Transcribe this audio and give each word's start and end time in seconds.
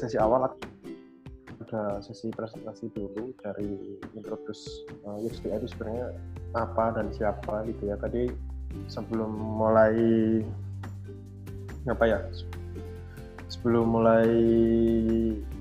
sesi 0.00 0.16
awal 0.16 0.48
ada 0.48 2.00
sesi 2.00 2.32
presentasi 2.32 2.88
dulu 2.96 3.36
dari 3.44 4.00
introduce 4.16 4.88
uh, 5.04 5.20
UXDA 5.20 5.60
itu 5.60 5.68
sebenarnya 5.76 6.16
apa 6.56 6.96
dan 6.96 7.12
siapa 7.12 7.68
gitu 7.68 7.92
ya. 7.92 8.00
Tadi 8.00 8.32
sebelum 8.88 9.30
mulai 9.30 9.94
apa 11.88 12.04
ya 12.08 12.18
sebelum 13.50 13.98
mulai 13.98 14.30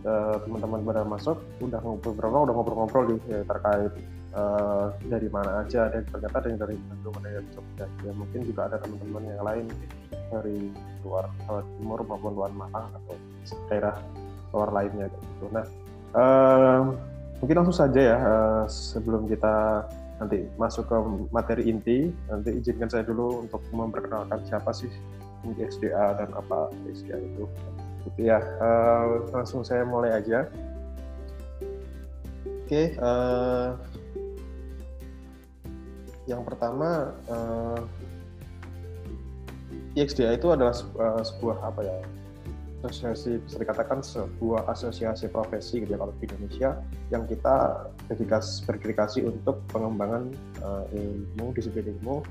uh, 0.06 0.38
teman-teman 0.46 0.82
pada 0.86 1.02
masuk 1.04 1.38
udah 1.60 1.82
ngobrol 1.82 2.14
berapa 2.14 2.38
udah 2.46 2.54
ngobrol-ngobrol 2.54 3.04
nih 3.10 3.20
ya, 3.26 3.40
terkait 3.50 3.94
uh, 4.38 4.94
dari 5.10 5.28
mana 5.34 5.66
aja 5.66 5.90
dan 5.90 6.06
ternyata 6.06 6.38
ada 6.46 6.70
dari 6.70 6.78
Bandung 6.78 7.16
ada 7.18 7.30
yang 7.34 7.48
Jogja 7.50 7.86
ya 8.06 8.12
mungkin 8.14 8.46
juga 8.46 8.70
ada 8.70 8.78
teman-teman 8.78 9.24
yang 9.26 9.42
lain 9.42 9.66
dari 10.30 10.70
luar 11.02 11.26
Jawa 11.50 11.66
Timur 11.66 12.00
maupun 12.06 12.32
luar 12.38 12.52
Malang 12.54 12.94
atau 12.94 13.18
daerah 13.74 13.98
luar 14.54 14.70
lainnya 14.74 15.08
gitu. 15.10 15.46
Nah 15.54 15.66
uh, 16.16 16.80
mungkin 17.40 17.56
langsung 17.64 17.78
saja 17.78 18.00
ya 18.00 18.18
uh, 18.18 18.64
sebelum 18.68 19.30
kita 19.30 19.86
nanti 20.20 20.44
masuk 20.60 20.92
ke 20.92 20.98
materi 21.32 21.72
inti 21.72 22.12
nanti 22.28 22.60
izinkan 22.60 22.92
saya 22.92 23.08
dulu 23.08 23.48
untuk 23.48 23.64
memperkenalkan 23.72 24.44
siapa 24.44 24.76
sih 24.76 24.92
SDA 25.48 26.20
dan 26.20 26.30
apa 26.36 26.68
SDA 26.92 27.18
itu. 27.20 27.48
Gitu 28.10 28.28
ya 28.28 28.40
uh, 28.60 29.28
langsung 29.32 29.64
saya 29.64 29.88
mulai 29.88 30.20
aja. 30.20 30.48
Oke 32.70 32.94
okay, 32.94 33.02
uh, 33.02 33.74
yang 36.30 36.46
pertama 36.46 37.18
uh, 37.26 37.82
IXDA 39.98 40.38
itu 40.38 40.48
adalah 40.54 40.78
uh, 41.02 41.22
sebuah 41.26 41.58
apa 41.66 41.82
ya 41.82 41.98
asosiasi 42.80 43.44
bisa 43.44 43.60
dikatakan 43.60 44.00
sebuah 44.00 44.72
asosiasi 44.72 45.28
profesi 45.28 45.84
gitu 45.84 45.96
ya 45.96 46.00
kalau 46.00 46.14
di 46.16 46.26
Indonesia 46.32 46.70
yang 47.12 47.28
kita 47.28 47.88
dedikasi 48.08 48.64
berdedikasi 48.64 49.20
untuk 49.28 49.60
pengembangan 49.68 50.32
uh, 50.64 50.88
ilmu 50.96 51.52
disiplin 51.52 51.92
ilmu 52.00 52.24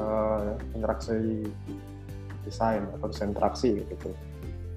uh, 0.00 0.56
interaksi 0.72 1.44
desain 2.48 2.88
atau 2.96 3.06
desain 3.08 3.32
interaksi 3.32 3.84
gitu. 3.84 4.10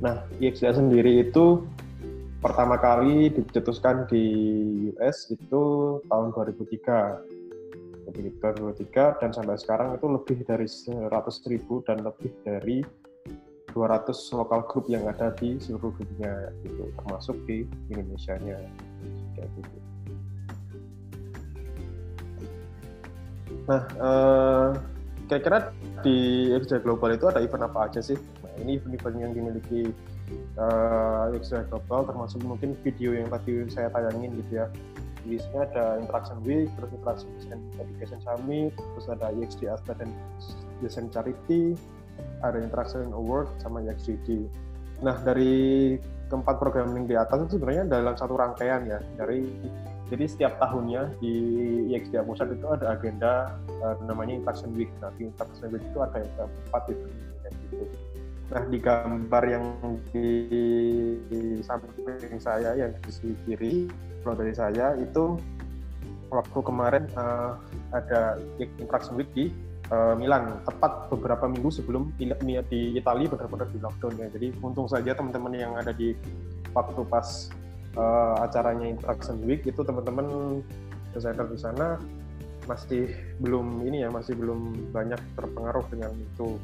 Nah, 0.03 0.23
IXDA 0.37 0.77
sendiri 0.77 1.25
itu 1.25 1.63
pertama 2.43 2.77
kali 2.77 3.33
dicetuskan 3.33 4.05
di 4.11 4.25
US 4.93 5.31
itu 5.33 5.63
tahun 6.05 6.27
2003 6.35 7.37
jadi 8.07 8.31
2023 8.39 9.19
dan 9.19 9.29
sampai 9.35 9.59
sekarang 9.59 9.99
itu 9.99 10.07
lebih 10.07 10.37
dari 10.47 10.63
100 10.63 11.11
ribu 11.52 11.83
dan 11.83 12.07
lebih 12.07 12.31
dari 12.47 12.79
200 13.78 14.09
lokal 14.33 14.66
grup 14.66 14.89
yang 14.89 15.06
ada 15.06 15.30
di 15.38 15.61
seluruh 15.61 15.94
dunia 15.94 16.50
gitu 16.66 16.89
termasuk 16.97 17.38
di 17.45 17.70
Indonesia-nya 17.94 18.58
kayak 19.38 19.50
gitu. 19.53 19.78
Nah, 23.70 23.81
eh, 23.86 24.70
kira-kira 25.30 25.70
di 26.02 26.50
XJ 26.58 26.81
Global 26.81 27.14
itu 27.14 27.30
ada 27.30 27.38
event 27.38 27.70
apa 27.70 27.86
aja 27.86 28.02
sih? 28.02 28.17
Nah, 28.17 28.53
ini 28.66 28.81
event-event 28.81 29.17
yang 29.22 29.31
dimiliki 29.38 29.94
uh, 30.58 31.30
Global 31.70 32.09
termasuk 32.09 32.42
mungkin 32.44 32.73
video 32.81 33.14
yang 33.14 33.30
tadi 33.30 33.67
saya 33.70 33.92
tayangin 33.94 34.36
gitu 34.42 34.64
ya 34.64 34.67
sini 35.36 35.59
ada 35.59 36.00
Interaction 36.00 36.39
Week, 36.48 36.72
terus 36.80 36.89
Interaction 36.95 37.59
Education 37.75 38.20
Summit, 38.23 38.72
terus 38.72 39.08
ada 39.11 39.36
EXD 39.36 39.67
Asta 39.67 39.92
dan 40.00 40.08
Design 40.80 41.11
Charity, 41.11 41.75
ada 42.43 42.57
Interaction 42.61 43.09
Award 43.11 43.49
sama 43.61 43.83
EXDD. 43.83 44.47
Nah 45.03 45.17
dari 45.21 45.95
keempat 46.27 46.59
program 46.59 46.91
yang 46.93 47.07
di 47.07 47.15
atas 47.15 47.47
itu 47.47 47.59
sebenarnya 47.59 47.87
dalam 47.87 48.15
satu 48.17 48.35
rangkaian 48.35 48.83
ya 48.83 48.99
dari 49.15 49.47
jadi 50.08 50.23
setiap 50.23 50.53
tahunnya 50.64 51.19
di 51.19 51.36
IXDA 51.92 52.23
Pusat 52.23 52.55
itu 52.55 52.67
ada 52.71 52.95
agenda 52.95 53.59
uh, 53.83 53.95
namanya 54.08 54.39
Interaction 54.39 54.71
Week. 54.71 54.87
Nah, 55.03 55.11
di 55.19 55.27
Interaction 55.27 55.67
Week 55.67 55.83
itu 55.83 55.99
ada 55.99 56.23
yang 56.23 56.47
empat 56.47 56.83
itu. 56.95 57.08
Nah, 58.47 58.63
di 58.71 58.80
gambar 58.80 59.43
yang 59.43 59.65
di, 60.15 60.30
di 61.27 61.59
samping 61.59 62.39
saya 62.39 62.80
yang 62.80 62.95
di 62.95 63.11
sisi 63.11 63.36
kiri 63.43 63.92
kalau 64.23 64.39
dari 64.39 64.55
saya 64.55 64.95
itu 64.95 65.36
waktu 66.31 66.59
kemarin 66.59 67.03
uh, 67.15 67.59
ada 67.95 68.39
interaction 68.59 69.15
week 69.15 69.31
di 69.31 69.52
uh, 69.92 70.14
Milan. 70.15 70.59
Tepat 70.64 71.11
beberapa 71.11 71.45
minggu 71.48 71.70
sebelum 71.71 72.11
di, 72.15 72.31
di 72.70 72.81
Italia 72.98 73.27
benar-benar 73.27 73.67
di 73.71 73.80
lockdown 73.80 74.14
ya. 74.20 74.27
Jadi 74.31 74.48
untung 74.59 74.87
saja 74.87 75.15
teman-teman 75.15 75.53
yang 75.55 75.73
ada 75.75 75.92
di 75.92 76.15
waktu 76.75 77.02
pas 77.08 77.52
uh, 77.95 78.43
acaranya 78.43 78.87
interaction 78.87 79.39
week 79.43 79.65
itu 79.65 79.81
teman-teman 79.81 80.59
desainer 81.15 81.48
di 81.49 81.58
sana 81.58 81.98
masih 82.67 83.08
belum 83.39 83.87
ini 83.87 84.03
ya 84.03 84.09
masih 84.11 84.36
belum 84.36 84.92
banyak 84.92 85.20
terpengaruh 85.39 85.87
dengan 85.87 86.11
itu. 86.19 86.59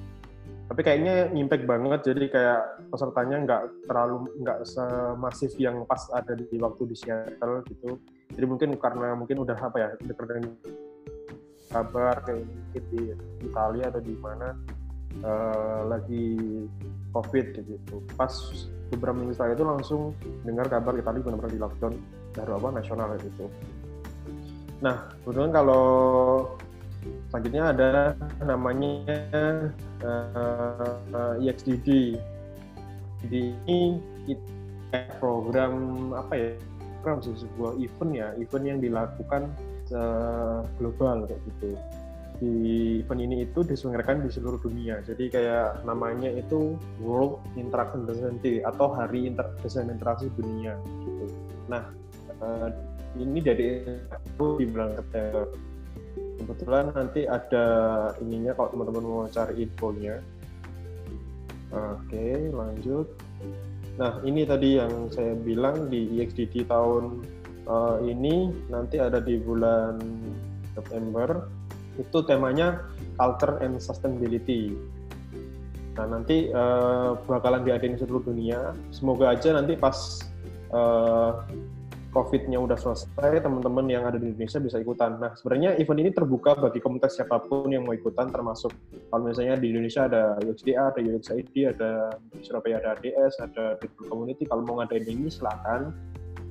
Tapi 0.64 0.82
kayaknya 0.84 1.32
impact 1.36 1.64
banget. 1.68 2.00
Jadi 2.08 2.24
kayak 2.28 2.92
pesertanya 2.92 3.38
nggak 3.44 3.64
terlalu 3.88 4.28
nggak 4.44 4.60
semasif 4.68 5.56
yang 5.60 5.88
pas 5.88 6.08
ada 6.12 6.36
di 6.36 6.56
waktu 6.60 6.92
di 6.92 6.96
Seattle 6.96 7.64
gitu. 7.72 8.00
Jadi 8.34 8.46
mungkin 8.48 8.70
karena 8.80 9.16
mungkin 9.16 9.44
udah 9.44 9.58
apa 9.60 9.78
ya 9.80 9.90
kabar 11.74 12.22
kayak 12.22 12.46
mungkin 12.46 12.84
di 12.94 13.02
Italia 13.42 13.86
atau 13.90 14.02
di 14.06 14.16
mana 14.22 14.54
uh, 15.26 15.82
lagi 15.90 16.38
COVID 17.10 17.46
gitu 17.66 17.96
pas 18.14 18.32
beberapa 18.94 19.18
minggu 19.18 19.34
setelah 19.34 19.58
itu 19.58 19.66
langsung 19.66 20.02
dengar 20.46 20.70
kabar 20.70 20.94
Italia 20.94 21.26
benar-benar 21.26 21.52
di 21.52 21.62
lockdown 21.62 21.94
baru 22.38 22.62
apa 22.62 22.68
nasional 22.78 23.18
gitu 23.18 23.50
nah 24.86 25.10
kemudian 25.26 25.50
kalau 25.50 25.86
selanjutnya 27.34 27.64
ada 27.74 27.90
namanya 28.46 29.18
uh, 30.04 30.96
uh. 31.12 31.34
Jadi 33.24 33.56
ini 33.72 34.36
program 35.24 35.74
apa 36.12 36.34
ya? 36.36 36.52
Program 37.00 37.24
sebuah 37.24 37.80
event 37.80 38.12
ya, 38.12 38.28
event 38.36 38.66
yang 38.68 38.80
dilakukan 38.84 39.52
global 40.82 41.30
kayak 41.30 41.42
gitu. 41.50 41.70
Di 42.42 42.56
event 43.06 43.22
ini 43.24 43.36
itu 43.46 43.62
diselenggarakan 43.62 44.26
di 44.26 44.30
seluruh 44.34 44.60
dunia. 44.60 45.00
Jadi 45.06 45.30
kayak 45.30 45.86
namanya 45.86 46.34
itu 46.34 46.76
World 47.00 47.40
Interaction 47.56 48.10
Day 48.42 48.66
atau 48.66 48.92
Hari 48.92 49.30
Inter 49.30 49.54
Interaksi 49.64 50.28
Dunia 50.34 50.76
gitu. 51.06 51.26
Nah, 51.70 51.94
uh, 52.42 52.68
ini 53.16 53.40
dari 53.40 53.86
di 54.58 54.66
bulan 54.66 54.98
September 54.98 55.46
kebetulan 56.44 56.92
nanti 56.92 57.24
ada 57.30 57.66
ininya 58.20 58.52
kalau 58.58 58.70
teman-teman 58.74 59.04
mau 59.06 59.26
cari 59.30 59.64
infonya 59.64 60.20
oke 61.72 62.26
lanjut 62.52 63.08
nah 63.96 64.18
ini 64.26 64.42
tadi 64.44 64.82
yang 64.82 65.08
saya 65.14 65.38
bilang 65.38 65.88
di 65.88 66.20
EXDD 66.20 66.66
tahun 66.66 67.22
uh, 67.68 67.98
ini 68.04 68.52
nanti 68.68 69.00
ada 69.00 69.20
di 69.20 69.40
bulan 69.40 70.00
September 70.74 71.48
itu 72.00 72.18
temanya 72.26 72.82
culture 73.20 73.62
and 73.62 73.78
sustainability 73.78 74.74
nah 75.94 76.10
nanti 76.10 76.50
uh, 76.50 77.14
bakalan 77.30 77.62
diadain 77.62 77.94
seluruh 78.02 78.26
dunia 78.26 78.74
semoga 78.90 79.30
aja 79.38 79.54
nanti 79.54 79.78
pas 79.78 80.26
uh, 80.74 81.46
COVID-nya 82.14 82.62
udah 82.62 82.78
selesai, 82.78 83.42
teman-teman 83.42 83.90
yang 83.90 84.06
ada 84.06 84.22
di 84.22 84.30
Indonesia 84.30 84.62
bisa 84.62 84.78
ikutan. 84.78 85.18
Nah, 85.18 85.34
sebenarnya 85.34 85.82
event 85.82 85.98
ini 85.98 86.14
terbuka 86.14 86.54
bagi 86.54 86.78
komunitas 86.78 87.18
siapa 87.18 87.42
pun 87.42 87.74
yang 87.74 87.90
mau 87.90 87.98
ikutan, 87.98 88.30
termasuk 88.30 88.70
kalau 89.10 89.26
misalnya 89.26 89.58
di 89.58 89.74
Indonesia 89.74 90.06
ada 90.06 90.38
UXDA, 90.46 90.94
ada 90.94 91.00
UXID, 91.02 91.74
ada 91.74 91.92
Surabaya 92.46 92.86
ada 92.86 93.02
ADS, 93.02 93.42
ada 93.42 93.82
Digital 93.82 94.06
Community. 94.14 94.46
Kalau 94.46 94.62
mau 94.62 94.78
ngadain 94.78 95.10
ini, 95.10 95.26
silakan. 95.34 95.90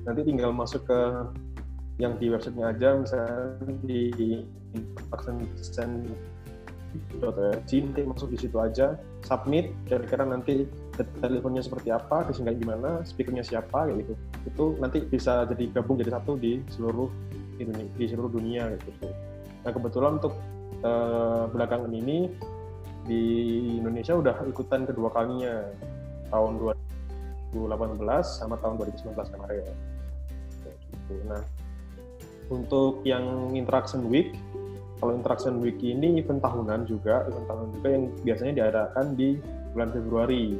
Nanti 0.03 0.21
tinggal 0.27 0.51
masuk 0.51 0.83
ke 0.87 0.99
yang 2.01 2.17
di 2.17 2.27
websitenya 2.33 2.73
aja, 2.73 2.89
misalnya 2.97 3.29
di 3.85 4.09
Design 5.57 6.09
nanti 7.89 8.01
masuk 8.05 8.29
di 8.33 8.37
situ 8.37 8.57
aja. 8.61 8.97
Submit 9.25 9.73
kira-kira 9.89 10.25
nanti 10.29 10.69
teleponnya 11.21 11.65
seperti 11.65 11.89
apa 11.89 12.29
disingkat 12.29 12.61
gimana 12.61 13.01
speakernya 13.01 13.41
siapa 13.41 13.89
kayak 13.89 14.05
gitu. 14.05 14.13
Itu 14.45 14.63
nanti 14.77 15.01
bisa 15.01 15.45
jadi 15.49 15.73
gabung 15.73 15.97
jadi 15.97 16.13
satu 16.13 16.37
di 16.37 16.61
seluruh 16.69 17.09
di 17.97 18.05
seluruh 18.05 18.29
dunia 18.29 18.69
gitu. 18.77 19.09
Nah 19.65 19.71
kebetulan 19.73 20.21
untuk 20.21 20.37
uh, 20.85 21.49
belakangan 21.49 21.89
ini 21.93 22.29
di 23.09 23.23
Indonesia 23.81 24.15
udah 24.15 24.45
ikutan 24.47 24.85
kedua 24.85 25.09
kalinya 25.11 25.65
tahun 26.29 26.61
2018 27.57 27.57
sama 28.23 28.55
tahun 28.61 28.77
2019 28.81 29.33
kemarin. 29.33 29.92
Nah 31.27 31.41
untuk 32.51 33.01
yang 33.07 33.55
interaction 33.55 34.07
week 34.11 34.35
kalau 35.03 35.19
Interaction 35.19 35.59
Week 35.59 35.83
ini 35.83 36.23
event 36.23 36.39
tahunan 36.39 36.87
juga, 36.87 37.27
event 37.27 37.43
tahunan 37.43 37.69
juga 37.75 37.87
yang 37.91 38.03
biasanya 38.23 38.53
diadakan 38.55 39.05
di 39.19 39.35
bulan 39.75 39.89
Februari. 39.91 40.55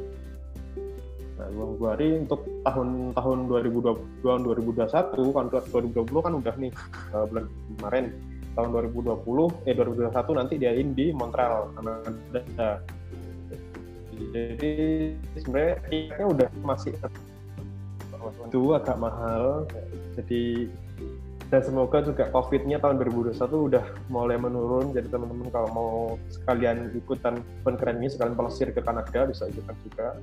Nah, 1.40 1.48
Februari 1.48 2.08
untuk 2.20 2.44
tahun 2.60 3.16
tahun 3.16 3.38
2020 3.48 4.04
2021 4.20 5.32
kan 5.32 5.48
2020 5.48 6.26
kan 6.28 6.32
udah 6.36 6.54
nih 6.60 6.72
uh, 7.16 7.24
bulan 7.24 7.44
kemarin 7.80 8.04
tahun 8.52 8.68
2020 8.92 9.64
eh 9.64 9.72
2021 9.72 10.12
nanti 10.36 10.54
diain 10.60 10.88
di 10.92 11.06
Montreal 11.16 11.72
Kanada. 11.80 12.84
Jadi 14.12 14.74
sebenarnya 15.40 16.24
udah 16.28 16.48
masih 16.60 16.92
itu 18.44 18.60
agak 18.76 19.00
mahal. 19.00 19.64
Jadi 20.14 20.70
dan 21.52 21.60
semoga 21.60 22.00
juga 22.02 22.32
COVID-nya 22.32 22.80
tahun 22.82 22.98
2021 23.04 23.38
udah 23.46 23.84
mulai 24.10 24.40
menurun. 24.40 24.90
Jadi 24.96 25.06
teman-teman 25.12 25.48
kalau 25.52 25.68
mau 25.70 25.92
sekalian 26.32 26.90
ikutan 26.96 27.38
event 27.62 27.78
keren 27.78 28.00
ini, 28.02 28.08
sekalian 28.10 28.34
pelesir 28.34 28.72
ke 28.74 28.80
Kanada 28.80 29.28
bisa 29.28 29.46
ikutan 29.46 29.76
juga 29.84 30.18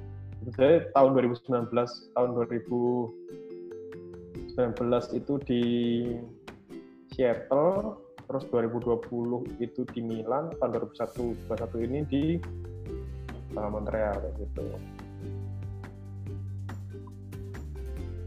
saya 0.49 0.89
tahun 0.97 1.38
2019 1.38 1.69
tahun 2.17 2.29
2019 2.33 3.13
itu 5.13 5.33
di 5.45 5.63
Seattle 7.13 8.01
terus 8.25 8.49
2020 8.49 9.61
itu 9.61 9.81
di 9.93 10.01
Milan 10.01 10.49
tahun 10.57 10.81
2021 10.97 11.45
2021 11.45 11.85
ini 11.85 11.99
di 12.09 12.23
Montreal 13.53 14.17
gitu 14.39 14.65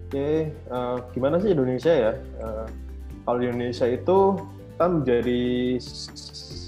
oke 0.04 0.28
uh, 0.70 0.96
gimana 1.16 1.40
sih 1.40 1.56
Indonesia 1.56 1.92
ya 1.92 2.12
uh, 2.40 2.66
kalau 3.24 3.38
di 3.40 3.46
Indonesia 3.48 3.86
itu 3.88 4.36
kan 4.76 5.00
menjadi 5.00 5.42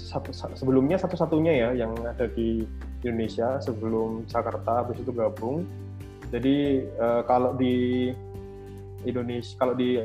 satu, 0.07 0.31
sebelumnya 0.33 0.97
satu-satunya 0.97 1.53
ya 1.53 1.69
yang 1.85 1.93
ada 2.01 2.25
di 2.31 2.63
Indonesia 3.03 3.61
sebelum 3.61 4.25
Jakarta 4.25 4.83
habis 4.83 4.97
itu 5.03 5.11
gabung. 5.13 5.67
Jadi 6.33 6.83
uh, 6.97 7.21
kalau 7.23 7.55
di 7.55 8.11
Indonesia 9.05 9.53
kalau 9.59 9.77
di 9.77 10.01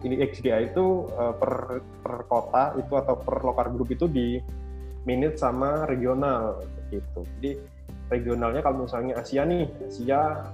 ini 0.00 0.16
XDA 0.24 0.72
itu 0.72 1.10
uh, 1.12 1.34
per 1.36 1.84
per 2.00 2.24
kota 2.24 2.72
itu 2.80 2.92
atau 2.96 3.20
per 3.20 3.44
lokal 3.44 3.76
grup 3.76 3.92
itu 3.92 4.08
di 4.08 4.40
minute 5.04 5.36
sama 5.36 5.84
regional 5.84 6.64
gitu. 6.88 7.24
Jadi 7.36 7.50
regionalnya 8.08 8.64
kalau 8.64 8.88
misalnya 8.88 9.20
Asia 9.20 9.44
nih, 9.44 9.68
Asia 9.84 10.48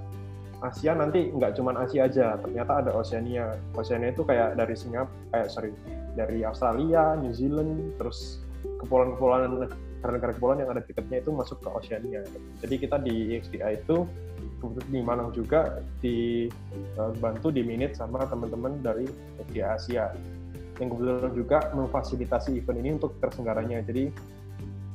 Asia 0.57 0.97
nanti 0.97 1.29
nggak 1.29 1.53
cuma 1.53 1.77
Asia 1.77 2.09
aja, 2.09 2.33
ternyata 2.41 2.81
ada 2.81 2.91
Oceania. 2.97 3.53
Oceania 3.77 4.09
itu 4.09 4.25
kayak 4.25 4.57
dari 4.57 4.73
Singapura, 4.73 5.13
kayak 5.29 5.47
sorry, 5.53 5.71
dari 6.17 6.41
Australia, 6.41 7.13
New 7.13 7.29
Zealand, 7.29 7.93
terus 8.01 8.41
kepulauan-kepulauan 8.81 9.69
negara-negara 9.69 10.33
kepulauan 10.33 10.59
yang 10.65 10.71
ada 10.73 10.81
tiketnya 10.81 11.21
itu 11.21 11.29
masuk 11.29 11.61
ke 11.61 11.69
Oceania. 11.69 12.25
Jadi 12.65 12.75
kita 12.81 12.97
di 12.97 13.37
XDA 13.37 13.77
itu 13.77 14.09
di 14.89 14.99
Malang 15.05 15.29
juga 15.37 15.81
dibantu 16.01 17.53
eh, 17.53 17.61
di 17.61 17.61
minute 17.61 17.93
sama 17.93 18.25
teman-teman 18.25 18.81
dari 18.81 19.05
XDA 19.49 19.77
Asia 19.77 20.05
yang 20.77 20.93
kebetulan 20.93 21.33
juga 21.33 21.57
memfasilitasi 21.73 22.57
event 22.61 22.79
ini 22.81 22.89
untuk 22.97 23.17
tersenggaranya. 23.21 23.81
Jadi 23.85 24.09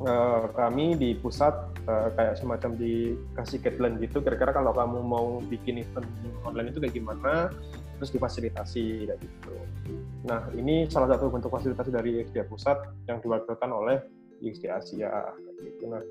uh, 0.01 0.49
kami 0.57 0.97
di 0.97 1.13
pusat 1.19 1.53
uh, 1.85 2.09
kayak 2.17 2.41
semacam 2.41 2.73
dikasih 2.79 3.59
guideline 3.61 3.97
gitu. 4.01 4.25
Kira-kira 4.25 4.57
kalau 4.57 4.73
kamu 4.73 4.99
mau 5.05 5.27
bikin 5.45 5.85
event 5.85 6.09
online 6.47 6.73
itu 6.73 6.81
kayak 6.81 6.95
gimana, 6.97 7.53
terus 8.01 8.11
difasilitasi 8.15 9.11
kayak 9.11 9.21
gitu. 9.21 9.55
Nah 10.25 10.49
ini 10.57 10.89
salah 10.89 11.13
satu 11.13 11.29
bentuk 11.29 11.53
fasilitasi 11.53 11.91
dari 11.93 12.25
XDA 12.25 12.49
pusat 12.49 12.79
yang 13.11 13.21
diwakilkan 13.21 13.69
oleh 13.69 14.01
di 14.43 14.51
Asia 14.67 15.31
gitu. 15.63 15.87
Nah, 15.87 16.03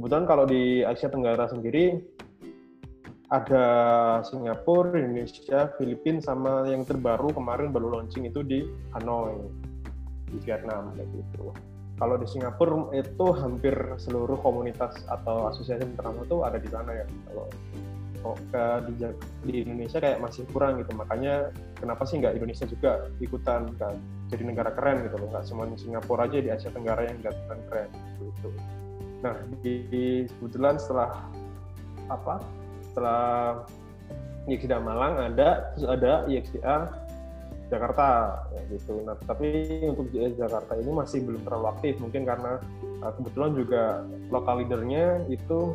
kebetulan 0.00 0.24
kalau 0.24 0.48
di 0.48 0.80
Asia 0.80 1.12
Tenggara 1.12 1.44
sendiri 1.44 2.00
ada 3.28 3.66
Singapura, 4.24 4.96
Indonesia, 4.96 5.68
Filipina 5.76 6.24
sama 6.24 6.64
yang 6.68 6.88
terbaru 6.88 7.32
kemarin 7.34 7.72
baru 7.72 8.00
launching 8.00 8.24
itu 8.24 8.40
di 8.40 8.64
Hanoi 8.96 9.36
di 10.32 10.38
Vietnam 10.44 10.96
kayak 10.96 11.08
gitu. 11.12 11.52
Kalau 11.94 12.18
di 12.18 12.26
Singapura 12.26 12.90
itu 12.90 13.26
hampir 13.38 13.74
seluruh 14.02 14.34
komunitas 14.42 14.98
atau 15.06 15.46
asosiasi 15.46 15.86
internasional 15.86 16.26
itu 16.26 16.38
ada 16.42 16.58
di 16.58 16.68
sana 16.68 16.90
ya. 16.90 17.06
Kalau 17.30 17.46
ke 18.24 18.64
di, 18.88 18.92
di 19.44 19.54
Indonesia 19.68 20.00
kayak 20.00 20.18
masih 20.24 20.48
kurang 20.50 20.80
gitu. 20.80 20.96
Makanya 20.96 21.52
kenapa 21.76 22.08
sih 22.08 22.18
nggak 22.18 22.40
Indonesia 22.40 22.66
juga 22.66 23.12
ikutan 23.20 23.68
kan? 23.76 23.94
Jadi 24.32 24.42
negara 24.48 24.72
keren 24.72 25.04
gitu 25.04 25.20
loh. 25.20 25.28
Nggak 25.28 25.44
cuma 25.52 25.62
Singapura 25.76 26.24
aja 26.24 26.38
di 26.40 26.50
Asia 26.50 26.72
Tenggara 26.72 27.04
yang 27.04 27.20
kelihatan 27.20 27.60
keren 27.68 27.90
gitu. 28.18 28.48
Nah 29.20 29.34
di, 29.60 29.72
di 29.92 30.04
kebetulan 30.40 30.80
setelah 30.80 31.28
apa? 32.08 32.40
Setelah 32.90 33.22
IXDA 34.48 34.80
Malang 34.80 35.14
ada 35.20 35.72
terus 35.76 35.88
ada 35.88 36.24
IXDA 36.28 37.03
Jakarta 37.74 38.08
ya 38.54 38.62
gitu. 38.70 39.02
Nah 39.02 39.18
tapi 39.26 39.66
untuk 39.90 40.08
di 40.14 40.22
Jakarta 40.38 40.78
ini 40.78 40.90
masih 40.94 41.26
belum 41.26 41.42
terlalu 41.42 41.66
aktif. 41.74 41.98
Mungkin 41.98 42.22
karena 42.22 42.62
uh, 43.02 43.12
kebetulan 43.18 43.52
juga 43.58 43.82
lokal 44.30 44.62
leadernya 44.62 45.26
itu 45.26 45.74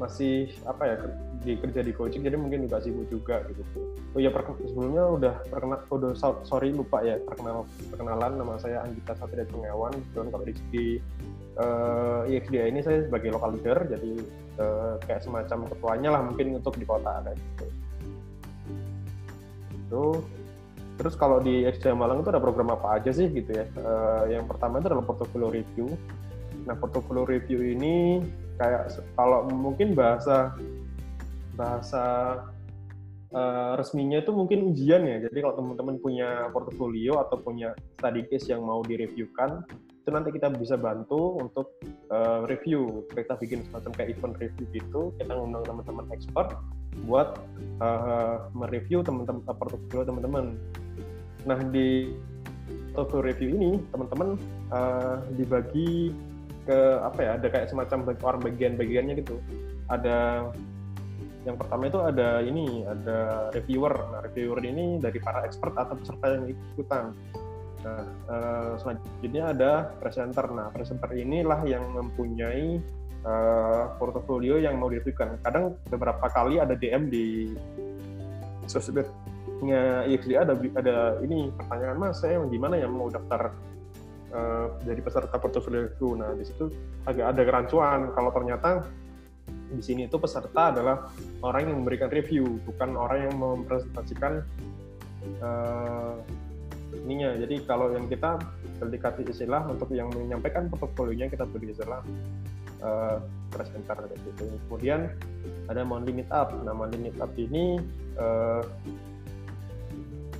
masih 0.00 0.48
apa 0.64 0.82
ya 0.88 0.96
di 1.40 1.56
kerja 1.56 1.80
di 1.80 1.92
coaching 1.96 2.20
jadi 2.20 2.36
mungkin 2.36 2.68
juga 2.68 2.84
sibuk 2.84 3.08
juga 3.08 3.40
gitu. 3.48 3.64
Oh 4.12 4.20
ya 4.20 4.28
sebelumnya 4.68 5.04
udah 5.08 5.34
perkenal 5.48 5.80
udah 5.88 6.12
sorry 6.44 6.72
lupa 6.72 7.00
ya 7.00 7.16
perkenal 7.24 7.64
perkenalan 7.88 8.36
nama 8.36 8.60
saya 8.60 8.84
Anggita 8.84 9.16
Satria 9.16 9.48
Pengawan 9.48 9.92
dan 10.12 10.28
kalau 10.28 10.44
di, 10.44 10.52
di 10.72 10.84
uh, 11.56 12.28
ini 12.28 12.80
saya 12.84 13.08
sebagai 13.08 13.32
local 13.32 13.56
leader 13.56 13.88
jadi 13.88 14.12
uh, 14.60 14.94
kayak 15.04 15.24
semacam 15.24 15.68
ketuanya 15.72 16.08
lah 16.12 16.22
mungkin 16.28 16.60
untuk 16.60 16.76
di 16.76 16.84
kota 16.84 17.24
ada 17.24 17.32
gitu. 17.32 17.66
Itu 19.88 20.04
terus 21.00 21.16
kalau 21.16 21.40
di 21.40 21.64
XDA 21.64 21.96
Malang 21.96 22.20
itu 22.20 22.28
ada 22.28 22.44
program 22.44 22.76
apa 22.76 23.00
aja 23.00 23.08
sih 23.08 23.32
gitu 23.32 23.56
ya 23.56 23.64
uh, 23.80 24.28
yang 24.28 24.44
pertama 24.44 24.84
itu 24.84 24.92
adalah 24.92 25.08
portfolio 25.08 25.48
review 25.48 25.88
nah 26.68 26.76
portfolio 26.76 27.24
review 27.24 27.64
ini 27.64 28.20
kayak 28.60 28.92
kalau 29.16 29.48
mungkin 29.48 29.96
bahasa 29.96 30.52
bahasa 31.56 32.04
uh, 33.34 33.72
resminya 33.78 34.22
itu 34.22 34.32
mungkin 34.34 34.70
ujian 34.70 35.02
ya. 35.06 35.16
Jadi 35.26 35.38
kalau 35.42 35.54
teman-teman 35.58 35.96
punya 36.02 36.50
portofolio 36.50 37.22
atau 37.22 37.40
punya 37.40 37.74
study 37.98 38.26
case 38.26 38.50
yang 38.50 38.62
mau 38.62 38.82
direviewkan, 38.82 39.64
itu 40.00 40.08
nanti 40.08 40.32
kita 40.32 40.48
bisa 40.56 40.80
bantu 40.80 41.36
untuk 41.36 41.76
uh, 42.08 42.48
review. 42.48 43.04
Kita 43.12 43.36
bikin 43.36 43.68
semacam 43.68 43.90
kayak 43.92 44.16
event 44.16 44.34
review 44.40 44.64
gitu. 44.72 45.00
Kita 45.20 45.36
ngundang 45.36 45.64
teman-teman 45.68 46.08
expert 46.16 46.56
buat 47.04 47.36
uh, 47.84 48.48
mereview 48.56 49.04
teman-teman 49.04 49.44
portofolio 49.44 50.08
teman-teman. 50.08 50.56
Nah 51.44 51.60
di 51.68 52.16
portfolio 52.96 53.28
review 53.28 53.60
ini 53.60 53.70
teman-teman 53.92 54.40
uh, 54.72 55.20
dibagi 55.36 56.16
ke 56.64 56.78
apa 57.04 57.20
ya? 57.20 57.30
Ada 57.36 57.46
kayak 57.52 57.68
semacam 57.68 57.98
orang 58.24 58.40
bagian-bagiannya 58.40 59.20
gitu. 59.20 59.36
Ada 59.92 60.48
yang 61.44 61.56
pertama 61.56 61.88
itu 61.88 62.00
ada 62.00 62.44
ini 62.44 62.84
ada 62.84 63.48
reviewer 63.56 63.96
nah 64.12 64.20
reviewer 64.20 64.60
ini 64.60 65.00
dari 65.00 65.16
para 65.24 65.40
expert 65.48 65.72
atau 65.72 65.96
peserta 65.96 66.36
yang 66.36 66.52
ikutan 66.52 67.16
nah 67.80 68.04
uh, 68.28 68.72
selanjutnya 68.76 69.44
ada 69.56 69.72
presenter. 69.96 70.46
Nah 70.52 70.68
presenter 70.68 71.10
inilah 71.16 71.64
yang 71.64 71.84
mempunyai 71.96 72.76
uh, 73.24 73.96
portofolio 73.96 74.60
yang 74.60 74.76
mau 74.76 74.92
direviewkan 74.92 75.40
kadang 75.40 75.76
beberapa 75.88 76.28
kali 76.28 76.60
ada 76.60 76.76
DM 76.76 77.08
di 77.08 77.56
sosmednya 78.68 80.04
IXDA 80.06 80.46
ada 80.46 80.54
ada 80.54 80.96
ini 81.24 81.50
pertanyaan 81.52 81.96
mas 81.98 82.22
saya 82.22 82.38
gimana 82.46 82.78
ya 82.78 82.86
mau 82.86 83.10
daftar 83.10 83.50
uh, 84.30 84.66
jadi 84.86 85.00
peserta 85.02 85.36
portofolio 85.36 85.90
review 85.90 86.16
nah 86.16 86.30
di 86.36 86.44
situ 86.46 86.70
agak 87.08 87.36
ada 87.36 87.42
kerancuan. 87.42 88.12
Kalau 88.12 88.30
ternyata 88.32 88.86
di 89.70 89.82
sini 89.82 90.10
itu 90.10 90.18
peserta 90.18 90.74
adalah 90.74 91.10
orang 91.46 91.70
yang 91.70 91.76
memberikan 91.82 92.10
review, 92.10 92.58
bukan 92.66 92.98
orang 92.98 93.30
yang 93.30 93.34
mempresentasikan 93.38 94.42
uh, 95.42 96.14
ininya. 97.04 97.36
Jadi 97.36 97.64
kalau 97.64 97.92
yang 97.92 98.06
kita 98.06 98.40
berdikati 98.80 99.28
istilah 99.28 99.66
untuk 99.68 99.92
yang 99.92 100.08
menyampaikan 100.12 100.68
portfolionya 100.72 101.28
kita 101.28 101.44
beri 101.48 101.72
istilah 101.72 102.00
uh, 102.84 103.18
presenter 103.52 103.96
gitu. 104.12 104.56
Kemudian 104.68 105.12
ada 105.68 105.84
monthly 105.84 106.16
meet 106.16 106.30
up. 106.32 106.52
Monthly 106.52 107.10
meet 107.10 107.16
up 107.20 107.32
ini 107.36 107.80
uh, 108.16 108.64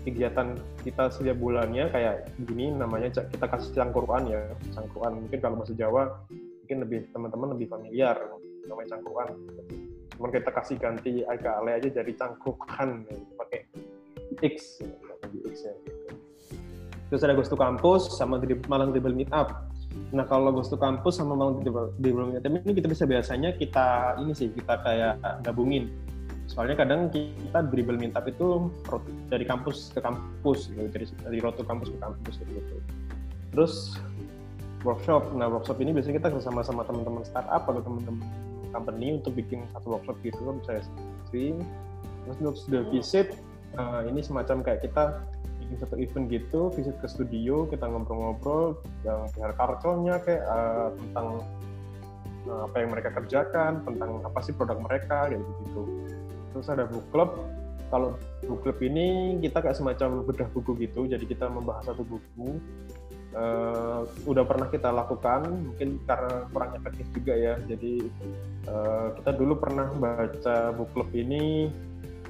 kegiatan 0.00 0.56
kita 0.80 1.12
setiap 1.12 1.36
bulannya 1.36 1.92
kayak 1.92 2.32
gini 2.48 2.72
namanya 2.72 3.12
kita 3.12 3.44
kasih 3.44 3.70
cangkruan 3.76 4.24
ya 4.32 4.40
cangkruan 4.72 5.20
mungkin 5.20 5.38
kalau 5.44 5.60
masih 5.60 5.76
Jawa 5.76 6.24
mungkin 6.64 6.88
lebih 6.88 6.98
teman-teman 7.12 7.52
lebih 7.52 7.68
familiar 7.68 8.16
namanya 8.64 8.96
cangkruan 8.96 9.28
cuman 10.16 10.30
kita 10.32 10.50
kasih 10.56 10.76
ganti 10.80 11.12
agak 11.28 11.52
alay 11.60 11.76
aja 11.80 12.00
jadi 12.00 12.12
cangkrukan 12.16 13.04
pakai 13.36 13.68
X 14.40 14.80
ya. 14.80 15.74
Terus 17.10 17.26
ada 17.26 17.34
Ghost 17.34 17.50
to 17.50 17.58
Campus 17.58 18.14
sama 18.14 18.38
Malang 18.70 18.94
Dribble 18.94 19.12
Meetup. 19.12 19.66
Nah 20.14 20.22
kalau 20.30 20.54
Ghost 20.54 20.70
to 20.70 20.78
Campus 20.78 21.18
sama 21.18 21.34
Malang 21.34 21.60
Dribble 21.98 22.30
Meetup 22.30 22.50
ini 22.62 22.72
kita 22.72 22.86
bisa 22.86 23.04
biasanya 23.04 23.52
kita 23.58 24.16
ini 24.22 24.32
sih 24.32 24.48
kita 24.54 24.78
kayak 24.80 25.18
gabungin. 25.42 25.90
Soalnya 26.50 26.82
kadang 26.82 27.14
kita 27.14 27.62
dribble 27.70 27.94
meetup 27.94 28.26
itu 28.26 28.74
dari 29.30 29.46
kampus 29.46 29.94
ke 29.94 30.02
kampus 30.02 30.66
gitu 30.74 30.82
dari 30.90 31.06
dari 31.22 31.38
road 31.38 31.54
kampus 31.62 31.94
ke 31.94 31.98
kampus 32.02 32.42
gitu. 32.42 32.76
Terus 33.54 33.74
workshop. 34.82 35.30
Nah 35.38 35.46
workshop 35.46 35.78
ini 35.78 35.94
biasanya 35.94 36.18
kita 36.18 36.28
bersama 36.34 36.66
sama 36.66 36.82
teman-teman 36.82 37.22
startup 37.22 37.70
atau 37.70 37.78
teman-teman 37.78 38.26
company 38.74 39.18
untuk 39.18 39.38
bikin 39.38 39.62
satu 39.74 39.94
workshop 39.98 40.18
gitu 40.26 40.42
bisa 40.58 40.82
stream. 41.30 41.62
Terus 42.26 42.36
untuk 42.42 42.56
sudah 42.58 42.82
visit 42.90 43.38
uh, 43.78 44.02
ini 44.10 44.18
semacam 44.18 44.66
kayak 44.66 44.90
kita 44.90 45.22
bikin 45.70 45.86
satu 45.86 45.94
event 46.02 46.26
gitu 46.26 46.60
visit 46.74 46.98
ke 46.98 47.06
studio 47.06 47.62
kita 47.70 47.86
ngobrol-ngobrol 47.86 48.82
yang 49.06 49.30
biar 49.38 49.54
kartonya 49.54 50.18
kayak 50.18 50.42
uh, 50.50 50.90
tentang 50.98 51.46
uh, 52.50 52.66
apa 52.66 52.76
yang 52.82 52.90
mereka 52.90 53.14
kerjakan 53.14 53.86
tentang 53.86 54.18
apa 54.26 54.38
sih 54.42 54.50
produk 54.50 54.82
mereka 54.82 55.30
kayak 55.30 55.46
gitu 55.62 55.86
terus 56.50 56.66
ada 56.66 56.84
book 56.90 57.06
club. 57.14 57.38
Kalau 57.90 58.14
book 58.46 58.62
club 58.62 58.78
ini 58.86 59.38
kita 59.42 59.62
kayak 59.62 59.74
semacam 59.74 60.22
bedah 60.22 60.46
buku 60.54 60.78
gitu 60.78 61.06
jadi 61.06 61.22
kita 61.22 61.46
membahas 61.50 61.90
satu 61.90 62.02
buku. 62.06 62.58
Uh, 63.30 64.10
udah 64.26 64.42
pernah 64.42 64.66
kita 64.66 64.90
lakukan 64.90 65.46
mungkin 65.46 66.02
karena 66.02 66.50
kurang 66.50 66.74
efektif 66.74 67.06
juga 67.14 67.34
ya. 67.34 67.54
Jadi 67.62 68.02
uh, 68.66 69.14
kita 69.22 69.30
dulu 69.38 69.54
pernah 69.58 69.86
baca 69.94 70.74
book 70.74 70.90
club 70.94 71.10
ini 71.14 71.70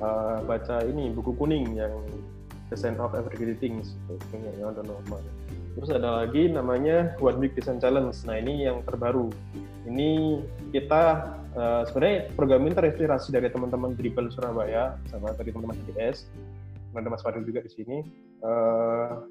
uh, 0.00 0.44
baca 0.44 0.84
ini 0.84 1.08
buku 1.12 1.32
kuning 1.36 1.72
yang 1.76 1.92
The 2.70 2.78
Sense 2.78 3.02
of 3.02 3.12
Everyday 3.12 3.58
Things 3.58 3.98
yang 4.32 4.70
ada 4.70 4.86
normal 4.86 5.20
terus 5.78 5.90
ada 5.94 6.24
lagi 6.24 6.50
namanya 6.50 7.14
One 7.22 7.38
Week 7.38 7.54
Design 7.54 7.78
Challenge. 7.78 8.14
Nah 8.26 8.36
ini 8.36 8.66
yang 8.66 8.82
terbaru. 8.82 9.30
Ini 9.86 10.42
kita 10.74 11.30
uh, 11.56 11.82
sebenarnya 11.88 12.30
program 12.34 12.66
ini 12.66 12.74
terinspirasi 12.74 13.32
dari 13.32 13.48
teman-teman 13.48 13.94
Dribble 13.94 14.28
Surabaya 14.34 14.98
sama 15.08 15.32
dari 15.34 15.54
teman-teman 15.54 15.78
DS 15.94 16.28
ada 16.90 17.06
Mas 17.06 17.22
Fadil 17.22 17.46
juga 17.46 17.62
di 17.62 17.70
sini. 17.70 18.02
Uh, 18.42 19.24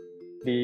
di 0.47 0.59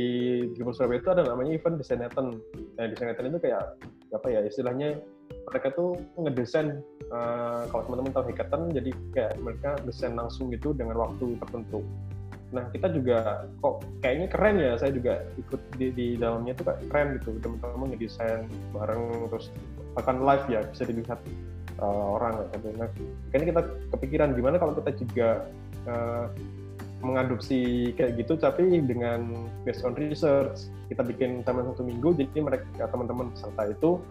Dribble 0.55 0.71
Surabaya 0.71 1.03
itu 1.03 1.11
ada 1.11 1.23
namanya 1.27 1.51
event 1.51 1.75
Designathon 1.75 2.39
nah 2.79 2.87
Designathon 2.87 3.27
itu 3.27 3.39
kayak 3.43 3.75
apa 4.15 4.27
ya 4.31 4.39
istilahnya 4.47 5.03
mereka 5.51 5.75
tuh 5.75 5.99
ngedesain 6.15 6.79
uh, 7.11 7.67
kalau 7.67 7.83
teman-teman 7.83 8.15
tahu 8.15 8.23
hackathon 8.31 8.71
jadi 8.71 8.91
kayak 9.11 9.33
mereka 9.43 9.75
desain 9.83 10.15
langsung 10.15 10.47
gitu 10.55 10.71
dengan 10.71 10.95
waktu 10.95 11.35
tertentu 11.43 11.83
nah 12.53 12.69
kita 12.69 12.87
juga 12.93 13.49
kok 13.59 13.81
kayaknya 14.05 14.27
keren 14.29 14.55
ya 14.61 14.73
saya 14.77 14.93
juga 14.93 15.25
ikut 15.35 15.61
di, 15.81 15.89
di 15.91 16.07
dalamnya 16.15 16.53
tuh 16.53 16.69
kayak 16.69 16.81
keren 16.87 17.07
gitu 17.17 17.29
teman-teman 17.41 17.87
ngedesain 17.91 18.45
bareng 18.71 19.27
terus 19.33 19.49
bahkan 19.97 20.21
live 20.21 20.45
ya 20.51 20.61
bisa 20.69 20.83
dilihat 20.85 21.19
uh, 21.81 22.19
orang 22.19 22.45
gitu. 22.53 22.67
Nah, 22.75 22.89
kayaknya 23.31 23.47
kita 23.55 23.61
kepikiran 23.95 24.29
gimana 24.37 24.55
kalau 24.61 24.73
kita 24.77 24.91
juga 24.99 25.29
uh, 25.89 26.27
mengadopsi 27.03 27.91
kayak 27.93 28.17
gitu 28.17 28.33
tapi 28.39 28.81
dengan 28.81 29.45
based 29.61 29.85
on 29.85 29.93
research 29.93 30.71
kita 30.89 31.05
bikin 31.05 31.45
teman 31.45 31.69
satu 31.69 31.85
minggu 31.85 32.17
jadi 32.17 32.41
mereka 32.41 32.89
teman-teman 32.89 33.29
peserta 33.35 33.63
itu 33.69 34.01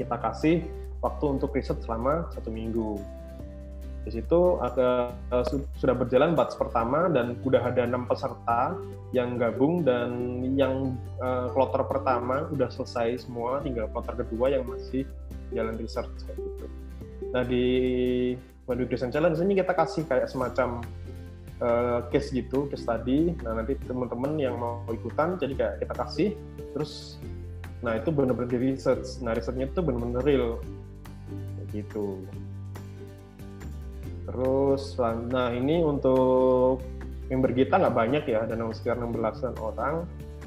kita 0.00 0.16
kasih 0.16 0.56
waktu 1.04 1.24
untuk 1.28 1.52
riset 1.52 1.76
selama 1.84 2.30
satu 2.32 2.48
minggu 2.48 2.96
di 4.06 4.14
situ 4.14 4.62
ada, 4.62 5.10
uh, 5.34 5.42
sudah 5.82 5.98
berjalan 5.98 6.38
batch 6.38 6.54
pertama 6.54 7.10
dan 7.10 7.34
sudah 7.42 7.58
ada 7.58 7.82
enam 7.82 8.06
peserta 8.06 8.78
yang 9.10 9.34
gabung 9.34 9.82
dan 9.82 10.38
yang 10.54 10.94
uh, 11.18 11.50
kloter 11.50 11.82
pertama 11.90 12.46
sudah 12.46 12.70
selesai 12.70 13.26
semua, 13.26 13.58
tinggal 13.66 13.90
kloter 13.90 14.22
kedua 14.22 14.54
yang 14.54 14.62
masih 14.62 15.02
jalan 15.50 15.74
research 15.74 16.14
kayak 16.22 16.38
gitu. 16.38 16.66
Nah 17.34 17.42
di 17.42 17.66
One 18.70 18.86
Design 18.86 19.10
Challenge 19.10 19.42
ini 19.42 19.58
kita 19.58 19.74
kasih 19.74 20.06
kayak 20.06 20.30
semacam 20.30 20.86
uh, 21.58 22.06
case 22.14 22.30
gitu, 22.30 22.70
case 22.70 22.86
tadi. 22.86 23.34
Nah 23.42 23.58
nanti 23.58 23.74
teman-teman 23.90 24.38
yang 24.38 24.54
mau 24.54 24.86
ikutan, 24.94 25.34
jadi 25.34 25.54
kayak 25.58 25.74
kita 25.82 25.94
kasih, 25.98 26.28
terus 26.78 27.18
nah 27.82 27.98
itu 27.98 28.14
benar-benar 28.14 28.54
di 28.54 28.70
research. 28.70 29.18
Nah 29.18 29.34
researchnya 29.34 29.66
itu 29.66 29.82
benar-benar 29.82 30.22
real, 30.22 30.62
kayak 31.58 31.66
gitu. 31.74 32.22
Terus, 34.26 34.98
nah 35.30 35.54
ini 35.54 35.80
untuk 35.86 36.82
member 37.30 37.50
kita 37.54 37.78
nggak 37.78 37.94
banyak 37.94 38.24
ya, 38.26 38.46
ada 38.46 38.58
sekitar 38.74 38.98
16 38.98 39.54
orang. 39.62 40.06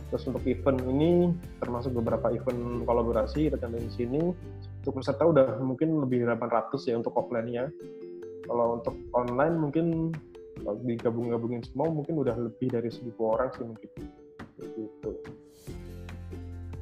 Terus 0.09 0.25
untuk 0.25 0.43
event 0.49 0.79
ini, 0.89 1.31
termasuk 1.61 1.93
beberapa 1.93 2.33
event 2.33 2.83
kolaborasi, 2.83 3.47
kita 3.47 3.69
di 3.69 3.91
sini. 3.93 4.21
Untuk 4.83 4.99
peserta 4.99 5.23
udah 5.23 5.61
mungkin 5.61 6.01
lebih 6.01 6.25
800 6.25 6.89
ya 6.89 6.97
untuk 6.97 7.13
offline-nya. 7.13 7.69
Kalau 8.49 8.81
untuk 8.81 8.95
online 9.13 9.55
mungkin 9.55 9.85
digabung-gabungin 10.59 11.63
semua 11.63 11.87
mungkin 11.93 12.19
udah 12.19 12.35
lebih 12.35 12.73
dari 12.73 12.89
1000 12.89 13.15
orang 13.21 13.49
sih 13.53 13.63
mungkin. 13.63 13.89
Gitu. 14.59 15.11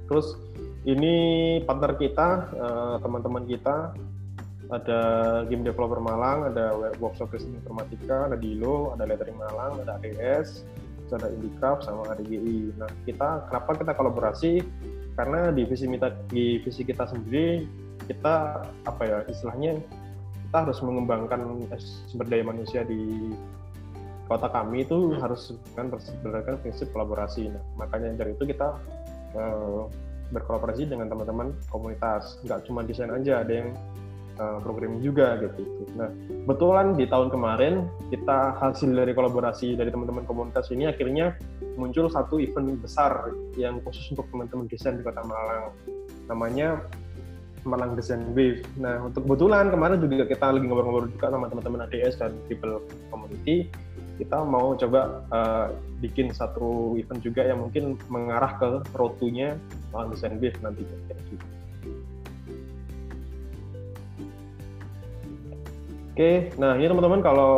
Terus 0.08 0.28
ini 0.88 1.14
partner 1.68 2.00
kita, 2.00 2.28
eh, 2.56 2.96
teman-teman 3.04 3.44
kita 3.44 3.92
ada 4.68 5.02
game 5.48 5.64
developer 5.64 6.00
Malang, 6.04 6.52
ada 6.52 6.76
workshop 7.00 7.32
riset 7.32 7.52
informatika, 7.52 8.28
ada 8.28 8.36
Dilo, 8.36 8.92
ada 8.92 9.08
lettering 9.08 9.40
Malang, 9.40 9.80
ada 9.84 9.96
ADS, 10.04 10.68
ada 11.12 11.32
Indicraft 11.32 11.88
sama 11.88 12.04
ADGI. 12.12 12.76
Nah, 12.76 12.90
kita 13.08 13.48
kenapa 13.48 13.70
kita 13.80 13.92
kolaborasi? 13.96 14.54
Karena 15.16 15.50
di 15.56 15.64
visi 15.64 15.88
kita 15.88 16.10
di 16.30 16.60
visi 16.62 16.82
kita 16.84 17.08
sendiri 17.08 17.66
kita 18.06 18.64
apa 18.88 19.04
ya 19.04 19.20
istilahnya 19.28 19.82
kita 20.48 20.58
harus 20.64 20.80
mengembangkan 20.80 21.68
sumber 22.08 22.28
daya 22.30 22.46
manusia 22.46 22.88
di 22.88 23.36
kota 24.28 24.48
kami 24.52 24.84
itu 24.84 25.16
harus 25.20 25.56
kan 25.76 25.88
berdasarkan 25.88 26.60
prinsip 26.60 26.92
kolaborasi. 26.92 27.48
Nah, 27.52 27.64
makanya 27.80 28.16
dari 28.20 28.36
itu 28.36 28.44
kita 28.44 28.76
uh, 29.36 29.88
berkolaborasi 30.36 30.88
dengan 30.92 31.08
teman-teman 31.08 31.56
komunitas. 31.72 32.40
Nggak 32.44 32.68
cuma 32.68 32.84
desain 32.84 33.12
aja, 33.12 33.44
ada 33.44 33.54
yang 33.64 33.72
uh, 34.40 34.60
programming 34.62 35.02
juga 35.04 35.38
gitu. 35.42 35.66
Nah, 35.98 36.10
betulan 36.46 36.96
di 36.96 37.06
tahun 37.10 37.30
kemarin 37.30 37.86
kita 38.10 38.58
hasil 38.58 38.90
dari 38.94 39.12
kolaborasi 39.14 39.78
dari 39.78 39.90
teman-teman 39.92 40.24
komunitas 40.26 40.70
ini 40.72 40.90
akhirnya 40.90 41.36
muncul 41.78 42.10
satu 42.10 42.42
event 42.42 42.82
besar 42.82 43.34
yang 43.58 43.82
khusus 43.86 44.14
untuk 44.14 44.26
teman-teman 44.34 44.66
desain 44.70 44.98
di 44.98 45.04
Kota 45.06 45.22
Malang. 45.26 45.74
Namanya 46.30 46.82
Malang 47.68 48.00
Design 48.00 48.32
Wave. 48.32 48.64
Nah, 48.80 49.04
untuk 49.04 49.28
kebetulan 49.28 49.68
kemarin 49.70 50.00
juga 50.00 50.26
kita 50.26 50.56
lagi 50.56 50.66
ngobrol-ngobrol 50.66 51.12
juga 51.12 51.28
sama 51.34 51.52
teman-teman 51.52 51.86
ADS 51.90 52.16
dan 52.22 52.32
People 52.48 52.80
Community. 53.12 53.68
Kita 54.18 54.42
mau 54.42 54.74
coba 54.74 55.22
uh, 55.30 55.68
bikin 56.02 56.34
satu 56.34 56.98
event 56.98 57.22
juga 57.22 57.46
yang 57.46 57.62
mungkin 57.62 58.02
mengarah 58.10 58.58
ke 58.58 58.70
road 58.98 59.20
nya 59.30 59.60
Malang 59.94 60.10
Design 60.16 60.42
Wave 60.42 60.58
nanti. 60.64 60.82
Gitu. 60.88 61.57
Oke, 66.18 66.50
nah 66.58 66.74
ini 66.74 66.90
teman-teman 66.90 67.22
kalau 67.22 67.54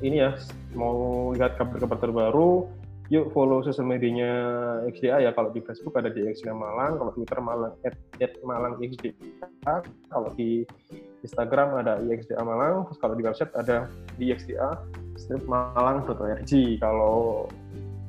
ini 0.00 0.24
ya 0.24 0.32
mau 0.72 1.28
lihat 1.36 1.60
kabar-kabar 1.60 2.00
terbaru, 2.00 2.64
yuk 3.12 3.36
follow 3.36 3.60
sosial 3.60 3.84
medianya 3.84 4.32
XDA 4.88 5.28
ya. 5.28 5.30
Kalau 5.36 5.52
di 5.52 5.60
Facebook 5.68 5.92
ada 6.00 6.08
di 6.08 6.24
XDA 6.24 6.56
Malang, 6.56 6.96
kalau 6.96 7.12
Twitter 7.12 7.36
Malang 7.36 7.76
at, 7.84 7.92
at 8.16 8.32
Malang 8.48 8.80
XDA, 8.80 9.84
kalau 10.08 10.32
di 10.40 10.64
Instagram 11.20 11.84
ada 11.84 12.00
XDA 12.00 12.40
Malang, 12.40 12.88
terus 12.88 12.96
kalau 12.96 13.12
di 13.12 13.28
website 13.28 13.52
ada 13.52 13.92
di 14.16 14.32
XDA 14.32 14.80
malang.org. 15.44 16.52
Kalau 16.80 17.44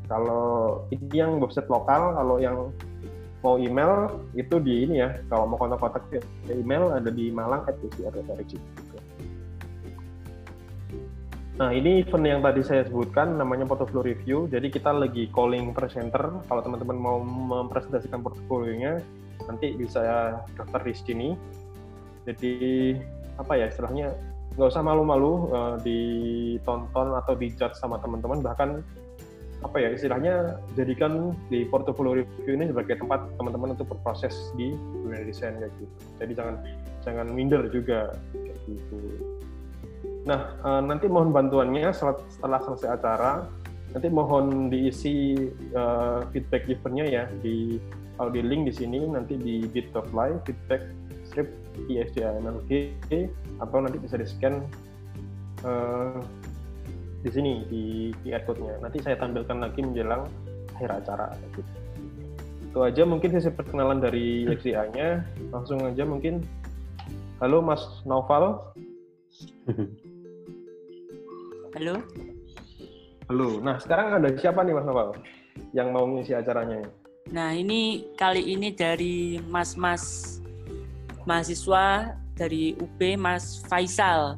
kalau 0.07 0.47
ini 0.95 1.11
yang 1.11 1.43
website 1.43 1.67
lokal, 1.67 2.15
kalau 2.15 2.39
yang 2.39 2.71
mau 3.43 3.59
email 3.59 4.15
itu 4.31 4.63
di 4.63 4.87
ini 4.87 5.03
ya. 5.03 5.19
Kalau 5.27 5.43
mau 5.43 5.59
kontak-kontak 5.59 6.07
email 6.47 6.95
ada 6.95 7.11
di 7.11 7.35
malang@xda.org. 7.35 8.55
Nah, 11.61 11.69
ini 11.69 12.01
event 12.01 12.25
yang 12.25 12.41
tadi 12.41 12.65
saya 12.65 12.81
sebutkan 12.89 13.37
namanya 13.37 13.69
portfolio 13.69 14.01
review. 14.01 14.49
Jadi 14.49 14.73
kita 14.73 14.89
lagi 14.97 15.29
calling 15.29 15.77
presenter. 15.77 16.41
Kalau 16.49 16.61
teman-teman 16.65 16.97
mau 16.97 17.21
mempresentasikan 17.21 18.25
portfolionya, 18.25 18.97
nanti 19.45 19.77
bisa 19.77 20.41
daftar 20.57 20.81
di 20.81 20.93
sini. 20.97 21.29
Jadi 22.25 22.97
apa 23.37 23.61
ya 23.61 23.69
istilahnya 23.69 24.09
nggak 24.57 24.69
usah 24.73 24.81
malu-malu 24.81 25.53
uh, 25.53 25.77
ditonton 25.85 27.13
atau 27.13 27.37
dijudge 27.37 27.77
sama 27.77 28.01
teman-teman. 28.01 28.41
Bahkan 28.41 28.69
apa 29.61 29.77
ya 29.77 29.93
istilahnya 29.93 30.57
jadikan 30.73 31.37
di 31.53 31.69
portfolio 31.69 32.25
review 32.25 32.57
ini 32.57 32.73
sebagai 32.73 32.97
tempat 32.97 33.37
teman-teman 33.37 33.77
untuk 33.77 33.93
berproses 33.93 34.33
di 34.57 34.73
dunia 34.73 35.21
desain 35.29 35.61
gitu. 35.61 35.85
Jadi 36.17 36.33
jangan 36.33 36.55
jangan 37.05 37.29
minder 37.29 37.69
juga 37.69 38.17
kayak 38.33 38.57
gitu. 38.65 38.97
Nah, 40.21 40.53
uh, 40.61 40.81
nanti 40.85 41.09
mohon 41.09 41.33
bantuannya 41.33 41.89
setelah 41.93 42.61
selesai 42.61 42.93
acara, 42.93 43.49
nanti 43.91 44.07
mohon 44.07 44.69
diisi 44.69 45.33
uh, 45.73 46.21
feedback 46.29 46.69
givernya 46.69 47.05
ya 47.09 47.23
di 47.41 47.81
di 48.21 48.41
link 48.45 48.69
di 48.69 48.73
sini 48.85 49.01
nanti 49.09 49.33
di 49.33 49.65
bit.ly 49.65 50.37
feedback 50.45 50.85
strip 51.25 51.49
ISDAMLG 51.89 52.69
atau 53.57 53.77
nanti 53.81 53.97
bisa 53.97 54.21
di 54.21 54.29
scan 54.29 54.61
uh, 55.65 56.21
di 57.25 57.29
sini 57.33 57.65
di 57.65 57.83
QR 58.21 58.45
code-nya. 58.45 58.77
Nanti 58.81 59.01
saya 59.01 59.17
tampilkan 59.17 59.57
lagi 59.57 59.81
menjelang 59.81 60.29
akhir 60.77 61.01
acara. 61.01 61.33
Itu 62.61 62.79
aja 62.81 63.05
mungkin 63.09 63.33
sesi 63.33 63.49
perkenalan 63.49 64.01
dari 64.01 64.45
XDA-nya. 64.49 65.25
Langsung 65.49 65.81
aja 65.81 66.05
mungkin. 66.05 66.45
Halo 67.41 67.61
Mas 67.65 67.81
Noval. 68.05 68.73
Halo. 71.71 72.03
Halo. 73.31 73.63
Nah 73.63 73.79
sekarang 73.79 74.19
ada 74.19 74.27
siapa 74.35 74.59
nih 74.59 74.75
Mas 74.75 74.83
Noval 74.83 75.15
yang 75.71 75.95
mau 75.95 76.03
ngisi 76.03 76.35
acaranya? 76.35 76.83
Nah 77.31 77.55
ini 77.55 78.11
kali 78.19 78.43
ini 78.43 78.75
dari 78.75 79.39
Mas-Mas 79.39 80.35
mahasiswa 81.23 82.11
dari 82.35 82.75
UB 82.75 82.99
Mas 83.15 83.63
Faisal 83.71 84.35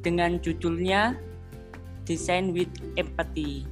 dengan 0.00 0.40
judulnya 0.40 1.12
Design 2.08 2.56
with 2.56 2.72
Empathy. 2.96 3.68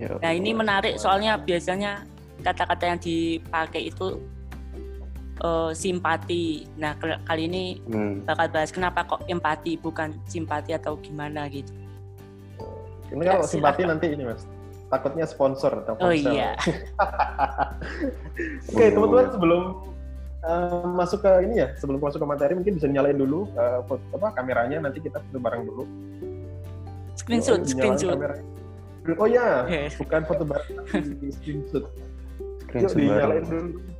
Ya, 0.00 0.16
nah 0.24 0.32
ini 0.32 0.56
menarik 0.56 0.96
soalnya 0.96 1.36
biasanya 1.36 2.08
kata-kata 2.40 2.96
yang 2.96 3.00
dipakai 3.02 3.92
itu 3.92 4.18
uh, 5.42 5.70
simpati. 5.74 6.64
Nah 6.78 6.96
kali 7.26 7.50
ini 7.50 7.82
hmm. 7.84 8.24
bakal 8.24 8.46
bahas 8.48 8.70
kenapa 8.70 9.04
kok 9.04 9.26
empati 9.26 9.76
bukan 9.76 10.14
simpati 10.24 10.72
atau 10.72 10.96
gimana 11.02 11.50
gitu. 11.50 11.74
Ini 13.12 13.22
kalau 13.28 13.44
ya, 13.44 13.50
simpati 13.50 13.82
nanti 13.84 14.06
ini 14.08 14.24
mas, 14.24 14.48
takutnya 14.88 15.28
sponsor 15.28 15.84
atau 15.84 16.00
sponsor. 16.00 16.08
Oh 16.08 16.14
iya. 16.16 16.56
Oke 18.72 18.72
okay, 18.72 18.88
teman-teman 18.88 19.28
sebelum 19.28 19.62
uh, 20.48 20.88
masuk 20.96 21.20
ke 21.20 21.32
ini 21.44 21.60
ya, 21.60 21.68
sebelum 21.76 22.00
masuk 22.00 22.24
ke 22.24 22.28
materi 22.28 22.56
mungkin 22.56 22.80
bisa 22.80 22.88
nyalain 22.88 23.20
dulu 23.20 23.52
uh, 23.52 23.84
foto, 23.84 24.00
apa 24.16 24.32
kameranya 24.32 24.80
nanti 24.80 25.04
kita 25.04 25.20
foto 25.20 25.38
bareng 25.44 25.68
dulu. 25.68 25.84
Screenshot, 27.20 27.60
screenshot. 27.68 28.16
Oh 29.20 29.28
ya, 29.28 29.68
bukan 30.00 30.24
foto 30.24 30.48
bareng. 30.48 30.72
Screenshot 31.36 31.84
Yuk, 32.72 32.96
dinyalain 32.96 33.44
dulu. 33.44 33.91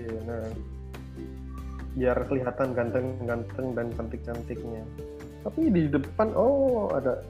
Iya, 0.00 0.18
nah. 0.24 0.48
Biar 1.90 2.16
kelihatan 2.30 2.72
ganteng-ganteng 2.72 3.66
dan 3.76 3.86
cantik-cantiknya. 3.92 4.82
Tapi 5.44 5.60
di 5.68 5.82
depan, 5.90 6.32
oh 6.32 6.88
ada. 6.96 7.20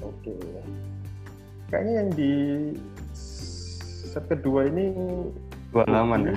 Oke. 0.00 0.32
Okay. 0.32 0.40
Kayaknya 1.66 1.92
yang 1.98 2.10
di 2.14 2.32
set 3.12 4.24
kedua 4.30 4.70
ini 4.70 4.94
dua 5.74 5.82
halaman 5.90 6.30
ya. 6.30 6.36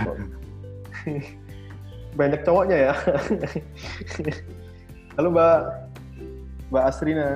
banyak 2.19 2.41
cowoknya 2.43 2.77
ya. 2.89 2.93
Halo 5.15 5.29
Mbak, 5.31 5.59
Mbak 6.73 6.83
Asrina. 6.89 7.29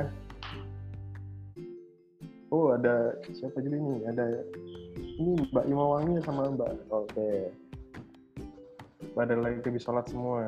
Oh 2.49 2.73
ada 2.73 3.13
siapa 3.33 3.61
juga 3.61 3.77
ini? 3.77 3.95
Ada 4.09 4.25
ini 5.19 5.45
Mbak 5.51 5.65
Imawangi 5.69 6.17
sama 6.25 6.49
Mbak. 6.49 6.71
Oke. 6.89 7.13
Okay. 7.13 7.39
Pada 9.13 9.35
lagi 9.37 9.61
habis 9.61 9.83
sholat 9.83 10.05
semua. 10.09 10.47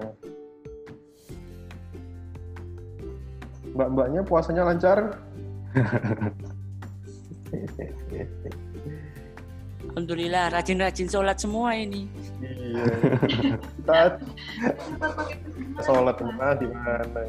Mbak-mbaknya 3.75 4.23
puasanya 4.23 4.63
lancar? 4.63 5.19
Alhamdulillah 9.95 10.51
rajin-rajin 10.51 11.07
sholat 11.11 11.39
semua 11.39 11.75
ini. 11.75 12.07
Iya. 12.43 12.83
Kita 13.27 14.19
sholat 15.83 16.19
mana 16.19 16.55
di 16.55 16.67
mana? 16.71 17.21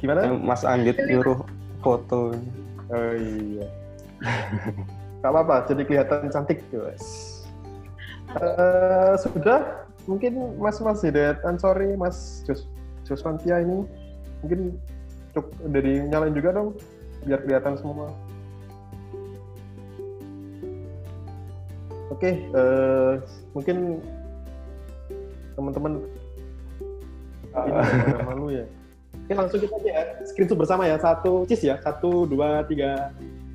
Gimana? 0.00 0.32
Mas 0.36 0.64
Anggit 0.64 1.00
nyuruh 1.08 1.40
foto. 1.80 2.36
Oh 2.92 3.12
iya. 3.16 3.66
Gak 5.24 5.32
apa-apa, 5.32 5.64
jadi 5.72 5.82
kelihatan 5.88 6.28
cantik 6.28 6.60
guys. 6.68 7.40
Uh, 8.36 9.16
sudah 9.16 9.88
mungkin 10.04 10.52
Mas 10.60 10.76
Mas 10.84 11.00
Hidayat 11.00 11.40
Ansori, 11.48 11.96
Mas 11.96 12.44
Jos 12.44 12.68
Joswantia 13.08 13.64
ini 13.64 13.88
mungkin 14.44 14.76
cukup 15.32 15.48
dari 15.72 16.04
nyalain 16.12 16.36
juga 16.36 16.60
dong 16.60 16.76
biar 17.24 17.40
kelihatan 17.40 17.72
semua. 17.80 18.12
Oke, 22.12 22.28
okay, 22.28 22.34
uh, 22.52 22.60
eh, 22.60 23.12
mungkin 23.56 24.04
teman-teman 25.56 26.04
ini 27.64 28.22
malu 28.28 28.46
ya. 28.52 28.64
Oke, 29.24 29.32
langsung 29.32 29.60
kita 29.64 29.72
aja 29.80 29.88
ya. 29.88 30.02
Screenshot 30.28 30.58
bersama 30.60 30.84
ya. 30.84 31.00
Satu, 31.00 31.48
cis 31.48 31.64
ya. 31.64 31.80
Satu, 31.80 32.28
dua, 32.28 32.60
tiga. 32.68 33.08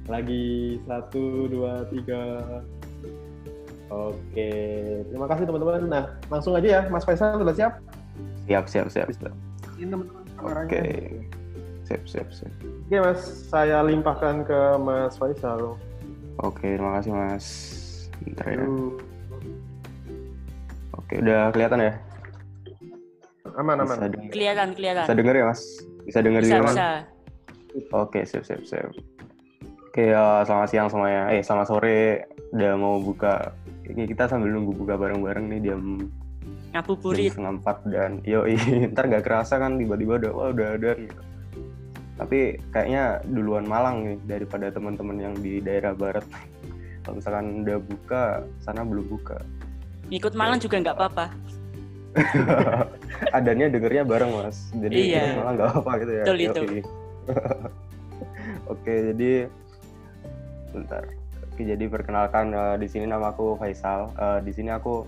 Lagi. 0.09 0.81
Satu, 0.89 1.45
dua, 1.47 1.85
tiga. 1.93 2.41
Oke, 3.89 4.49
terima 5.09 5.25
kasih 5.25 5.49
teman-teman. 5.49 5.81
Nah, 5.89 6.05
langsung 6.29 6.53
aja 6.53 6.67
ya. 6.67 6.81
Mas 6.89 7.05
Faisal 7.05 7.37
sudah 7.37 7.55
siap? 7.55 7.73
Siap, 8.45 8.65
siap, 8.69 8.85
siap. 8.89 9.07
Ini 9.77 9.89
teman-teman 9.89 10.65
Oke. 10.65 10.83
Siap, 11.89 12.01
siap, 12.05 12.27
siap. 12.29 12.53
Oke, 12.85 12.97
Mas. 13.01 13.21
Saya 13.49 13.81
limpahkan 13.81 14.45
ke 14.45 14.59
Mas 14.81 15.17
Faisal. 15.17 15.77
Oke, 16.41 16.77
terima 16.77 17.01
kasih, 17.01 17.11
Mas. 17.13 17.45
Bentar 18.21 18.45
ya. 18.45 18.65
Oke, 20.97 21.13
udah 21.25 21.49
kelihatan 21.49 21.79
ya? 21.81 21.93
Aman, 23.57 23.81
aman. 23.81 23.97
kelihatan, 24.29 24.77
kelihatan. 24.77 25.03
Bisa 25.09 25.17
denger 25.17 25.35
ya, 25.35 25.45
Mas? 25.49 25.61
Bisa 26.05 26.19
denger 26.21 26.41
bisa, 26.45 26.57
bisa. 26.61 26.89
Oke, 27.91 28.21
siap, 28.21 28.45
siap, 28.45 28.61
siap. 28.63 28.93
Oke, 29.89 30.05
uh, 30.13 30.45
selamat 30.45 30.67
siang 30.69 30.85
semuanya. 30.85 31.33
Eh, 31.33 31.41
selamat 31.41 31.65
sore. 31.65 32.29
Udah 32.53 32.77
mau 32.77 33.01
buka. 33.01 33.57
Ini 33.89 34.05
kita 34.05 34.29
sambil 34.29 34.53
nunggu 34.53 34.77
buka 34.77 34.93
bareng-bareng 34.93 35.49
nih 35.49 35.73
jam 35.73 36.05
ngabuburit 36.69 37.33
setengah 37.33 37.53
empat 37.57 37.77
dan 37.89 38.21
yo 38.21 38.45
ntar 38.93 39.09
gak 39.09 39.25
kerasa 39.25 39.57
kan 39.57 39.81
tiba-tiba 39.81 40.21
udah 40.21 40.31
wah 40.33 40.49
udah 40.53 40.77
ada 40.77 40.91
gitu 41.01 41.21
tapi 42.19 42.59
kayaknya 42.75 43.23
duluan 43.25 43.65
Malang 43.65 44.05
nih 44.05 44.17
daripada 44.27 44.69
teman-teman 44.69 45.17
yang 45.17 45.33
di 45.39 45.63
daerah 45.63 45.95
barat 45.97 46.25
kalau 47.01 47.17
misalkan 47.17 47.65
udah 47.65 47.77
buka 47.81 48.23
sana 48.61 48.85
belum 48.85 49.07
buka 49.07 49.41
ikut 50.13 50.37
malam 50.37 50.61
juga 50.61 50.77
nggak 50.77 50.97
apa-apa 50.99 51.25
adanya 53.37 53.65
dengernya 53.71 54.03
bareng 54.05 54.29
mas 54.29 54.69
jadi 54.77 54.93
iya. 54.93 55.25
malah 55.41 55.53
nggak 55.57 55.71
apa 55.73 55.91
gitu 56.01 56.11
ya 56.13 56.23
Betul 56.25 56.37
itu. 56.37 56.61
oke 58.73 58.93
jadi 59.13 59.31
bentar. 60.71 61.03
Oke 61.53 61.67
jadi 61.67 61.85
perkenalkan 61.91 62.55
uh, 62.55 62.75
di 62.79 62.87
sini 62.87 63.09
nama 63.09 63.35
aku 63.35 63.59
Faisal. 63.59 64.13
Uh, 64.15 64.39
di 64.39 64.55
sini 64.55 64.71
aku 64.71 65.03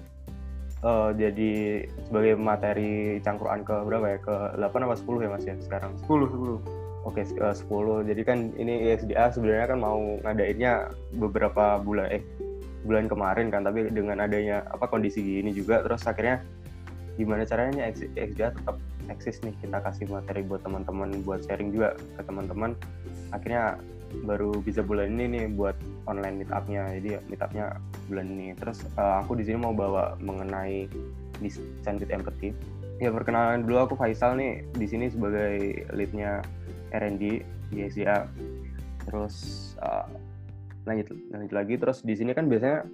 uh, 0.83 1.15
jadi 1.15 1.85
sebagai 2.09 2.35
materi 2.37 3.21
cangkruan 3.23 3.63
ke 3.63 3.75
berapa 3.87 4.05
ya? 4.05 4.17
Ke 4.19 4.35
8 4.59 4.85
apa 4.85 4.95
10 4.97 5.25
ya 5.25 5.29
mas 5.31 5.45
ya 5.47 5.55
sekarang? 5.63 5.95
10 6.05 6.27
10 6.27 6.81
Oke, 7.01 7.25
okay, 7.25 7.41
uh, 7.41 7.55
10. 7.57 8.13
Jadi 8.13 8.21
kan 8.21 8.53
ini 8.61 8.93
ISDA 8.93 9.33
sebenarnya 9.33 9.73
kan 9.73 9.79
mau 9.81 10.21
ngadainnya 10.21 10.93
beberapa 11.17 11.81
bulan 11.81 12.13
eh 12.13 12.21
bulan 12.85 13.09
kemarin 13.09 13.49
kan, 13.49 13.65
tapi 13.65 13.89
dengan 13.89 14.21
adanya 14.21 14.61
apa 14.69 14.85
kondisi 14.85 15.21
gini 15.21 15.49
juga 15.49 15.81
terus 15.81 16.05
akhirnya 16.05 16.45
gimana 17.17 17.41
caranya 17.45 17.89
ISDA 17.89 18.53
tetap 18.53 18.77
eksis 19.09 19.41
nih. 19.41 19.53
Kita 19.65 19.81
kasih 19.81 20.13
materi 20.13 20.45
buat 20.45 20.61
teman-teman 20.61 21.25
buat 21.25 21.41
sharing 21.41 21.73
juga 21.73 21.97
ke 21.97 22.21
teman-teman. 22.21 22.77
Akhirnya 23.33 23.81
baru 24.23 24.51
bisa 24.61 24.83
bulan 24.83 25.17
ini 25.17 25.25
nih 25.39 25.45
buat 25.55 25.75
online 26.07 26.43
meetupnya. 26.43 26.91
Jadi 26.97 27.09
meetupnya 27.31 27.77
bulan 28.11 28.27
ini. 28.31 28.47
Terus 28.57 28.83
uh, 28.99 29.23
aku 29.23 29.39
di 29.39 29.47
sini 29.47 29.57
mau 29.61 29.73
bawa 29.73 30.19
mengenai 30.21 30.85
design 31.41 31.97
with 31.97 32.13
empathy 32.13 32.53
ya 33.01 33.09
perkenalan 33.09 33.65
dulu. 33.65 33.89
Aku 33.89 33.95
Faisal 33.97 34.37
nih 34.37 34.61
di 34.77 34.85
sini 34.85 35.09
sebagai 35.09 35.83
leadnya 35.91 36.45
R&D 36.93 37.41
di 37.73 37.77
SDA 37.87 38.29
terus 39.09 39.35
uh, 39.81 40.05
lanjut 40.85 41.09
lanjut 41.33 41.51
lagi. 41.51 41.75
Terus 41.81 42.05
di 42.05 42.13
sini 42.13 42.37
kan 42.37 42.45
biasanya 42.45 42.85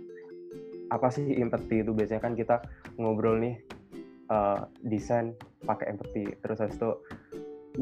apa 0.88 1.12
sih 1.12 1.36
empathy 1.36 1.84
itu? 1.84 1.92
Biasanya 1.92 2.22
kan 2.24 2.34
kita 2.40 2.64
ngobrol 2.96 3.36
nih 3.44 3.60
uh, 4.32 4.68
desain 4.84 5.36
pakai 5.68 5.92
empathy 5.92 6.32
terus 6.44 6.64
habis 6.64 6.78
itu 6.80 6.92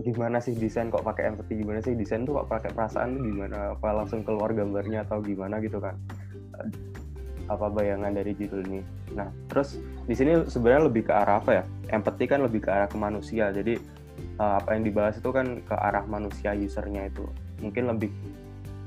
gimana 0.03 0.43
sih 0.43 0.51
desain 0.57 0.91
kok 0.91 1.07
pakai 1.07 1.31
empathy 1.31 1.63
gimana 1.63 1.79
sih 1.79 1.95
desain 1.95 2.27
tuh 2.27 2.43
kok 2.43 2.51
pakai 2.51 2.75
perasaan 2.75 3.15
gimana 3.15 3.77
apa 3.77 3.95
langsung 3.95 4.27
keluar 4.27 4.51
gambarnya 4.51 5.07
atau 5.07 5.23
gimana 5.23 5.63
gitu 5.63 5.79
kan? 5.79 5.95
Uh, 6.55 6.67
apa 7.45 7.69
bayangan 7.71 8.11
dari 8.11 8.35
judul 8.35 8.65
ini? 8.67 8.81
Nah 9.15 9.31
terus 9.47 9.79
di 10.09 10.15
sini 10.17 10.43
sebenarnya 10.49 10.91
lebih 10.91 11.07
ke 11.07 11.13
arah 11.15 11.39
apa 11.39 11.51
ya? 11.61 11.63
Empathy 11.95 12.25
kan 12.27 12.43
lebih 12.43 12.65
ke 12.65 12.69
arah 12.73 12.89
ke 12.91 12.97
manusia. 12.99 13.53
Jadi 13.55 13.79
uh, 14.41 14.59
apa 14.59 14.75
yang 14.75 14.83
dibahas 14.83 15.15
itu 15.15 15.29
kan 15.31 15.63
ke 15.63 15.75
arah 15.75 16.03
manusia 16.09 16.51
usernya 16.51 17.07
itu. 17.07 17.23
Mungkin 17.63 17.87
lebih 17.87 18.11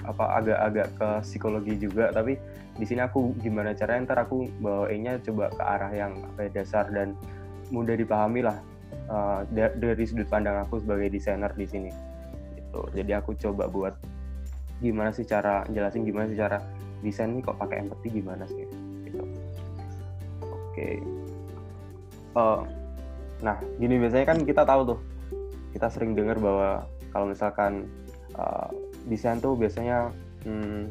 apa 0.05 0.45
agak-agak 0.45 0.89
ke 0.97 1.09
psikologi 1.25 1.75
juga. 1.81 2.13
Tapi 2.13 2.37
di 2.77 2.85
sini 2.85 3.01
aku 3.01 3.33
gimana 3.41 3.73
caranya? 3.73 4.13
Ntar 4.13 4.19
aku 4.29 4.45
bawainnya 4.61 5.23
coba 5.25 5.49
ke 5.53 5.63
arah 5.63 5.93
yang 5.95 6.13
apa 6.35 6.49
ya, 6.49 6.61
dasar 6.63 6.85
dan 6.93 7.17
mudah 7.69 7.97
dipahami 7.97 8.45
lah 8.45 8.57
uh, 9.09 9.45
dari 9.53 10.05
sudut 10.05 10.29
pandang 10.29 10.61
aku 10.63 10.81
sebagai 10.81 11.13
desainer 11.13 11.53
di 11.57 11.67
sini 11.67 11.91
gitu 12.57 12.81
jadi 12.95 13.21
aku 13.21 13.35
coba 13.37 13.67
buat 13.69 13.95
gimana 14.79 15.11
sih 15.11 15.27
cara 15.27 15.67
jelasin 15.73 16.07
gimana 16.07 16.31
sih 16.31 16.39
cara 16.39 16.63
desain 17.03 17.35
ini 17.35 17.43
kok 17.43 17.59
pakai 17.59 17.83
empathy 17.83 18.23
gimana 18.23 18.45
sih 18.47 18.65
gitu 19.07 19.23
oke 19.23 20.55
okay. 20.75 20.95
uh, 22.39 22.63
nah 23.43 23.59
gini 23.79 23.99
biasanya 23.99 24.27
kan 24.27 24.39
kita 24.43 24.63
tahu 24.63 24.95
tuh 24.95 25.01
kita 25.75 25.89
sering 25.91 26.15
dengar 26.15 26.39
bahwa 26.39 26.87
kalau 27.11 27.31
misalkan 27.31 27.87
uh, 28.35 28.71
desain 29.07 29.39
tuh 29.39 29.55
biasanya 29.55 30.11
hmm, 30.47 30.91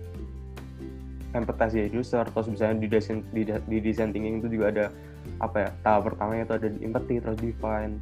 empathize 1.35 1.91
user 1.91 2.23
terus 2.23 2.47
misalnya 2.47 2.77
di 2.81 2.87
desain 2.87 3.19
di, 3.35 3.43
di 3.45 3.77
desain 3.83 4.09
thinking 4.11 4.39
itu 4.39 4.47
juga 4.59 4.65
ada 4.71 4.85
apa 5.43 5.67
ya 5.67 5.69
tahap 5.85 6.01
pertamanya 6.11 6.43
itu 6.47 6.53
ada 6.57 6.67
di 6.71 6.79
empathy 6.83 7.15
terus 7.21 7.37
define 7.39 7.93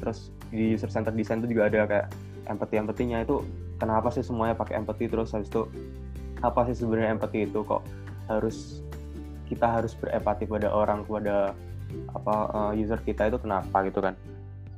terus 0.00 0.18
di 0.48 0.74
user 0.74 0.90
center 0.90 1.12
design 1.12 1.44
itu 1.44 1.56
juga 1.56 1.68
ada 1.68 1.86
kayak 1.86 2.06
empathy 2.48 2.76
empathinya 2.80 3.18
itu 3.22 3.44
kenapa 3.78 4.08
sih 4.12 4.24
semuanya 4.24 4.56
pakai 4.56 4.80
empathy 4.80 5.06
terus 5.08 5.32
habis 5.32 5.48
itu 5.48 5.68
apa 6.40 6.64
sih 6.70 6.76
sebenarnya 6.80 7.20
empathy 7.20 7.44
itu 7.44 7.60
kok 7.64 7.84
harus 8.28 8.80
kita 9.50 9.66
harus 9.66 9.92
berempati 9.98 10.46
pada 10.46 10.70
orang 10.70 11.02
kepada 11.02 11.52
apa 12.14 12.34
uh, 12.54 12.72
user 12.72 13.02
kita 13.02 13.26
itu 13.26 13.38
kenapa 13.42 13.82
gitu 13.82 13.98
kan. 13.98 14.14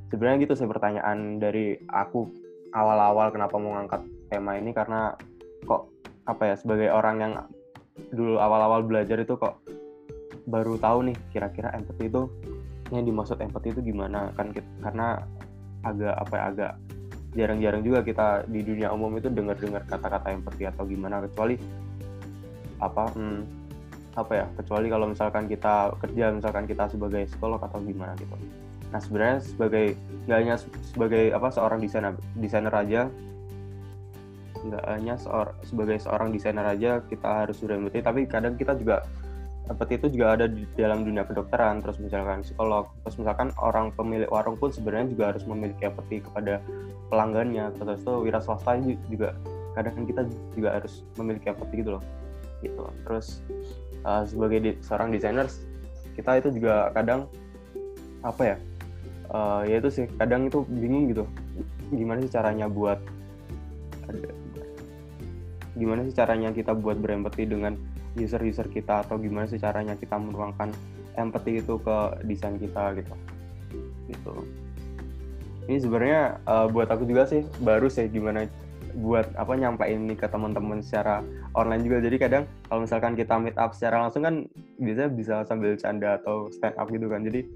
Sebenarnya 0.09 0.49
gitu 0.49 0.53
sih 0.57 0.69
pertanyaan 0.69 1.37
dari 1.37 1.77
aku 1.89 2.25
awal-awal 2.73 3.29
kenapa 3.29 3.55
mau 3.61 3.77
ngangkat 3.77 4.01
tema 4.33 4.57
ini 4.57 4.73
karena 4.73 5.13
kok 5.69 5.89
apa 6.25 6.53
ya 6.53 6.55
sebagai 6.57 6.89
orang 6.89 7.15
yang 7.21 7.33
dulu 8.09 8.41
awal-awal 8.41 8.81
belajar 8.81 9.21
itu 9.21 9.37
kok 9.37 9.61
baru 10.47 10.75
tahu 10.79 11.11
nih 11.11 11.17
kira-kira 11.31 11.71
empathy 11.75 12.11
itu 12.11 12.27
yang 12.91 13.07
dimaksud 13.07 13.39
empathy 13.39 13.71
itu 13.71 13.81
gimana 13.81 14.29
kan 14.35 14.51
karena 14.83 15.23
agak 15.83 16.15
apa 16.15 16.33
ya 16.35 16.43
agak 16.51 16.71
jarang-jarang 17.33 17.81
juga 17.81 17.99
kita 18.05 18.27
di 18.45 18.61
dunia 18.61 18.93
umum 18.93 19.17
itu 19.17 19.27
dengar-dengar 19.27 19.81
kata-kata 19.89 20.37
empathy 20.37 20.69
atau 20.69 20.85
gimana 20.85 21.23
kecuali 21.25 21.57
apa 22.77 23.09
hmm, 23.09 23.41
apa 24.13 24.31
ya 24.37 24.45
kecuali 24.61 24.87
kalau 24.93 25.09
misalkan 25.09 25.49
kita 25.49 25.97
kerja 25.97 26.25
misalkan 26.29 26.69
kita 26.69 26.85
sebagai 26.85 27.25
psikolog 27.25 27.57
atau 27.57 27.81
gimana 27.81 28.13
gitu. 28.21 28.35
Nah 28.93 29.01
sebenarnya 29.01 29.37
sebagai 29.41 29.97
nggak 30.29 30.37
hanya 30.37 30.55
sebagai 30.85 31.33
apa 31.33 31.47
seorang 31.49 31.81
desainer 31.81 32.13
desainer 32.37 32.73
aja 32.73 33.09
nggak 34.63 34.85
hanya 34.87 35.19
seor, 35.19 35.51
sebagai 35.65 35.99
seorang 35.99 36.31
desainer 36.31 36.63
aja 36.63 37.03
kita 37.09 37.43
harus 37.43 37.59
sudah 37.59 37.75
empathy 37.75 37.99
tapi 37.99 38.23
kadang 38.29 38.55
kita 38.55 38.77
juga 38.77 39.03
seperti 39.63 39.95
itu 39.95 40.19
juga 40.19 40.35
ada 40.35 40.45
di 40.51 40.67
dalam 40.75 41.07
dunia 41.07 41.23
kedokteran 41.23 41.79
terus 41.79 41.95
misalkan 42.03 42.43
psikolog 42.43 42.91
terus 43.07 43.15
misalkan 43.15 43.49
orang 43.63 43.95
pemilik 43.95 44.27
warung 44.27 44.59
pun 44.59 44.69
sebenarnya 44.75 45.07
juga 45.15 45.23
harus 45.31 45.43
memiliki 45.47 45.87
empati 45.87 46.19
kepada 46.19 46.59
pelanggannya 47.07 47.71
terus 47.79 48.03
itu 48.03 48.13
wira 48.27 48.43
swasta 48.43 48.75
juga 49.07 49.31
kadang 49.73 50.05
kita 50.05 50.27
juga 50.53 50.69
harus 50.77 51.07
memiliki 51.15 51.47
empati 51.49 51.75
gitu 51.79 51.91
loh 51.97 52.03
gitu. 52.63 52.83
Terus 53.07 53.27
uh, 54.07 54.23
sebagai 54.23 54.59
di, 54.63 54.71
seorang 54.83 55.11
desainer 55.11 55.47
kita 56.15 56.39
itu 56.39 56.49
juga 56.61 56.91
kadang 56.95 57.25
apa 58.23 58.55
ya 58.55 58.57
uh, 59.33 59.61
ya 59.67 59.79
itu 59.83 59.89
sih 59.91 60.05
kadang 60.15 60.47
itu 60.47 60.63
bingung 60.69 61.11
gitu 61.11 61.25
gimana 61.91 62.23
sih 62.23 62.31
caranya 62.31 62.67
buat 62.71 62.99
gimana 65.73 66.05
sih 66.05 66.15
caranya 66.15 66.49
kita 66.53 66.71
buat 66.77 67.01
berempati 67.01 67.49
dengan 67.49 67.75
user-user 68.17 68.69
kita 68.69 69.05
atau 69.05 69.17
gimana 69.17 69.49
sih 69.49 69.57
caranya 69.61 69.97
kita 69.97 70.17
menuangkan 70.17 70.69
empathy 71.17 71.61
itu 71.61 71.77
ke 71.81 71.97
desain 72.25 72.57
kita 72.57 72.97
gitu. 72.97 73.13
Gitu. 74.09 74.33
Ini 75.69 75.77
sebenarnya 75.79 76.21
uh, 76.43 76.67
buat 76.67 76.91
aku 76.91 77.07
juga 77.07 77.23
sih 77.29 77.47
baru 77.63 77.87
sih 77.87 78.11
gimana 78.11 78.45
buat 78.93 79.25
apa 79.33 79.57
nyampain 79.57 80.05
ini 80.05 80.13
ke 80.13 80.29
teman-teman 80.29 80.83
secara 80.85 81.25
online 81.57 81.81
juga. 81.81 81.97
Jadi 82.05 82.15
kadang 82.21 82.43
kalau 82.69 82.85
misalkan 82.85 83.17
kita 83.17 83.33
meet 83.41 83.57
up 83.57 83.73
secara 83.73 84.05
langsung 84.05 84.21
kan 84.21 84.45
biasanya 84.77 85.09
bisa 85.09 85.35
sambil 85.49 85.73
canda 85.79 86.21
atau 86.21 86.51
stand 86.53 86.77
up 86.77 86.91
gitu 86.93 87.09
kan. 87.09 87.25
Jadi 87.25 87.49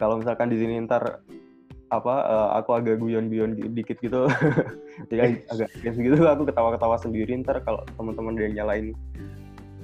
kalau 0.00 0.20
misalkan 0.20 0.48
di 0.48 0.56
sini 0.56 0.80
ntar 0.88 1.20
apa 1.86 2.14
uh, 2.26 2.48
aku 2.58 2.74
agak 2.74 2.98
guyon-guyon 2.98 3.54
dikit 3.70 4.02
gitu 4.02 4.26
jadi 5.10 5.38
agak 5.46 5.70
gitu 5.94 6.18
aku 6.26 6.42
ketawa-ketawa 6.50 6.98
sendiri 6.98 7.38
ntar 7.46 7.62
kalau 7.62 7.86
teman-teman 7.94 8.34
dia 8.34 8.50
nyalain 8.50 8.90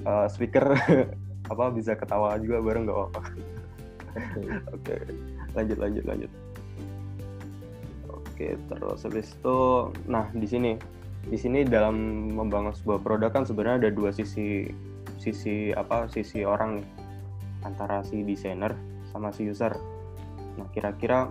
uh, 0.07 0.27
speaker 0.27 0.75
apa 1.51 1.65
bisa 1.75 1.93
ketawa 1.97 2.39
juga 2.39 2.63
bareng 2.63 2.87
nggak 2.87 2.97
apa-apa. 2.97 3.21
Oke, 4.75 4.95
lanjut 5.57 5.77
lanjut 5.81 6.03
lanjut. 6.05 6.31
Oke, 8.09 8.57
terus 8.57 8.99
habis 9.05 9.29
itu, 9.29 9.57
nah 10.09 10.25
di 10.33 10.47
sini, 10.49 10.71
di 11.29 11.37
sini 11.37 11.61
dalam 11.65 12.29
membangun 12.33 12.73
sebuah 12.73 13.05
produk 13.05 13.29
kan 13.29 13.45
sebenarnya 13.45 13.87
ada 13.87 13.91
dua 13.93 14.09
sisi, 14.09 14.69
sisi 15.21 15.69
apa, 15.73 16.09
sisi 16.09 16.41
orang 16.41 16.81
nih, 16.81 16.87
antara 17.65 18.01
si 18.01 18.25
desainer 18.25 18.73
sama 19.13 19.29
si 19.29 19.45
user. 19.45 19.73
Nah, 20.57 20.65
kira-kira 20.73 21.29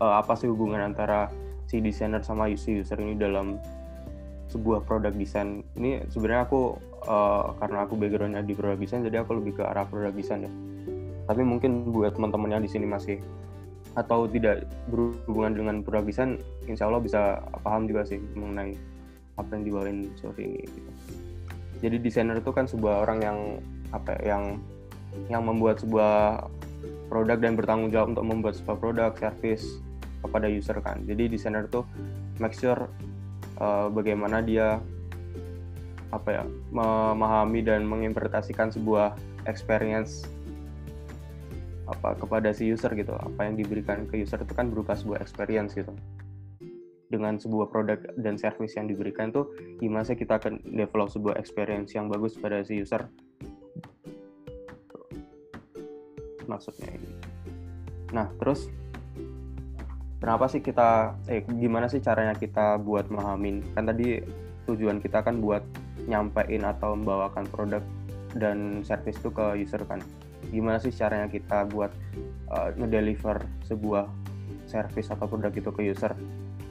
uh, 0.00 0.14
apa 0.20 0.36
sih 0.36 0.48
hubungan 0.48 0.80
antara 0.80 1.28
si 1.68 1.80
desainer 1.80 2.24
sama 2.24 2.48
si 2.56 2.80
user 2.80 2.96
ini 3.00 3.16
dalam 3.16 3.60
sebuah 4.52 4.86
produk 4.86 5.10
desain 5.10 5.66
ini 5.74 6.04
sebenarnya 6.12 6.46
aku 6.46 6.78
uh, 7.08 7.54
karena 7.60 7.78
aku 7.84 7.94
backgroundnya 7.96 8.42
di 8.44 8.54
produk 8.56 8.76
desain 8.76 9.04
jadi 9.04 9.24
aku 9.24 9.40
lebih 9.40 9.60
ke 9.60 9.62
arah 9.64 9.86
produk 9.86 10.12
desain 10.12 10.44
ya 10.44 10.52
tapi 11.24 11.40
mungkin 11.40 11.88
buat 11.88 12.16
teman-teman 12.16 12.60
yang 12.60 12.62
di 12.64 12.70
sini 12.70 12.84
masih 12.84 13.20
atau 13.94 14.26
tidak 14.26 14.66
berhubungan 14.90 15.52
dengan 15.54 15.76
produk 15.86 16.04
desain 16.04 16.30
insya 16.66 16.90
Allah 16.90 17.00
bisa 17.00 17.40
paham 17.62 17.86
juga 17.86 18.02
sih 18.04 18.18
mengenai 18.34 18.74
apa 19.34 19.50
yang 19.58 19.62
dibawain 19.66 19.98
seperti 20.18 20.42
ini 20.46 20.62
gitu. 20.66 20.90
jadi 21.82 21.96
desainer 22.02 22.36
itu 22.38 22.50
kan 22.54 22.66
sebuah 22.66 23.06
orang 23.06 23.18
yang 23.22 23.38
apa 23.90 24.18
ya, 24.18 24.34
yang 24.34 24.44
yang 25.30 25.42
membuat 25.46 25.78
sebuah 25.78 26.46
produk 27.06 27.38
dan 27.38 27.54
bertanggung 27.54 27.90
jawab 27.94 28.14
untuk 28.18 28.26
membuat 28.26 28.54
sebuah 28.58 28.76
produk 28.82 29.12
service 29.14 29.78
kepada 30.26 30.46
user 30.50 30.78
kan 30.82 31.02
jadi 31.06 31.30
desainer 31.30 31.66
itu 31.66 31.86
make 32.42 32.54
sure 32.54 32.90
uh, 33.62 33.86
bagaimana 33.90 34.42
dia 34.42 34.82
apa 36.14 36.28
ya 36.30 36.44
memahami 36.70 37.66
dan 37.66 37.82
menginterpretasikan 37.82 38.70
sebuah 38.70 39.18
experience 39.50 40.24
apa 41.84 42.16
kepada 42.16 42.54
si 42.54 42.70
user 42.70 42.92
gitu. 42.96 43.12
Apa 43.12 43.50
yang 43.50 43.60
diberikan 43.60 44.08
ke 44.08 44.22
user 44.22 44.40
itu 44.40 44.54
kan 44.56 44.72
berupa 44.72 44.96
sebuah 44.96 45.20
experience 45.20 45.76
gitu. 45.76 45.92
Dengan 47.12 47.36
sebuah 47.36 47.68
produk 47.68 48.00
dan 48.16 48.40
service 48.40 48.74
yang 48.74 48.88
diberikan 48.88 49.30
tuh 49.30 49.52
gimana 49.78 50.02
sih 50.02 50.16
kita 50.16 50.40
akan 50.40 50.58
develop 50.64 51.12
sebuah 51.12 51.36
experience 51.36 51.92
yang 51.92 52.08
bagus 52.08 52.38
pada 52.40 52.64
si 52.64 52.80
user? 52.80 53.04
Maksudnya 56.48 56.88
ini. 56.88 57.10
Nah 58.16 58.32
terus 58.40 58.72
kenapa 60.18 60.48
sih 60.48 60.64
kita 60.64 61.20
eh 61.28 61.44
gimana 61.44 61.86
sih 61.92 62.00
caranya 62.00 62.32
kita 62.32 62.80
buat 62.80 63.12
memahamin? 63.12 63.60
Kan 63.76 63.84
tadi 63.92 64.24
tujuan 64.64 65.04
kita 65.04 65.20
kan 65.20 65.44
buat 65.44 65.60
nyampein 66.06 66.62
atau 66.64 66.96
membawakan 66.96 67.48
produk 67.48 67.82
dan 68.36 68.82
service 68.82 69.18
itu 69.20 69.30
ke 69.30 69.46
user 69.60 69.82
kan? 69.86 70.02
Gimana 70.50 70.78
sih 70.82 70.92
caranya 70.92 71.30
kita 71.30 71.64
buat 71.70 71.90
uh, 72.52 72.70
ngedeliver 72.76 73.40
sebuah 73.64 74.10
service 74.68 75.08
atau 75.08 75.26
produk 75.28 75.52
itu 75.54 75.70
ke 75.70 75.82
user 75.86 76.12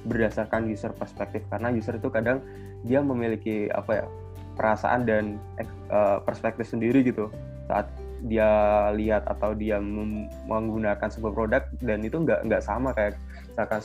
berdasarkan 0.05 0.69
user 0.69 0.91
perspektif? 0.93 1.41
Karena 1.49 1.73
user 1.73 1.97
itu 1.97 2.11
kadang 2.11 2.43
dia 2.83 2.99
memiliki 2.99 3.71
apa 3.71 4.03
ya 4.03 4.05
perasaan 4.53 5.07
dan 5.07 5.41
uh, 5.89 6.21
perspektif 6.21 6.69
sendiri 6.69 7.01
gitu. 7.01 7.31
Saat 7.65 7.89
dia 8.23 8.47
lihat 8.95 9.27
atau 9.27 9.51
dia 9.51 9.83
menggunakan 10.47 11.11
sebuah 11.11 11.33
produk 11.35 11.63
dan 11.83 11.99
itu 12.07 12.23
nggak 12.23 12.47
nggak 12.47 12.63
sama 12.63 12.95
kayak 12.95 13.19
misalkan 13.51 13.79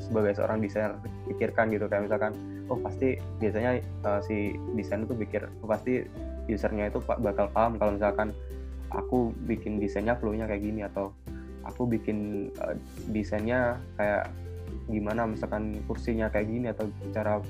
sebagai 0.00 0.32
seorang 0.32 0.64
desainer 0.64 0.96
pikirkan 1.28 1.68
gitu. 1.68 1.84
Kayak 1.84 2.08
misalkan 2.08 2.32
oh 2.68 2.78
pasti 2.80 3.20
biasanya 3.40 3.80
uh, 4.04 4.20
si 4.24 4.56
desain 4.76 5.04
itu 5.04 5.14
pikir 5.16 5.44
oh, 5.62 5.68
pasti 5.68 6.04
usernya 6.48 6.92
itu 6.92 7.00
bakal 7.00 7.48
paham 7.52 7.76
kalau 7.80 7.96
misalkan 7.96 8.28
aku 8.92 9.32
bikin 9.48 9.80
desainnya 9.80 10.16
flow-nya 10.16 10.48
kayak 10.48 10.62
gini 10.62 10.80
atau 10.84 11.12
aku 11.64 11.88
bikin 11.88 12.48
uh, 12.60 12.76
desainnya 13.10 13.80
kayak 13.96 14.28
gimana 14.88 15.24
misalkan 15.24 15.80
kursinya 15.88 16.28
kayak 16.28 16.48
gini 16.48 16.66
atau 16.68 16.88
cara 17.12 17.40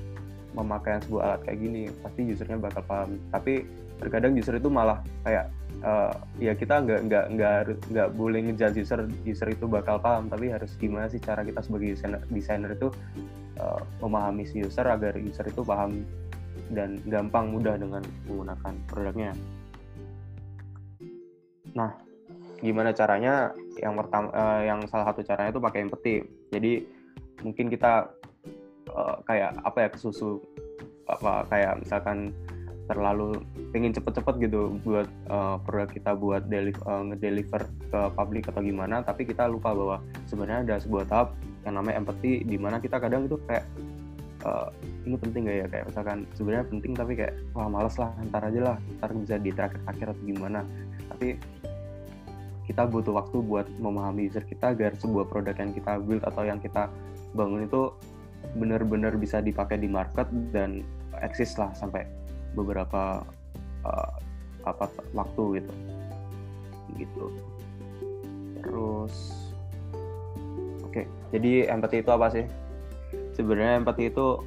memakai 0.55 1.03
sebuah 1.03 1.21
alat 1.27 1.41
kayak 1.43 1.59
gini 1.59 1.81
pasti 1.99 2.21
usernya 2.31 2.57
bakal 2.57 2.83
paham. 2.87 3.19
Tapi 3.29 3.67
terkadang 3.99 4.35
user 4.35 4.59
itu 4.59 4.67
malah 4.67 4.99
kayak 5.23 5.51
uh, 5.85 6.13
ya 6.41 6.53
kita 6.55 6.83
nggak 6.83 7.01
nggak 7.07 7.25
nggak 7.35 7.55
nggak 7.91 8.09
boleh 8.15 8.39
ngejudge 8.45 8.83
user 8.85 9.07
user 9.23 9.47
itu 9.51 9.65
bakal 9.67 9.99
paham. 10.01 10.27
Tapi 10.27 10.51
harus 10.51 10.73
gimana 10.79 11.07
sih 11.07 11.19
cara 11.21 11.43
kita 11.43 11.61
sebagai 11.63 11.95
desainer, 11.95 12.21
desainer 12.27 12.71
itu 12.75 12.89
uh, 13.59 13.81
memahami 14.01 14.43
si 14.47 14.63
user 14.63 14.85
agar 14.87 15.15
user 15.19 15.45
itu 15.47 15.61
paham 15.63 16.03
dan 16.71 16.97
gampang 17.05 17.51
mudah 17.51 17.77
dengan 17.77 18.01
menggunakan 18.25 18.73
produknya. 18.89 19.31
Nah, 21.75 21.91
gimana 22.63 22.95
caranya? 22.95 23.51
Yang 23.75 23.93
pertama 24.05 24.27
uh, 24.31 24.61
yang 24.63 24.79
salah 24.87 25.11
satu 25.11 25.21
caranya 25.27 25.51
itu 25.51 25.61
pakai 25.61 25.79
empathy. 25.83 26.15
Jadi 26.49 26.73
mungkin 27.43 27.67
kita 27.67 28.09
uh, 28.95 29.15
kayak 29.27 29.59
apa 29.61 29.77
ya 29.85 29.89
kesusu 29.91 30.39
apa 31.05 31.45
kayak 31.51 31.85
misalkan 31.85 32.33
terlalu 32.85 33.41
pengen 33.73 33.91
cepet-cepet 33.91 34.35
gitu 34.45 34.77
buat 34.85 35.09
uh, 35.29 35.57
produk 35.65 35.89
kita 35.89 36.13
buat 36.13 36.45
deliver, 36.45 36.81
uh, 36.85 37.03
ngedeliver 37.11 37.65
ke 37.65 37.99
publik 38.13 38.45
atau 38.49 38.61
gimana. 38.61 39.01
Tapi 39.01 39.25
kita 39.25 39.49
lupa 39.49 39.73
bahwa 39.73 39.97
sebenarnya 40.29 40.59
ada 40.69 40.75
sebuah 40.81 41.05
tahap 41.09 41.29
yang 41.65 41.81
namanya 41.81 42.05
empathy 42.05 42.45
di 42.45 42.57
mana 42.61 42.77
kita 42.77 43.01
kadang 43.01 43.25
itu 43.25 43.41
kayak 43.49 43.65
uh, 44.45 44.69
ini 45.09 45.17
penting 45.17 45.49
gak 45.49 45.57
ya? 45.57 45.65
Kayak 45.69 45.85
misalkan 45.89 46.17
sebenarnya 46.37 46.65
penting 46.69 46.91
tapi 46.93 47.13
kayak 47.17 47.33
wah 47.57 47.67
males 47.67 47.95
lah 47.97 48.13
ntar 48.29 48.45
aja 48.45 48.61
lah 48.73 48.77
ntar 49.01 49.09
bisa 49.17 49.35
di 49.41 49.49
terakhir-akhir 49.49 50.07
atau 50.13 50.23
gimana. 50.23 50.61
Tapi 51.09 51.27
kita 52.65 52.85
butuh 52.89 53.13
waktu 53.13 53.37
buat 53.45 53.69
memahami 53.77 54.29
user 54.29 54.41
kita 54.45 54.73
agar 54.73 54.97
sebuah 54.97 55.29
produk 55.29 55.53
yang 55.57 55.73
kita 55.73 56.01
build 56.01 56.25
atau 56.25 56.43
yang 56.45 56.57
kita 56.57 56.89
bangun 57.37 57.65
itu 57.65 57.93
benar-benar 58.57 59.17
bisa 59.17 59.41
dipakai 59.41 59.81
di 59.81 59.89
market 59.89 60.29
dan 60.53 60.85
eksis 61.21 61.57
lah 61.57 61.73
sampai 61.77 62.05
beberapa 62.55 63.21
uh, 63.83 64.15
apa 64.65 64.89
waktu 65.13 65.61
gitu. 65.61 65.73
Gitu. 66.95 67.25
Terus 68.63 69.15
oke 70.81 70.89
okay. 70.89 71.05
jadi 71.35 71.69
empathy 71.69 72.01
itu 72.01 72.11
apa 72.11 72.27
sih? 72.31 72.45
Sebenarnya 73.35 73.83
empathy 73.83 74.09
itu 74.09 74.39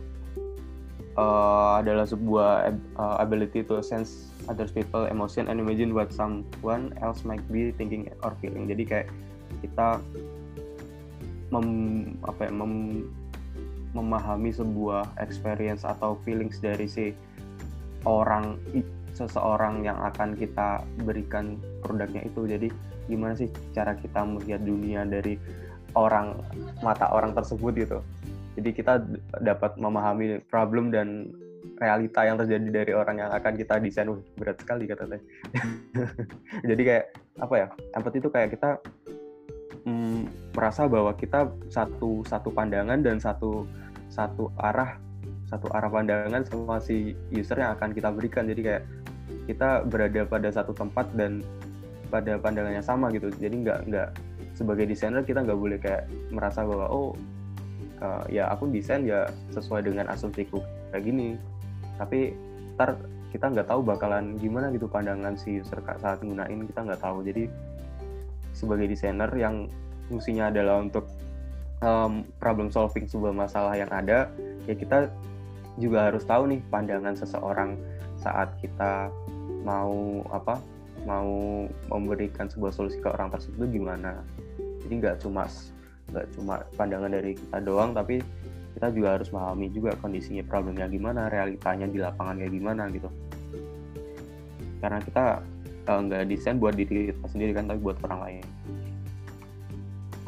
uh, 1.18 1.83
adalah 1.83 2.09
sebuah 2.09 2.73
uh, 2.97 3.16
ability 3.21 3.66
to 3.66 3.85
sense 3.85 4.33
others 4.49 4.73
people 4.73 5.05
emotion 5.11 5.51
and 5.51 5.61
imagine 5.61 5.92
what 5.92 6.09
someone 6.14 6.94
else 7.05 7.27
might 7.27 7.42
be 7.53 7.75
thinking 7.77 8.09
or 8.25 8.33
feeling. 8.40 8.71
Jadi 8.71 8.83
kayak 8.88 9.09
kita 9.61 10.01
mem, 11.53 11.68
apa 12.25 12.49
ya, 12.49 12.53
mem, 12.53 13.05
memahami 13.92 14.53
sebuah 14.53 15.09
experience 15.21 15.83
atau 15.83 16.16
feelings 16.23 16.61
dari 16.61 16.87
si 16.87 17.12
orang 18.09 18.57
seseorang 19.12 19.85
yang 19.85 20.01
akan 20.01 20.33
kita 20.33 20.81
berikan 21.05 21.61
produknya 21.85 22.25
itu. 22.25 22.49
Jadi 22.49 22.68
gimana 23.05 23.37
sih 23.37 23.53
cara 23.77 23.92
kita 23.92 24.25
melihat 24.25 24.64
dunia 24.64 25.05
dari 25.05 25.37
orang 25.92 26.40
mata 26.81 27.12
orang 27.12 27.37
tersebut 27.37 27.73
gitu? 27.77 27.99
Jadi 28.57 28.71
kita 28.75 29.05
dapat 29.44 29.77
memahami 29.77 30.42
problem 30.49 30.90
dan 30.90 31.31
realita 31.79 32.27
yang 32.27 32.37
terjadi 32.38 32.83
dari 32.83 32.92
orang 32.97 33.23
yang 33.23 33.31
akan 33.31 33.55
kita 33.55 33.79
desain. 33.79 34.11
Wih, 34.11 34.25
berat 34.35 34.59
sekali 34.59 34.88
kata 34.88 35.07
saya. 35.07 35.23
Jadi 36.75 36.83
kayak 36.83 37.05
apa 37.38 37.55
ya 37.55 37.66
empathy 37.94 38.18
itu 38.18 38.31
kayak 38.35 38.51
kita 38.59 38.71
mm, 39.87 40.21
merasa 40.59 40.90
bahwa 40.90 41.14
kita 41.14 41.47
satu 41.71 42.27
satu 42.27 42.51
pandangan 42.51 42.99
dan 42.99 43.23
satu 43.23 43.62
satu 44.11 44.51
arah 44.59 44.99
satu 45.49 45.67
arah 45.73 45.89
pandangan 45.89 46.45
sama 46.45 46.77
si 46.79 47.17
user 47.33 47.57
yang 47.57 47.73
akan 47.77 47.97
kita 47.97 48.13
berikan. 48.13 48.45
Jadi 48.45 48.61
kayak 48.65 48.83
kita 49.49 49.85
berada 49.89 50.29
pada 50.29 50.49
satu 50.53 50.77
tempat 50.77 51.09
dan 51.17 51.41
pada 52.13 52.37
pandangannya 52.37 52.85
sama 52.85 53.09
gitu. 53.13 53.33
Jadi 53.33 53.65
nggak 53.65 53.89
nggak 53.89 54.09
sebagai 54.57 54.85
desainer 54.89 55.25
kita 55.25 55.45
nggak 55.45 55.59
boleh 55.59 55.79
kayak 55.81 56.05
merasa 56.33 56.65
bahwa 56.65 56.87
oh 56.89 57.17
uh, 58.05 58.25
ya 58.29 58.53
aku 58.53 58.69
desain 58.69 59.09
ya 59.09 59.29
sesuai 59.57 59.89
dengan 59.89 60.09
asumsiku 60.13 60.61
kayak 60.93 61.05
gini. 61.05 61.41
Tapi 61.97 62.37
ntar 62.77 63.01
kita 63.33 63.53
nggak 63.53 63.69
tahu 63.69 63.85
bakalan 63.85 64.37
gimana 64.41 64.73
gitu 64.73 64.89
pandangan 64.89 65.37
si 65.37 65.61
user 65.61 65.81
saat 65.85 66.21
gunain 66.21 66.65
kita 66.69 66.81
nggak 66.85 67.01
tahu. 67.01 67.25
Jadi 67.25 67.49
sebagai 68.53 68.89
desainer 68.89 69.29
yang 69.37 69.69
fungsinya 70.09 70.49
adalah 70.49 70.81
untuk 70.81 71.05
um, 71.85 72.25
problem 72.41 72.73
solving 72.73 73.07
sebuah 73.07 73.33
masalah 73.33 73.77
yang 73.77 73.91
ada 73.93 74.33
ya 74.65 74.75
kita 74.75 75.13
juga 75.79 76.11
harus 76.11 76.27
tahu 76.27 76.51
nih 76.51 76.61
pandangan 76.69 77.14
seseorang 77.14 77.79
saat 78.19 78.51
kita 78.59 79.09
mau 79.62 80.23
apa 80.35 80.59
mau 81.07 81.64
memberikan 81.88 82.51
sebuah 82.51 82.75
solusi 82.75 82.99
ke 82.99 83.09
orang 83.09 83.31
tersebut 83.31 83.71
gimana. 83.71 84.21
Jadi 84.85 84.93
nggak 84.99 85.17
cuma 85.23 85.47
nggak 86.11 86.27
cuma 86.35 86.55
pandangan 86.75 87.12
dari 87.12 87.37
kita 87.37 87.59
doang 87.62 87.93
tapi 87.93 88.19
kita 88.75 88.95
juga 88.95 89.19
harus 89.19 89.29
memahami 89.35 89.67
juga 89.75 89.91
kondisinya 89.99 90.45
problemnya 90.47 90.87
gimana 90.87 91.29
realitanya 91.29 91.87
di 91.91 91.99
lapangan 91.99 92.43
kayak 92.43 92.53
gimana 92.55 92.83
gitu. 92.91 93.11
Karena 94.79 94.99
kita 95.03 95.25
uh, 95.91 96.01
nggak 96.07 96.23
desain 96.31 96.59
buat 96.59 96.75
diri 96.75 97.11
kita 97.11 97.27
sendiri 97.31 97.53
kan 97.55 97.67
tapi 97.67 97.81
buat 97.83 97.99
orang 98.07 98.21
lain. 98.27 98.45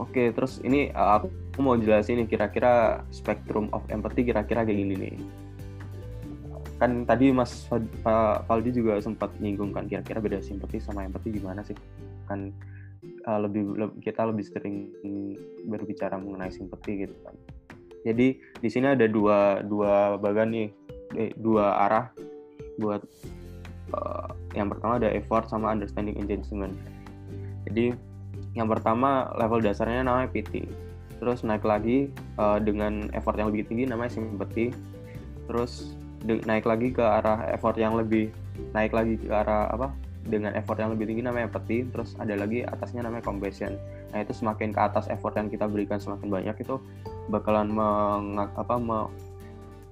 Oke 0.00 0.32
terus 0.32 0.58
ini 0.64 0.88
uh, 0.96 1.20
aku 1.20 1.28
mau 1.60 1.76
jelasin 1.76 2.24
nih 2.24 2.28
kira-kira 2.28 3.04
spektrum 3.12 3.68
of 3.76 3.84
empathy 3.92 4.26
kira-kira 4.26 4.64
kayak 4.64 4.78
gini 4.80 4.94
nih. 4.96 5.14
Kan 6.80 7.04
tadi 7.04 7.28
Mas 7.30 7.68
Faldi 8.48 8.72
juga 8.72 8.96
sempat 9.04 9.30
nyinggung 9.38 9.76
kan 9.76 9.84
kira-kira 9.84 10.18
beda 10.18 10.40
simpati 10.40 10.80
sama 10.80 11.04
empati 11.04 11.28
gimana 11.36 11.60
sih? 11.60 11.76
Kan 12.24 12.56
lebih, 13.26 13.76
lebih 13.76 13.96
kita 14.00 14.24
lebih 14.28 14.44
sering 14.48 14.88
berbicara 15.68 16.16
mengenai 16.16 16.52
simpati 16.52 17.04
gitu 17.04 17.16
kan. 17.22 17.36
Jadi 18.00 18.40
di 18.40 18.68
sini 18.72 18.96
ada 18.96 19.04
dua 19.04 19.60
dua 19.60 20.16
bagian 20.16 20.56
nih 20.56 20.68
eh, 21.20 21.32
dua 21.36 21.84
arah 21.84 22.08
buat 22.80 23.04
uh, 23.94 24.30
yang 24.54 24.70
pertama 24.70 24.98
ada 24.98 25.10
effort 25.12 25.50
sama 25.50 25.70
understanding 25.70 26.16
engagement 26.18 26.74
jadi 27.68 27.94
yang 28.54 28.66
pertama 28.66 29.30
level 29.38 29.62
dasarnya 29.62 30.02
namanya 30.02 30.30
PT 30.32 30.66
terus 31.20 31.44
naik 31.44 31.62
lagi 31.62 32.08
uh, 32.40 32.56
dengan 32.56 33.12
effort 33.12 33.36
yang 33.36 33.52
lebih 33.52 33.68
tinggi 33.68 33.84
namanya 33.84 34.16
simpati 34.16 34.72
terus 35.44 35.94
naik 36.24 36.68
lagi 36.68 36.92
ke 36.92 37.00
arah 37.00 37.48
effort 37.52 37.76
yang 37.80 37.96
lebih 37.96 38.28
naik 38.76 38.92
lagi 38.92 39.16
ke 39.16 39.32
arah 39.32 39.70
apa? 39.72 39.92
Dengan 40.20 40.52
effort 40.52 40.76
yang 40.76 40.92
lebih 40.92 41.08
tinggi 41.08 41.24
namanya 41.24 41.48
empathy. 41.48 41.88
Terus 41.88 42.12
ada 42.20 42.36
lagi 42.36 42.60
atasnya 42.60 43.00
namanya 43.00 43.24
compassion. 43.24 43.72
Nah 44.12 44.20
itu 44.20 44.36
semakin 44.36 44.70
ke 44.70 44.80
atas 44.80 45.08
effort 45.08 45.32
yang 45.34 45.48
kita 45.48 45.64
berikan 45.64 45.96
semakin 45.96 46.28
banyak 46.28 46.56
itu 46.60 46.76
bakalan 47.32 47.72
meng, 47.72 48.36
apa 48.36 48.76
me, 48.76 49.08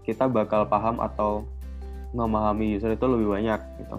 kita 0.04 0.28
bakal 0.28 0.68
paham 0.68 1.00
atau 1.00 1.48
memahami 2.12 2.76
user 2.76 2.92
itu 2.92 3.06
lebih 3.08 3.28
banyak 3.32 3.60
gitu. 3.80 3.96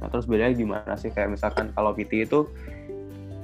Nah 0.00 0.08
terus 0.08 0.24
bedanya 0.24 0.56
gimana 0.56 0.94
sih? 0.96 1.12
Kayak 1.12 1.36
misalkan 1.36 1.72
kalau 1.76 1.92
PT 1.92 2.24
itu 2.24 2.48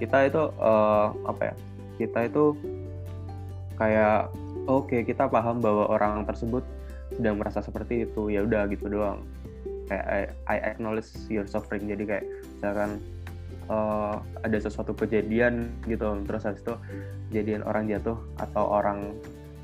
kita 0.01 0.29
itu 0.29 0.43
uh, 0.57 1.13
apa 1.29 1.53
ya? 1.53 1.55
Kita 1.97 2.29
itu 2.29 2.57
kayak 3.77 4.33
oke 4.67 4.91
okay, 4.91 5.01
kita 5.07 5.29
paham 5.31 5.63
bahwa 5.63 5.89
orang 5.89 6.25
tersebut 6.27 6.65
sedang 7.15 7.39
merasa 7.39 7.63
seperti 7.63 8.09
itu 8.09 8.33
ya 8.33 8.43
udah 8.43 8.67
gitu 8.73 8.91
doang. 8.91 9.23
Kayak 9.87 10.05
I, 10.11 10.21
I 10.51 10.57
acknowledge 10.75 11.15
your 11.31 11.47
suffering. 11.47 11.87
Jadi 11.87 12.03
kayak 12.03 12.25
misalkan 12.59 12.99
uh, 13.71 14.19
ada 14.43 14.59
sesuatu 14.59 14.91
kejadian 14.97 15.71
gitu 15.87 16.07
terus 16.27 16.43
habis 16.43 16.63
itu 16.67 16.75
kejadian 17.31 17.63
orang 17.63 17.87
jatuh 17.87 18.19
atau 18.43 18.65
orang 18.67 19.15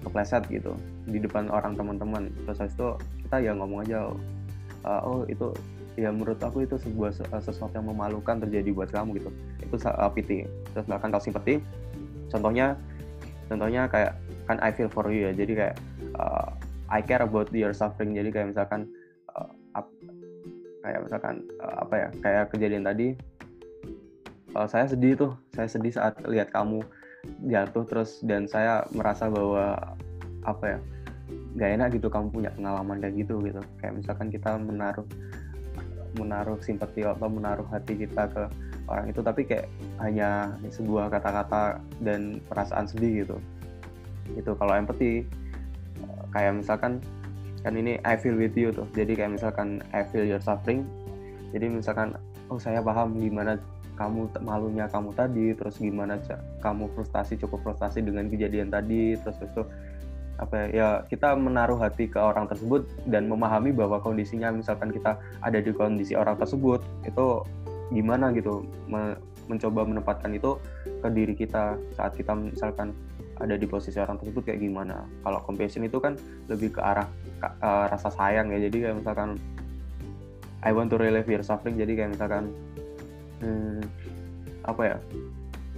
kepleset 0.03 0.47
gitu 0.51 0.75
di 1.11 1.19
depan 1.19 1.51
orang 1.51 1.75
teman-teman. 1.75 2.31
Terus 2.47 2.59
habis 2.63 2.75
itu 2.79 2.89
kita 3.27 3.37
ya 3.43 3.53
ngomong 3.59 3.83
aja 3.87 3.99
uh, 4.87 5.01
oh 5.03 5.27
itu 5.27 5.51
ya 5.99 6.09
menurut 6.09 6.41
aku 6.41 6.65
itu 6.65 6.81
sebuah 6.81 7.13
sesuatu 7.43 7.75
yang 7.77 7.91
memalukan 7.91 8.39
terjadi 8.39 8.71
buat 8.71 8.89
kamu 8.95 9.19
gitu. 9.19 9.31
Itu 9.67 9.77
uh, 9.83 10.11
PT 10.15 10.47
terus 10.73 10.85
misalkan 10.87 11.11
kalau 11.11 11.25
simpati 11.25 11.59
contohnya 12.31 12.79
contohnya 13.53 13.85
kayak 13.93 14.17
kan 14.49 14.57
I 14.65 14.73
feel 14.73 14.89
for 14.89 15.07
you 15.13 15.29
ya 15.29 15.33
jadi 15.37 15.53
kayak 15.53 15.77
uh, 16.17 16.51
I 16.93 17.01
care 17.01 17.25
about 17.25 17.49
your 17.57 17.73
suffering. 17.73 18.13
Jadi 18.13 18.29
kayak 18.29 18.53
misalkan 18.53 18.85
uh, 19.33 19.49
ap, 19.73 19.89
kayak 20.85 21.01
misalkan 21.09 21.49
uh, 21.65 21.89
apa 21.89 21.95
ya 21.97 22.09
kayak 22.21 22.45
kejadian 22.53 22.85
tadi 22.85 23.17
uh, 24.53 24.69
saya 24.69 24.85
sedih 24.85 25.17
tuh 25.17 25.33
saya 25.57 25.73
sedih 25.73 25.93
saat 25.97 26.21
lihat 26.29 26.53
kamu 26.53 26.85
jatuh 27.49 27.89
terus 27.89 28.21
dan 28.21 28.45
saya 28.45 28.85
merasa 28.93 29.33
bahwa 29.33 29.79
apa 30.45 30.77
ya 30.77 30.79
nggak 31.57 31.71
enak 31.81 31.89
gitu 31.97 32.09
kamu 32.13 32.29
punya 32.29 32.51
pengalaman 32.53 33.01
kayak 33.01 33.25
gitu 33.25 33.41
gitu. 33.41 33.61
Kayak 33.81 34.05
misalkan 34.05 34.29
kita 34.29 34.61
menaruh 34.61 35.09
menaruh 36.21 36.61
simpati 36.61 37.09
atau 37.09 37.29
menaruh 37.33 37.65
hati 37.73 37.97
kita 38.05 38.29
ke 38.29 38.45
orang 38.91 39.11
itu 39.11 39.21
tapi 39.23 39.47
kayak 39.47 39.67
hanya 40.03 40.55
sebuah 40.71 41.13
kata-kata 41.13 41.79
dan 42.03 42.43
perasaan 42.51 42.87
sedih 42.87 43.27
gitu. 43.27 43.37
Itu 44.35 44.55
kalau 44.59 44.75
empati 44.75 45.27
kayak 46.35 46.63
misalkan 46.63 46.99
kan 47.63 47.75
ini 47.79 47.99
I 48.03 48.19
feel 48.19 48.35
with 48.35 48.59
you 48.59 48.75
tuh. 48.75 48.89
Jadi 48.95 49.15
kayak 49.15 49.39
misalkan 49.39 49.83
I 49.95 50.03
feel 50.11 50.27
your 50.27 50.43
suffering. 50.43 50.87
Jadi 51.55 51.71
misalkan 51.71 52.19
oh 52.51 52.59
saya 52.59 52.83
paham 52.83 53.17
gimana 53.17 53.57
kamu 53.97 54.29
malunya 54.43 54.89
kamu 54.89 55.13
tadi 55.15 55.53
terus 55.55 55.77
gimana 55.79 56.19
kamu 56.65 56.89
frustasi 56.97 57.37
cukup 57.39 57.61
frustasi 57.63 58.01
dengan 58.01 58.27
kejadian 58.33 58.73
tadi 58.73 59.15
terus 59.21 59.37
itu 59.39 59.63
apa 60.41 60.55
ya, 60.59 60.67
ya 60.73 60.89
kita 61.07 61.37
menaruh 61.37 61.79
hati 61.79 62.09
ke 62.09 62.19
orang 62.19 62.49
tersebut 62.49 62.89
dan 63.07 63.29
memahami 63.29 63.71
bahwa 63.71 64.01
kondisinya 64.01 64.51
misalkan 64.51 64.91
kita 64.91 65.21
ada 65.45 65.59
di 65.61 65.71
kondisi 65.71 66.17
orang 66.19 66.35
tersebut 66.41 66.83
itu 67.07 67.45
gimana 67.93 68.33
gitu 68.33 68.65
mencoba 69.47 69.85
menempatkan 69.85 70.33
itu 70.33 70.57
ke 70.83 71.09
diri 71.13 71.35
kita 71.37 71.77
saat 71.95 72.17
kita 72.17 72.33
misalkan 72.33 72.97
ada 73.43 73.59
di 73.59 73.67
posisi 73.67 73.99
orang 73.99 74.21
tersebut 74.23 74.49
kayak 74.49 74.61
gimana. 74.63 75.03
Kalau 75.25 75.43
compassion 75.43 75.83
itu 75.83 75.99
kan 75.99 76.15
lebih 76.47 76.79
ke 76.79 76.81
arah 76.81 77.09
uh, 77.43 77.91
rasa 77.91 78.13
sayang 78.13 78.55
ya. 78.55 78.69
Jadi 78.71 78.87
kayak 78.87 78.97
misalkan 79.03 79.41
I 80.63 80.71
want 80.71 80.95
to 80.95 80.97
relieve 81.01 81.27
your 81.27 81.43
suffering. 81.43 81.75
Jadi 81.75 81.99
kayak 81.99 82.15
misalkan 82.15 82.55
hmm, 83.43 83.83
apa 84.63 84.83
ya 84.87 84.97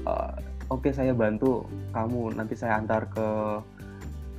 uh, 0.05 0.37
oke 0.68 0.85
okay, 0.85 0.92
saya 0.92 1.16
bantu 1.16 1.64
kamu 1.96 2.37
nanti 2.37 2.53
saya 2.53 2.77
antar 2.77 3.09
ke, 3.09 3.27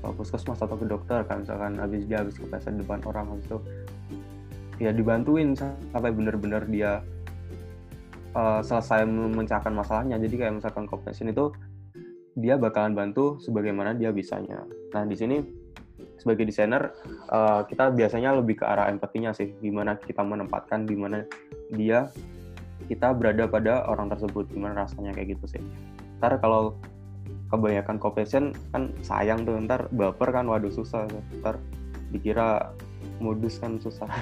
ke 0.05 0.07
puskesmas 0.13 0.61
atau 0.61 0.77
ke 0.77 0.85
dokter 0.85 1.25
kan 1.25 1.41
misalkan 1.41 1.81
habis 1.81 2.05
dia 2.05 2.21
habis 2.21 2.37
kepleset 2.37 2.77
depan 2.77 3.01
orang 3.09 3.25
habis 3.33 3.45
itu 3.49 3.59
ya 4.77 4.91
dibantuin 4.93 5.57
sampai 5.57 6.11
benar-benar 6.13 6.67
dia 6.69 7.01
uh, 8.35 8.61
selesai 8.61 9.07
memecahkan 9.07 9.71
masalahnya. 9.71 10.19
Jadi 10.19 10.35
kayak 10.35 10.53
misalkan 10.61 10.85
compassion 10.85 11.31
itu 11.31 11.55
dia 12.35 12.59
bakalan 12.59 12.91
bantu 12.91 13.39
sebagaimana 13.39 13.95
dia 13.95 14.11
bisanya. 14.11 14.67
Nah 14.91 15.07
di 15.07 15.15
sini 15.15 15.39
sebagai 16.19 16.43
desainer 16.43 16.91
uh, 17.31 17.63
kita 17.63 17.95
biasanya 17.95 18.35
lebih 18.35 18.59
ke 18.61 18.65
arah 18.67 18.91
empatinya 18.91 19.31
sih. 19.31 19.55
Gimana 19.63 19.95
kita 19.95 20.21
menempatkan 20.21 20.83
di 20.83 20.95
mana 20.99 21.23
dia 21.71 22.11
kita 22.91 23.15
berada 23.15 23.47
pada 23.47 23.87
orang 23.87 24.11
tersebut. 24.11 24.51
Gimana 24.51 24.83
rasanya 24.83 25.15
kayak 25.15 25.39
gitu 25.39 25.57
sih. 25.57 25.63
Ntar 26.19 26.37
kalau 26.43 26.75
kebanyakan 27.49 27.97
compassion 27.97 28.51
kan 28.75 28.91
sayang 28.99 29.47
tuh. 29.47 29.55
Ntar 29.55 29.87
baper 29.95 30.35
kan 30.35 30.45
waduh 30.51 30.69
susah. 30.69 31.07
Ntar 31.39 31.55
dikira 32.11 32.75
modus 33.23 33.57
kan 33.63 33.79
susah. 33.79 34.11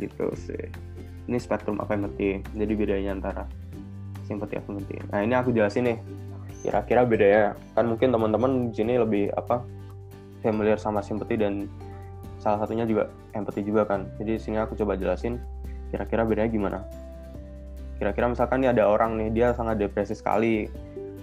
Gitu 0.00 0.32
sih 0.32 0.89
ini 1.30 1.38
spektrum 1.38 1.78
empathy 1.78 2.42
jadi 2.58 2.72
bedanya 2.74 3.10
antara 3.14 3.46
simpati 4.26 4.58
empathy 4.58 4.98
nah 5.10 5.22
ini 5.22 5.34
aku 5.34 5.50
jelasin 5.50 5.90
nih. 5.90 5.98
Kira-kira 6.60 7.08
bedanya 7.08 7.56
kan 7.72 7.88
mungkin 7.88 8.12
teman-teman 8.12 8.68
di 8.68 8.74
sini 8.76 9.00
lebih 9.00 9.32
apa 9.32 9.64
familiar 10.44 10.76
sama 10.76 11.00
simpati 11.00 11.40
dan 11.40 11.64
salah 12.36 12.60
satunya 12.60 12.84
juga 12.84 13.08
empathy 13.32 13.64
juga 13.64 13.88
kan. 13.88 14.04
Jadi 14.20 14.36
sini 14.36 14.60
aku 14.60 14.76
coba 14.76 14.94
jelasin 15.00 15.40
kira-kira 15.88 16.28
bedanya 16.28 16.52
gimana. 16.52 16.78
Kira-kira 17.96 18.28
misalkan 18.28 18.60
nih 18.60 18.76
ada 18.76 18.92
orang 18.92 19.16
nih 19.16 19.28
dia 19.32 19.48
sangat 19.56 19.80
depresi 19.80 20.12
sekali 20.12 20.68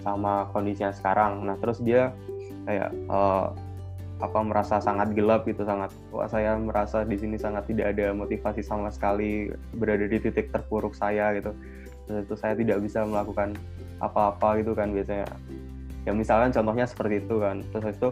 sama 0.02 0.50
kondisinya 0.50 0.90
sekarang. 0.90 1.46
Nah 1.46 1.54
terus 1.62 1.86
dia 1.86 2.10
kayak 2.66 2.90
uh, 3.08 3.54
apa 4.18 4.42
merasa 4.42 4.82
sangat 4.82 5.14
gelap 5.14 5.46
gitu 5.46 5.62
sangat 5.62 5.94
wah 6.10 6.26
saya 6.26 6.58
merasa 6.58 7.06
di 7.06 7.22
sini 7.22 7.38
sangat 7.38 7.70
tidak 7.70 7.94
ada 7.94 8.18
motivasi 8.18 8.66
sama 8.66 8.90
sekali 8.90 9.54
berada 9.78 10.10
di 10.10 10.18
titik 10.18 10.50
terpuruk 10.50 10.98
saya 10.98 11.38
gitu. 11.38 11.54
Terus 12.10 12.26
itu 12.26 12.36
saya 12.40 12.54
tidak 12.58 12.82
bisa 12.82 13.06
melakukan 13.06 13.54
apa-apa 14.02 14.58
gitu 14.64 14.74
kan 14.74 14.90
biasanya. 14.90 15.30
Ya 16.10 16.18
misalkan 16.18 16.50
contohnya 16.50 16.90
seperti 16.90 17.22
itu 17.22 17.36
kan. 17.38 17.62
Terus 17.70 17.94
itu 17.94 18.10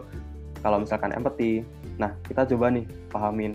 kalau 0.62 0.78
misalkan 0.78 1.10
empati 1.10 1.66
nah 1.98 2.14
kita 2.30 2.46
coba 2.54 2.70
nih 2.70 2.86
pahamin. 3.10 3.52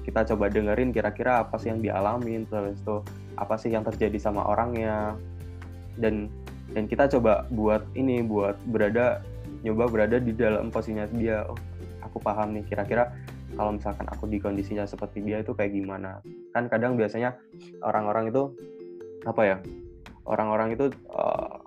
Kita 0.00 0.22
coba 0.32 0.48
dengerin 0.48 0.94
kira-kira 0.96 1.44
apa 1.44 1.60
sih 1.60 1.68
yang 1.74 1.82
dialamin 1.82 2.48
terus 2.48 2.78
itu 2.78 3.04
apa 3.36 3.58
sih 3.60 3.68
yang 3.68 3.84
terjadi 3.84 4.16
sama 4.16 4.48
orangnya. 4.48 5.12
Dan 6.00 6.32
dan 6.72 6.88
kita 6.88 7.04
coba 7.12 7.44
buat 7.52 7.84
ini 7.92 8.24
buat 8.24 8.56
berada 8.72 9.20
nyoba 9.66 9.90
berada 9.90 10.22
di 10.22 10.30
dalam 10.30 10.70
posisinya 10.70 11.10
dia. 11.10 11.42
Oh 11.50 11.58
aku 12.06 12.22
paham 12.22 12.54
nih 12.54 12.64
kira-kira 12.64 13.10
kalau 13.58 13.74
misalkan 13.74 14.06
aku 14.06 14.30
di 14.30 14.38
kondisinya 14.38 14.86
seperti 14.86 15.20
dia 15.26 15.42
itu 15.42 15.52
kayak 15.52 15.74
gimana? 15.74 16.22
Kan 16.54 16.70
kadang 16.70 16.94
biasanya 16.94 17.34
orang-orang 17.82 18.30
itu 18.30 18.54
apa 19.26 19.42
ya 19.42 19.56
orang-orang 20.24 20.78
itu 20.78 20.86
uh, 21.10 21.58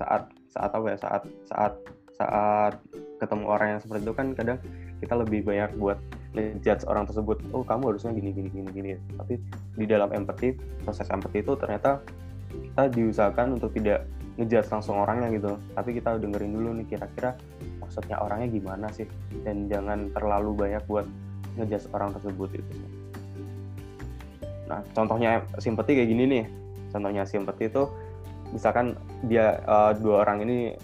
saat 0.00 0.32
saat 0.48 0.70
apa 0.72 0.86
ya 0.90 0.96
saat 0.96 1.22
saat 1.44 1.72
saat 2.16 2.74
ketemu 3.20 3.44
orang 3.46 3.68
yang 3.76 3.80
seperti 3.80 4.02
itu 4.08 4.14
kan 4.16 4.26
kadang 4.32 4.58
kita 5.00 5.14
lebih 5.16 5.40
banyak 5.44 5.70
buat 5.76 5.98
ngejudge 6.36 6.84
orang 6.88 7.04
tersebut. 7.06 7.36
Oh 7.52 7.64
kamu 7.64 7.94
harusnya 7.94 8.10
gini 8.16 8.30
gini 8.32 8.48
gini 8.48 8.68
gini. 8.72 8.90
Tapi 9.16 9.34
di 9.76 9.84
dalam 9.86 10.08
empathy 10.12 10.56
proses 10.82 11.08
empathy 11.08 11.44
itu 11.44 11.52
ternyata 11.56 12.00
kita 12.50 12.82
diusahakan 12.90 13.60
untuk 13.60 13.70
tidak 13.76 14.08
ngejudge 14.40 14.72
langsung 14.72 14.96
orangnya 14.96 15.28
gitu. 15.36 15.52
Tapi 15.76 15.90
kita 16.00 16.16
dengerin 16.16 16.52
dulu 16.56 16.68
nih 16.80 16.86
kira-kira 16.96 17.36
maksudnya 17.78 18.16
orangnya 18.24 18.48
gimana 18.48 18.86
sih? 18.88 19.04
Dan 19.44 19.68
jangan 19.68 20.08
terlalu 20.16 20.56
banyak 20.56 20.82
buat 20.88 21.04
ngejudge 21.60 21.92
orang 21.92 22.16
tersebut 22.16 22.50
itu 22.56 22.74
nah 24.70 24.86
contohnya 24.94 25.42
simpati 25.58 25.98
kayak 25.98 26.14
gini 26.14 26.24
nih. 26.30 26.44
Contohnya 26.94 27.26
simpati 27.26 27.66
itu 27.66 27.90
misalkan 28.54 28.94
dia 29.26 29.58
uh, 29.66 29.90
dua 29.98 30.22
orang 30.22 30.46
ini 30.46 30.78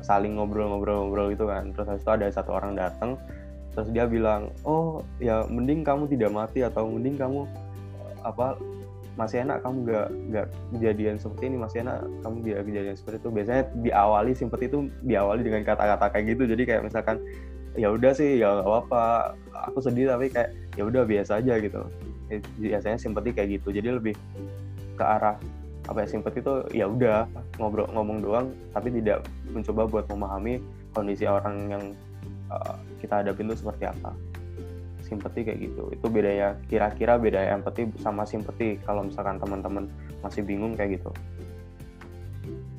saling 0.00 0.40
ngobrol-ngobrol-ngobrol 0.40 1.36
gitu 1.36 1.44
kan. 1.44 1.68
Terus 1.76 1.84
habis 1.84 2.00
itu 2.00 2.12
ada 2.16 2.26
satu 2.32 2.56
orang 2.56 2.72
datang 2.80 3.20
terus 3.76 3.92
dia 3.92 4.08
bilang 4.08 4.48
oh 4.64 5.04
ya 5.20 5.44
mending 5.52 5.84
kamu 5.84 6.08
tidak 6.08 6.32
mati 6.32 6.64
atau 6.64 6.88
mending 6.88 7.20
kamu 7.20 7.44
apa 8.24 8.56
masih 9.16 9.42
enak 9.48 9.64
kamu 9.64 9.76
gak 9.88 10.08
gak 10.28 10.46
kejadian 10.76 11.16
seperti 11.16 11.44
ini 11.48 11.56
masih 11.56 11.78
enak 11.88 12.04
kamu 12.20 12.36
dia 12.44 12.58
kejadian 12.60 12.96
seperti 12.96 13.16
itu. 13.24 13.28
Biasanya 13.32 13.62
diawali 13.80 14.32
simpati 14.36 14.64
itu 14.68 14.78
diawali 15.02 15.40
dengan 15.40 15.62
kata-kata 15.64 16.06
kayak 16.12 16.24
gitu. 16.36 16.42
Jadi 16.52 16.62
kayak 16.68 16.82
misalkan 16.84 17.16
ya 17.76 17.92
udah 17.92 18.12
sih 18.12 18.40
ya 18.40 18.60
gak 18.60 18.68
apa-apa 18.68 19.04
aku 19.72 19.78
sedih 19.80 20.12
tapi 20.12 20.28
kayak 20.28 20.52
ya 20.76 20.82
udah 20.84 21.02
biasa 21.08 21.40
aja 21.40 21.54
gitu. 21.58 21.80
Eh, 22.28 22.40
biasanya 22.60 22.98
simpati 23.00 23.32
kayak 23.32 23.60
gitu. 23.60 23.72
Jadi 23.72 23.88
lebih 23.88 24.14
ke 24.96 25.04
arah 25.04 25.36
apa 25.86 26.02
ya 26.02 26.06
simpati 26.10 26.42
itu 26.42 26.54
ya 26.74 26.86
udah 26.90 27.30
ngobrol 27.62 27.86
ngomong 27.94 28.18
doang 28.18 28.46
tapi 28.74 28.90
tidak 28.90 29.22
mencoba 29.54 29.86
buat 29.86 30.04
memahami 30.10 30.58
kondisi 30.90 31.30
orang 31.30 31.56
yang 31.70 31.84
uh, 32.50 32.74
kita 32.98 33.22
hadapi 33.22 33.46
itu 33.46 33.54
seperti 33.54 33.86
apa 33.86 34.10
simpati 35.06 35.46
kayak 35.46 35.62
gitu. 35.62 35.94
Itu 35.94 36.10
bedanya 36.10 36.58
kira-kira 36.66 37.14
beda 37.16 37.38
empati 37.54 37.86
sama 38.02 38.26
simpati 38.26 38.82
kalau 38.82 39.06
misalkan 39.06 39.38
teman-teman 39.38 39.86
masih 40.20 40.42
bingung 40.42 40.74
kayak 40.74 40.98
gitu. 40.98 41.10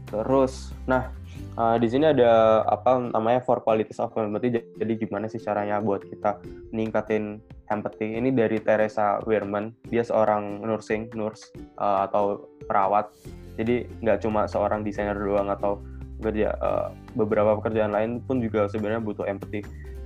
Terus 0.07 0.71
nah 0.87 1.11
uh, 1.59 1.75
di 1.79 1.87
sini 1.87 2.11
ada 2.11 2.63
apa 2.67 3.11
namanya 3.11 3.43
four 3.43 3.63
qualities 3.63 4.03
of 4.03 4.11
empathy. 4.15 4.59
Jadi 4.59 4.93
gimana 4.99 5.31
sih 5.31 5.39
caranya 5.39 5.79
buat 5.79 6.03
kita 6.03 6.43
ningkatin 6.75 7.39
empathy? 7.71 8.19
Ini 8.19 8.31
dari 8.35 8.59
Teresa 8.59 9.23
Wehrman. 9.23 9.71
Dia 9.87 10.03
seorang 10.03 10.63
nursing 10.63 11.11
nurse 11.15 11.51
uh, 11.79 12.07
atau 12.07 12.47
perawat. 12.67 13.11
Jadi 13.57 13.89
nggak 14.03 14.21
cuma 14.21 14.45
seorang 14.45 14.85
desainer 14.85 15.17
doang 15.17 15.49
atau 15.49 15.81
kerja 16.17 16.49
uh, 16.61 16.89
beberapa 17.13 17.57
pekerjaan 17.61 17.93
lain 17.93 18.11
pun 18.25 18.41
juga 18.41 18.65
sebenarnya 18.69 19.01
butuh 19.01 19.25
empathy 19.29 19.61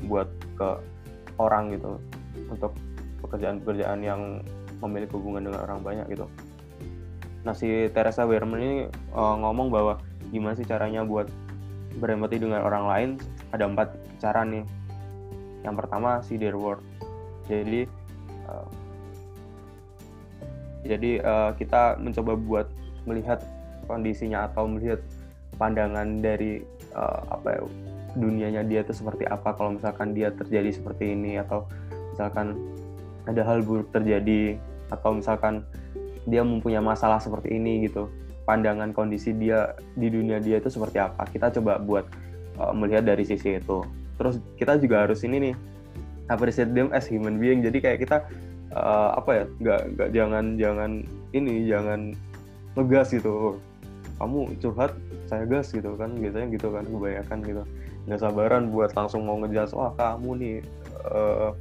buat 0.07 0.27
ke 0.60 0.69
orang 1.47 1.73
gitu 1.73 1.97
untuk 2.49 2.75
pekerjaan-pekerjaan 3.25 3.99
yang 4.04 4.21
memiliki 4.82 5.13
hubungan 5.15 5.49
dengan 5.49 5.62
orang 5.65 5.80
banyak 5.82 6.06
gitu. 6.10 6.25
Nah 7.41 7.54
si 7.58 7.89
Teresa 7.89 8.25
Wehrman 8.25 8.62
ini 8.62 8.75
uh, 9.13 9.36
ngomong 9.39 9.73
bahwa 9.73 9.97
gimana 10.30 10.54
sih 10.58 10.67
caranya 10.67 11.01
buat 11.01 11.30
berempati 11.97 12.39
dengan 12.39 12.63
orang 12.63 12.86
lain 12.88 13.10
ada 13.54 13.65
empat 13.67 13.93
cara 14.21 14.45
nih. 14.45 14.65
Yang 15.62 15.75
pertama 15.86 16.21
si 16.25 16.38
their 16.38 16.58
word. 16.58 16.82
Jadi 17.49 17.86
uh, 18.49 18.67
jadi 20.82 21.21
uh, 21.21 21.51
kita 21.58 22.01
mencoba 22.01 22.34
buat 22.38 22.67
melihat 23.06 23.41
kondisinya 23.86 24.49
atau 24.49 24.65
melihat 24.65 25.01
pandangan 25.58 26.21
dari 26.21 26.62
uh, 26.97 27.21
apa 27.38 27.58
ya 27.58 27.62
dunianya 28.17 28.65
dia 28.67 28.84
itu 28.84 28.91
seperti 28.91 29.24
apa 29.28 29.56
kalau 29.56 29.76
misalkan 29.76 30.12
dia 30.12 30.32
terjadi 30.34 30.72
seperti 30.72 31.16
ini 31.16 31.39
atau 31.39 31.68
misalkan 32.12 32.59
ada 33.30 33.41
hal 33.45 33.64
buruk 33.64 33.88
terjadi 33.93 34.59
atau 34.91 35.16
misalkan 35.16 35.64
dia 36.28 36.43
mempunyai 36.43 36.84
masalah 36.84 37.18
seperti 37.18 37.55
ini 37.55 37.88
gitu 37.88 38.12
pandangan 38.43 38.91
kondisi 38.91 39.32
dia 39.32 39.78
di 39.95 40.12
dunia 40.12 40.41
dia 40.41 40.59
itu 40.59 40.68
seperti 40.68 40.99
apa 40.99 41.24
kita 41.30 41.53
coba 41.62 41.80
buat 41.80 42.05
uh, 42.59 42.74
melihat 42.76 43.07
dari 43.07 43.24
sisi 43.24 43.57
itu. 43.57 43.86
Terus 44.20 44.38
kita 44.57 44.78
juga 44.78 45.07
harus 45.07 45.24
ini 45.26 45.49
nih 45.49 45.55
appreciate 46.30 46.74
them 46.74 46.91
as 46.91 47.07
human 47.07 47.41
being. 47.41 47.66
Jadi 47.66 47.78
kayak 47.80 47.99
kita 48.03 48.18
uh, 48.76 49.18
apa 49.18 49.32
ya 49.32 49.43
nggak 49.62 49.82
nggak 49.97 50.09
jangan 50.14 50.45
jangan 50.57 50.91
ini 51.32 51.66
jangan 51.70 51.99
ngegas 52.76 53.14
gitu. 53.16 53.57
Kamu 54.22 54.53
curhat 54.62 54.93
saya 55.26 55.47
gas 55.49 55.74
gitu 55.74 55.97
kan 55.97 56.14
biasanya 56.14 56.53
gitu 56.53 56.70
kan 56.70 56.86
kebanyakan 56.86 57.39
gitu 57.41 57.64
nggak 58.10 58.22
sabaran 58.22 58.74
buat 58.74 58.97
langsung 58.97 59.30
mau 59.30 59.38
ngejas 59.41 59.78
wah 59.78 59.93
kamu 59.93 60.30
nih 60.41 60.56
uh, 61.06 61.54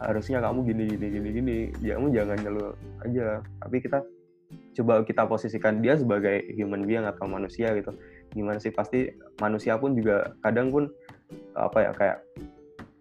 harusnya 0.00 0.40
kamu 0.40 0.64
gini 0.64 0.82
gini 0.96 1.06
gini 1.12 1.28
gini. 1.30 1.58
Kamu 1.76 2.08
jangan 2.10 2.38
ngeluh 2.40 2.72
aja. 3.04 3.44
Tapi 3.60 3.76
kita 3.84 4.00
coba 4.80 5.04
kita 5.04 5.28
posisikan 5.28 5.84
dia 5.84 5.94
sebagai 6.00 6.48
human 6.56 6.88
being 6.88 7.04
atau 7.04 7.28
manusia 7.28 7.76
gitu. 7.76 7.92
Gimana 8.32 8.56
sih? 8.56 8.72
Pasti 8.72 9.12
manusia 9.38 9.76
pun 9.76 9.92
juga 9.92 10.32
kadang 10.40 10.72
pun 10.72 10.88
apa 11.54 11.78
ya 11.78 11.90
kayak 11.94 12.18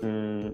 hmm, 0.03 0.51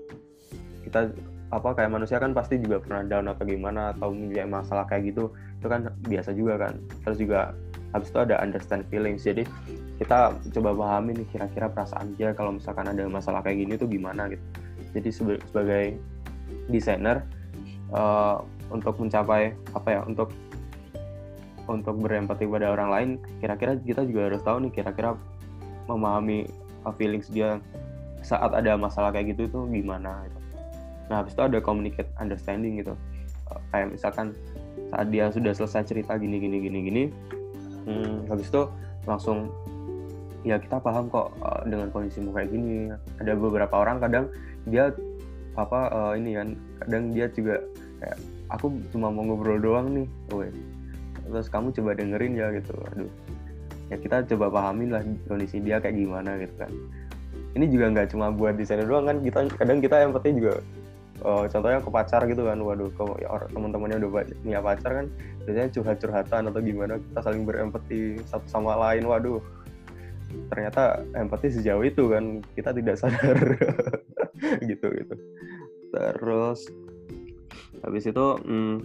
kita 0.87 1.11
apa 1.53 1.69
kayak 1.77 1.91
manusia 1.91 2.17
kan 2.21 2.31
pasti 2.33 2.61
juga 2.61 2.81
pernah 2.81 3.05
down 3.05 3.29
atau 3.31 3.43
gimana 3.45 3.91
atau 3.97 4.13
punya 4.13 4.45
masalah 4.45 4.85
kayak 4.85 5.15
gitu. 5.15 5.33
Itu 5.57 5.67
kan 5.67 5.89
biasa 6.05 6.29
juga 6.37 6.61
kan. 6.61 6.77
Terus 7.01 7.17
juga 7.17 7.57
habis 7.95 8.11
itu 8.11 8.19
ada 8.19 8.35
understand 8.43 8.83
feelings 8.91 9.23
jadi 9.23 9.47
kita 9.97 10.35
coba 10.59 10.69
pahami 10.75 11.23
nih 11.23 11.27
kira-kira 11.31 11.71
perasaan 11.71 12.11
dia 12.19 12.35
kalau 12.35 12.59
misalkan 12.59 12.91
ada 12.91 13.07
masalah 13.07 13.39
kayak 13.39 13.63
gini 13.63 13.73
tuh 13.79 13.87
gimana 13.87 14.27
gitu 14.27 14.43
jadi 14.91 15.09
sebagai 15.15 15.85
desainer 16.67 17.23
uh, 17.95 18.43
untuk 18.69 18.99
mencapai 18.99 19.55
apa 19.71 19.89
ya 19.89 20.01
untuk 20.03 20.35
untuk 21.65 21.97
berempati 21.97 22.45
pada 22.45 22.75
orang 22.75 22.89
lain 22.91 23.09
kira-kira 23.39 23.79
kita 23.79 24.03
juga 24.03 24.29
harus 24.29 24.41
tahu 24.43 24.67
nih 24.67 24.71
kira-kira 24.75 25.17
memahami 25.89 26.45
feelings 26.93 27.31
dia 27.33 27.57
saat 28.25 28.53
ada 28.53 28.73
masalah 28.77 29.13
kayak 29.13 29.37
gitu 29.37 29.49
itu 29.49 29.59
gimana 29.69 30.25
gitu. 30.25 30.39
Nah, 31.09 31.21
habis 31.21 31.37
itu 31.37 31.43
ada 31.45 31.61
communicate 31.61 32.09
understanding 32.17 32.81
gitu. 32.81 32.97
Uh, 33.53 33.61
kayak 33.69 33.93
misalkan 33.93 34.33
saat 34.89 35.07
dia 35.13 35.29
sudah 35.29 35.53
selesai 35.53 35.85
cerita 35.85 36.17
gini 36.17 36.41
gini 36.41 36.57
gini 36.65 36.79
gini, 36.89 37.03
hmm, 37.85 38.29
habis 38.29 38.49
itu 38.49 38.63
langsung 39.05 39.49
ya 40.45 40.61
kita 40.61 40.77
paham 40.77 41.09
kok 41.09 41.33
uh, 41.41 41.61
dengan 41.65 41.89
kondisimu 41.89 42.33
kayak 42.33 42.49
gini. 42.53 42.93
Ada 43.21 43.33
beberapa 43.33 43.75
orang 43.81 43.97
kadang 44.01 44.25
dia 44.69 44.93
apa 45.55 45.79
uh, 45.93 46.13
ini 46.17 46.35
kan, 46.35 46.47
kadang 46.83 47.03
dia 47.15 47.25
juga 47.31 47.61
kayak 48.03 48.17
aku 48.51 48.75
cuma 48.91 49.09
mau 49.09 49.23
ngobrol 49.23 49.57
doang 49.57 49.87
nih, 49.95 50.07
Woy. 50.35 50.51
terus 51.25 51.49
kamu 51.49 51.73
coba 51.73 51.97
dengerin 51.97 52.37
ya 52.37 52.53
gitu. 52.53 52.77
Aduh, 52.93 53.09
ya 53.89 53.97
kita 54.01 54.25
coba 54.33 54.49
pahamin 54.49 54.89
lah 54.93 55.01
kondisi 55.29 55.61
dia 55.61 55.77
kayak 55.77 55.97
gimana 55.97 56.37
gitu 56.41 56.55
kan 56.57 56.71
ini 57.55 57.65
juga 57.71 57.85
nggak 57.93 58.07
cuma 58.11 58.33
buat 58.33 58.57
desainer 58.57 58.85
doang 58.85 59.07
kan 59.07 59.17
kita 59.21 59.39
kadang 59.55 59.79
kita 59.79 60.09
penting 60.11 60.41
juga 60.41 60.53
uh, 61.23 61.45
contohnya 61.47 61.79
ke 61.79 61.89
pacar 61.93 62.21
gitu 62.27 62.43
kan 62.49 62.59
waduh 62.59 62.91
ke 62.91 63.03
ya, 63.23 63.29
teman-temannya 63.53 64.03
udah 64.03 64.11
punya 64.43 64.59
pacar 64.59 64.91
kan 65.03 65.05
biasanya 65.45 65.69
curhat-curhatan 65.71 66.41
atau 66.51 66.59
gimana 66.59 66.99
kita 66.99 67.19
saling 67.21 67.43
berempati 67.45 68.19
satu 68.27 68.47
sama 68.49 68.75
lain 68.75 69.05
waduh. 69.07 69.39
Ternyata 70.51 71.05
empati 71.15 71.47
sejauh 71.53 71.85
itu 71.85 72.11
kan 72.11 72.43
kita 72.57 72.75
tidak 72.75 72.99
sadar. 72.99 73.37
Gitu 74.69 74.87
gitu. 74.91 75.15
Terus 75.95 76.67
habis 77.79 78.03
itu 78.03 78.25
hmm, 78.43 78.77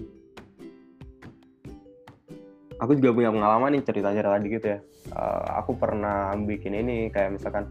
aku 2.79 2.97
juga 2.97 3.11
punya 3.13 3.31
pengalaman 3.35 3.77
nih 3.77 3.83
cerita-cerita 3.83 4.39
dikit 4.41 4.63
ya. 4.63 4.79
Uh, 5.11 5.59
aku 5.59 5.75
pernah 5.75 6.39
bikin 6.39 6.77
ini 6.77 7.11
kayak 7.11 7.35
misalkan 7.35 7.67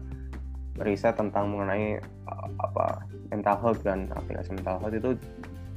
riset 0.82 1.16
tentang 1.16 1.52
mengenai 1.52 2.00
uh, 2.28 2.48
apa 2.60 3.04
mental 3.30 3.56
health 3.60 3.80
dan 3.84 4.10
aplikasi 4.16 4.56
mental 4.56 4.80
health 4.80 4.96
itu 4.96 5.10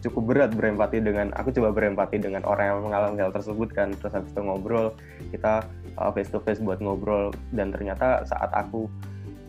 cukup 0.04 0.36
berat 0.36 0.52
berempati 0.52 1.00
dengan 1.00 1.32
aku 1.40 1.56
coba 1.56 1.72
berempati 1.72 2.20
dengan 2.20 2.44
orang 2.44 2.76
yang 2.76 2.80
mengalami 2.84 3.24
hal 3.24 3.32
tersebut 3.32 3.72
kan. 3.72 3.96
Terus 3.96 4.14
habis 4.20 4.36
itu 4.36 4.42
ngobrol 4.44 4.92
kita 5.32 5.64
uh, 5.96 6.12
face 6.12 6.28
to 6.28 6.44
face 6.44 6.60
buat 6.60 6.84
ngobrol. 6.84 7.32
Dan 7.56 7.72
ternyata 7.72 8.28
saat 8.28 8.52
aku 8.52 8.92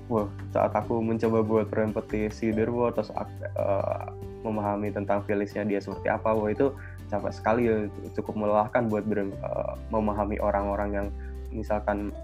wah 0.06 0.30
saat 0.54 0.70
aku 0.70 1.02
mencoba 1.02 1.42
buat 1.42 1.66
berempati 1.72 2.30
si 2.30 2.54
Derwo 2.54 2.92
terus 2.94 3.10
uh, 3.10 4.06
memahami 4.46 4.94
tentang 4.94 5.24
feelingsnya 5.24 5.64
dia 5.66 5.80
seperti 5.82 6.12
apa 6.12 6.30
wah 6.30 6.46
itu 6.46 6.70
capek 7.10 7.34
sekali 7.34 7.62
ya. 7.66 7.90
Cukup 8.14 8.38
melelahkan 8.38 8.86
buat 8.86 9.02
uh, 9.10 9.74
memahami 9.90 10.38
orang-orang 10.38 10.90
yang 10.94 11.06
misalkan 11.50 12.14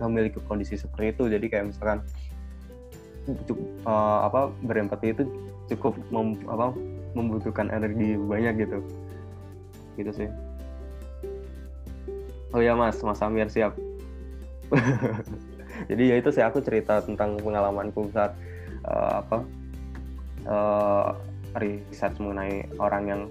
memiliki 0.00 0.40
kondisi 0.48 0.80
seperti 0.80 1.12
itu. 1.12 1.24
Jadi 1.28 1.46
kayak 1.52 1.76
misalkan 1.76 2.00
cukup 3.26 3.58
uh, 3.84 4.30
apa 4.30 4.40
berempati 4.62 5.12
itu 5.12 5.22
cukup 5.74 5.98
mem, 6.14 6.38
apa 6.46 6.70
membutuhkan 7.18 7.68
energi 7.74 8.14
banyak 8.14 8.66
gitu. 8.66 8.78
Gitu 9.98 10.10
sih. 10.14 10.28
Oh 12.54 12.62
ya 12.62 12.78
mas 12.78 13.02
mas 13.02 13.20
Amir 13.20 13.50
siap. 13.50 13.74
Jadi 15.90 16.02
ya 16.08 16.16
itu 16.16 16.30
sih 16.32 16.40
aku 16.40 16.62
cerita 16.64 17.02
tentang 17.04 17.36
pengalamanku 17.42 18.08
saat 18.14 18.32
uh, 18.86 19.20
apa 19.20 19.38
uh, 20.48 21.08
riset 21.58 22.16
mengenai 22.16 22.64
orang 22.78 23.04
yang 23.06 23.22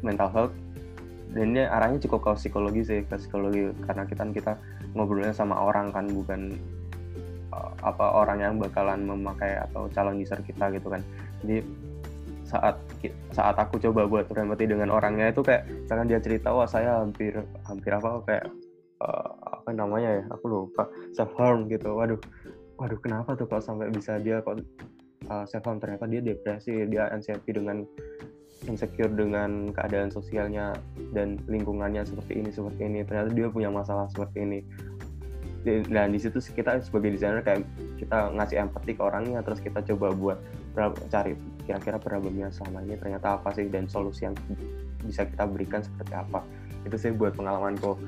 mental 0.00 0.30
health. 0.30 0.54
Dan 1.28 1.52
ini 1.52 1.68
arahnya 1.68 2.00
cukup 2.08 2.24
ke 2.24 2.30
psikologi 2.40 2.80
sih 2.88 3.04
ke 3.04 3.20
psikologi 3.20 3.68
karena 3.84 4.08
kita 4.08 4.24
kita 4.32 4.52
ngobrolnya 4.96 5.36
sama 5.36 5.60
orang 5.60 5.92
kan 5.92 6.08
bukan 6.08 6.56
apa 7.80 8.04
orang 8.12 8.38
yang 8.44 8.54
bakalan 8.60 9.08
memakai 9.08 9.56
atau 9.68 9.88
calon 9.92 10.20
user 10.20 10.40
kita 10.44 10.68
gitu 10.72 10.92
kan. 10.92 11.02
Jadi 11.44 11.64
saat 12.48 12.80
saat 13.36 13.56
aku 13.60 13.76
coba 13.76 14.08
buat 14.08 14.24
berempati 14.24 14.64
dengan 14.64 14.88
orangnya 14.88 15.28
itu 15.28 15.44
kayak 15.44 15.68
misalkan 15.68 16.08
dia 16.08 16.20
cerita 16.20 16.48
wah 16.48 16.64
saya 16.64 17.04
hampir 17.04 17.36
hampir 17.68 17.92
apa 17.92 18.24
kayak 18.24 18.44
uh, 19.04 19.32
apa 19.52 19.68
namanya 19.76 20.20
ya 20.20 20.24
aku 20.32 20.44
lupa 20.48 20.88
self 21.12 21.32
harm 21.36 21.68
gitu. 21.68 21.92
Waduh 21.92 22.20
waduh 22.80 22.98
kenapa 23.04 23.36
tuh 23.36 23.44
kalau 23.44 23.60
sampai 23.60 23.92
bisa 23.92 24.16
dia 24.16 24.40
kok 24.40 24.64
uh, 25.28 25.44
self 25.44 25.64
harm 25.68 25.76
ternyata 25.76 26.08
dia 26.08 26.24
depresi 26.24 26.88
dia 26.88 27.12
anxiety 27.12 27.52
dengan 27.52 27.84
insecure 28.66 29.12
dengan 29.12 29.70
keadaan 29.70 30.10
sosialnya 30.10 30.74
dan 31.14 31.38
lingkungannya 31.46 32.02
seperti 32.02 32.42
ini 32.42 32.50
seperti 32.50 32.80
ini. 32.88 33.04
Ternyata 33.04 33.30
dia 33.36 33.48
punya 33.52 33.68
masalah 33.68 34.08
seperti 34.08 34.38
ini 34.40 34.58
dan 35.66 36.14
di 36.14 36.20
situ 36.22 36.38
kita 36.38 36.78
sebagai 36.80 37.18
desainer 37.18 37.42
kayak 37.42 37.66
kita 37.98 38.30
ngasih 38.30 38.62
empati 38.62 38.94
ke 38.94 39.02
orangnya 39.02 39.42
terus 39.42 39.58
kita 39.58 39.82
coba 39.82 40.14
buat 40.14 40.38
cari 41.10 41.34
kira-kira 41.66 41.98
problemnya 41.98 42.48
selama 42.54 42.86
ini 42.86 42.94
ternyata 42.94 43.36
apa 43.36 43.50
sih 43.52 43.66
dan 43.66 43.90
solusi 43.90 44.24
yang 44.24 44.38
bisa 45.02 45.26
kita 45.26 45.44
berikan 45.44 45.82
seperti 45.82 46.14
apa. 46.14 46.40
Itu 46.86 46.96
sih 46.96 47.10
buat 47.10 47.34
pengalamanku 47.34 47.98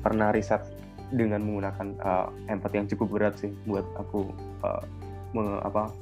pernah 0.00 0.32
riset 0.32 0.64
dengan 1.12 1.44
menggunakan 1.44 1.88
uh, 2.00 2.26
empati 2.48 2.74
yang 2.80 2.88
cukup 2.88 3.08
berat 3.12 3.34
sih 3.40 3.52
buat 3.64 3.84
aku 3.96 4.28
uh, 4.64 4.82
me, 5.36 5.60
apa 5.64 5.92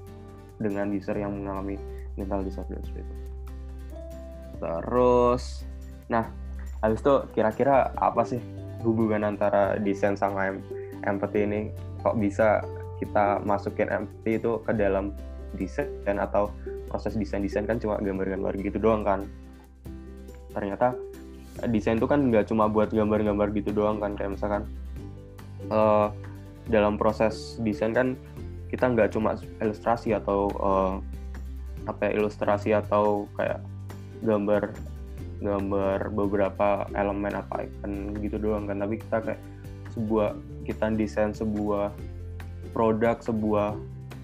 dengan 0.62 0.90
user 0.94 1.14
yang 1.18 1.34
mengalami 1.34 1.78
mental 2.14 2.46
seperti 2.46 2.80
itu. 3.02 3.14
Terus 4.62 5.66
nah 6.06 6.30
habis 6.80 7.02
itu 7.02 7.14
kira-kira 7.34 7.90
apa 7.98 8.22
sih 8.22 8.38
hubungan 8.84 9.24
antara 9.24 9.78
desain 9.80 10.16
sama 10.16 10.56
empathy 11.06 11.46
ini 11.46 11.60
kok 12.02 12.16
bisa 12.18 12.60
kita 13.00 13.40
masukin 13.44 13.88
empathy 13.92 14.40
itu 14.40 14.60
ke 14.64 14.72
dalam 14.72 15.12
desain 15.56 16.16
atau 16.16 16.52
proses 16.88 17.16
desain-desain 17.16 17.64
kan 17.64 17.80
cuma 17.80 18.00
gambar-gambar 18.00 18.56
gitu 18.60 18.76
doang 18.80 19.04
kan? 19.04 19.24
Ternyata 20.52 20.96
desain 21.68 21.96
itu 21.96 22.08
kan 22.08 22.28
nggak 22.28 22.52
cuma 22.52 22.68
buat 22.68 22.92
gambar-gambar 22.92 23.52
gitu 23.56 23.72
doang 23.72 23.96
kan 23.96 24.12
kayak 24.16 24.36
misalkan 24.36 24.62
uh, 25.72 26.12
dalam 26.68 27.00
proses 27.00 27.56
desain 27.64 27.96
kan 27.96 28.12
kita 28.68 28.90
nggak 28.90 29.14
cuma 29.14 29.38
ilustrasi 29.62 30.12
atau 30.12 30.50
uh, 30.58 30.94
apa 31.86 32.10
ya, 32.10 32.12
ilustrasi 32.18 32.74
atau 32.74 33.30
kayak 33.38 33.62
gambar 34.26 34.74
gambar 35.40 36.12
beberapa 36.12 36.88
elemen 36.96 37.36
apa 37.36 37.68
icon 37.68 38.16
gitu 38.20 38.36
doang 38.40 38.64
kan. 38.68 38.80
Tapi 38.80 38.94
kita 39.00 39.16
kayak 39.22 39.40
sebuah 39.96 40.36
kita 40.68 40.92
desain 40.92 41.32
sebuah 41.32 41.92
produk 42.76 43.16
sebuah 43.24 43.76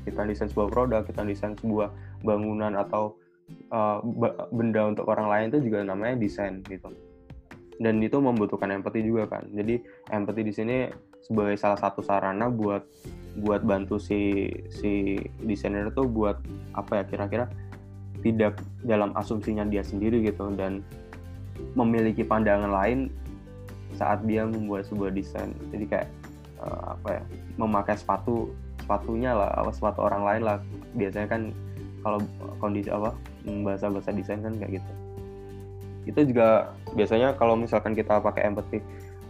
kita 0.04 0.28
desain 0.28 0.50
sebuah 0.52 0.68
produk 0.68 1.00
kita 1.06 1.24
desain 1.24 1.56
sebuah 1.56 1.88
bangunan 2.20 2.76
atau 2.76 3.16
uh, 3.72 3.98
benda 4.52 4.88
untuk 4.88 5.08
orang 5.08 5.28
lain 5.28 5.44
itu 5.54 5.72
juga 5.72 5.84
namanya 5.86 6.16
desain 6.18 6.60
gitu. 6.66 6.92
Dan 7.82 7.98
itu 7.98 8.20
membutuhkan 8.20 8.70
empati 8.70 9.02
juga 9.02 9.26
kan. 9.26 9.48
Jadi 9.50 9.82
empati 10.12 10.40
di 10.44 10.52
sini 10.52 10.76
sebagai 11.22 11.56
salah 11.58 11.78
satu 11.80 12.04
sarana 12.04 12.52
buat 12.52 12.84
buat 13.40 13.64
bantu 13.64 13.96
si 13.96 14.44
si 14.68 15.16
desainer 15.40 15.88
itu 15.88 16.04
buat 16.04 16.36
apa 16.76 17.00
ya 17.00 17.04
kira-kira 17.08 17.46
tidak 18.22 18.60
dalam 18.84 19.10
asumsinya 19.16 19.66
dia 19.66 19.82
sendiri 19.82 20.22
gitu. 20.22 20.52
Dan 20.54 20.84
memiliki 21.76 22.22
pandangan 22.24 22.70
lain 22.70 23.08
saat 23.96 24.24
dia 24.24 24.44
membuat 24.48 24.88
sebuah 24.88 25.12
desain. 25.12 25.52
Jadi 25.70 25.84
kayak 25.88 26.08
uh, 26.60 26.96
apa 26.96 27.20
ya 27.20 27.22
memakai 27.60 27.96
sepatu 27.96 28.50
sepatunya 28.80 29.36
lah 29.36 29.50
apa 29.54 29.70
sepatu 29.70 30.04
orang 30.04 30.22
lain 30.24 30.42
lah. 30.48 30.58
Biasanya 30.96 31.28
kan 31.28 31.42
kalau 32.02 32.18
kondisi 32.58 32.90
apa 32.90 33.14
bahasa 33.62 33.86
bahasa 33.92 34.10
desain 34.10 34.42
kan 34.42 34.54
kayak 34.58 34.80
gitu. 34.80 34.92
Itu 36.08 36.20
juga 36.34 36.74
biasanya 36.98 37.38
kalau 37.38 37.54
misalkan 37.54 37.94
kita 37.94 38.18
pakai 38.18 38.50
empathy 38.50 38.82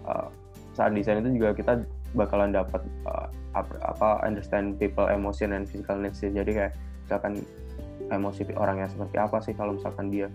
uh, 0.09 0.33
saat 0.73 0.97
desain 0.97 1.21
itu 1.21 1.37
juga 1.37 1.53
kita 1.53 1.73
bakalan 2.17 2.53
dapat 2.53 2.81
uh, 3.05 3.29
apa 3.57 4.25
understand 4.25 4.81
people 4.81 5.05
emotion 5.09 5.53
and 5.53 5.69
physical 5.69 5.97
needs 6.01 6.21
jadi 6.21 6.49
kayak 6.49 6.73
misalkan 7.05 7.45
emosi 8.09 8.49
orangnya 8.57 8.89
seperti 8.89 9.17
apa 9.21 9.37
sih 9.45 9.53
kalau 9.53 9.77
misalkan 9.77 10.09
dia 10.09 10.29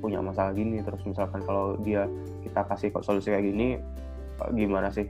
punya 0.00 0.20
masalah 0.20 0.52
gini 0.52 0.84
terus 0.84 1.00
misalkan 1.08 1.40
kalau 1.44 1.76
dia 1.80 2.04
kita 2.44 2.60
kasih 2.68 2.88
kok 2.92 3.04
solusi 3.04 3.32
kayak 3.32 3.48
gini 3.48 3.80
gimana 4.52 4.92
sih 4.92 5.08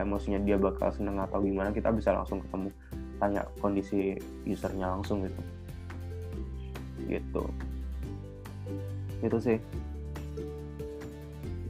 emosinya 0.00 0.40
dia 0.42 0.56
bakal 0.58 0.90
seneng 0.90 1.20
atau 1.22 1.38
gimana 1.42 1.70
kita 1.70 1.92
bisa 1.94 2.14
langsung 2.14 2.42
ketemu 2.42 2.68
tanya 3.18 3.42
kondisi 3.62 4.18
usernya 4.46 4.90
langsung 4.90 5.22
gitu. 5.22 5.40
Gitu. 7.06 7.44
Itu 9.22 9.38
sih. 9.38 9.58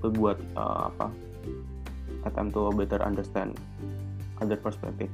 Itu 0.00 0.08
buat 0.14 0.40
uh, 0.56 0.88
apa 0.88 1.08
attempt 2.24 2.56
to 2.56 2.72
better 2.72 3.00
understand 3.04 3.52
other 4.40 4.56
perspective. 4.56 5.12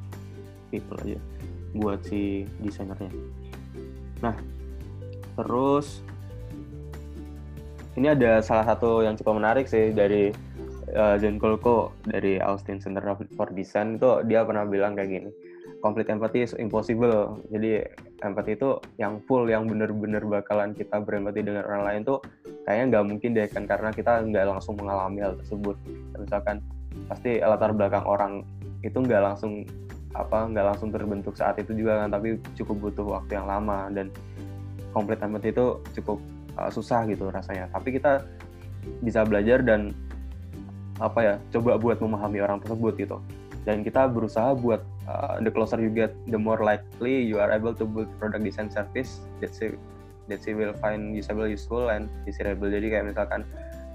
People 0.70 0.98
aja 1.02 1.18
buat 1.74 2.02
si 2.06 2.46
desainernya. 2.62 3.10
Nah 4.22 4.34
terus 5.34 6.02
ini 7.98 8.06
ada 8.12 8.42
salah 8.44 8.66
satu 8.66 9.02
yang 9.02 9.18
cukup 9.18 9.40
menarik 9.40 9.66
sih 9.66 9.90
dari 9.90 10.30
uh, 10.94 11.16
John 11.18 11.40
Kolko 11.40 11.94
dari 12.06 12.38
Austin 12.38 12.78
Center 12.78 13.02
for 13.34 13.48
Design. 13.50 13.98
Itu 13.98 14.22
dia 14.26 14.46
pernah 14.46 14.68
bilang 14.68 14.94
kayak 14.94 15.10
gini 15.10 15.30
complete 15.80 16.12
empathy 16.12 16.44
is 16.44 16.52
impossible. 16.60 17.40
Jadi 17.48 17.82
empathy 18.22 18.54
itu 18.54 18.76
yang 19.00 19.18
full 19.24 19.48
yang 19.48 19.66
bener-bener 19.66 20.22
bakalan 20.22 20.76
kita 20.76 21.00
berempati 21.00 21.40
dengan 21.40 21.64
orang 21.66 21.82
lain 21.88 22.00
tuh 22.04 22.18
kayaknya 22.68 22.84
nggak 22.96 23.04
mungkin 23.08 23.30
deh 23.34 23.48
kan 23.48 23.64
karena 23.64 23.90
kita 23.90 24.20
nggak 24.22 24.46
langsung 24.46 24.76
mengalami 24.76 25.24
hal 25.24 25.34
tersebut. 25.40 25.76
Misalkan 26.20 26.60
pasti 27.08 27.40
latar 27.40 27.72
belakang 27.72 28.04
orang 28.04 28.44
itu 28.84 28.96
nggak 29.00 29.22
langsung 29.24 29.64
apa 30.12 30.50
nggak 30.52 30.66
langsung 30.74 30.88
terbentuk 30.92 31.34
saat 31.38 31.56
itu 31.62 31.72
juga 31.72 32.04
kan 32.04 32.12
tapi 32.12 32.36
cukup 32.54 32.90
butuh 32.90 33.06
waktu 33.20 33.40
yang 33.40 33.48
lama. 33.48 33.88
Dan 33.90 34.12
complete 34.92 35.24
empathy 35.24 35.50
itu 35.50 35.80
cukup 35.98 36.20
uh, 36.56 36.70
susah 36.72 37.06
gitu 37.10 37.28
rasanya. 37.28 37.68
Tapi 37.70 37.98
kita 37.98 38.24
bisa 39.04 39.22
belajar 39.26 39.60
dan 39.60 39.92
apa 41.00 41.20
ya 41.20 41.34
coba 41.52 41.80
buat 41.80 41.98
memahami 42.00 42.40
orang 42.40 42.58
tersebut 42.64 42.96
gitu. 42.96 43.18
Dan 43.68 43.84
kita 43.84 44.08
berusaha 44.08 44.56
buat 44.56 44.80
uh, 45.04 45.36
the 45.44 45.52
closer 45.52 45.76
you 45.76 45.92
get 45.92 46.16
the 46.32 46.40
more 46.40 46.60
likely 46.64 47.20
you 47.20 47.36
are 47.36 47.52
able 47.52 47.76
to 47.76 47.84
build 47.84 48.08
product 48.16 48.40
design 48.40 48.72
service 48.72 49.20
that 49.44 49.52
you 49.60 49.76
that 50.32 50.40
you 50.48 50.56
will 50.56 50.72
find 50.80 51.12
usable 51.12 51.44
useful 51.44 51.92
and 51.92 52.08
desirable. 52.24 52.70
Jadi 52.72 52.88
kayak 52.88 53.12
misalkan 53.12 53.44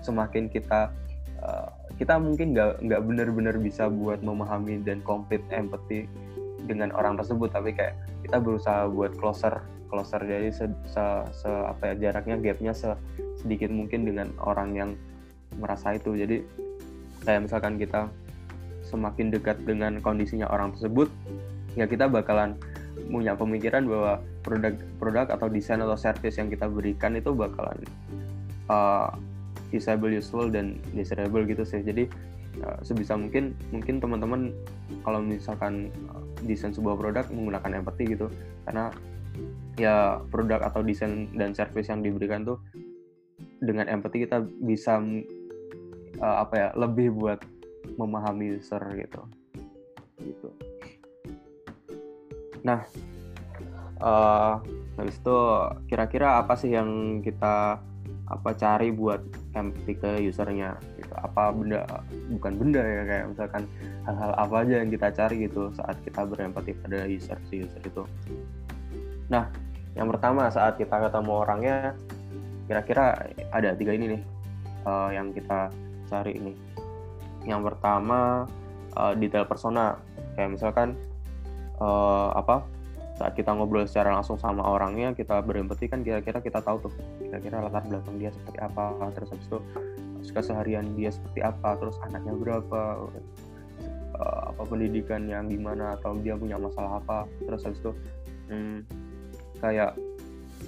semakin 0.06 0.46
kita 0.52 0.94
uh, 1.42 1.70
kita 1.98 2.20
mungkin 2.20 2.54
nggak 2.54 2.84
nggak 2.86 3.02
benar-benar 3.02 3.56
bisa 3.58 3.90
buat 3.90 4.22
memahami 4.22 4.84
dan 4.86 5.02
complete 5.02 5.46
empathy 5.50 6.06
dengan 6.66 6.90
orang 6.94 7.16
tersebut 7.16 7.54
tapi 7.54 7.72
kayak 7.72 7.94
kita 8.26 8.42
berusaha 8.42 8.90
buat 8.90 9.14
closer 9.22 9.62
closer 9.88 10.22
jadi 10.24 10.50
se, 10.52 10.66
se, 10.90 11.04
se 11.32 11.50
apa 11.50 11.94
ya 11.94 12.10
jaraknya 12.10 12.38
gapnya 12.42 12.74
se, 12.74 12.94
sedikit 13.40 13.70
mungkin 13.70 14.06
dengan 14.06 14.34
orang 14.42 14.70
yang 14.76 14.92
merasa 15.58 15.96
itu. 15.96 16.18
Jadi 16.18 16.42
kayak 17.24 17.50
misalkan 17.50 17.80
kita 17.80 18.10
semakin 18.86 19.34
dekat 19.34 19.58
dengan 19.66 19.98
kondisinya 20.00 20.46
orang 20.48 20.72
tersebut 20.78 21.10
ya 21.74 21.90
kita 21.90 22.06
bakalan 22.06 22.56
punya 23.12 23.36
pemikiran 23.36 23.84
bahwa 23.86 24.24
produk 24.46 24.74
produk 25.02 25.28
atau 25.34 25.48
desain 25.52 25.82
atau 25.82 25.98
service 26.00 26.40
yang 26.40 26.48
kita 26.48 26.70
berikan 26.70 27.18
itu 27.18 27.36
bakalan 27.36 27.76
uh, 28.72 29.12
useful 29.74 30.48
dan 30.48 30.80
desirable 30.96 31.44
gitu 31.44 31.68
sih. 31.68 31.84
Jadi 31.84 32.08
uh, 32.64 32.80
sebisa 32.82 33.20
mungkin 33.20 33.52
mungkin 33.76 34.00
teman-teman 34.00 34.56
kalau 35.04 35.20
misalkan 35.20 35.92
uh, 36.14 36.24
desain 36.48 36.72
sebuah 36.72 36.96
produk 36.96 37.26
menggunakan 37.30 37.84
empathy 37.84 38.16
gitu. 38.16 38.32
Karena 38.64 38.90
ya 39.76 40.24
produk 40.32 40.64
atau 40.64 40.82
desain 40.82 41.28
dan 41.36 41.52
service 41.52 41.92
yang 41.92 42.00
diberikan 42.00 42.48
tuh 42.48 42.60
dengan 43.60 43.88
empathy 43.92 44.24
kita 44.24 44.44
bisa 44.64 45.00
uh, 46.20 46.38
apa 46.44 46.54
ya 46.56 46.68
lebih 46.76 47.12
buat 47.16 47.40
memahami 48.00 48.60
user 48.60 48.82
gitu. 48.96 49.22
Gitu. 50.20 50.50
Nah 52.64 52.82
uh, 54.00 54.64
habis 54.96 55.20
itu 55.20 55.38
kira-kira 55.92 56.40
apa 56.40 56.56
sih 56.56 56.72
yang 56.72 57.20
kita 57.20 57.80
apa 58.26 58.58
cari 58.58 58.90
buat 58.90 59.22
empathy 59.54 59.94
ke 60.00 60.10
usernya? 60.26 60.80
Gitu. 60.98 61.14
Apa 61.14 61.54
benda 61.54 61.86
bukan 62.32 62.54
benda 62.58 62.82
ya 62.82 63.04
kayak 63.06 63.26
misalkan 63.36 63.64
hal-hal 64.08 64.32
apa 64.40 64.56
aja 64.66 64.74
yang 64.82 64.90
kita 64.90 65.08
cari 65.14 65.36
gitu 65.46 65.70
saat 65.76 65.98
kita 66.02 66.26
berempati 66.26 66.74
pada 66.80 67.06
user 67.06 67.38
si 67.50 67.62
user 67.66 67.84
itu 67.86 68.04
nah 69.32 69.50
yang 69.96 70.12
pertama 70.12 70.52
saat 70.52 70.76
kita 70.76 71.08
ketemu 71.08 71.32
orangnya 71.32 71.96
kira-kira 72.68 73.16
ada 73.54 73.72
tiga 73.78 73.96
ini 73.96 74.18
nih 74.18 74.22
uh, 74.86 75.10
yang 75.14 75.32
kita 75.32 75.70
cari 76.10 76.38
ini. 76.38 76.54
Yang 77.46 77.74
pertama 77.74 78.46
uh, 78.98 79.14
detail 79.18 79.46
persona. 79.46 79.98
Kayak 80.36 80.60
misalkan 80.60 81.00
uh, 81.80 82.36
apa 82.36 82.68
saat 83.16 83.32
kita 83.32 83.56
ngobrol 83.56 83.88
secara 83.88 84.12
langsung 84.12 84.36
sama 84.36 84.60
orangnya 84.68 85.16
kita 85.16 85.40
berempati 85.40 85.88
kan 85.88 86.04
kira-kira 86.04 86.44
kita 86.44 86.60
tahu 86.60 86.92
tuh 86.92 86.94
kira-kira 87.24 87.64
latar 87.64 87.88
belakang 87.88 88.20
dia 88.20 88.36
seperti 88.36 88.60
apa. 88.60 89.00
Terus 89.16 89.30
habis 89.32 89.48
itu 89.48 89.60
keseharian 90.36 90.98
dia 90.98 91.14
seperti 91.14 91.40
apa 91.46 91.78
terus 91.80 91.96
anaknya 92.02 92.34
berapa 92.34 92.82
apa 94.52 94.64
pendidikan 94.64 95.28
yang 95.28 95.52
gimana 95.52 95.96
atau 96.00 96.16
dia 96.20 96.36
punya 96.36 96.60
masalah 96.60 97.00
apa. 97.00 97.24
Terus 97.46 97.62
habis 97.64 97.80
itu 97.80 97.92
hmm, 98.52 99.05
kayak 99.60 99.96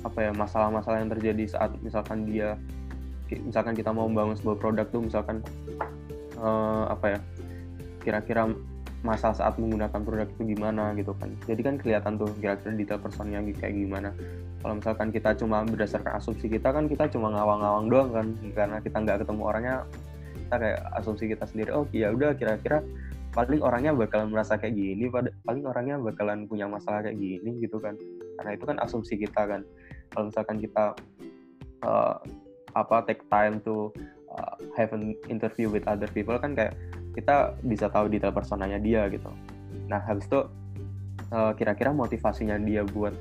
apa 0.06 0.20
ya 0.30 0.32
masalah-masalah 0.32 1.02
yang 1.02 1.12
terjadi 1.12 1.44
saat 1.50 1.72
misalkan 1.82 2.30
dia 2.30 2.56
misalkan 3.28 3.76
kita 3.76 3.92
mau 3.92 4.08
membangun 4.08 4.40
sebuah 4.40 4.58
produk 4.62 4.88
tuh 4.88 5.04
misalkan 5.04 5.44
uh, 6.40 6.88
apa 6.88 7.18
ya 7.18 7.20
kira-kira 8.06 8.48
masalah 9.06 9.36
saat 9.36 9.56
menggunakan 9.62 10.02
produk 10.02 10.26
itu 10.26 10.58
gimana 10.58 10.96
gitu 10.98 11.14
kan. 11.16 11.30
Jadi 11.46 11.62
kan 11.62 11.76
kelihatan 11.78 12.18
tuh 12.18 12.34
kira-kira 12.42 12.74
detail 12.74 13.00
personnya 13.00 13.44
kayak 13.54 13.76
gimana. 13.78 14.10
Kalau 14.64 14.74
misalkan 14.80 15.14
kita 15.14 15.38
cuma 15.38 15.62
berdasarkan 15.68 16.18
asumsi 16.18 16.50
kita 16.50 16.74
kan 16.74 16.90
kita 16.90 17.06
cuma 17.14 17.30
ngawang-ngawang 17.30 17.86
doang 17.92 18.10
kan. 18.10 18.28
Karena 18.58 18.78
kita 18.82 18.98
nggak 19.04 19.18
ketemu 19.22 19.42
orangnya 19.44 19.76
kita 20.48 20.56
kayak 20.64 20.80
asumsi 20.96 21.24
kita 21.28 21.44
sendiri 21.44 21.70
oh 21.76 21.84
ya 21.92 22.08
udah 22.16 22.32
kira-kira 22.40 22.80
paling 23.36 23.62
orangnya 23.62 23.94
bakalan 23.94 24.34
merasa 24.34 24.58
kayak 24.58 24.76
gini 24.76 25.08
paling 25.46 25.64
orangnya 25.68 26.02
bakalan 26.02 26.50
punya 26.50 26.66
masalah 26.66 27.06
kayak 27.06 27.18
gini 27.18 27.62
gitu 27.62 27.78
kan. 27.78 27.94
Karena 28.40 28.52
itu 28.54 28.64
kan 28.66 28.78
asumsi 28.82 29.14
kita 29.18 29.42
kan. 29.46 29.62
Kalau 30.14 30.30
misalkan 30.32 30.58
kita 30.58 30.96
uh, 31.86 32.18
apa 32.74 32.96
take 33.10 33.24
time 33.30 33.62
to 33.66 33.90
uh, 34.34 34.56
have 34.78 34.94
an 34.94 35.18
interview 35.30 35.70
with 35.70 35.86
other 35.90 36.10
people 36.12 36.38
kan 36.38 36.54
kayak 36.54 36.74
kita 37.18 37.58
bisa 37.66 37.90
tahu 37.90 38.10
detail 38.10 38.34
personanya 38.34 38.78
dia 38.78 39.10
gitu. 39.10 39.30
Nah 39.90 40.02
habis 40.06 40.30
itu 40.30 40.46
uh, 41.34 41.52
kira-kira 41.58 41.90
motivasinya 41.90 42.62
dia 42.62 42.86
buat 42.86 43.14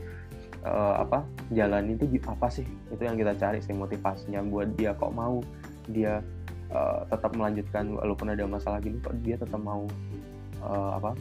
uh, 0.65 1.01
apa 1.01 1.25
jalan 1.53 1.97
itu 1.97 2.21
apa 2.29 2.49
sih? 2.53 2.67
Itu 2.93 3.01
yang 3.01 3.17
kita 3.17 3.33
cari 3.37 3.65
sih 3.65 3.73
motivasinya 3.73 4.45
buat 4.45 4.77
dia 4.77 4.93
kok 4.93 5.13
mau 5.17 5.41
dia 5.89 6.21
uh, 6.73 7.07
tetap 7.11 7.31
melanjutkan 7.35 7.95
walaupun 7.95 8.33
ada 8.33 8.45
masalah 8.47 8.79
gini 8.83 8.99
kok 9.03 9.15
dia 9.23 9.39
tetap 9.39 9.61
mau 9.61 9.87
uh, 10.63 10.91
apa 10.99 11.15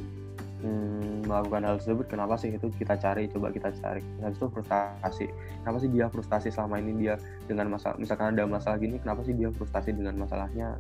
hmm, 0.64 1.28
melakukan 1.28 1.62
hal 1.66 1.76
tersebut. 1.82 2.06
Kenapa 2.10 2.36
sih 2.40 2.54
itu 2.54 2.68
kita 2.78 2.96
cari? 2.98 3.30
Coba 3.30 3.52
kita 3.54 3.70
cari. 3.82 4.02
Habis 4.22 4.38
itu 4.40 4.48
frustasi. 4.50 5.26
Kenapa 5.62 5.78
sih 5.82 5.90
dia 5.92 6.06
frustasi 6.10 6.50
selama 6.50 6.82
ini 6.82 7.06
dia 7.06 7.16
dengan 7.46 7.76
masalah 7.76 7.96
misalkan 8.00 8.34
ada 8.38 8.44
masalah 8.50 8.78
gini 8.82 8.98
kenapa 9.02 9.22
sih 9.26 9.34
dia 9.38 9.50
frustasi 9.54 9.94
dengan 9.94 10.18
masalahnya? 10.18 10.78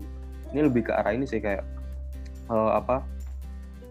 Ini 0.53 0.61
lebih 0.66 0.89
ke 0.89 0.91
arah 0.95 1.13
ini 1.13 1.28
sih 1.28 1.41
kayak 1.41 1.66
uh, 2.49 2.78
apa 2.78 3.03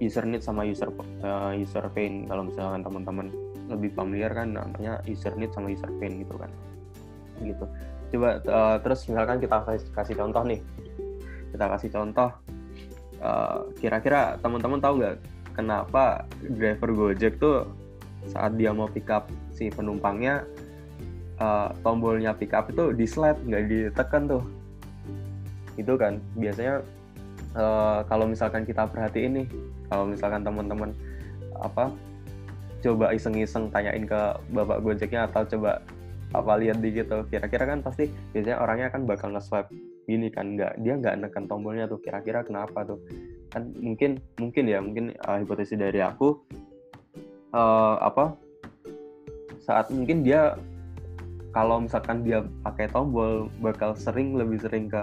user 0.03 0.27
need 0.27 0.43
sama 0.43 0.67
user 0.67 0.91
uh, 1.23 1.53
user 1.55 1.85
pain. 1.93 2.27
Kalau 2.27 2.49
misalkan 2.49 2.83
teman-teman 2.83 3.27
lebih 3.65 3.97
familiar 3.97 4.33
kan 4.37 4.53
namanya 4.53 5.01
user 5.09 5.33
need 5.39 5.55
sama 5.55 5.71
user 5.71 5.89
pain 6.03 6.19
gitu 6.19 6.35
kan. 6.37 6.51
Gitu 7.43 7.67
coba 8.15 8.39
uh, 8.47 8.77
terus 8.79 9.03
misalkan 9.11 9.43
kita 9.43 9.57
kasih, 9.67 9.91
kasih 9.91 10.15
contoh 10.15 10.43
nih. 10.47 10.61
Kita 11.51 11.67
kasih 11.71 11.91
contoh 11.91 12.31
kira-kira 13.81 14.37
uh, 14.37 14.41
teman-teman 14.45 14.79
tahu 14.79 15.01
nggak 15.01 15.17
kenapa 15.57 16.29
driver 16.45 16.91
Gojek 16.93 17.41
tuh 17.41 17.65
saat 18.29 18.57
dia 18.57 18.73
mau 18.73 18.89
pick 18.89 19.09
up 19.09 19.33
si 19.53 19.73
penumpangnya 19.73 20.45
uh, 21.41 21.73
tombolnya 21.81 22.37
pick 22.37 22.53
up 22.53 22.69
itu 22.69 22.93
di 22.93 23.07
slide 23.09 23.41
nggak 23.43 23.65
ditekan 23.67 24.29
tuh. 24.29 24.45
Itu 25.75 25.99
kan 25.99 26.23
biasanya 26.39 26.85
uh, 27.57 28.07
kalau 28.07 28.29
misalkan 28.29 28.63
kita 28.69 28.87
perhatiin 28.87 29.43
nih 29.43 29.47
kalau 29.89 30.05
misalkan 30.07 30.43
teman-teman 30.43 30.91
apa 31.59 31.91
coba 32.85 33.17
iseng-iseng 33.17 33.73
tanyain 33.73 34.05
ke 34.05 34.21
bapak 34.53 34.85
Gojeknya 34.85 35.25
atau 35.33 35.49
coba 35.49 35.81
apa 36.35 36.53
lihat 36.59 36.83
di 36.83 36.91
gitu. 36.91 37.23
Kira-kira 37.31 37.65
kan 37.65 37.81
pasti 37.81 38.11
biasanya 38.35 38.59
orangnya 38.61 38.89
kan 38.91 39.07
bakal 39.07 39.31
nge-swipe 39.33 39.71
gini 40.05 40.29
kan 40.29 40.53
nggak 40.59 40.85
dia 40.85 41.01
nggak 41.01 41.17
nekan 41.17 41.49
tombolnya 41.49 41.89
tuh 41.89 42.03
kira-kira 42.03 42.45
kenapa 42.45 42.85
tuh? 42.85 43.01
Kan 43.55 43.73
mungkin 43.79 44.21
mungkin 44.37 44.65
ya 44.67 44.79
mungkin 44.83 45.15
uh, 45.25 45.39
hipotesis 45.41 45.79
dari 45.79 46.03
aku 46.03 46.37
uh, 47.55 47.97
apa 48.03 48.35
saat 49.65 49.89
mungkin 49.89 50.21
dia 50.27 50.59
kalau 51.55 51.87
misalkan 51.87 52.27
dia 52.27 52.43
pakai 52.67 52.91
tombol 52.91 53.49
bakal 53.63 53.95
sering 53.95 54.35
lebih 54.35 54.59
sering 54.61 54.91
ke 54.91 55.01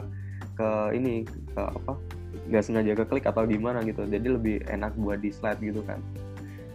ke 0.60 0.68
ini 0.94 1.24
ke 1.26 1.62
apa 1.64 1.96
nggak 2.52 2.64
sengaja 2.64 2.92
ke 2.94 3.04
klik 3.08 3.26
atau 3.26 3.48
gimana 3.48 3.80
gitu. 3.88 4.04
Jadi 4.04 4.28
lebih 4.28 4.58
enak 4.68 4.92
buat 5.00 5.24
di 5.24 5.32
slide 5.32 5.64
gitu 5.64 5.80
kan. 5.88 6.04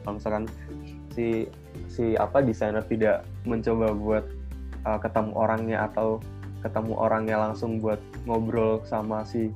Kalau 0.02 0.16
misalkan 0.16 0.44
si 1.12 1.48
si 1.88 2.16
apa 2.16 2.40
desainer 2.40 2.84
tidak 2.88 3.24
mencoba 3.44 3.92
buat 3.92 4.24
uh, 4.86 4.98
ketemu 5.02 5.34
orangnya 5.34 5.90
atau 5.90 6.22
ketemu 6.62 6.94
orangnya 6.96 7.36
langsung 7.36 7.82
buat 7.82 8.00
ngobrol 8.24 8.80
sama 8.86 9.26
si 9.26 9.50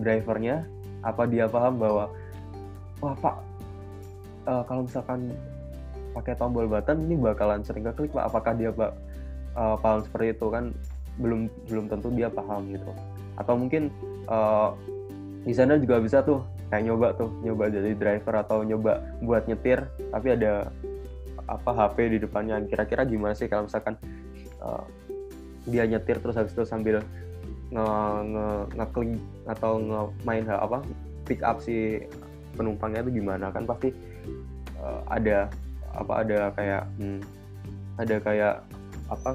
drivernya 0.00 0.64
apa 1.04 1.24
dia 1.28 1.48
paham 1.48 1.80
bahwa 1.80 2.08
wah 3.00 3.14
pak 3.16 3.36
uh, 4.48 4.62
kalau 4.64 4.84
misalkan 4.84 5.30
pakai 6.12 6.34
tombol 6.34 6.66
button 6.66 7.06
ini 7.06 7.14
bakalan 7.16 7.62
sering 7.62 7.86
keklik 7.86 8.10
pak. 8.10 8.26
Apakah 8.26 8.52
dia 8.58 8.70
pak 8.74 8.92
uh, 9.54 9.76
paham 9.78 10.02
seperti 10.02 10.34
itu? 10.36 10.46
Kan 10.50 10.74
belum 11.20 11.46
belum 11.70 11.84
tentu 11.90 12.08
dia 12.12 12.28
paham 12.30 12.70
gitu. 12.74 12.90
Atau 13.38 13.54
mungkin 13.56 13.88
uh, 14.26 14.74
di 15.46 15.54
sana 15.56 15.80
juga 15.80 16.02
bisa 16.02 16.20
tuh 16.20 16.44
kayak 16.68 16.86
nyoba 16.86 17.08
tuh 17.16 17.30
nyoba 17.42 17.72
jadi 17.72 17.96
driver 17.96 18.34
atau 18.46 18.62
nyoba 18.62 19.02
buat 19.24 19.48
nyetir 19.48 19.80
tapi 20.12 20.36
ada 20.36 20.70
apa 21.46 21.70
HP 21.70 21.96
di 22.14 22.18
depannya. 22.22 22.62
Kira-kira 22.66 23.06
gimana 23.06 23.34
sih 23.34 23.46
kalau 23.50 23.66
misalkan 23.66 23.96
uh, 24.60 24.84
dia 25.68 25.84
nyetir 25.84 26.16
terus 26.20 26.36
habis 26.36 26.52
itu 26.56 26.64
sambil 26.64 27.04
nge 27.70 27.86
nge 28.34 28.48
ngeklik 28.80 29.20
atau 29.46 29.78
nge 29.78 30.00
main 30.26 30.44
apa 30.48 30.82
pick 31.28 31.40
up 31.46 31.62
si 31.62 32.02
penumpangnya 32.58 33.06
itu 33.06 33.22
gimana 33.22 33.52
kan 33.54 33.68
pasti 33.68 33.94
uh, 34.82 35.00
ada 35.06 35.46
apa 35.94 36.12
ada 36.26 36.38
kayak 36.54 36.82
hmm, 36.98 37.20
ada 37.98 38.16
kayak 38.18 38.54
apa 39.10 39.34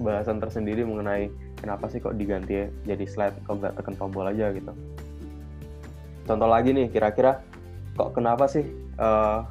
bahasan 0.00 0.40
tersendiri 0.40 0.84
mengenai 0.84 1.28
kenapa 1.60 1.88
sih 1.88 2.00
kok 2.00 2.16
diganti 2.16 2.64
ya 2.64 2.66
jadi 2.84 3.04
slide 3.04 3.36
kok 3.44 3.60
nggak 3.60 3.76
tekan 3.80 3.96
tombol 3.96 4.28
aja 4.28 4.52
gitu 4.52 4.72
contoh 6.24 6.48
lagi 6.48 6.72
nih 6.72 6.88
kira-kira 6.88 7.40
kok 7.96 8.16
kenapa 8.16 8.48
sih 8.48 8.64
uh, 9.00 9.44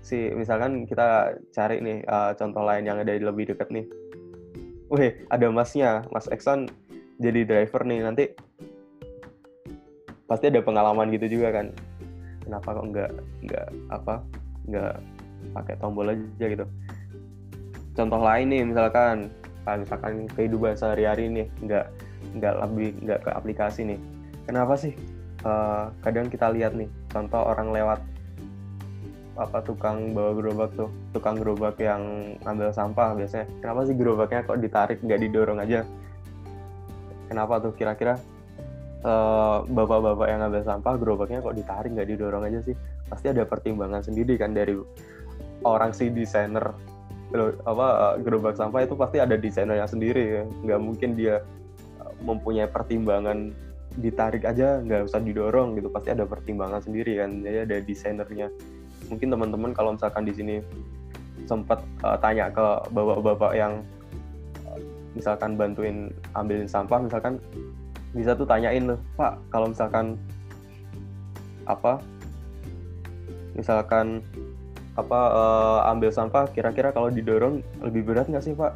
si 0.00 0.32
misalkan 0.34 0.88
kita 0.88 1.38
cari 1.54 1.78
nih 1.78 1.98
uh, 2.08 2.32
contoh 2.34 2.64
lain 2.64 2.88
yang 2.88 2.98
ada 2.98 3.14
di 3.14 3.22
lebih 3.22 3.54
dekat 3.54 3.68
nih. 3.70 3.86
Wih, 4.90 5.22
ada 5.30 5.46
masnya, 5.54 6.02
Mas 6.10 6.26
Exxon 6.26 6.66
jadi 7.22 7.46
driver 7.46 7.86
nih 7.86 8.02
nanti 8.02 8.24
pasti 10.26 10.50
ada 10.50 10.58
pengalaman 10.66 11.14
gitu 11.14 11.38
juga 11.38 11.62
kan. 11.62 11.70
Kenapa 12.42 12.74
kok 12.74 12.86
nggak 12.90 13.10
nggak 13.46 13.66
apa 13.94 14.14
nggak 14.66 14.94
pakai 15.54 15.74
tombol 15.78 16.10
aja 16.10 16.46
gitu. 16.50 16.66
Contoh 17.94 18.18
lain 18.18 18.50
nih 18.50 18.62
misalkan 18.66 19.30
misalkan 19.62 20.26
kehidupan 20.34 20.74
sehari-hari 20.74 21.30
nih 21.30 21.46
nggak 21.62 21.86
nggak 22.42 22.54
lebih 22.66 22.90
nggak 23.06 23.20
ke 23.22 23.30
aplikasi 23.30 23.86
nih. 23.94 24.00
Kenapa 24.42 24.74
sih 24.74 24.98
uh, 25.46 25.94
kadang 26.02 26.26
kita 26.26 26.50
lihat 26.50 26.74
nih 26.74 26.90
contoh 27.14 27.46
orang 27.46 27.70
lewat 27.70 28.02
apa 29.38 29.62
tukang 29.62 30.10
bawa 30.10 30.34
gerobak 30.34 30.70
tuh 30.74 30.90
tukang 31.14 31.38
gerobak 31.38 31.78
yang 31.78 32.34
ambil 32.42 32.74
sampah 32.74 33.14
biasanya. 33.14 33.46
Kenapa 33.62 33.80
sih 33.86 33.94
gerobaknya 33.94 34.40
kok 34.42 34.58
ditarik 34.58 34.98
nggak 35.00 35.20
didorong 35.22 35.58
aja? 35.62 35.86
Kenapa 37.30 37.62
tuh 37.62 37.72
kira-kira? 37.78 38.18
Uh, 39.00 39.64
bapak-bapak 39.72 40.28
yang 40.28 40.44
ambil 40.44 40.60
sampah 40.60 40.92
gerobaknya 41.00 41.40
kok 41.40 41.56
ditarik 41.56 41.90
nggak 41.94 42.10
didorong 42.10 42.42
aja 42.44 42.58
sih? 42.66 42.76
Pasti 43.08 43.32
ada 43.32 43.46
pertimbangan 43.46 44.02
sendiri 44.04 44.34
kan 44.36 44.52
dari 44.52 44.76
orang 45.64 45.94
si 45.94 46.10
desainer. 46.10 46.74
Apa 47.62 48.18
gerobak 48.20 48.58
sampah 48.58 48.82
itu 48.82 48.98
pasti 48.98 49.22
ada 49.22 49.38
desainernya 49.38 49.86
sendiri 49.86 50.42
ya. 50.42 50.42
Nggak 50.66 50.80
mungkin 50.82 51.10
dia 51.14 51.40
mempunyai 52.20 52.68
pertimbangan 52.68 53.54
ditarik 53.96 54.44
aja 54.44 54.82
nggak 54.82 55.06
usah 55.06 55.22
didorong 55.22 55.78
gitu. 55.78 55.88
Pasti 55.88 56.12
ada 56.12 56.26
pertimbangan 56.26 56.82
sendiri 56.82 57.22
kan 57.22 57.40
jadi 57.40 57.64
ada 57.64 57.76
desainernya 57.80 58.50
mungkin 59.10 59.28
teman-teman 59.28 59.70
kalau 59.74 59.98
misalkan 59.98 60.24
di 60.24 60.32
sini 60.32 60.56
sempat 61.44 61.82
uh, 62.06 62.14
tanya 62.22 62.48
ke 62.48 62.66
bapak-bapak 62.94 63.52
yang 63.58 63.82
uh, 64.70 64.78
misalkan 65.18 65.58
bantuin 65.58 66.14
ambilin 66.38 66.70
sampah 66.70 67.02
misalkan 67.02 67.42
bisa 68.14 68.34
tuh 68.34 68.46
tanyain 68.46 68.86
loh 68.86 68.98
pak 69.18 69.34
kalau 69.50 69.70
misalkan 69.70 70.14
apa 71.66 71.98
misalkan 73.54 74.22
apa 74.98 75.20
uh, 75.32 75.90
ambil 75.90 76.10
sampah 76.10 76.50
kira-kira 76.50 76.90
kalau 76.90 77.08
didorong 77.08 77.62
lebih 77.80 78.04
berat 78.10 78.26
nggak 78.26 78.42
sih 78.42 78.54
pak? 78.56 78.74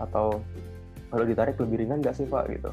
Atau 0.00 0.40
kalau 1.12 1.24
ditarik 1.24 1.56
lebih 1.60 1.86
ringan 1.86 2.00
nggak 2.00 2.16
sih 2.16 2.26
pak? 2.26 2.48
Gitu. 2.48 2.70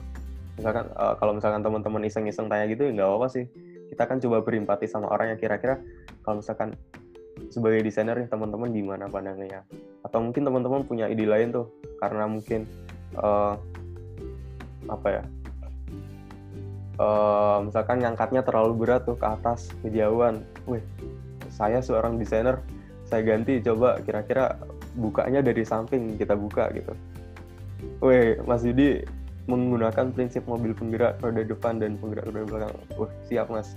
Misalkan 0.57 0.87
uh, 0.95 1.13
kalau 1.19 1.35
misalkan 1.35 1.61
teman-teman 1.61 2.01
iseng-iseng 2.07 2.47
tanya 2.47 2.65
gitu 2.69 2.87
ya 2.87 2.91
nggak 2.95 3.07
apa-apa 3.09 3.27
sih 3.29 3.45
kita 3.93 4.09
kan 4.09 4.17
coba 4.17 4.41
berempati 4.41 4.89
sama 4.89 5.07
orang 5.13 5.37
yang 5.37 5.39
kira-kira 5.39 5.77
kalau 6.25 6.41
misalkan 6.41 6.73
sebagai 7.53 7.85
desainer 7.85 8.17
nih 8.17 8.29
teman-teman 8.29 8.73
gimana 8.73 9.05
pandangannya? 9.05 9.61
Atau 10.01 10.19
mungkin 10.25 10.41
teman-teman 10.41 10.81
punya 10.85 11.05
ide 11.05 11.29
lain 11.29 11.53
tuh 11.53 11.69
karena 12.01 12.25
mungkin 12.25 12.65
uh, 13.21 13.55
apa 14.89 15.07
ya? 15.09 15.23
Uh, 16.93 17.65
misalkan 17.65 18.05
ngangkatnya 18.05 18.45
terlalu 18.45 18.85
berat 18.85 19.01
tuh 19.01 19.17
ke 19.17 19.25
atas 19.25 19.73
kejauhan 19.81 20.45
wih 20.69 20.85
saya 21.49 21.81
seorang 21.81 22.21
desainer 22.21 22.61
saya 23.09 23.25
ganti 23.25 23.57
coba 23.65 23.97
kira-kira 24.05 24.61
bukanya 24.93 25.41
dari 25.41 25.65
samping 25.65 26.21
kita 26.21 26.37
buka 26.37 26.69
gitu. 26.69 26.93
Wih 27.97 28.37
Mas 28.45 28.61
Yudi 28.61 29.01
menggunakan 29.43 30.15
prinsip 30.15 30.47
mobil 30.47 30.71
penggerak 30.71 31.19
roda 31.19 31.43
depan 31.43 31.75
dan 31.75 31.99
penggerak 31.99 32.31
roda 32.31 32.41
belakang. 32.47 32.75
Wah, 32.95 33.11
siap 33.27 33.51
mas. 33.51 33.75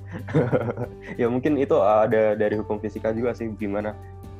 ya 1.20 1.26
mungkin 1.26 1.58
itu 1.58 1.74
ada 1.82 2.38
dari 2.38 2.54
hukum 2.54 2.78
fisika 2.78 3.10
juga 3.10 3.34
sih 3.34 3.50
gimana 3.58 3.90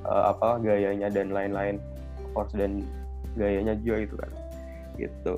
uh, 0.07 0.31
apa 0.31 0.63
gayanya 0.63 1.11
dan 1.11 1.35
lain-lain 1.35 1.83
force 2.31 2.55
dan 2.55 2.87
gayanya 3.35 3.75
juga 3.83 4.07
gitu 4.07 4.15
kan. 4.23 4.31
Gitu. 4.95 5.35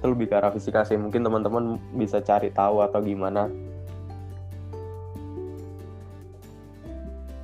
Itu 0.00 0.06
lebih 0.08 0.32
ke 0.32 0.34
arah 0.40 0.52
fisika 0.56 0.88
sih. 0.88 0.96
Mungkin 0.96 1.20
teman-teman 1.20 1.76
bisa 2.00 2.24
cari 2.24 2.48
tahu 2.48 2.80
atau 2.80 3.04
gimana. 3.04 3.52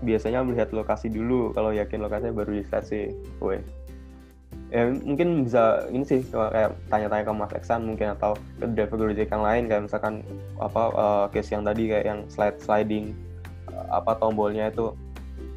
Biasanya 0.00 0.40
melihat 0.42 0.72
lokasi 0.72 1.12
dulu. 1.12 1.52
Kalau 1.52 1.76
yakin 1.76 2.00
lokasinya 2.00 2.34
baru 2.40 2.56
di 2.56 2.64
sih. 2.88 3.12
Weh, 3.38 3.60
ya 4.72 4.88
mungkin 5.04 5.44
bisa 5.44 5.84
ini 5.92 6.00
sih 6.00 6.24
kayak 6.32 6.72
tanya-tanya 6.88 7.28
ke 7.28 7.32
Mas 7.36 7.52
Eksan 7.52 7.84
mungkin 7.84 8.16
atau 8.16 8.32
ke 8.56 8.64
driver 8.72 8.96
Gojek 9.04 9.28
yang 9.28 9.44
lain 9.44 9.68
kayak 9.68 9.84
misalkan 9.84 10.24
apa 10.56 10.82
uh, 10.96 11.24
case 11.28 11.52
yang 11.52 11.60
tadi 11.60 11.92
kayak 11.92 12.04
yang 12.08 12.20
slide 12.32 12.56
sliding 12.56 13.12
uh, 13.68 14.00
apa 14.00 14.16
tombolnya 14.16 14.72
itu. 14.72 14.96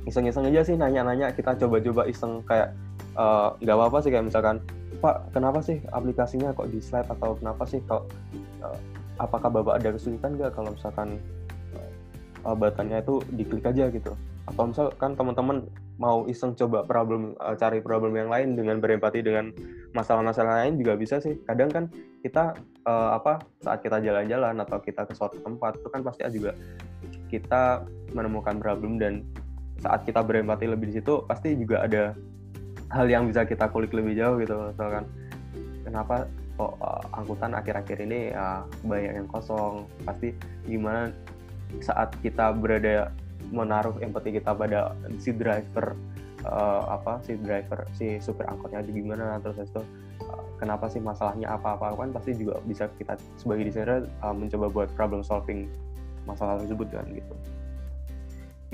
Iseng-iseng 0.06 0.52
aja 0.52 0.62
sih 0.68 0.76
nanya-nanya 0.76 1.32
kita 1.34 1.58
coba-coba 1.58 2.06
iseng 2.06 2.46
kayak 2.46 2.78
eh, 3.18 3.48
nggak 3.58 3.74
uh, 3.74 3.80
apa-apa 3.82 4.06
sih 4.06 4.14
kayak 4.14 4.30
misalkan 4.30 4.62
Pak 5.02 5.34
kenapa 5.34 5.66
sih 5.66 5.82
aplikasinya 5.90 6.54
kok 6.54 6.70
di 6.70 6.78
slide 6.78 7.10
atau 7.10 7.34
kenapa 7.42 7.66
sih 7.66 7.82
kok 7.90 8.06
uh, 8.62 8.78
apakah 9.18 9.50
bapak 9.50 9.82
ada 9.82 9.98
kesulitan 9.98 10.38
nggak 10.38 10.54
kalau 10.54 10.78
misalkan 10.78 11.18
uh, 12.46 12.54
batannya 12.54 13.02
itu 13.02 13.18
diklik 13.34 13.66
aja 13.66 13.90
gitu 13.90 14.14
atau 14.46 14.70
misalkan 14.70 15.18
teman-teman 15.18 15.66
mau 15.98 16.28
iseng 16.28 16.54
coba 16.54 16.84
problem 16.86 17.34
uh, 17.40 17.56
cari 17.58 17.80
problem 17.80 18.14
yang 18.14 18.30
lain 18.30 18.54
dengan 18.54 18.78
berempati 18.84 19.24
dengan 19.24 19.50
masalah-masalah 19.96 20.66
lain 20.66 20.78
juga 20.78 20.94
bisa 21.00 21.18
sih. 21.24 21.40
Kadang 21.48 21.72
kan 21.72 21.86
kita 22.22 22.54
uh, 22.86 23.16
apa 23.16 23.42
saat 23.64 23.82
kita 23.82 24.04
jalan-jalan 24.04 24.60
atau 24.62 24.78
kita 24.84 25.08
ke 25.08 25.14
suatu 25.16 25.40
tempat 25.42 25.80
itu 25.80 25.88
kan 25.90 26.02
pasti 26.04 26.22
juga 26.30 26.52
kita 27.32 27.88
menemukan 28.14 28.60
problem 28.62 29.02
dan 29.02 29.26
saat 29.82 30.06
kita 30.06 30.22
berempati 30.22 30.70
lebih 30.70 30.94
di 30.94 31.02
situ 31.02 31.26
pasti 31.26 31.56
juga 31.58 31.84
ada 31.84 32.16
hal 32.94 33.10
yang 33.10 33.28
bisa 33.28 33.44
kita 33.48 33.66
kulik 33.72 33.92
lebih 33.96 34.14
jauh 34.14 34.38
gitu. 34.38 34.54
Misalkan 34.72 35.10
kenapa 35.82 36.30
kok 36.56 36.76
uh, 36.80 37.02
angkutan 37.18 37.56
akhir-akhir 37.58 37.98
ini 38.04 38.36
uh, 38.36 38.62
banyak 38.86 39.26
yang 39.26 39.28
kosong? 39.32 39.90
Pasti 40.06 40.36
gimana 40.68 41.10
saat 41.82 42.14
kita 42.22 42.54
berada 42.56 43.10
menaruh 43.56 43.96
empati 44.04 44.36
kita 44.36 44.52
pada 44.52 44.92
si 45.18 45.32
driver 45.32 45.96
uh, 46.46 47.00
apa 47.00 47.24
si 47.26 47.40
driver 47.40 47.88
si 47.96 48.20
supir 48.22 48.46
angkotnya 48.46 48.86
itu 48.86 49.02
gimana 49.02 49.40
terus 49.42 49.64
itu 49.64 49.82
uh, 50.28 50.44
kenapa 50.62 50.92
sih 50.92 51.02
masalahnya 51.02 51.56
apa-apa 51.56 51.98
kan 51.98 52.10
pasti 52.14 52.38
juga 52.38 52.62
bisa 52.68 52.92
kita 53.00 53.18
sebagai 53.40 53.72
desainer 53.72 54.06
uh, 54.22 54.36
mencoba 54.36 54.68
buat 54.70 54.90
problem 54.94 55.26
solving 55.26 55.72
masalah 56.26 56.62
tersebut 56.62 56.90
kan 56.90 57.06
gitu. 57.14 57.36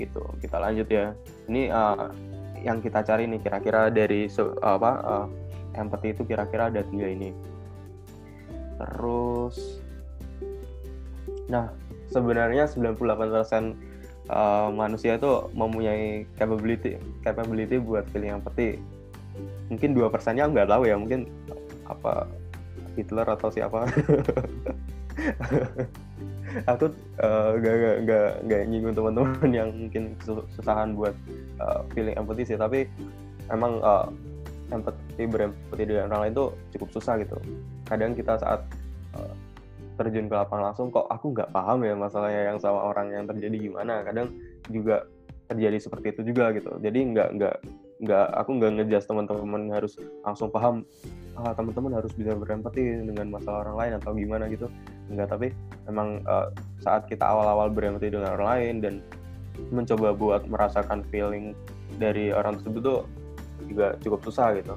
Gitu 0.00 0.22
kita 0.40 0.56
lanjut 0.58 0.88
ya. 0.88 1.12
Ini 1.48 1.62
uh, 1.72 2.10
yang 2.62 2.80
kita 2.80 3.02
cari 3.02 3.28
nih 3.28 3.40
kira-kira 3.42 3.88
dari 3.92 4.26
uh, 4.26 4.56
apa 4.62 4.90
uh, 5.02 5.26
empati 5.76 6.16
itu 6.16 6.22
kira-kira 6.26 6.68
ada 6.72 6.84
tiga 6.84 7.06
ini. 7.08 7.30
Terus 8.80 9.80
nah 11.52 11.68
sebenarnya 12.08 12.64
98% 12.64 13.91
uh, 14.30 14.68
manusia 14.70 15.18
itu 15.18 15.50
mempunyai 15.56 16.28
capability 16.38 17.00
capability 17.24 17.80
buat 17.80 18.06
pilih 18.12 18.38
yang 18.38 18.42
peti. 18.44 18.78
Mungkin 19.72 19.96
dua 19.96 20.12
persennya 20.12 20.46
nggak 20.46 20.68
tahu 20.68 20.84
ya 20.84 20.94
mungkin 21.00 21.26
apa 21.88 22.28
Hitler 22.94 23.26
atau 23.26 23.48
siapa. 23.48 23.88
Aku 26.68 26.92
uh, 27.24 27.56
gak, 27.64 27.76
gak, 27.80 27.96
gak, 28.04 28.30
gak 28.44 28.62
nyinggung 28.68 28.92
teman-teman 28.92 29.48
yang 29.48 29.72
mungkin 29.72 30.12
kesusahan 30.20 30.92
buat 30.92 31.16
uh, 31.64 31.80
feeling 31.96 32.12
empathy 32.12 32.44
sih. 32.44 32.60
Tapi 32.60 32.84
emang 33.48 33.80
uh, 33.80 34.12
empati 34.68 35.24
berempati 35.24 35.84
dengan 35.88 36.12
orang 36.12 36.28
lain 36.28 36.34
tuh 36.36 36.48
cukup 36.76 36.88
susah 36.92 37.16
gitu. 37.24 37.40
Kadang 37.88 38.12
kita 38.12 38.36
saat 38.36 38.60
uh, 38.60 38.81
terjun 40.02 40.26
ke 40.26 40.34
lapangan 40.34 40.74
langsung 40.74 40.90
kok 40.90 41.06
aku 41.06 41.30
nggak 41.30 41.54
paham 41.54 41.86
ya 41.86 41.94
masalahnya 41.94 42.52
yang 42.52 42.58
sama 42.58 42.90
orang 42.90 43.14
yang 43.14 43.24
terjadi 43.30 43.70
gimana. 43.70 44.02
Kadang 44.02 44.34
juga 44.68 45.06
terjadi 45.46 45.78
seperti 45.78 46.06
itu 46.18 46.34
juga 46.34 46.50
gitu. 46.52 46.74
Jadi 46.82 46.98
nggak 47.14 47.28
nggak 47.38 47.56
nggak 48.02 48.26
aku 48.34 48.50
nggak 48.58 48.72
ngejas 48.82 49.06
teman-teman 49.06 49.70
harus 49.70 49.94
langsung 50.26 50.50
paham 50.50 50.82
ah, 51.38 51.54
teman-teman 51.54 52.02
harus 52.02 52.10
bisa 52.18 52.34
berempati 52.34 53.06
dengan 53.06 53.30
masalah 53.30 53.70
orang 53.70 53.76
lain 53.78 53.92
atau 54.02 54.10
gimana 54.12 54.44
gitu. 54.50 54.66
Enggak 55.06 55.30
tapi 55.30 55.54
memang 55.86 56.18
uh, 56.26 56.50
saat 56.82 57.06
kita 57.06 57.22
awal-awal 57.22 57.70
berempati 57.70 58.10
dengan 58.10 58.34
orang 58.34 58.48
lain 58.58 58.74
dan 58.82 58.94
mencoba 59.70 60.16
buat 60.16 60.42
merasakan 60.50 61.06
feeling 61.12 61.54
dari 62.00 62.34
orang 62.34 62.58
tersebut 62.58 62.80
tuh 62.82 63.00
juga 63.70 63.94
cukup 64.02 64.20
susah 64.26 64.58
gitu 64.58 64.74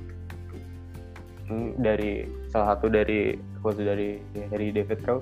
dari 1.77 2.25
salah 2.49 2.73
satu 2.73 2.89
dari 2.89 3.37
quote 3.61 3.85
dari 3.85 4.17
dari 4.33 4.73
David 4.73 4.99
Crow 5.05 5.21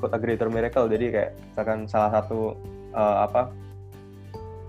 quote 0.00 0.16
a 0.16 0.18
greater 0.18 0.48
miracle. 0.48 0.88
Jadi 0.88 1.06
kayak 1.12 1.30
misalkan 1.52 1.78
salah 1.86 2.10
satu 2.18 2.56
uh, 2.96 3.28
apa 3.28 3.52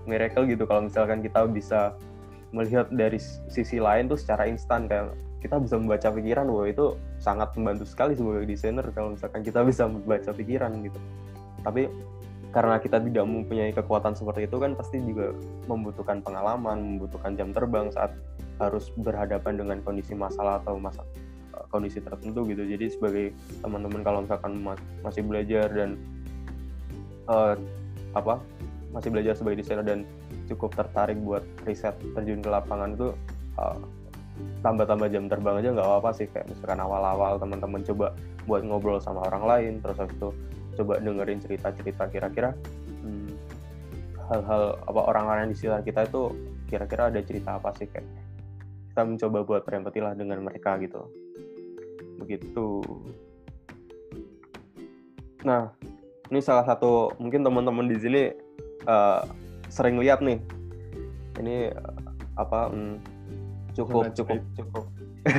miracle 0.04 0.44
gitu. 0.46 0.68
Kalau 0.68 0.86
misalkan 0.86 1.24
kita 1.24 1.48
bisa 1.48 1.96
melihat 2.52 2.92
dari 2.92 3.16
sisi 3.48 3.80
lain 3.80 4.12
tuh 4.12 4.20
secara 4.20 4.46
instan. 4.46 4.86
Kayak 4.86 5.16
kita 5.42 5.58
bisa 5.58 5.74
membaca 5.74 6.08
pikiran 6.12 6.46
bahwa 6.46 6.66
itu 6.70 6.86
sangat 7.18 7.50
membantu 7.58 7.84
sekali 7.88 8.14
sebagai 8.14 8.46
desainer 8.46 8.86
kalau 8.94 9.18
misalkan 9.18 9.42
kita 9.42 9.64
bisa 9.66 9.88
membaca 9.90 10.30
pikiran 10.30 10.70
gitu. 10.86 11.00
Tapi 11.66 11.90
karena 12.52 12.76
kita 12.76 13.00
tidak 13.00 13.24
mempunyai 13.24 13.72
kekuatan 13.72 14.12
seperti 14.12 14.44
itu 14.44 14.60
kan 14.60 14.76
pasti 14.76 15.00
juga 15.00 15.32
membutuhkan 15.66 16.20
pengalaman, 16.20 16.78
membutuhkan 16.94 17.32
jam 17.32 17.48
terbang 17.50 17.88
saat 17.88 18.12
harus 18.60 18.92
berhadapan 18.98 19.60
dengan 19.60 19.78
kondisi 19.84 20.12
masalah 20.12 20.60
atau 20.64 20.76
masa 20.76 21.04
eh, 21.56 21.66
kondisi 21.72 22.02
tertentu 22.02 22.44
gitu. 22.48 22.62
Jadi 22.64 22.86
sebagai 22.92 23.26
teman-teman 23.64 24.00
kalau 24.04 24.18
misalkan 24.24 24.52
masih 25.04 25.22
belajar 25.24 25.68
dan 25.72 26.00
uh, 27.30 27.54
apa 28.12 28.40
masih 28.92 29.08
belajar 29.08 29.32
sebagai 29.32 29.64
desainer 29.64 29.84
dan 29.84 30.04
cukup 30.52 30.76
tertarik 30.76 31.16
buat 31.24 31.40
riset 31.64 31.96
terjun 32.12 32.44
ke 32.44 32.50
lapangan 32.52 32.92
itu 32.92 33.08
uh, 33.56 33.80
tambah-tambah 34.60 35.08
jam 35.08 35.26
terbang 35.32 35.64
aja 35.64 35.68
nggak 35.72 35.88
apa-apa 35.88 36.10
sih 36.12 36.26
kayak 36.28 36.48
misalkan 36.48 36.80
awal-awal 36.80 37.40
teman-teman 37.40 37.80
coba 37.84 38.12
buat 38.44 38.62
ngobrol 38.64 39.00
sama 39.00 39.24
orang 39.28 39.44
lain 39.48 39.72
terus 39.80 39.96
habis 39.96 40.16
itu 40.16 40.28
coba 40.76 41.00
dengerin 41.00 41.40
cerita-cerita 41.40 42.04
kira-kira 42.08 42.50
hmm, 43.04 43.32
hal-hal 44.28 44.76
apa 44.88 45.00
orang-orang 45.08 45.52
di 45.52 45.56
sekitar 45.56 45.80
kita 45.84 46.00
itu 46.08 46.22
kira-kira 46.68 47.12
ada 47.12 47.20
cerita 47.20 47.60
apa 47.60 47.72
sih 47.76 47.88
kayak 47.88 48.04
kita 48.92 49.08
mencoba 49.08 49.40
buat 49.40 49.64
berempati 49.64 50.04
lah 50.04 50.12
dengan 50.12 50.44
mereka 50.44 50.76
gitu. 50.76 51.08
Begitu. 52.20 52.84
Nah 55.48 55.72
ini 56.28 56.44
salah 56.44 56.68
satu 56.68 57.16
mungkin 57.16 57.40
teman-teman 57.40 57.88
di 57.88 57.96
sini 57.96 58.22
uh, 58.84 59.24
sering 59.72 59.96
lihat 59.96 60.20
nih. 60.20 60.44
Ini 61.40 61.72
uh, 61.72 61.96
apa 62.36 62.68
um, 62.68 63.00
cukup 63.72 64.12
cukup 64.12 64.44
cukup. 64.60 64.84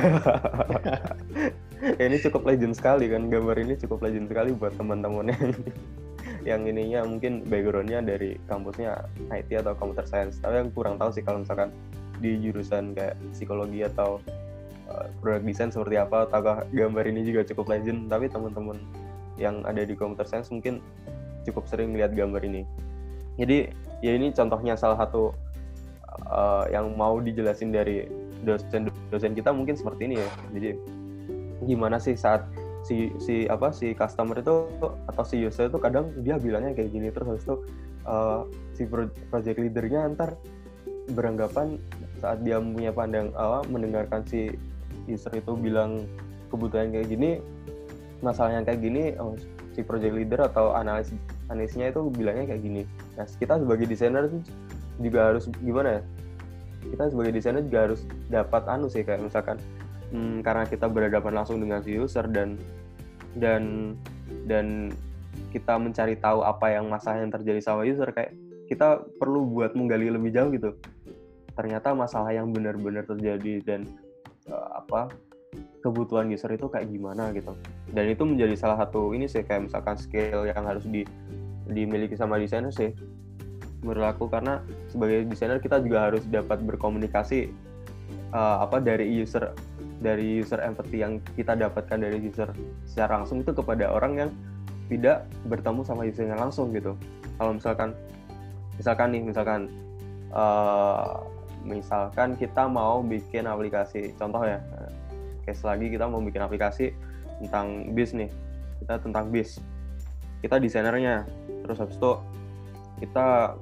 Ini 1.84 2.16
cukup 2.16 2.48
legend 2.48 2.72
sekali 2.72 3.12
kan 3.12 3.28
gambar 3.28 3.60
ini 3.60 3.76
cukup 3.76 4.00
legend 4.00 4.32
sekali 4.32 4.56
buat 4.56 4.72
teman-teman 4.80 5.28
yang 5.28 5.52
yang 6.48 6.60
ininya 6.64 7.04
mungkin 7.04 7.44
backgroundnya 7.44 8.00
dari 8.00 8.40
kampusnya 8.48 9.04
IT 9.28 9.52
atau 9.52 9.76
computer 9.76 10.08
science. 10.08 10.40
Tapi 10.40 10.64
yang 10.64 10.72
kurang 10.72 10.96
tahu 10.96 11.12
sih 11.12 11.20
kalau 11.20 11.44
misalkan 11.44 11.68
di 12.24 12.40
jurusan 12.40 12.96
kayak 12.96 13.20
psikologi 13.36 13.84
atau 13.84 14.16
uh, 14.88 15.06
product 15.20 15.44
design 15.44 15.68
seperti 15.68 16.00
apa 16.00 16.24
apakah 16.24 16.64
gambar 16.72 17.04
ini 17.04 17.28
juga 17.28 17.44
cukup 17.44 17.76
legend? 17.76 18.08
Tapi 18.08 18.32
teman-teman 18.32 18.80
yang 19.36 19.60
ada 19.68 19.84
di 19.84 19.92
computer 19.92 20.24
science 20.24 20.48
mungkin 20.48 20.80
cukup 21.44 21.68
sering 21.68 21.92
melihat 21.92 22.16
gambar 22.16 22.40
ini. 22.40 22.64
Jadi 23.36 23.68
ya 24.00 24.16
ini 24.16 24.32
contohnya 24.32 24.80
salah 24.80 24.96
satu 24.96 25.36
uh, 26.32 26.64
yang 26.72 26.96
mau 26.96 27.20
dijelasin 27.20 27.68
dari 27.68 28.08
dosen 28.40 28.88
dosen 29.12 29.36
kita 29.36 29.52
mungkin 29.52 29.76
seperti 29.76 30.08
ini 30.08 30.16
ya. 30.16 30.30
Jadi 30.56 30.68
gimana 31.68 32.00
sih 32.00 32.16
saat 32.16 32.48
si 32.84 33.08
si 33.16 33.48
apa 33.48 33.72
si 33.72 33.96
customer 33.96 34.40
itu 34.44 34.68
atau 35.08 35.24
si 35.24 35.40
user 35.40 35.72
itu 35.72 35.80
kadang 35.80 36.12
dia 36.20 36.36
bilangnya 36.36 36.76
kayak 36.76 36.92
gini 36.92 37.08
terus 37.08 37.26
habis 37.32 37.44
itu 37.48 37.56
uh, 38.04 38.44
si 38.76 38.84
project 39.32 39.56
leadernya 39.56 40.12
ntar 40.12 40.36
beranggapan 41.12 41.76
saat 42.22 42.40
dia 42.40 42.56
punya 42.56 42.94
pandang 42.94 43.28
uh, 43.36 43.60
mendengarkan 43.68 44.24
si 44.24 44.56
user 45.04 45.36
itu 45.36 45.52
bilang 45.52 46.08
kebutuhan 46.48 46.88
kayak 46.88 47.12
gini 47.12 47.30
masalahnya 48.24 48.64
kayak 48.64 48.80
gini 48.80 49.12
oh, 49.20 49.36
si 49.76 49.84
project 49.84 50.16
leader 50.16 50.40
atau 50.48 50.72
analis 50.72 51.12
analisnya 51.52 51.92
itu 51.92 52.08
bilangnya 52.08 52.54
kayak 52.54 52.62
gini. 52.64 52.82
Nah 53.20 53.26
kita 53.28 53.60
sebagai 53.60 53.84
desainer 53.84 54.24
juga 55.02 55.34
harus 55.34 55.50
gimana 55.60 56.00
ya? 56.00 56.02
Kita 56.84 57.04
sebagai 57.12 57.32
desainer 57.36 57.62
juga 57.66 57.80
harus 57.90 58.00
dapat 58.32 58.62
anu 58.70 58.86
sih 58.88 59.02
kayak 59.02 59.20
misalkan 59.26 59.60
hmm, 60.14 60.40
karena 60.40 60.64
kita 60.64 60.86
berhadapan 60.88 61.32
langsung 61.36 61.58
dengan 61.60 61.82
si 61.84 61.98
user 61.98 62.24
dan 62.30 62.56
dan 63.36 63.94
dan 64.46 64.94
kita 65.50 65.74
mencari 65.74 66.14
tahu 66.18 66.46
apa 66.46 66.70
yang 66.70 66.86
masalah 66.86 67.20
yang 67.20 67.34
terjadi 67.34 67.60
sama 67.60 67.82
user 67.82 68.08
kayak 68.14 68.32
kita 68.70 69.02
perlu 69.18 69.44
buat 69.44 69.74
menggali 69.76 70.08
lebih 70.08 70.30
jauh 70.32 70.50
gitu 70.54 70.70
ternyata 71.54 71.94
masalah 71.94 72.34
yang 72.34 72.50
benar-benar 72.50 73.06
terjadi 73.06 73.62
dan 73.62 73.80
uh, 74.50 74.82
apa 74.82 75.10
kebutuhan 75.80 76.32
user 76.32 76.50
itu 76.54 76.66
kayak 76.66 76.90
gimana 76.90 77.30
gitu. 77.30 77.54
Dan 77.92 78.10
itu 78.10 78.22
menjadi 78.26 78.54
salah 78.58 78.80
satu 78.84 79.14
ini 79.14 79.30
sih 79.30 79.46
kayak 79.46 79.70
misalkan 79.70 79.96
skill 80.00 80.48
yang 80.48 80.64
harus 80.66 80.84
di 80.88 81.06
dimiliki 81.70 82.18
sama 82.18 82.40
desainer 82.40 82.74
sih 82.74 82.90
berlaku. 83.84 84.26
Karena 84.26 84.64
sebagai 84.90 85.28
desainer 85.28 85.60
kita 85.62 85.78
juga 85.84 86.10
harus 86.10 86.24
dapat 86.26 86.64
berkomunikasi 86.64 87.52
uh, 88.34 88.64
apa 88.64 88.82
dari 88.82 89.06
user 89.12 89.54
dari 90.02 90.42
user 90.42 90.60
empathy 90.60 91.00
yang 91.00 91.22
kita 91.38 91.54
dapatkan 91.54 91.96
dari 92.02 92.18
user 92.18 92.50
secara 92.84 93.22
langsung 93.22 93.40
itu 93.40 93.54
kepada 93.54 93.88
orang 93.88 94.12
yang 94.26 94.30
tidak 94.92 95.24
bertemu 95.48 95.80
sama 95.86 96.04
usernya 96.04 96.36
langsung 96.36 96.74
gitu. 96.76 96.92
Kalau 97.40 97.56
misalkan 97.56 97.96
misalkan 98.76 99.08
nih 99.14 99.22
misalkan 99.22 99.60
uh, 100.34 101.24
misalkan 101.64 102.36
kita 102.36 102.68
mau 102.68 103.00
bikin 103.00 103.48
aplikasi 103.48 104.12
contoh 104.20 104.44
ya 104.44 104.60
case 105.44 105.64
lagi 105.64 105.88
kita 105.88 106.04
mau 106.08 106.20
bikin 106.20 106.44
aplikasi 106.44 106.92
tentang 107.44 107.92
bis 107.96 108.12
nih 108.12 108.30
kita 108.84 109.00
tentang 109.00 109.32
bis 109.32 109.58
kita 110.44 110.60
desainernya 110.60 111.24
terus 111.64 111.80
habis 111.80 111.96
itu 111.96 112.12
kita 113.00 113.56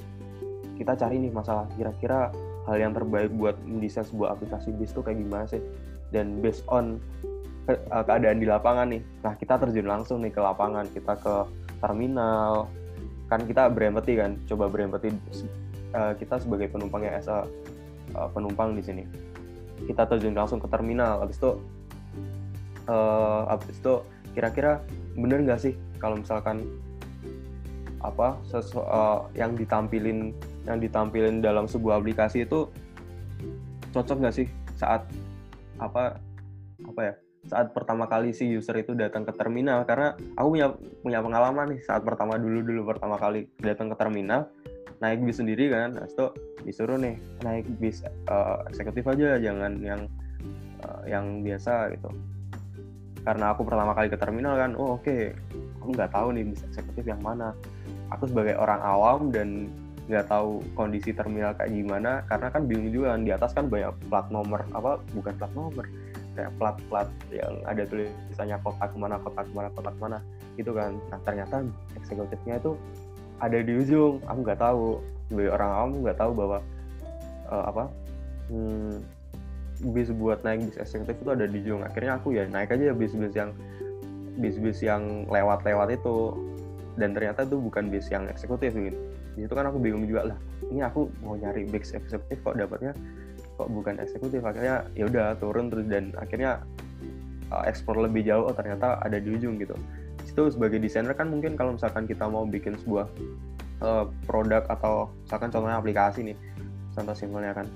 kita 0.76 0.92
cari 0.98 1.16
nih 1.22 1.30
masalah 1.30 1.64
kira-kira 1.78 2.34
hal 2.66 2.76
yang 2.78 2.92
terbaik 2.94 3.30
buat 3.38 3.54
mendesain 3.62 4.06
sebuah 4.06 4.38
aplikasi 4.38 4.74
bis 4.78 4.94
itu 4.94 5.02
kayak 5.02 5.18
gimana 5.18 5.44
sih? 5.50 5.62
Dan 6.14 6.38
based 6.38 6.62
on 6.70 7.02
ke, 7.66 7.72
uh, 7.90 8.02
keadaan 8.02 8.42
di 8.42 8.46
lapangan 8.46 8.86
nih 8.90 9.02
nah 9.22 9.34
kita 9.38 9.54
terjun 9.58 9.86
langsung 9.86 10.18
nih 10.22 10.34
ke 10.34 10.40
lapangan 10.42 10.86
kita 10.90 11.14
ke 11.18 11.34
terminal 11.78 12.66
kan 13.30 13.40
kita 13.46 13.70
berempati 13.70 14.12
kan 14.18 14.34
coba 14.50 14.66
berempati 14.66 15.08
uh, 15.94 16.12
kita 16.18 16.42
sebagai 16.42 16.68
penumpang 16.68 17.06
yang 17.06 17.16
asa 17.16 17.46
uh, 18.14 18.28
penumpang 18.30 18.74
di 18.74 18.82
sini. 18.82 19.04
Kita 19.86 20.06
terjun 20.06 20.34
langsung 20.34 20.62
ke 20.62 20.68
terminal. 20.70 21.22
Habis 21.22 21.38
itu 21.38 21.50
uh, 22.86 23.48
habis 23.50 23.76
itu 23.76 23.94
kira-kira 24.32 24.80
bener 25.18 25.44
nggak 25.44 25.60
sih 25.60 25.74
kalau 26.00 26.18
misalkan 26.18 26.64
apa 28.02 28.34
sesu, 28.48 28.82
uh, 28.82 29.30
yang 29.38 29.54
ditampilin 29.54 30.34
yang 30.66 30.78
ditampilin 30.82 31.38
dalam 31.38 31.70
sebuah 31.70 32.02
aplikasi 32.02 32.42
itu 32.42 32.66
cocok 33.94 34.16
nggak 34.26 34.36
sih 34.42 34.46
saat 34.74 35.06
apa 35.78 36.18
apa 36.82 37.00
ya 37.02 37.14
saat 37.46 37.74
pertama 37.74 38.06
kali 38.06 38.30
si 38.30 38.46
user 38.46 38.78
itu 38.78 38.94
datang 38.94 39.26
ke 39.26 39.34
terminal? 39.34 39.82
Karena 39.82 40.14
aku 40.38 40.54
punya 40.54 40.68
punya 41.02 41.18
pengalaman 41.18 41.74
nih 41.74 41.80
saat 41.82 42.06
pertama 42.06 42.38
dulu 42.38 42.62
dulu 42.62 42.94
pertama 42.94 43.18
kali 43.18 43.50
datang 43.58 43.90
ke 43.90 43.96
terminal 43.98 44.46
naik 45.02 45.18
bis 45.26 45.42
sendiri 45.42 45.66
kan 45.74 45.98
itu 45.98 46.30
disuruh 46.64 46.98
nih 46.98 47.18
naik 47.42 47.66
bis 47.78 48.02
uh, 48.30 48.62
eksekutif 48.70 49.06
aja 49.06 49.38
jangan 49.38 49.78
yang 49.82 50.06
uh, 50.86 51.02
yang 51.06 51.40
biasa 51.42 51.92
gitu. 51.94 52.10
Karena 53.22 53.54
aku 53.54 53.62
pertama 53.62 53.94
kali 53.94 54.10
ke 54.10 54.18
terminal 54.18 54.58
kan 54.58 54.74
oh 54.74 54.98
oke 54.98 55.06
okay. 55.06 55.30
aku 55.78 55.94
nggak 55.94 56.10
tahu 56.10 56.34
nih 56.34 56.44
bis 56.46 56.62
eksekutif 56.66 57.04
yang 57.06 57.22
mana. 57.22 57.54
Aku 58.10 58.28
sebagai 58.28 58.58
orang 58.58 58.80
awam 58.82 59.30
dan 59.30 59.70
nggak 60.10 60.26
tahu 60.26 60.58
kondisi 60.74 61.14
terminal 61.14 61.54
kayak 61.54 61.70
gimana 61.70 62.26
karena 62.26 62.50
kan 62.50 62.66
bingung 62.66 62.90
juga 62.90 63.14
kan 63.14 63.22
di 63.22 63.30
atas 63.30 63.54
kan 63.54 63.70
banyak 63.70 63.94
plat 64.10 64.26
nomor 64.34 64.60
apa 64.74 64.98
bukan 65.14 65.32
plat 65.38 65.52
nomor 65.54 65.86
kayak 66.32 66.52
plat-plat 66.56 67.08
yang 67.28 67.54
ada 67.68 67.84
tulisannya 67.84 68.56
kota 68.64 68.84
ke 68.88 68.96
mana 68.96 69.20
kota 69.20 69.40
ke 69.44 69.52
mana 69.52 69.68
kota 69.76 69.90
ke 69.92 70.00
mana 70.00 70.18
gitu 70.56 70.72
kan. 70.72 70.96
Nah 71.12 71.20
ternyata 71.22 71.64
eksekutifnya 71.96 72.58
itu 72.60 72.72
ada 73.40 73.58
di 73.60 73.72
ujung 73.74 74.22
aku 74.24 74.38
nggak 74.44 74.60
tahu 74.60 75.00
sebagai 75.32 75.56
orang 75.56 75.70
awam 75.72 75.90
nggak 76.04 76.18
tahu 76.20 76.32
bahwa 76.36 76.58
uh, 77.48 77.64
apa 77.72 77.84
hmm, 78.52 78.94
bis 79.96 80.12
buat 80.12 80.44
naik 80.44 80.68
bis 80.68 80.76
eksekutif 80.76 81.16
itu 81.16 81.30
ada 81.32 81.48
di 81.48 81.60
Jung. 81.64 81.82
Akhirnya 81.82 82.20
aku 82.20 82.36
ya 82.36 82.44
naik 82.44 82.76
aja 82.76 82.92
bis-bis 82.92 83.32
yang 83.32 83.50
bis-bis 84.36 84.84
yang 84.84 85.24
lewat-lewat 85.32 85.96
itu. 85.96 86.36
Dan 86.92 87.16
ternyata 87.16 87.48
itu 87.48 87.56
bukan 87.56 87.88
bis 87.88 88.12
yang 88.12 88.28
eksekutif 88.28 88.76
gitu. 88.76 89.00
Itu 89.40 89.56
kan 89.56 89.64
aku 89.64 89.80
bingung 89.80 90.04
juga 90.04 90.28
lah 90.28 90.38
ini 90.72 90.80
aku 90.80 91.12
mau 91.20 91.36
nyari 91.36 91.68
bis 91.68 91.92
eksekutif 91.92 92.40
kok 92.40 92.56
dapatnya 92.56 92.96
kok 93.60 93.68
bukan 93.68 94.00
eksekutif? 94.00 94.40
Akhirnya 94.40 94.88
ya 94.96 95.04
udah 95.06 95.36
turun 95.36 95.68
terus 95.68 95.86
dan 95.92 96.16
akhirnya 96.16 96.64
uh, 97.52 97.64
ekspor 97.68 98.00
lebih 98.00 98.24
jauh 98.24 98.48
oh 98.48 98.56
ternyata 98.56 98.96
ada 99.04 99.20
di 99.20 99.36
ujung 99.36 99.60
gitu. 99.60 99.76
Itu 100.24 100.48
sebagai 100.48 100.80
desainer 100.80 101.12
kan 101.12 101.28
mungkin 101.28 101.60
kalau 101.60 101.76
misalkan 101.76 102.08
kita 102.08 102.24
mau 102.24 102.48
bikin 102.48 102.80
sebuah 102.80 103.04
uh, 103.82 104.06
produk 104.24 104.62
atau 104.70 105.10
misalkan 105.26 105.50
contohnya 105.50 105.78
aplikasi 105.82 106.32
nih 106.32 106.36
contoh 106.94 107.12
simpelnya 107.12 107.52
kan. 107.52 107.66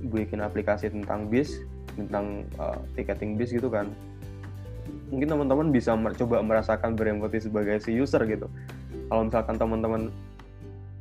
Bikin 0.00 0.40
aplikasi 0.42 0.90
tentang 0.90 1.30
bis 1.30 1.62
tentang 1.94 2.44
uh, 2.58 2.76
ticketing 2.98 3.38
bis 3.38 3.54
gitu 3.54 3.70
kan. 3.70 3.88
Mungkin 5.08 5.30
teman-teman 5.30 5.70
bisa 5.70 5.94
coba 5.94 6.42
merasakan 6.42 6.98
berempati 6.98 7.38
sebagai 7.42 7.78
si 7.82 7.94
user 7.94 8.22
gitu. 8.26 8.50
Kalau 9.10 9.26
misalkan 9.26 9.56
teman-teman 9.58 10.02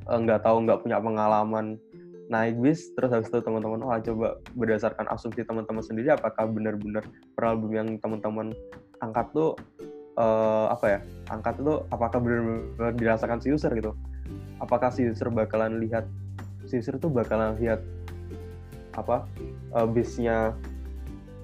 nggak 0.05 0.39
uh, 0.41 0.43
tahu 0.45 0.65
nggak 0.65 0.81
punya 0.81 0.97
pengalaman 0.97 1.77
naik 2.29 2.61
bis 2.61 2.93
terus 2.93 3.09
habis 3.09 3.27
itu 3.27 3.41
teman-teman 3.41 3.81
oh 3.81 3.97
coba 3.97 4.37
berdasarkan 4.53 5.09
asumsi 5.09 5.41
teman-teman 5.41 5.81
sendiri 5.81 6.13
apakah 6.13 6.45
benar-benar 6.45 7.01
problem 7.33 7.73
yang 7.73 7.89
teman-teman 7.97 8.53
angkat 9.01 9.25
tuh 9.33 9.57
uh, 10.21 10.69
apa 10.69 10.85
ya 10.85 10.99
angkat 11.33 11.57
itu 11.57 11.73
apakah 11.89 12.21
benar-benar 12.21 12.93
dirasakan 12.93 13.41
si 13.41 13.49
user 13.49 13.73
gitu 13.73 13.97
apakah 14.59 14.91
si 14.91 15.07
user 15.07 15.31
bakalan 15.31 15.79
lihat 15.81 16.05
si 16.67 16.79
user 16.79 16.99
tuh 16.99 17.09
bakalan 17.09 17.55
lihat 17.57 17.81
apa 18.93 19.25
uh, 19.73 19.87
bisnya 19.87 20.53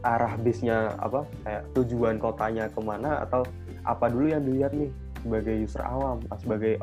arah 0.06 0.38
bisnya 0.38 0.94
apa 1.02 1.26
kayak 1.42 1.64
tujuan 1.74 2.22
kotanya 2.22 2.70
ke 2.70 2.80
mana 2.84 3.26
atau 3.26 3.42
apa 3.86 4.10
dulu 4.10 4.30
yang 4.30 4.44
dilihat 4.46 4.74
nih 4.74 4.92
sebagai 5.26 5.56
user 5.66 5.82
awam 5.82 6.22
sebagai 6.38 6.78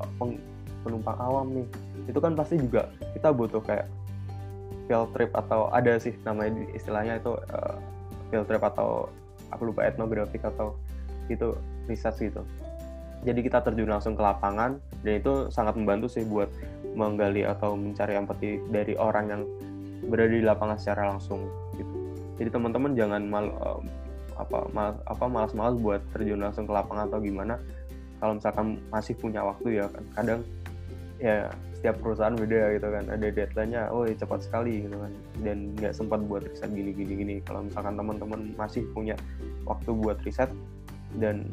penumpang 0.82 1.18
awam 1.22 1.46
nih. 1.55 1.66
Itu 2.11 2.18
kan 2.18 2.34
pasti 2.34 2.59
juga 2.59 2.90
kita 3.14 3.30
butuh 3.30 3.62
kayak 3.62 3.86
field 4.90 5.14
trip 5.14 5.30
atau 5.30 5.70
ada 5.70 5.94
sih 6.03 6.11
namanya 6.26 6.66
istilahnya 6.74 7.22
itu 7.22 7.38
uh, 7.55 7.78
field 8.34 8.50
trip 8.50 8.62
atau 8.66 9.07
aku 9.55 9.70
lupa 9.70 9.86
etnografik 9.86 10.42
atau 10.42 10.74
itu 11.30 11.55
riset 11.86 12.18
gitu 12.18 12.42
jadi 13.23 13.41
kita 13.41 13.62
terjun 13.62 13.87
langsung 13.87 14.18
ke 14.18 14.23
lapangan 14.23 14.83
dan 15.07 15.12
itu 15.23 15.47
sangat 15.55 15.79
membantu 15.79 16.11
sih 16.11 16.27
buat 16.27 16.51
menggali 16.93 17.47
atau 17.47 17.79
mencari 17.79 18.18
empati 18.18 18.59
dari 18.68 18.99
orang 18.99 19.25
yang 19.31 19.43
berada 20.11 20.35
di 20.35 20.43
lapangan 20.43 20.77
secara 20.77 21.14
langsung 21.14 21.47
gitu. 21.79 21.95
Jadi 22.43 22.49
teman-teman 22.51 22.93
jangan 22.99 23.23
mal 23.23 23.47
apa 24.35 24.66
mal, 24.75 24.99
apa 25.07 25.25
malas-malas 25.31 25.79
buat 25.79 26.03
terjun 26.11 26.43
langsung 26.43 26.66
ke 26.66 26.73
lapangan 26.75 27.07
atau 27.07 27.23
gimana. 27.23 27.55
Kalau 28.18 28.39
misalkan 28.39 28.79
masih 28.91 29.14
punya 29.18 29.43
waktu 29.47 29.83
ya 29.83 29.87
kan 29.91 30.05
kadang 30.18 30.41
ya 31.23 31.47
setiap 31.79 32.03
perusahaan 32.03 32.35
beda 32.35 32.75
gitu 32.75 32.89
kan. 32.91 33.05
Ada 33.07 33.27
deadline-nya 33.31 33.83
oh 33.95 34.03
ya 34.03 34.14
cepat 34.18 34.41
sekali 34.43 34.91
gitu 34.91 34.99
kan. 34.99 35.12
Dan 35.47 35.79
nggak 35.79 35.95
sempat 35.95 36.18
buat 36.27 36.43
riset 36.43 36.70
gini 36.75 36.91
gini 36.91 37.12
gini 37.14 37.35
kalau 37.47 37.62
misalkan 37.62 37.95
teman-teman 37.95 38.41
masih 38.59 38.83
punya 38.91 39.14
waktu 39.62 39.95
buat 39.95 40.18
riset 40.27 40.51
dan 41.23 41.47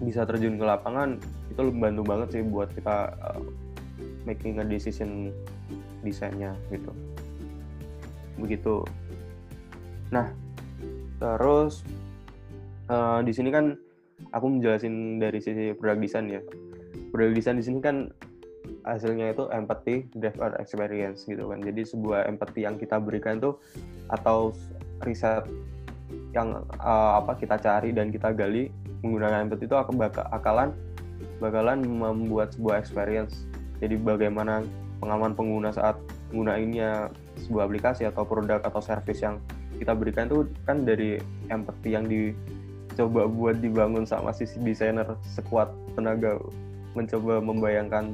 bisa 0.00 0.24
terjun 0.24 0.56
ke 0.56 0.64
lapangan 0.64 1.20
itu 1.52 1.60
membantu 1.68 2.02
banget 2.08 2.28
sih 2.32 2.42
buat 2.44 2.72
kita 2.72 3.12
uh, 3.20 3.42
making 4.24 4.56
a 4.60 4.64
decision 4.64 5.28
desainnya 6.00 6.56
gitu. 6.72 6.92
Begitu. 8.40 8.84
Nah 10.08 10.32
terus 11.20 11.84
uh, 12.88 13.20
di 13.20 13.32
sini 13.36 13.52
kan 13.52 13.76
aku 14.32 14.46
menjelasin 14.48 15.20
dari 15.20 15.38
sisi 15.40 15.76
produk 15.76 16.00
desain 16.00 16.26
ya. 16.32 16.40
Produk 17.12 17.36
desain 17.36 17.60
di 17.60 17.64
sini 17.64 17.84
kan 17.84 18.08
hasilnya 18.84 19.36
itu 19.36 19.44
empathy, 19.52 20.08
drive 20.16 20.40
or 20.40 20.56
experience 20.56 21.28
gitu 21.28 21.52
kan. 21.52 21.60
Jadi 21.60 21.84
sebuah 21.84 22.24
empathy 22.24 22.64
yang 22.64 22.80
kita 22.80 22.96
berikan 22.96 23.36
tuh 23.36 23.60
atau 24.08 24.56
riset 25.04 25.44
yang 26.34 26.62
uh, 26.80 27.20
apa 27.22 27.38
kita 27.38 27.58
cari 27.58 27.90
dan 27.94 28.10
kita 28.10 28.32
gali 28.34 28.70
menggunakan 29.00 29.48
empathy 29.48 29.64
itu 29.66 29.76
akan 29.76 29.94
bakalan 29.96 30.70
bakalan 31.40 31.80
membuat 31.84 32.52
sebuah 32.56 32.80
experience. 32.80 33.44
Jadi 33.80 33.96
bagaimana 33.96 34.64
pengalaman 35.00 35.32
pengguna 35.32 35.72
saat 35.72 35.96
menggunakannya 36.30 37.10
sebuah 37.48 37.64
aplikasi 37.66 38.04
atau 38.06 38.22
produk 38.28 38.60
atau 38.60 38.80
service 38.84 39.24
yang 39.24 39.40
kita 39.80 39.96
berikan 39.96 40.28
itu 40.28 40.44
kan 40.68 40.84
dari 40.84 41.16
empathy 41.48 41.96
yang 41.96 42.04
dicoba 42.04 43.24
buat 43.24 43.56
dibangun 43.64 44.04
sama 44.04 44.30
sisi 44.36 44.60
desainer 44.60 45.08
sekuat 45.24 45.72
tenaga 45.96 46.36
mencoba 46.92 47.40
membayangkan 47.40 48.12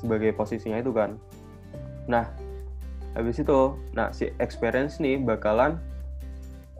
sebagai 0.00 0.32
posisinya 0.32 0.80
itu 0.80 0.92
kan. 0.96 1.20
Nah, 2.08 2.30
habis 3.12 3.42
itu, 3.42 3.74
nah 3.92 4.12
si 4.14 4.32
experience 4.40 4.96
nih 5.02 5.20
bakalan 5.20 5.76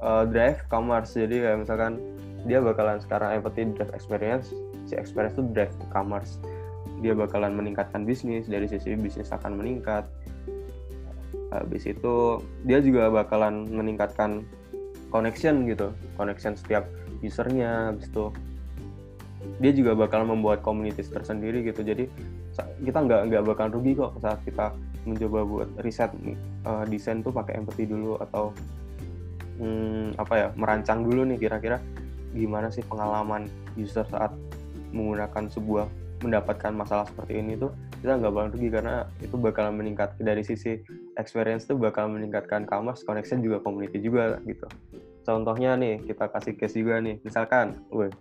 uh, 0.01 0.25
drive 0.25 0.63
commerce. 0.73 1.13
Jadi 1.17 1.43
kayak 1.43 1.67
misalkan 1.67 2.01
dia 2.47 2.63
bakalan 2.63 3.03
sekarang 3.03 3.43
empathy 3.43 3.67
drive 3.75 3.93
experience, 3.93 4.55
si 4.87 4.95
experience 4.95 5.35
itu 5.35 5.45
drive 5.51 5.75
commerce. 5.91 6.39
Dia 7.03 7.13
bakalan 7.13 7.53
meningkatkan 7.59 8.07
bisnis, 8.07 8.49
dari 8.49 8.71
sisi 8.71 8.97
bisnis 8.97 9.35
akan 9.35 9.59
meningkat. 9.59 10.07
Habis 11.53 11.87
itu 11.87 12.41
dia 12.65 12.79
juga 12.81 13.11
bakalan 13.11 13.67
meningkatkan 13.69 14.47
connection 15.11 15.67
gitu, 15.69 15.93
connection 16.15 16.57
setiap 16.57 16.87
usernya. 17.21 17.93
Habis 17.93 18.09
itu 18.09 18.25
dia 19.61 19.71
juga 19.75 19.93
bakal 19.95 20.25
membuat 20.27 20.65
komunitas 20.65 21.13
tersendiri 21.13 21.67
gitu. 21.67 21.85
Jadi 21.85 22.09
kita 22.57 22.99
nggak 23.05 23.21
nggak 23.29 23.43
bakal 23.45 23.67
rugi 23.69 23.93
kok 23.99 24.17
saat 24.25 24.41
kita 24.47 24.73
mencoba 25.07 25.41
buat 25.47 25.69
riset 25.87 26.11
uh, 26.67 26.83
desain 26.89 27.23
tuh 27.23 27.31
pakai 27.31 27.63
empathy 27.63 27.87
dulu 27.87 28.19
atau 28.19 28.51
hmm, 29.61 30.19
apa 30.19 30.35
ya 30.35 30.49
merancang 30.59 31.07
dulu 31.07 31.23
nih 31.29 31.39
kira-kira 31.39 31.79
gimana 32.37 32.68
sih 32.68 32.84
pengalaman 32.84 33.49
user 33.74 34.05
saat 34.07 34.30
menggunakan 34.93 35.49
sebuah 35.49 35.89
mendapatkan 36.24 36.72
masalah 36.72 37.05
seperti 37.09 37.41
ini 37.41 37.61
tuh 37.61 37.72
kita 38.01 38.16
nggak 38.16 38.32
bakal 38.32 38.49
rugi 38.53 38.68
karena 38.72 38.97
itu 39.24 39.37
bakal 39.41 39.72
meningkat. 39.72 40.14
Dari 40.20 40.45
sisi 40.45 40.80
experience 41.16 41.64
tuh 41.64 41.80
bakal 41.80 42.12
meningkatkan 42.12 42.68
commerce 42.68 43.03
connection 43.05 43.41
juga 43.41 43.61
community 43.64 44.01
juga 44.01 44.37
gitu. 44.45 44.68
Contohnya 45.26 45.74
nih 45.74 46.05
kita 46.05 46.30
kasih 46.30 46.55
case 46.55 46.78
juga 46.78 47.03
nih. 47.03 47.18
Misalkan, 47.26 47.74
weh, 47.91 48.12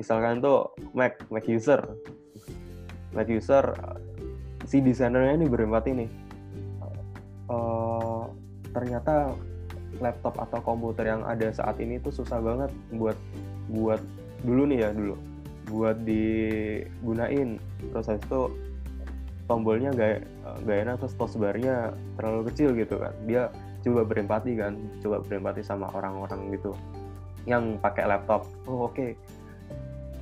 misalkan 0.00 0.40
tuh 0.40 0.72
Mac 0.96 1.18
Mac 1.28 1.44
user. 1.44 1.82
Mac 3.12 3.28
user 3.28 3.74
si 4.64 4.80
desainernya 4.80 5.36
ini 5.36 5.46
berempat 5.46 5.84
ini 5.92 6.08
uh, 7.48 8.24
ternyata 8.72 9.32
laptop 10.02 10.34
atau 10.40 10.58
komputer 10.64 11.14
yang 11.14 11.22
ada 11.22 11.54
saat 11.54 11.78
ini 11.78 12.02
tuh 12.02 12.10
susah 12.10 12.42
banget 12.42 12.70
buat 12.96 13.14
buat 13.70 14.00
dulu 14.44 14.62
nih 14.68 14.78
ya 14.84 14.90
dulu. 14.92 15.16
Buat 15.70 16.04
digunain. 16.04 17.56
Terus 17.92 18.06
habis 18.08 18.24
itu 18.24 18.42
tombolnya 19.44 19.92
gak 19.92 20.24
gak 20.64 20.78
enak 20.88 20.96
terus 21.04 21.14
tosbarnya 21.16 21.92
terlalu 22.16 22.52
kecil 22.52 22.72
gitu 22.76 23.00
kan. 23.00 23.14
Dia 23.24 23.48
coba 23.84 24.00
berempati 24.08 24.56
kan 24.56 24.80
coba 25.04 25.20
berempati 25.20 25.60
sama 25.60 25.92
orang-orang 25.92 26.52
gitu 26.56 26.72
yang 27.44 27.76
pakai 27.80 28.08
laptop. 28.08 28.48
Oh 28.64 28.88
oke. 28.88 28.96
Okay. 28.96 29.10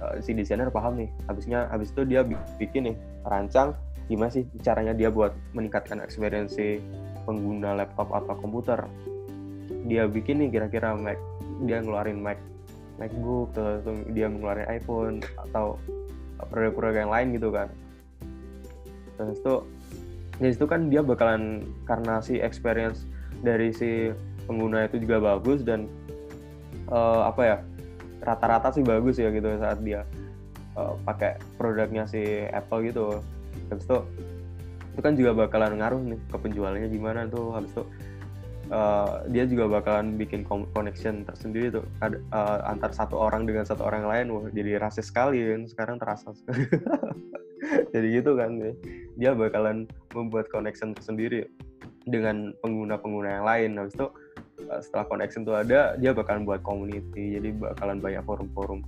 Eh, 0.03 0.19
si 0.19 0.35
desainer 0.35 0.71
paham 0.71 0.99
nih. 0.99 1.11
Habisnya 1.31 1.71
habis 1.71 1.95
itu 1.95 2.03
dia 2.03 2.27
bikin 2.59 2.91
nih 2.91 2.97
rancang 3.23 3.75
gimana 4.11 4.35
sih 4.35 4.45
caranya 4.61 4.93
dia 4.93 5.09
buat 5.09 5.31
meningkatkan 5.55 6.03
experience 6.03 6.59
pengguna 7.23 7.79
laptop 7.79 8.11
atau 8.11 8.35
komputer. 8.35 8.83
Dia 9.87 10.11
bikin 10.11 10.43
nih 10.43 10.49
kira-kira 10.51 10.99
Mac 10.99 11.19
dia 11.63 11.79
ngeluarin 11.79 12.19
Mac 12.19 12.39
MacBook 13.03 13.51
terus 13.51 13.83
dia 14.15 14.31
ngeluarin 14.31 14.71
iPhone 14.71 15.19
atau 15.51 15.75
produk-produk 16.47 17.07
yang 17.07 17.11
lain 17.11 17.35
gitu 17.35 17.51
kan. 17.51 17.69
Terus 19.19 19.39
itu 19.43 19.55
dari 20.39 20.53
situ 20.55 20.67
kan 20.71 20.87
dia 20.87 21.03
bakalan 21.03 21.67
karena 21.87 22.23
si 22.23 22.39
experience 22.39 23.07
dari 23.43 23.75
si 23.75 24.15
pengguna 24.47 24.87
itu 24.87 25.03
juga 25.03 25.19
bagus 25.19 25.67
dan 25.67 25.91
uh, 26.91 27.27
apa 27.27 27.43
ya 27.43 27.57
rata-rata 28.23 28.71
sih 28.71 28.87
bagus 28.87 29.19
ya 29.19 29.35
gitu 29.35 29.51
saat 29.59 29.83
dia 29.83 30.07
uh, 30.79 30.95
pakai 31.03 31.39
produknya 31.59 32.07
si 32.07 32.47
Apple 32.51 32.87
gitu. 32.87 33.19
Habis 33.71 33.85
itu 33.87 33.99
itu 34.93 35.01
kan 35.01 35.15
juga 35.17 35.33
bakalan 35.33 35.81
ngaruh 35.81 36.01
nih 36.05 36.21
ke 36.31 36.37
penjualannya 36.39 36.89
gimana 36.91 37.27
tuh. 37.27 37.55
Habis 37.55 37.71
itu 37.75 37.85
uh, 38.71 39.27
dia 39.33 39.49
juga 39.49 39.81
bakalan 39.81 40.15
bikin 40.15 40.47
connection 40.47 41.27
tersendiri 41.27 41.73
tuh. 41.73 41.85
Uh, 42.03 42.61
antar 42.69 42.93
satu 42.95 43.19
orang 43.19 43.49
dengan 43.49 43.67
satu 43.67 43.83
orang 43.83 44.07
lain 44.07 44.27
wah 44.31 44.47
jadi 44.53 44.79
rasis 44.79 45.11
sekali 45.11 45.43
kan? 45.43 45.67
Sekarang 45.67 45.97
terasa 45.99 46.31
jadi 47.95 48.07
gitu 48.23 48.35
kan 48.37 48.59
dia 49.19 49.33
bakalan 49.35 49.87
membuat 50.15 50.47
connection 50.53 50.95
tersendiri 50.95 51.49
dengan 52.07 52.55
pengguna-pengguna 52.63 53.29
yang 53.41 53.47
lain. 53.47 53.71
Habis 53.79 53.95
itu 53.99 54.09
setelah 54.79 55.07
connection 55.11 55.43
tuh 55.43 55.59
ada 55.59 55.99
dia 55.99 56.13
bakalan 56.15 56.47
buat 56.47 56.63
community. 56.63 57.39
Jadi 57.41 57.55
bakalan 57.59 57.99
banyak 57.99 58.23
forum-forum. 58.23 58.85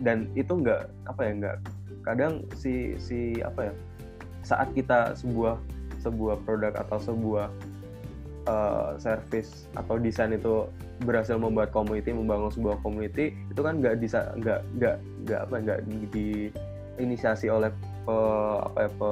Dan 0.00 0.30
itu 0.38 0.54
nggak 0.60 0.86
apa 1.10 1.20
ya 1.26 1.32
nggak 1.40 1.56
kadang 2.00 2.32
si 2.56 2.96
si 2.96 3.36
apa 3.44 3.68
ya 3.68 3.74
saat 4.40 4.72
kita 4.72 5.12
sebuah 5.12 5.60
sebuah 6.00 6.40
produk 6.48 6.72
atau 6.80 6.96
sebuah 6.96 7.52
uh, 8.48 8.96
service 8.96 9.68
atau 9.76 10.00
desain 10.00 10.32
itu 10.32 10.68
berhasil 11.04 11.36
membuat 11.36 11.72
community 11.72 12.12
membangun 12.12 12.52
sebuah 12.52 12.76
community 12.84 13.32
itu 13.48 13.60
kan 13.60 13.80
nggak 13.80 14.00
bisa 14.00 14.32
nggak 14.36 14.60
nggak 14.76 14.96
nggak 15.24 15.40
apa 15.48 15.54
nggak 15.64 15.80
diinisiasi 16.12 17.48
oleh 17.48 17.72
pe, 18.04 18.16
apa 18.64 18.78
ya, 18.86 18.90
pe, 18.92 19.10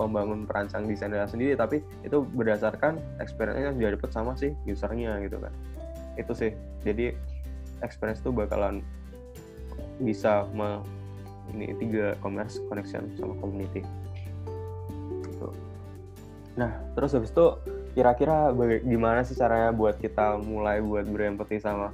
pembangun 0.00 0.48
perancang 0.48 0.88
desainnya 0.88 1.28
sendiri. 1.28 1.54
Tapi 1.54 1.84
itu 2.02 2.24
berdasarkan 2.34 2.98
experience 3.22 3.60
yang 3.60 3.74
sudah 3.78 3.90
dapat 3.94 4.10
sama 4.10 4.32
si 4.34 4.54
usernya 4.66 5.20
gitu 5.22 5.38
kan. 5.38 5.52
Itu 6.18 6.32
sih. 6.34 6.50
Jadi 6.82 7.14
experience 7.82 8.22
itu 8.22 8.30
bakalan 8.30 8.82
bisa 10.02 10.46
me, 10.54 10.82
ini 11.54 11.74
tiga 11.78 12.14
commerce 12.22 12.58
connection 12.70 13.10
sama 13.18 13.34
community. 13.38 13.82
Gitu. 15.26 15.48
nah 16.52 16.70
terus 16.94 17.16
habis 17.16 17.32
itu 17.32 17.46
kira-kira 17.92 18.52
gimana 18.84 19.20
sih 19.20 19.36
caranya 19.36 19.70
buat 19.72 20.00
kita 20.00 20.40
mulai 20.40 20.80
buat 20.80 21.04
berempati 21.04 21.60
sama 21.60 21.92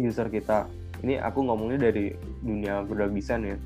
user 0.00 0.32
kita? 0.32 0.64
Ini 1.04 1.20
aku 1.20 1.44
ngomongnya 1.44 1.92
dari 1.92 2.16
dunia 2.40 2.84
desain 2.88 3.44
ya. 3.44 3.56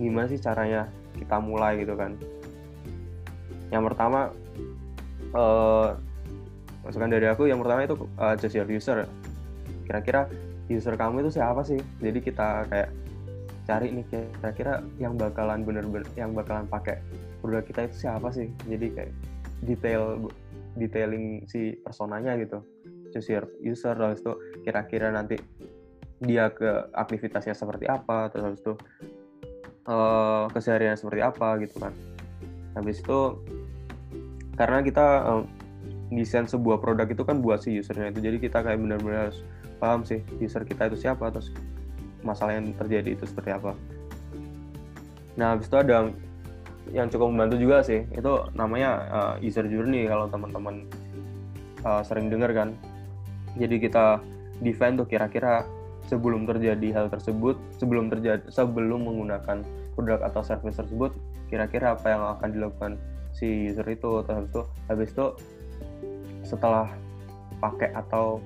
Gimana 0.00 0.26
sih 0.28 0.40
caranya 0.40 0.88
kita 1.16 1.36
mulai 1.40 1.80
gitu 1.84 1.92
kan? 1.96 2.16
Yang 3.68 3.82
pertama 3.92 4.32
uh, 5.36 5.96
masukan 6.86 7.10
dari 7.10 7.26
aku 7.28 7.50
yang 7.50 7.60
pertama 7.60 7.84
itu 7.84 7.96
uh, 8.16 8.34
just 8.38 8.56
your 8.56 8.68
user. 8.68 9.04
Kira-kira 9.84 10.30
user 10.72 10.96
kamu 10.96 11.26
itu 11.26 11.36
siapa 11.36 11.60
sih? 11.66 11.78
Jadi 12.00 12.18
kita 12.24 12.64
kayak 12.72 12.90
cari 13.66 13.90
nih 13.90 14.06
kira-kira 14.08 14.80
yang 15.02 15.18
bakalan 15.18 15.66
bener-bener 15.66 16.06
yang 16.14 16.30
bakalan 16.32 16.64
pakai 16.70 17.02
produk 17.42 17.66
kita 17.66 17.90
itu 17.90 18.08
siapa 18.08 18.32
sih? 18.32 18.48
Jadi 18.64 18.86
kayak 18.94 19.12
detail 19.64 20.20
detailing 20.76 21.48
si 21.48 21.74
personanya 21.80 22.36
gitu. 22.38 22.62
Your 23.16 23.48
user 23.64 23.96
terus 23.96 24.20
itu 24.20 24.32
kira-kira 24.60 25.08
nanti 25.08 25.40
dia 26.20 26.52
ke 26.52 26.92
aktivitasnya 26.92 27.56
seperti 27.56 27.88
apa 27.88 28.28
terus 28.28 28.60
itu 28.60 28.76
uh, 29.88 30.52
kesehariannya 30.52 31.00
seperti 31.00 31.20
apa 31.24 31.56
gitu 31.64 31.80
kan. 31.80 31.96
Habis 32.76 33.00
itu 33.00 33.40
karena 34.56 34.84
kita 34.84 35.06
um, 35.24 35.48
desain 36.12 36.44
sebuah 36.44 36.78
produk 36.78 37.08
itu 37.08 37.24
kan 37.24 37.40
buat 37.40 37.64
si 37.64 37.80
usernya 37.80 38.12
itu 38.12 38.20
jadi 38.20 38.36
kita 38.36 38.58
kayak 38.62 38.78
benar-benar 38.78 39.32
harus 39.32 39.40
paham 39.80 40.04
sih 40.04 40.20
user 40.38 40.62
kita 40.64 40.88
itu 40.92 41.08
siapa 41.08 41.28
terus 41.32 41.52
masalah 42.20 42.56
yang 42.56 42.72
terjadi 42.76 43.16
itu 43.16 43.24
seperti 43.24 43.56
apa. 43.56 43.72
Nah 45.36 45.56
habis 45.56 45.68
itu 45.68 45.76
ada 45.76 46.08
yang 46.94 47.10
cukup 47.10 47.32
membantu 47.32 47.56
juga 47.58 47.82
sih. 47.82 48.06
Itu 48.14 48.50
namanya 48.54 48.90
uh, 49.10 49.34
user 49.42 49.66
journey 49.66 50.06
kalau 50.06 50.30
teman-teman 50.30 50.86
uh, 51.82 52.02
sering 52.06 52.30
dengar 52.30 52.52
kan. 52.54 52.74
Jadi 53.56 53.80
kita 53.80 54.20
define 54.60 54.94
tuh 55.00 55.08
kira-kira 55.08 55.64
sebelum 56.06 56.46
terjadi 56.46 56.94
hal 56.94 57.06
tersebut 57.10 57.58
sebelum 57.82 58.06
terjadi 58.06 58.46
sebelum 58.46 59.02
menggunakan 59.10 59.66
produk 59.98 60.22
atau 60.22 60.40
service 60.46 60.78
tersebut 60.78 61.10
kira-kira 61.50 61.98
apa 61.98 62.06
yang 62.14 62.22
akan 62.38 62.48
dilakukan 62.54 62.92
si 63.34 63.70
user 63.70 63.86
itu. 63.90 64.22
Terus 64.22 64.66
habis 64.86 65.10
itu 65.10 65.26
setelah 66.46 66.86
pakai 67.58 67.90
atau 67.96 68.38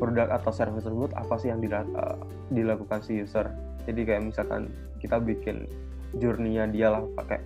produk 0.00 0.32
atau 0.32 0.50
service 0.54 0.86
tersebut 0.86 1.10
apa 1.12 1.34
sih 1.36 1.52
yang 1.52 1.60
uh, 1.60 2.16
dilakukan 2.48 3.04
si 3.04 3.20
user? 3.20 3.50
Jadi 3.84 4.00
kayak 4.06 4.32
misalkan 4.32 4.72
kita 5.00 5.20
bikin 5.20 5.68
journey-nya 6.16 6.66
dia 6.70 6.88
lah 6.90 7.02
pakai 7.14 7.38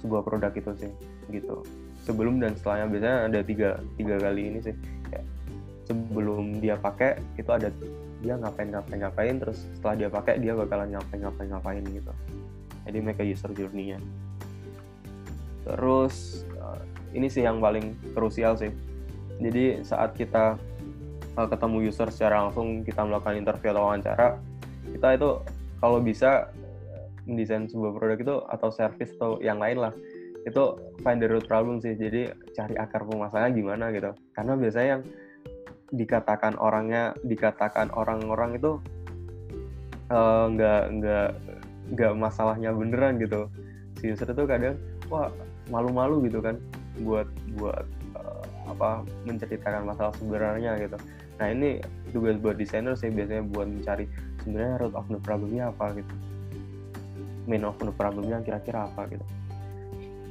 sebuah 0.00 0.24
produk 0.24 0.52
itu 0.54 0.70
sih 0.80 0.92
gitu. 1.28 1.64
Sebelum 2.08 2.40
dan 2.40 2.56
setelahnya 2.56 2.86
biasanya 2.88 3.18
ada 3.28 3.40
tiga 3.44 3.70
tiga 4.00 4.16
kali 4.16 4.42
ini 4.48 4.58
sih. 4.64 4.74
Kayak 5.12 5.26
sebelum 5.84 6.62
dia 6.64 6.80
pakai 6.80 7.20
itu 7.36 7.50
ada 7.52 7.68
dia 8.20 8.34
ngapain 8.36 8.68
ngapain 8.72 8.98
ngapain 9.00 9.36
terus 9.40 9.64
setelah 9.76 9.94
dia 9.96 10.08
pakai 10.08 10.40
dia 10.40 10.52
bakalan 10.56 10.96
ngapain 10.96 11.20
ngapain 11.20 11.48
ngapain 11.52 11.84
gitu. 11.84 12.12
Jadi 12.88 12.98
mereka 13.04 13.22
user 13.22 13.52
journey-nya 13.52 14.00
terus 15.64 16.48
uh, 16.56 16.80
ini 17.12 17.28
sih 17.28 17.44
yang 17.44 17.60
paling 17.60 17.96
krusial 18.16 18.56
sih. 18.56 18.72
Jadi 19.40 19.84
saat 19.84 20.16
kita 20.16 20.56
uh, 21.36 21.48
ketemu 21.48 21.88
user 21.88 22.08
secara 22.12 22.48
langsung 22.48 22.84
kita 22.84 23.04
melakukan 23.04 23.36
interview 23.36 23.72
atau 23.72 23.82
wawancara 23.88 24.28
kita 24.90 25.08
itu 25.16 25.30
kalau 25.80 25.98
bisa 26.02 26.50
mendesain 27.30 27.70
sebuah 27.70 27.94
produk 27.94 28.18
itu 28.18 28.36
atau 28.50 28.68
service 28.74 29.14
atau 29.14 29.38
yang 29.38 29.62
lain 29.62 29.78
lah. 29.78 29.94
Itu 30.42 30.82
find 31.06 31.22
the 31.22 31.30
root 31.30 31.46
problem 31.46 31.78
sih. 31.78 31.94
Jadi 31.94 32.34
cari 32.52 32.74
akar 32.74 33.06
permasalahannya 33.06 33.54
gimana 33.54 33.94
gitu. 33.94 34.10
Karena 34.34 34.58
biasanya 34.58 34.88
yang 34.98 35.02
dikatakan 35.94 36.58
orangnya 36.58 37.14
dikatakan 37.22 37.90
orang-orang 37.94 38.58
itu 38.58 38.82
nggak 40.10 40.82
uh, 40.86 40.90
nggak 40.90 41.28
nggak 41.94 42.12
masalahnya 42.18 42.74
beneran 42.74 43.22
gitu. 43.22 43.46
Si 44.02 44.10
user 44.10 44.26
itu 44.26 44.44
kadang 44.50 44.74
wah 45.06 45.30
malu-malu 45.70 46.26
gitu 46.26 46.42
kan 46.42 46.58
buat 47.06 47.30
buat 47.54 47.86
uh, 48.18 48.44
apa 48.66 49.06
menceritakan 49.22 49.86
masalah 49.86 50.14
sebenarnya 50.18 50.74
gitu. 50.82 50.98
Nah 51.38 51.46
ini 51.46 51.78
tugas 52.10 52.36
buat 52.42 52.58
desainer 52.58 52.98
sih 52.98 53.08
biasanya 53.08 53.46
buat 53.54 53.70
mencari 53.70 54.10
sebenarnya 54.42 54.74
root 54.82 54.94
of 54.96 55.06
the 55.12 55.20
problemnya 55.20 55.70
apa 55.70 56.00
gitu 56.00 56.14
main 57.48 57.64
of 57.64 57.76
the 57.80 57.92
problemnya 57.94 58.40
kira-kira 58.44 58.88
apa 58.88 59.08
gitu. 59.08 59.24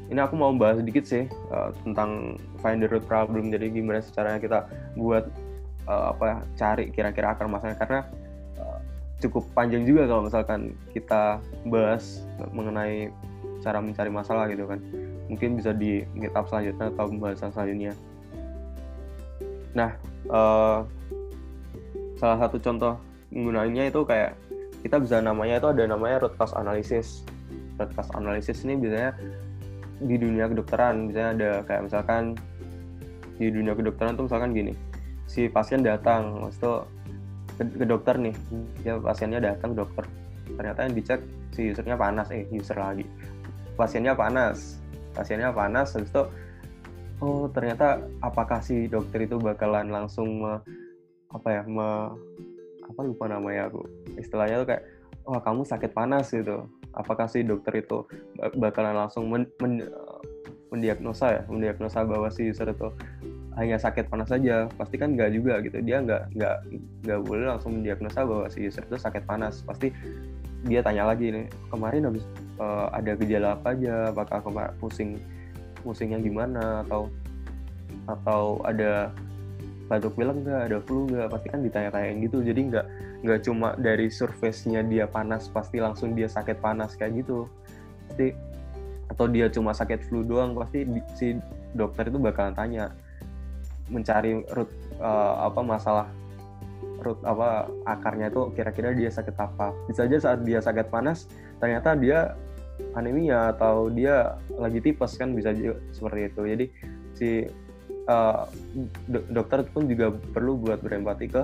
Ini 0.10 0.26
aku 0.26 0.34
mau 0.34 0.50
bahas 0.58 0.82
sedikit 0.82 1.06
sih 1.06 1.30
uh, 1.54 1.70
tentang 1.86 2.42
find 2.62 2.82
the 2.82 2.90
root 2.90 3.06
problem 3.06 3.54
jadi 3.54 3.70
gimana 3.70 4.02
caranya 4.10 4.42
kita 4.42 4.60
buat 4.98 5.30
uh, 5.86 6.18
apa 6.18 6.42
cari 6.58 6.90
kira-kira 6.90 7.38
akar 7.38 7.46
masalah 7.46 7.78
karena 7.78 8.02
cukup 9.20 9.44
panjang 9.52 9.84
juga 9.84 10.08
kalau 10.08 10.26
misalkan 10.26 10.74
kita 10.96 11.44
bahas 11.68 12.24
mengenai 12.56 13.12
cara 13.60 13.84
mencari 13.84 14.08
masalah 14.08 14.48
gitu 14.48 14.66
kan. 14.66 14.80
Mungkin 15.28 15.60
bisa 15.60 15.76
di 15.76 16.08
meetup 16.16 16.48
selanjutnya 16.48 16.90
atau 16.96 17.06
pembahasan 17.12 17.52
selanjutnya. 17.52 17.94
Nah 19.76 19.92
uh, 20.32 20.88
salah 22.18 22.38
satu 22.48 22.58
contoh 22.58 22.96
menggunakannya 23.30 23.92
itu 23.92 24.02
kayak 24.08 24.34
kita 24.84 24.98
bisa 25.00 25.20
namanya 25.20 25.60
itu 25.60 25.68
ada 25.72 25.84
namanya 25.86 26.26
root 26.26 26.36
cause 26.40 26.56
analysis. 26.56 27.24
Root 27.80 27.92
cause 27.96 28.12
analysis 28.16 28.64
ini 28.64 28.80
biasanya 28.80 29.12
di 30.00 30.16
dunia 30.16 30.46
kedokteran. 30.48 31.12
Misalnya 31.12 31.32
ada 31.36 31.52
kayak 31.68 31.82
misalkan 31.92 32.24
di 33.40 33.48
dunia 33.52 33.74
kedokteran 33.76 34.20
tuh 34.20 34.28
misalkan 34.28 34.52
gini 34.52 34.76
si 35.30 35.48
pasien 35.48 35.80
datang 35.80 36.44
maksud 36.44 36.84
ke, 37.56 37.64
ke 37.64 37.86
dokter 37.88 38.20
nih 38.20 38.36
ya 38.84 39.00
pasiennya 39.00 39.40
datang 39.40 39.78
dokter. 39.78 40.04
Ternyata 40.50 40.90
yang 40.90 40.94
dicek 40.98 41.22
si 41.54 41.72
usernya 41.72 41.96
panas 41.96 42.28
eh 42.34 42.44
user 42.52 42.76
lagi. 42.76 43.06
Pasiennya 43.80 44.18
panas 44.18 44.80
pasiennya 45.14 45.52
panas 45.52 45.92
habis 45.98 46.10
itu 46.12 46.24
oh 47.20 47.52
ternyata 47.52 48.00
apakah 48.24 48.64
si 48.64 48.88
dokter 48.88 49.28
itu 49.28 49.36
bakalan 49.36 49.92
langsung 49.92 50.40
me, 50.40 50.54
apa 51.34 51.48
ya 51.52 51.62
me, 51.68 52.16
apa 52.88 53.00
lupa 53.04 53.28
namanya 53.28 53.68
aku 53.68 53.84
istilahnya 54.20 54.62
tuh 54.62 54.68
kayak 54.76 54.84
wah 55.30 55.42
kamu 55.42 55.62
sakit 55.66 55.92
panas 55.94 56.34
gitu. 56.34 56.66
Apakah 56.98 57.30
si 57.30 57.46
dokter 57.46 57.86
itu 57.86 58.02
bakalan 58.58 58.98
langsung 58.98 59.30
men, 59.30 59.46
men, 59.62 59.86
mendiagnosa 60.74 61.28
ya? 61.38 61.42
Mendiagnosa 61.46 62.02
bahwa 62.02 62.28
si 62.34 62.50
user 62.50 62.74
itu 62.74 62.90
hanya 63.58 63.76
sakit 63.76 64.08
panas 64.08 64.32
saja 64.32 64.72
pasti 64.74 64.98
kan 64.98 65.14
nggak 65.14 65.30
juga 65.38 65.62
gitu. 65.62 65.78
Dia 65.86 66.02
nggak 66.02 66.34
nggak 66.34 66.56
nggak 67.06 67.20
boleh 67.24 67.46
langsung 67.46 67.78
mendiagnosa 67.78 68.26
bahwa 68.26 68.46
si 68.50 68.66
user 68.66 68.84
itu 68.90 68.98
sakit 68.98 69.24
panas. 69.30 69.62
Pasti 69.62 69.94
dia 70.66 70.84
tanya 70.84 71.08
lagi 71.08 71.32
nih 71.32 71.46
kemarin 71.72 72.10
habis 72.10 72.26
uh, 72.60 72.90
ada 72.92 73.14
gejala 73.16 73.56
apa 73.56 73.78
aja? 73.78 74.10
Apakah 74.10 74.40
kemarin 74.42 74.74
pusing 74.82 75.12
pusingnya 75.86 76.20
gimana? 76.20 76.84
Atau 76.84 77.14
atau 78.10 78.66
ada 78.66 79.14
batuk 79.86 80.18
pilek 80.18 80.42
nggak? 80.42 80.62
Ada 80.74 80.78
flu 80.90 81.06
nggak? 81.06 81.28
Pasti 81.30 81.48
kan 81.54 81.60
ditanya-tanyain 81.62 82.18
gitu. 82.26 82.42
Jadi 82.42 82.62
nggak 82.74 82.86
nggak 83.20 83.40
cuma 83.44 83.76
dari 83.76 84.08
surface-nya 84.08 84.80
dia 84.88 85.04
panas 85.04 85.52
pasti 85.52 85.84
langsung 85.84 86.16
dia 86.16 86.32
sakit 86.32 86.64
panas 86.64 86.96
kayak 86.96 87.24
gitu. 87.26 87.48
Pasti 88.08 88.32
atau 89.10 89.26
dia 89.28 89.50
cuma 89.50 89.74
sakit 89.74 90.06
flu 90.06 90.22
doang 90.24 90.54
pasti 90.54 90.86
si 91.18 91.36
dokter 91.74 92.08
itu 92.08 92.22
bakalan 92.22 92.54
tanya 92.54 92.86
mencari 93.90 94.46
root 94.54 94.70
uh, 95.02 95.50
apa 95.50 95.60
masalah 95.66 96.08
root 97.02 97.18
apa 97.26 97.68
akarnya 97.90 98.30
itu 98.30 98.54
kira-kira 98.54 98.94
dia 98.96 99.10
sakit 99.12 99.36
apa. 99.36 99.74
Bisa 99.90 100.06
aja 100.06 100.18
saat 100.32 100.46
dia 100.46 100.62
sakit 100.62 100.88
panas 100.88 101.26
ternyata 101.60 101.98
dia 101.98 102.38
anemia 102.96 103.52
atau 103.52 103.92
dia 103.92 104.40
lagi 104.56 104.80
tipes 104.80 105.20
kan 105.20 105.36
bisa 105.36 105.52
juga 105.52 105.76
seperti 105.92 106.22
itu. 106.32 106.42
Jadi 106.48 106.66
si 107.18 107.30
uh, 108.08 108.48
dokter 109.34 109.68
pun 109.68 109.90
juga 109.90 110.14
perlu 110.14 110.56
buat 110.56 110.80
berempati 110.80 111.28
ke 111.28 111.44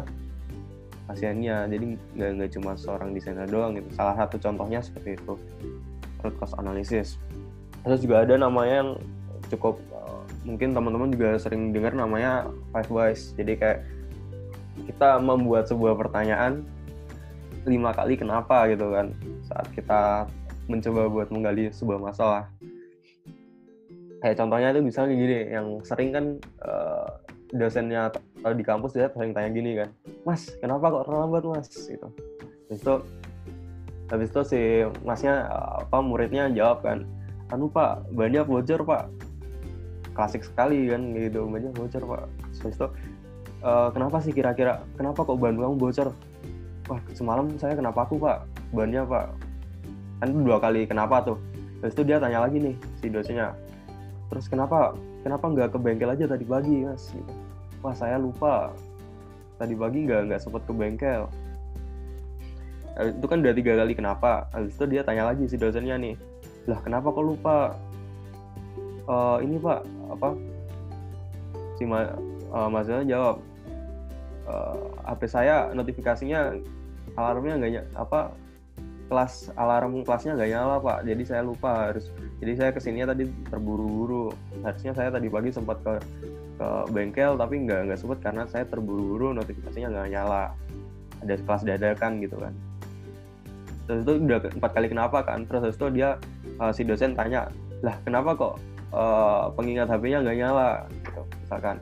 pasiennya. 1.05 1.65
Jadi 1.69 1.97
nggak 2.17 2.29
nggak 2.41 2.51
cuma 2.59 2.71
seorang 2.75 3.13
desainer 3.13 3.47
doang 3.47 3.77
gitu. 3.77 3.89
Salah 3.93 4.15
satu 4.19 4.41
contohnya 4.41 4.81
seperti 4.81 5.17
itu. 5.17 5.33
Root 6.25 6.35
cause 6.41 6.57
analysis. 6.57 7.21
Terus 7.85 8.01
juga 8.01 8.25
ada 8.25 8.35
namanya 8.41 8.81
yang 8.81 8.89
cukup 9.53 9.77
uh, 9.93 10.25
mungkin 10.41 10.73
teman-teman 10.73 11.13
juga 11.13 11.37
sering 11.37 11.69
dengar 11.69 11.93
namanya 11.93 12.49
five 12.73 12.89
whys. 12.89 13.33
Jadi 13.37 13.53
kayak 13.57 13.79
kita 14.89 15.21
membuat 15.21 15.69
sebuah 15.69 15.95
pertanyaan 15.95 16.65
lima 17.65 17.89
kali 17.93 18.13
kenapa 18.13 18.69
gitu 18.69 18.93
kan 18.93 19.09
saat 19.49 19.65
kita 19.73 20.29
mencoba 20.69 21.09
buat 21.09 21.27
menggali 21.29 21.69
sebuah 21.73 22.01
masalah. 22.01 22.49
Kayak 24.21 24.41
contohnya 24.41 24.73
itu 24.73 24.81
misalnya 24.81 25.13
gini 25.13 25.37
yang 25.53 25.67
sering 25.85 26.09
kan 26.09 26.25
uh, 26.65 27.09
dosennya 27.53 28.09
di 28.45 28.63
kampus 28.65 28.93
dia 28.93 29.09
sering 29.13 29.33
tanya 29.33 29.49
gini 29.53 29.77
kan 29.77 29.89
mas 30.25 30.49
kenapa 30.57 30.89
kok 30.89 31.05
terlambat 31.09 31.43
mas? 31.45 31.69
Gitu. 31.69 32.07
Habis 32.69 32.81
itu 32.81 32.95
habis 34.05 34.29
itu 34.29 34.41
si 34.45 34.61
masnya 35.01 35.49
apa 35.81 35.97
muridnya 36.01 36.49
jawab 36.53 36.81
kan 36.81 37.05
anu 37.53 37.69
pak 37.69 38.05
banyak 38.13 38.45
bocor 38.45 38.81
pak? 38.81 39.09
Klasik 40.17 40.41
sekali 40.41 40.89
kan 40.89 41.13
gitu 41.13 41.45
banyak 41.45 41.73
bocor 41.77 42.03
pak? 42.05 42.23
Habis 42.61 42.75
itu 42.77 42.87
e, 43.61 43.71
kenapa 43.93 44.17
sih 44.21 44.33
kira-kira 44.33 44.81
kenapa 44.97 45.21
kok 45.21 45.37
ban 45.37 45.57
kamu 45.57 45.77
bocor? 45.77 46.09
Wah 46.85 47.01
semalam 47.13 47.53
saya 47.61 47.77
kenapa 47.77 48.05
aku 48.05 48.17
pak? 48.17 48.45
Bannya 48.73 49.05
pak 49.05 49.29
kan 50.21 50.29
dua 50.33 50.57
kali 50.57 50.89
kenapa 50.89 51.21
tuh. 51.21 51.37
Habis 51.81 51.93
itu 51.97 52.03
dia 52.05 52.17
tanya 52.17 52.45
lagi 52.45 52.57
nih 52.57 52.75
si 52.97 53.09
dosennya 53.13 53.53
terus 54.33 54.49
kenapa 54.49 54.97
kenapa 55.25 55.49
nggak 55.49 55.69
ke 55.73 55.77
bengkel 55.81 56.13
aja 56.13 56.29
tadi 56.29 56.45
pagi 56.45 56.85
mas? 56.85 57.09
Gitu. 57.09 57.33
wah 57.81 57.97
saya 57.97 58.21
lupa. 58.21 58.69
Tadi 59.57 59.73
pagi 59.73 60.05
nggak 60.05 60.21
nggak 60.29 60.41
sempat 60.41 60.61
ke 60.69 60.73
bengkel. 60.77 61.25
Itu 62.95 63.25
kan 63.25 63.41
udah 63.41 63.53
tiga 63.57 63.73
kali 63.81 63.97
kenapa? 63.97 64.45
Habis 64.53 64.77
itu 64.77 64.85
dia 64.87 65.01
tanya 65.01 65.33
lagi 65.33 65.49
si 65.49 65.57
dosennya 65.57 65.97
nih 65.97 66.15
lah 66.65 66.79
kenapa 66.81 67.13
kok 67.13 67.25
lupa? 67.25 67.57
Uh, 69.05 69.37
ini 69.45 69.61
pak 69.61 69.85
apa? 70.09 70.29
Si 71.77 71.85
ma 71.85 72.09
uh, 72.49 73.03
jawab 73.05 73.37
uh, 74.49 74.73
eh, 75.05 75.13
HP 75.13 75.21
saya 75.29 75.69
notifikasinya 75.77 76.57
alarmnya 77.13 77.55
nggak 77.61 77.85
apa 77.93 78.33
kelas 79.15 79.47
alarm 79.55 80.03
kelasnya 80.03 80.35
nggak 80.35 80.51
nyala 80.51 80.75
pak. 80.83 81.07
Jadi 81.07 81.23
saya 81.23 81.41
lupa 81.47 81.87
harus 81.87 82.11
jadi 82.43 82.51
saya 82.59 82.69
ke 82.75 82.83
sini 82.83 83.07
tadi 83.07 83.31
terburu-buru. 83.47 84.35
Harusnya 84.59 84.91
saya 84.91 85.07
tadi 85.07 85.31
pagi 85.31 85.55
sempat 85.55 85.79
ke 85.87 86.03
ke 86.59 86.67
bengkel 86.91 87.39
tapi 87.39 87.63
nggak 87.63 87.87
nggak 87.87 87.99
sempat 87.99 88.19
karena 88.19 88.43
saya 88.51 88.67
terburu-buru 88.67 89.31
notifikasinya 89.31 89.87
nggak 89.87 90.09
nyala. 90.11 90.51
Ada 91.23 91.39
kelas 91.47 91.63
dadakan 91.63 92.11
gitu 92.19 92.35
kan. 92.35 92.51
Terus 93.87 94.03
itu 94.03 94.13
udah 94.19 94.39
empat 94.51 94.71
kali 94.75 94.87
kenapa 94.91 95.23
kan. 95.23 95.47
Terus 95.47 95.79
itu 95.79 95.87
dia 95.95 96.19
uh, 96.59 96.75
si 96.75 96.83
dosen 96.83 97.15
tanya 97.15 97.47
lah 97.79 97.95
kenapa 98.03 98.35
kok 98.35 98.53
uh, 98.91 99.47
pengingat 99.55 99.87
HP-nya 99.87 100.27
nggak 100.27 100.37
nyala? 100.43 100.91
Gitu 100.91 101.23
misalkan. 101.47 101.79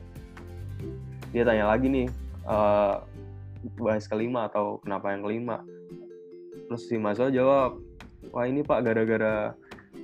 Dia 1.34 1.42
tanya 1.42 1.66
lagi 1.66 1.90
nih 1.90 2.06
uh, 2.46 3.02
bahas 3.82 4.06
kelima 4.06 4.46
atau 4.46 4.78
kenapa 4.86 5.10
yang 5.10 5.26
kelima 5.26 5.66
terus 6.68 6.88
si 6.88 6.96
Mas 6.96 7.18
jawab 7.18 7.80
wah 8.32 8.44
ini 8.48 8.64
pak 8.64 8.80
gara-gara 8.84 9.52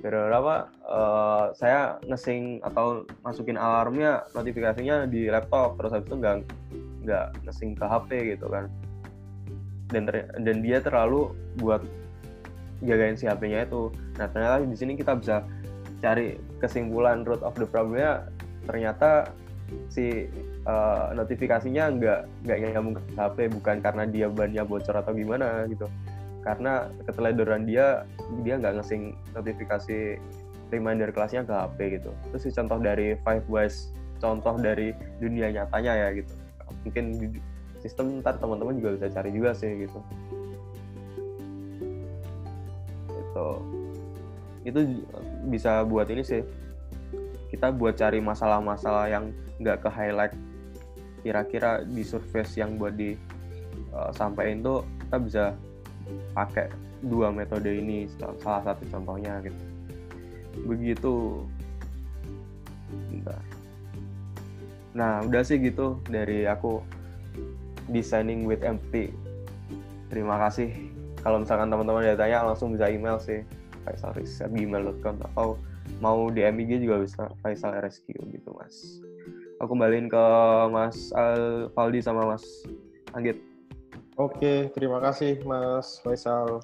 gara-gara 0.01 0.35
apa 0.41 0.55
uh, 0.89 1.45
saya 1.53 2.01
ngesing 2.09 2.63
atau 2.65 3.05
masukin 3.21 3.55
alarmnya 3.55 4.25
notifikasinya 4.33 5.05
di 5.05 5.29
laptop 5.29 5.77
terus 5.77 5.93
habis 5.93 6.09
itu 6.09 6.17
nggak 6.17 6.35
nggak 7.05 7.25
ngesing 7.45 7.77
ke 7.77 7.85
HP 7.85 8.09
gitu 8.37 8.49
kan. 8.49 8.65
Dan 9.91 10.07
dan 10.41 10.57
dia 10.63 10.79
terlalu 10.79 11.35
buat 11.61 11.83
jagain 12.81 13.19
si 13.19 13.29
HP-nya 13.29 13.69
itu. 13.69 13.93
Nah 14.17 14.25
ternyata 14.31 14.63
di 14.65 14.77
sini 14.77 14.97
kita 14.97 15.19
bisa 15.19 15.45
cari 16.01 16.39
kesimpulan 16.57 17.21
root 17.21 17.45
of 17.45 17.53
the 17.59 17.67
problemnya 17.69 18.25
ternyata 18.65 19.29
si 19.87 20.27
uh, 20.65 21.13
notifikasinya 21.13 21.93
nggak 21.95 22.19
nggak 22.43 22.57
nyambung 22.73 22.95
ke 22.97 23.01
HP 23.15 23.37
bukan 23.53 23.77
karena 23.79 24.03
dia 24.09 24.27
bannya 24.27 24.63
bocor 24.65 24.97
atau 24.97 25.13
gimana 25.13 25.63
gitu 25.69 25.85
karena 26.41 26.89
keteledoran 27.05 27.69
dia 27.69 28.05
dia 28.41 28.57
nggak 28.57 28.81
ngesing 28.81 29.13
notifikasi 29.37 30.17
reminder 30.73 31.11
kelasnya 31.13 31.45
ke 31.45 31.53
HP 31.53 31.77
gitu. 32.01 32.11
Itu 32.31 32.37
sih 32.41 32.51
contoh 32.55 32.79
dari 32.81 33.13
five 33.21 33.45
ways 33.51 33.93
contoh 34.17 34.55
dari 34.57 34.93
dunia 35.21 35.53
nyatanya 35.53 35.93
ya 35.93 36.07
gitu. 36.17 36.33
Mungkin 36.87 37.05
di 37.19 37.27
sistem 37.81 38.21
ntar 38.21 38.37
teman-teman 38.37 38.77
juga 38.77 38.97
bisa 38.97 39.07
cari 39.13 39.29
juga 39.33 39.51
sih 39.53 39.85
gitu. 39.85 39.99
Itu 43.09 43.47
itu 44.65 44.79
bisa 45.49 45.85
buat 45.85 46.09
ini 46.09 46.23
sih. 46.25 46.41
Kita 47.51 47.69
buat 47.75 47.99
cari 47.99 48.23
masalah-masalah 48.23 49.11
yang 49.11 49.35
nggak 49.59 49.83
ke 49.83 49.89
highlight. 49.91 50.33
Kira-kira 51.21 51.85
di 51.85 52.01
surface 52.01 52.57
yang 52.57 52.81
buat 52.81 52.97
di 52.97 53.13
uh, 53.93 54.09
sampaikan 54.15 54.65
tuh 54.65 54.79
kita 55.05 55.17
bisa 55.21 55.43
pakai 56.33 56.69
dua 57.01 57.33
metode 57.33 57.67
ini 57.67 58.05
salah 58.41 58.61
satu 58.61 58.83
contohnya 58.89 59.41
gitu. 59.45 59.63
Begitu. 60.67 61.15
Bentar. 62.91 63.39
nah 64.91 65.23
udah 65.23 65.39
sih 65.39 65.55
gitu 65.55 66.03
dari 66.11 66.43
aku 66.43 66.83
designing 67.87 68.43
with 68.43 68.63
empty. 68.63 69.15
Terima 70.11 70.35
kasih. 70.47 70.71
Kalau 71.23 71.39
misalkan 71.39 71.71
teman-teman 71.71 72.03
ada 72.03 72.19
tanya 72.19 72.43
langsung 72.43 72.75
bisa 72.75 72.91
email 72.91 73.15
sih. 73.15 73.47
Faisalriset.gmail.com 73.87 75.15
atau 75.31 75.55
mau 76.03 76.29
DM 76.29 76.67
IG 76.67 76.85
juga 76.85 77.01
bisa 77.01 77.31
Faisal 77.41 77.79
RSQ 77.81 78.13
gitu 78.29 78.49
mas. 78.53 79.01
Aku 79.61 79.77
kembaliin 79.77 80.09
ke 80.09 80.25
Mas 80.73 81.13
Al 81.13 81.69
Faldi 81.77 82.01
sama 82.01 82.25
Mas 82.25 82.43
Anggit 83.13 83.37
Oke, 84.19 84.67
terima 84.75 84.99
kasih 84.99 85.39
Mas 85.47 86.03
Faisal. 86.03 86.59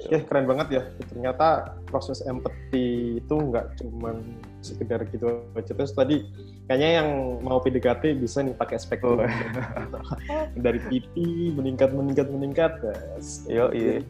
Oke, 0.00 0.16
keren 0.24 0.48
banget 0.48 0.68
ya. 0.80 0.82
Ternyata 1.12 1.76
proses 1.84 2.24
empati 2.24 3.20
itu 3.20 3.36
nggak 3.36 3.76
cuma 3.76 4.16
sekedar 4.64 5.04
gitu 5.12 5.44
aja. 5.52 5.76
Terus 5.76 5.92
tadi 5.92 6.24
kayaknya 6.64 7.04
yang 7.04 7.08
mau 7.44 7.60
PDKT 7.60 8.16
bisa 8.16 8.40
nih 8.40 8.56
pakai 8.56 8.80
spektrum 8.80 9.20
oh. 9.20 9.28
dari 10.64 10.80
pipi 10.88 11.52
meningkat 11.52 11.92
meningkat 11.92 12.32
meningkat. 12.32 12.72
Yes. 12.80 13.44
Yo, 13.44 13.68
iya. 13.76 14.00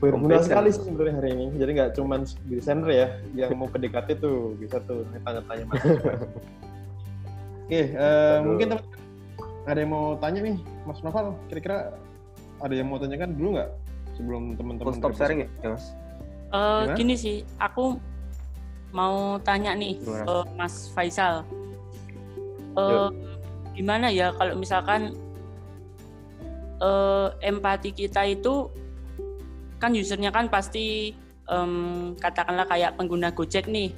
Berguna 0.00 0.40
sekali 0.40 0.72
sih 0.72 0.88
sebenarnya 0.88 1.14
hari 1.20 1.30
ini. 1.36 1.46
Jadi 1.60 1.70
nggak 1.76 1.92
cuma 2.00 2.24
desainer 2.48 2.88
ya 2.88 3.06
yang 3.36 3.52
mau 3.52 3.68
PDKT 3.68 4.16
tuh 4.16 4.56
bisa 4.56 4.80
tuh 4.88 5.04
tanya-tanya 5.28 5.68
Mas. 5.68 5.84
Oke, 7.62 7.88
uh, 7.96 8.44
mungkin 8.44 8.66
teman 8.76 9.01
ada 9.66 9.78
yang 9.78 9.92
mau 9.94 10.18
tanya 10.18 10.40
nih, 10.42 10.56
Mas 10.82 10.98
Noval, 11.06 11.38
kira-kira 11.46 11.94
ada 12.58 12.74
yang 12.74 12.90
mau 12.90 12.98
tanyakan 12.98 13.34
dulu 13.38 13.58
nggak 13.58 13.70
sebelum 14.18 14.42
teman-teman 14.58 14.94
stop 14.98 15.14
sharing 15.14 15.46
ya, 15.46 15.48
Mas? 15.70 15.94
Uh, 16.52 16.90
gini 16.98 17.14
sih, 17.16 17.46
aku 17.56 17.96
mau 18.92 19.40
tanya 19.40 19.72
nih 19.72 19.96
ke 20.02 20.36
Mas 20.58 20.90
Faisal. 20.92 21.46
Uh, 22.72 23.08
gimana 23.72 24.08
ya 24.08 24.32
kalau 24.36 24.56
misalkan 24.56 25.16
uh, 26.80 27.32
empati 27.40 27.92
kita 27.92 28.24
itu 28.28 28.68
kan 29.80 29.92
usernya 29.96 30.32
kan 30.32 30.48
pasti 30.48 31.16
um, 31.48 32.12
katakanlah 32.20 32.68
kayak 32.68 32.94
pengguna 33.00 33.32
Gojek 33.32 33.66
nih. 33.70 33.94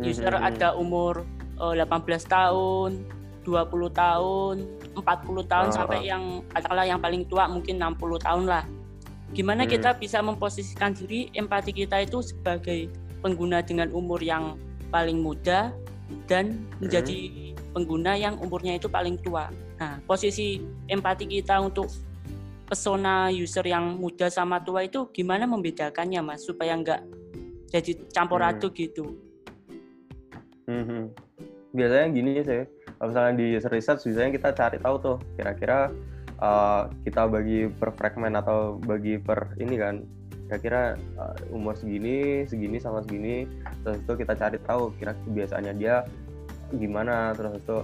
User 0.00 0.32
mm 0.32 0.40
-hmm. 0.40 0.48
ada 0.56 0.68
umur 0.76 1.24
uh, 1.60 1.76
18 1.76 2.26
tahun, 2.26 2.90
20 3.44 3.92
tahun, 3.92 4.56
40 4.94 5.52
tahun 5.52 5.68
uh. 5.68 5.74
sampai 5.74 5.98
yang 6.06 6.42
katakanlah 6.50 6.86
yang 6.86 7.00
paling 7.02 7.22
tua 7.26 7.50
mungkin 7.50 7.78
60 7.82 8.26
tahun 8.26 8.44
lah. 8.46 8.64
Gimana 9.32 9.64
hmm. 9.64 9.70
kita 9.72 9.90
bisa 9.96 10.18
memposisikan 10.20 10.92
diri 10.92 11.32
empati 11.32 11.72
kita 11.72 12.04
itu 12.04 12.20
sebagai 12.20 12.92
pengguna 13.24 13.64
dengan 13.64 13.88
umur 13.94 14.20
yang 14.20 14.60
paling 14.92 15.24
muda 15.24 15.72
dan 16.28 16.68
menjadi 16.82 17.32
hmm. 17.32 17.72
pengguna 17.72 18.12
yang 18.18 18.36
umurnya 18.38 18.76
itu 18.76 18.92
paling 18.92 19.16
tua. 19.24 19.48
Nah, 19.80 19.98
posisi 20.04 20.60
empati 20.86 21.24
kita 21.24 21.58
untuk 21.64 21.88
pesona 22.68 23.32
user 23.32 23.64
yang 23.64 23.96
muda 23.96 24.28
sama 24.28 24.60
tua 24.60 24.84
itu 24.84 25.08
gimana 25.12 25.48
membedakannya, 25.48 26.20
Mas, 26.20 26.44
supaya 26.44 26.76
nggak 26.76 27.00
jadi 27.72 27.92
campur 28.12 28.44
aduk 28.44 28.76
hmm. 28.76 28.80
gitu. 28.84 29.04
Hmm. 30.68 31.08
Biasanya 31.72 32.06
gini 32.12 32.32
sih, 32.44 32.62
kalau 33.02 33.10
misalnya 33.10 33.34
di 33.34 33.48
research 33.58 34.06
biasanya 34.06 34.30
kita 34.30 34.48
cari 34.54 34.78
tahu 34.78 34.96
tuh 35.02 35.16
kira-kira 35.34 35.90
uh, 36.38 36.86
kita 37.02 37.26
bagi 37.26 37.66
per 37.66 37.90
fragment 37.98 38.38
atau 38.38 38.78
bagi 38.78 39.18
per 39.18 39.58
ini 39.58 39.74
kan 39.74 40.06
kira-kira 40.46 40.94
uh, 41.18 41.34
umur 41.50 41.74
segini 41.74 42.46
segini 42.46 42.78
sama 42.78 43.02
segini 43.02 43.50
terus 43.82 43.98
itu 44.06 44.12
kita 44.22 44.38
cari 44.38 44.54
tahu 44.62 44.94
kira 45.02 45.18
kebiasaannya 45.26 45.74
dia 45.82 46.06
gimana 46.78 47.34
terus 47.34 47.58
itu 47.58 47.82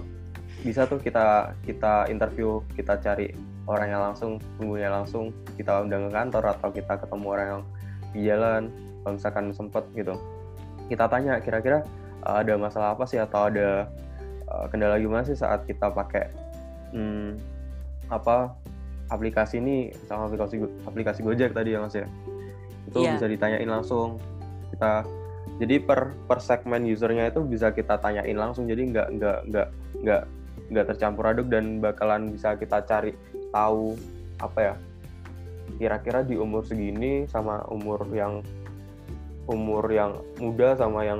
bisa 0.63 0.87
tuh 0.87 1.03
kita 1.03 1.51
kita 1.67 2.07
interview 2.07 2.63
kita 2.79 2.95
cari 3.03 3.35
orangnya 3.67 3.99
langsung 3.99 4.39
pengguna 4.55 5.03
langsung 5.03 5.35
kita 5.59 5.83
undang 5.83 6.07
ke 6.07 6.11
kantor 6.15 6.43
atau 6.55 6.69
kita 6.71 6.93
ketemu 6.95 7.27
orang 7.27 7.47
yang 7.51 7.63
di 8.15 8.19
jalan 8.23 8.63
kalau 9.03 9.13
misalkan 9.19 9.45
sempet 9.51 9.83
gitu. 9.99 10.15
Kita 10.87 11.11
tanya 11.11 11.43
kira-kira 11.43 11.83
uh, 12.23 12.39
ada 12.39 12.55
masalah 12.55 12.95
apa 12.95 13.03
sih 13.03 13.21
atau 13.21 13.51
ada 13.51 13.85
uh, 14.49 14.65
kendala 14.67 14.97
gimana 14.97 15.23
sih 15.23 15.37
saat 15.37 15.63
kita 15.69 15.93
pakai 15.93 16.27
hmm, 16.93 17.37
apa 18.09 18.57
aplikasi 19.09 19.61
ini 19.61 19.93
sama 20.09 20.29
aplikasi 20.29 20.61
aplikasi 20.85 21.19
Gojek 21.21 21.53
tadi 21.53 21.77
ya 21.77 21.79
Mas 21.81 21.95
ya 21.97 22.05
itu 22.89 23.05
yeah. 23.05 23.13
bisa 23.17 23.25
ditanyain 23.29 23.69
langsung 23.69 24.17
kita 24.73 25.05
jadi 25.61 25.81
per 25.81 26.13
per 26.25 26.39
segmen 26.41 26.87
usernya 26.87 27.29
itu 27.29 27.41
bisa 27.45 27.69
kita 27.73 27.99
tanyain 28.01 28.37
langsung 28.37 28.65
jadi 28.65 28.81
nggak 28.89 29.07
nggak 29.17 29.39
nggak 29.49 29.67
nggak 30.01 30.23
nggak 30.69 30.85
tercampur 30.93 31.25
aduk 31.25 31.49
dan 31.49 31.81
bakalan 31.81 32.29
bisa 32.29 32.53
kita 32.57 32.81
cari 32.85 33.13
tahu 33.49 33.97
apa 34.39 34.59
ya 34.61 34.73
kira-kira 35.77 36.25
di 36.25 36.37
umur 36.37 36.65
segini 36.65 37.29
sama 37.29 37.61
umur 37.69 38.05
yang 38.13 38.41
umur 39.49 39.85
yang 39.89 40.17
muda 40.37 40.77
sama 40.77 41.05
yang 41.05 41.19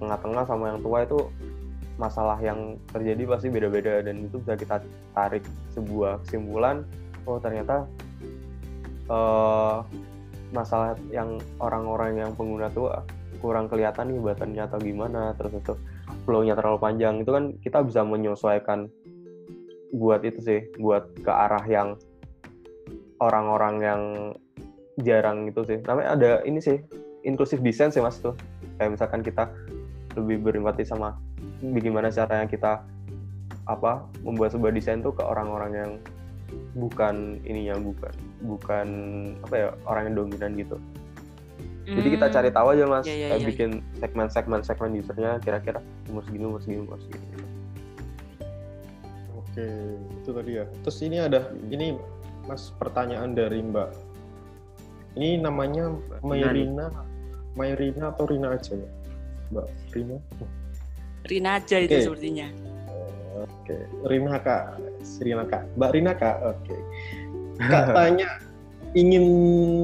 tengah-tengah 0.00 0.44
sama 0.48 0.72
yang 0.72 0.80
tua 0.80 1.04
itu 1.04 1.28
masalah 1.96 2.36
yang 2.40 2.76
terjadi 2.92 3.24
pasti 3.24 3.48
beda-beda 3.48 4.04
dan 4.04 4.28
itu 4.28 4.36
bisa 4.40 4.54
kita 4.56 4.76
tarik 5.16 5.44
sebuah 5.72 6.20
kesimpulan 6.24 6.84
oh 7.24 7.40
ternyata 7.40 7.88
uh, 9.08 9.80
masalah 10.52 10.94
yang 11.08 11.40
orang-orang 11.58 12.20
yang 12.20 12.30
pengguna 12.36 12.68
tua 12.70 13.02
kurang 13.40 13.68
kelihatan 13.68 14.12
nih 14.12 14.20
batannya 14.20 14.62
atau 14.64 14.78
gimana 14.80 15.32
terus 15.36 15.56
itu 15.56 15.74
flow-nya 16.26 16.58
terlalu 16.58 16.78
panjang. 16.82 17.22
Itu 17.22 17.30
kan 17.32 17.54
kita 17.62 17.86
bisa 17.86 18.02
menyesuaikan 18.02 18.90
buat 19.94 20.26
itu 20.26 20.42
sih 20.42 20.60
buat 20.82 21.14
ke 21.22 21.30
arah 21.30 21.62
yang 21.64 21.94
orang-orang 23.22 23.74
yang 23.80 24.02
jarang 25.00 25.46
itu 25.46 25.62
sih. 25.64 25.78
Namanya 25.86 26.18
ada 26.18 26.30
ini 26.42 26.58
sih 26.58 26.82
inklusif 27.22 27.62
desain 27.62 27.94
sih 27.94 28.02
mas 28.02 28.18
tuh. 28.18 28.34
Kayak 28.76 28.98
misalkan 28.98 29.22
kita 29.22 29.48
lebih 30.18 30.42
berempati 30.42 30.82
sama 30.82 31.14
bagaimana 31.60 32.08
caranya 32.12 32.46
kita 32.48 32.72
apa 33.66 34.06
membuat 34.22 34.54
sebuah 34.54 34.70
desain 34.74 35.02
tuh 35.02 35.14
ke 35.14 35.22
orang-orang 35.26 35.72
yang 35.74 35.90
bukan 36.78 37.42
ininya 37.42 37.74
bukan 37.82 38.12
bukan 38.46 38.88
apa 39.42 39.54
ya 39.54 39.68
orang 39.88 40.12
yang 40.12 40.14
dominan 40.22 40.54
gitu 40.54 40.78
jadi 41.86 42.08
kita 42.18 42.26
cari 42.34 42.50
tahu 42.50 42.74
aja 42.74 42.84
mas, 42.90 43.06
yeah, 43.06 43.14
yeah, 43.14 43.28
kayak 43.30 43.38
yeah, 43.38 43.48
bikin 43.54 43.70
segmen-segmen 44.02 44.60
segmen 44.66 44.98
usernya 44.98 45.38
kira-kira 45.38 45.78
umur 46.10 46.26
segini, 46.26 46.44
umur 46.50 46.58
segini, 46.58 46.82
umur 46.82 46.98
segini. 46.98 47.46
Oke, 49.38 49.66
itu 50.18 50.30
tadi 50.34 50.50
ya. 50.58 50.64
Terus 50.82 50.98
ini 51.06 51.16
ada, 51.22 51.54
ini 51.70 51.94
mas 52.50 52.74
pertanyaan 52.74 53.38
dari 53.38 53.62
Mbak. 53.62 53.90
Ini 55.14 55.38
namanya 55.38 55.94
Mayrina, 56.26 56.90
Mayrina 57.54 58.10
atau 58.10 58.26
Rina 58.26 58.58
aja 58.58 58.74
ya, 58.74 58.90
Mbak 59.54 59.66
Rina? 59.94 60.18
Rina 61.26 61.50
aja 61.58 61.76
itu 61.78 61.94
okay. 61.94 62.04
sepertinya. 62.04 62.48
Oke, 63.36 63.76
Rina 64.08 64.36
kak, 64.40 64.62
Rina 65.20 65.44
kak, 65.44 65.62
Mbak 65.76 65.90
Rina 65.92 66.12
kak. 66.16 66.36
Oke, 66.42 66.76
kak 67.60 67.84
tanya 67.96 68.28
ingin 68.96 69.24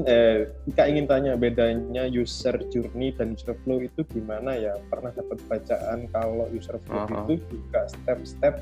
eh 0.09 0.49
Kak 0.73 0.89
ingin 0.89 1.05
tanya 1.05 1.37
bedanya 1.37 2.09
user 2.09 2.57
journey 2.73 3.13
dan 3.13 3.37
user 3.37 3.53
flow 3.61 3.77
itu 3.77 4.01
gimana 4.09 4.57
ya? 4.57 4.73
Pernah 4.89 5.13
dapat 5.13 5.37
bacaan 5.45 6.09
kalau 6.09 6.49
user 6.49 6.81
flow 6.89 7.05
uh 7.05 7.07
-huh. 7.07 7.29
itu 7.29 7.45
juga 7.53 7.85
step-step 7.93 8.57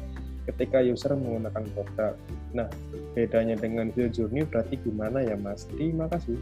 ketika 0.51 0.83
user 0.83 1.15
menggunakan 1.15 1.63
produk. 1.71 2.13
Nah, 2.51 2.67
bedanya 3.15 3.55
dengan 3.55 3.93
user 3.95 4.11
journey 4.11 4.43
berarti 4.43 4.75
gimana 4.83 5.23
ya, 5.23 5.39
Mas? 5.39 5.63
Terima 5.71 6.11
kasih. 6.11 6.35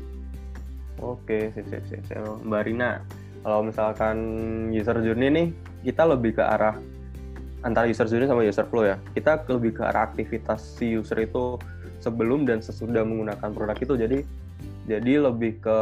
Oke, 0.99 1.53
sip, 1.53 1.69
sip, 1.69 1.83
sip, 1.85 2.01
sip. 2.09 2.17
Mbak 2.43 2.61
Rina, 2.65 3.05
kalau 3.45 3.61
misalkan 3.67 4.17
user 4.73 4.97
journey 5.05 5.29
nih, 5.29 5.47
kita 5.83 6.03
lebih 6.03 6.39
ke 6.39 6.43
arah 6.43 6.75
antara 7.63 7.87
user 7.87 8.07
journey 8.07 8.27
sama 8.27 8.43
user 8.43 8.67
flow 8.67 8.87
ya. 8.87 8.97
Kita 9.15 9.43
lebih 9.47 9.79
ke 9.79 9.83
arah 9.83 10.07
aktivitas 10.07 10.79
si 10.79 10.95
user 10.95 11.19
itu 11.23 11.59
sebelum 11.99 12.47
dan 12.47 12.63
sesudah 12.63 13.03
menggunakan 13.03 13.51
produk 13.51 13.77
itu. 13.79 13.93
Jadi 13.99 14.17
jadi 14.87 15.13
lebih 15.29 15.59
ke 15.59 15.79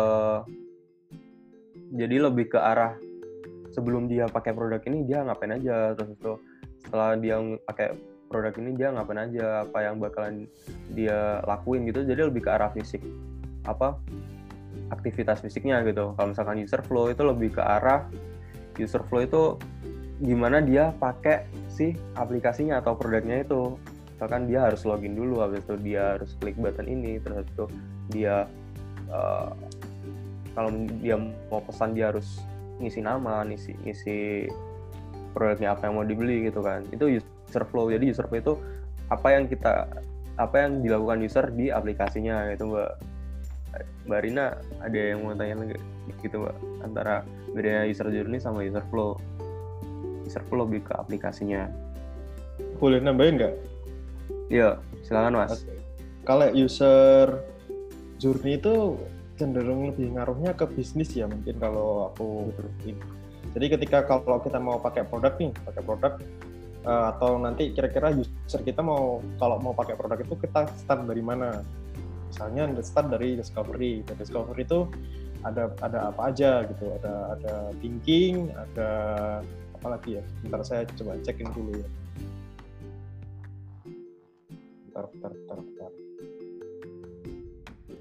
jadi 1.94 2.28
lebih 2.30 2.52
ke 2.52 2.60
arah 2.60 2.98
sebelum 3.72 4.10
dia 4.10 4.26
pakai 4.28 4.52
produk 4.58 4.82
ini 4.90 5.06
dia 5.06 5.22
ngapain 5.22 5.54
aja. 5.54 5.94
Terus 5.94 6.18
itu 6.18 6.34
setelah 6.82 7.14
dia 7.18 7.38
pakai 7.66 7.94
produk 8.28 8.54
ini 8.60 8.76
dia 8.76 8.92
ngapain 8.92 9.22
aja 9.24 9.64
apa 9.64 9.78
yang 9.86 10.02
bakalan 10.02 10.50
dia 10.92 11.42
lakuin 11.46 11.86
gitu. 11.88 12.04
Jadi 12.04 12.22
lebih 12.28 12.46
ke 12.46 12.52
arah 12.52 12.74
fisik 12.74 13.02
apa 13.70 13.96
aktivitas 14.90 15.46
fisiknya 15.46 15.86
gitu. 15.86 16.18
Kalau 16.18 16.34
misalkan 16.34 16.58
user 16.58 16.82
flow 16.84 17.14
itu 17.14 17.22
lebih 17.22 17.54
ke 17.56 17.62
arah 17.62 18.10
user 18.82 19.02
flow 19.06 19.22
itu 19.26 19.42
gimana 20.22 20.62
dia 20.66 20.90
pakai 20.98 21.46
si 21.70 21.94
aplikasinya 22.18 22.82
atau 22.82 22.98
produknya 22.98 23.46
itu. 23.46 23.78
Misalkan 24.18 24.50
dia 24.50 24.66
harus 24.66 24.82
login 24.82 25.14
dulu 25.14 25.46
habis 25.46 25.62
itu 25.62 25.78
dia 25.78 26.18
harus 26.18 26.34
klik 26.42 26.58
button 26.58 26.90
ini 26.90 27.22
terus 27.22 27.46
itu 27.46 27.70
dia 28.10 28.50
uh, 29.14 29.54
kalau 30.58 30.74
dia 31.06 31.22
mau 31.54 31.62
pesan 31.62 31.94
dia 31.94 32.10
harus 32.10 32.42
ngisi 32.82 33.06
nama 33.06 33.46
ngisi 33.46 33.78
ngisi 33.86 34.50
produknya 35.38 35.78
apa 35.78 35.86
yang 35.86 36.02
mau 36.02 36.06
dibeli 36.06 36.50
gitu 36.50 36.66
kan. 36.66 36.82
Itu 36.90 37.14
user 37.14 37.64
flow. 37.70 37.94
Jadi 37.94 38.10
user 38.10 38.26
flow 38.26 38.42
itu 38.42 38.54
apa 39.14 39.38
yang 39.38 39.46
kita 39.46 39.86
apa 40.42 40.56
yang 40.66 40.82
dilakukan 40.82 41.22
user 41.22 41.46
di 41.54 41.70
aplikasinya 41.70 42.50
itu 42.50 42.66
mbak. 42.66 42.98
Mbak 44.10 44.20
Rina 44.26 44.58
ada 44.82 44.98
yang 44.98 45.22
mau 45.22 45.38
tanya 45.38 45.62
lagi? 45.62 45.78
Gitu 46.26 46.42
mbak. 46.42 46.58
Antara 46.82 47.22
bedanya 47.54 47.86
user 47.86 48.10
journey 48.10 48.42
sama 48.42 48.66
user 48.66 48.82
flow 48.90 49.22
user 50.28 50.44
flow 50.52 50.68
lebih 50.68 50.84
ke 50.84 50.94
aplikasinya. 51.00 51.72
Boleh 52.78 53.00
nambahin 53.00 53.40
nggak? 53.40 53.56
Iya, 54.52 54.78
silakan 55.08 55.40
Mas. 55.40 55.64
Okay. 55.64 55.80
Kalau 56.28 56.48
user 56.52 57.40
journey 58.20 58.60
itu 58.60 59.00
cenderung 59.40 59.94
lebih 59.94 60.18
ngaruhnya 60.18 60.58
ke 60.58 60.66
bisnis 60.66 61.14
ya 61.14 61.30
mungkin 61.30 61.62
kalau 61.62 62.10
aku 62.10 62.50
jadi 63.54 63.78
ketika 63.78 64.04
kalau 64.10 64.42
kita 64.42 64.58
mau 64.58 64.82
pakai 64.82 65.06
produk 65.06 65.34
nih 65.38 65.54
pakai 65.62 65.82
produk 65.86 66.14
uh, 66.84 67.16
atau 67.16 67.42
nanti 67.42 67.72
kira-kira 67.72 68.12
user 68.14 68.62
kita 68.64 68.86
mau 68.86 69.24
kalau 69.42 69.58
mau 69.58 69.74
pakai 69.76 69.98
produk 69.98 70.20
itu 70.20 70.36
kita 70.40 70.68
start 70.80 71.08
dari 71.08 71.24
mana? 71.24 71.62
Misalnya 72.28 72.70
start 72.84 73.08
dari 73.12 73.40
discovery. 73.40 74.04
Dari 74.04 74.20
discovery 74.20 74.64
itu 74.68 74.86
ada 75.42 75.72
ada 75.84 76.12
apa 76.12 76.30
aja 76.30 76.68
gitu. 76.68 76.86
Ada 77.02 77.14
ada 77.40 77.56
thinking 77.80 78.52
ada 78.52 78.92
apa 79.88 79.96
lagi 80.04 80.20
ya 80.20 80.24
ntar 80.52 80.60
saya 80.68 80.84
coba 81.00 81.16
cekin 81.24 81.48
dulu 81.56 81.80
ya 81.80 81.88
bentar, 84.92 85.08
bentar, 85.16 85.32
bentar, 85.32 85.58
bentar. 85.64 85.92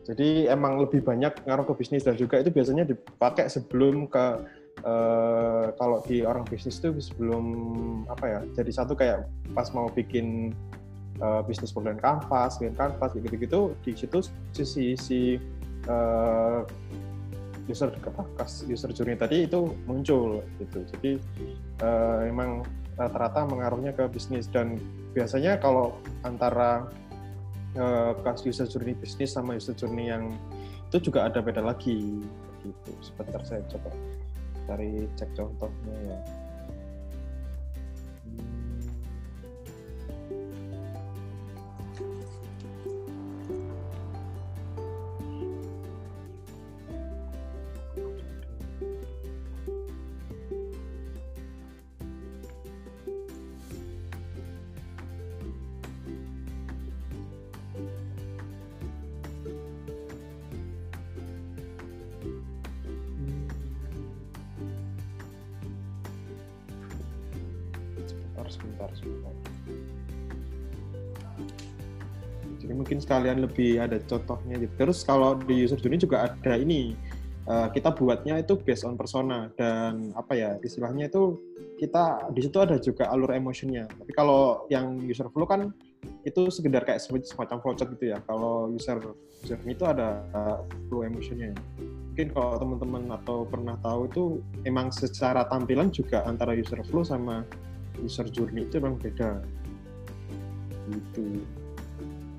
Jadi 0.06 0.50
emang 0.50 0.82
lebih 0.82 1.02
banyak 1.02 1.46
ngaruh 1.46 1.66
ke 1.66 1.74
bisnis 1.78 2.02
dan 2.02 2.18
juga 2.18 2.42
itu 2.42 2.50
biasanya 2.50 2.86
dipakai 2.90 3.46
sebelum 3.46 4.10
ke 4.10 4.26
uh, 4.82 5.70
kalau 5.78 6.02
di 6.02 6.26
orang 6.26 6.42
bisnis 6.46 6.82
itu 6.82 6.90
sebelum 6.98 7.46
apa 8.10 8.24
ya 8.26 8.40
jadi 8.58 8.70
satu 8.82 8.98
kayak 8.98 9.30
pas 9.54 9.70
mau 9.70 9.86
bikin 9.86 10.50
uh, 11.22 11.46
bisnis 11.46 11.70
program 11.70 12.02
kanvas, 12.02 12.58
bikin 12.58 12.74
kanvas 12.74 13.14
gitu-gitu 13.14 13.78
di 13.86 13.94
situ 13.94 14.26
sisi 14.50 14.98
si 14.98 15.20
uh, 15.86 16.66
user 17.66 17.90
kas 18.38 18.62
user 18.66 18.90
journey 18.94 19.18
tadi 19.18 19.46
itu 19.46 19.74
muncul 19.84 20.42
gitu. 20.62 20.78
Jadi 20.96 21.10
uh, 21.82 22.26
emang 22.26 22.62
rata-rata 22.96 23.44
mengaruhnya 23.46 23.92
ke 23.92 24.06
bisnis. 24.08 24.46
Dan 24.48 24.78
biasanya 25.12 25.58
kalau 25.58 25.98
antara 26.22 26.86
uh, 27.76 28.14
user 28.46 28.66
journey 28.70 28.94
bisnis 28.96 29.34
sama 29.34 29.58
user 29.58 29.74
journey 29.74 30.08
yang 30.10 30.32
itu 30.88 31.10
juga 31.10 31.26
ada 31.26 31.42
beda 31.42 31.60
lagi 31.60 32.22
gitu. 32.62 32.90
Sebentar 33.02 33.42
saya 33.42 33.62
coba 33.66 33.90
cari 34.66 35.06
cek 35.14 35.30
contohnya 35.38 35.94
ya 36.10 36.18
sekalian 73.26 73.42
lebih 73.42 73.82
ada 73.82 73.98
contohnya 74.06 74.54
gitu. 74.62 74.70
Terus 74.78 75.02
kalau 75.02 75.34
di 75.34 75.66
user 75.66 75.82
journey 75.82 75.98
juga 75.98 76.30
ada 76.30 76.54
ini 76.54 76.94
uh, 77.50 77.66
kita 77.74 77.90
buatnya 77.90 78.38
itu 78.38 78.54
based 78.62 78.86
on 78.86 78.94
persona 78.94 79.50
dan 79.58 80.14
apa 80.14 80.38
ya 80.38 80.50
istilahnya 80.62 81.10
itu 81.10 81.42
kita 81.74 82.30
di 82.30 82.46
situ 82.46 82.62
ada 82.62 82.78
juga 82.78 83.10
alur 83.10 83.34
emotionnya. 83.34 83.90
Tapi 83.90 84.12
kalau 84.14 84.70
yang 84.70 85.02
user 85.02 85.26
flow 85.34 85.42
kan 85.42 85.74
itu 86.22 86.46
sekedar 86.54 86.86
kayak 86.86 87.02
semacam 87.02 87.58
flowchart 87.58 87.98
gitu 87.98 88.14
ya. 88.14 88.22
Kalau 88.30 88.70
user 88.70 89.02
user 89.42 89.58
itu 89.66 89.82
ada 89.82 90.22
uh, 90.30 90.62
flow 90.86 91.02
emotionnya. 91.02 91.50
Mungkin 92.14 92.30
kalau 92.30 92.62
teman-teman 92.62 93.10
atau 93.10 93.42
pernah 93.42 93.74
tahu 93.82 94.06
itu 94.06 94.22
emang 94.62 94.94
secara 94.94 95.50
tampilan 95.50 95.90
juga 95.90 96.22
antara 96.30 96.54
user 96.54 96.78
flow 96.86 97.02
sama 97.02 97.42
user 97.98 98.30
journey 98.30 98.70
itu 98.70 98.78
memang 98.78 99.02
beda. 99.02 99.42
Gitu. 100.86 101.42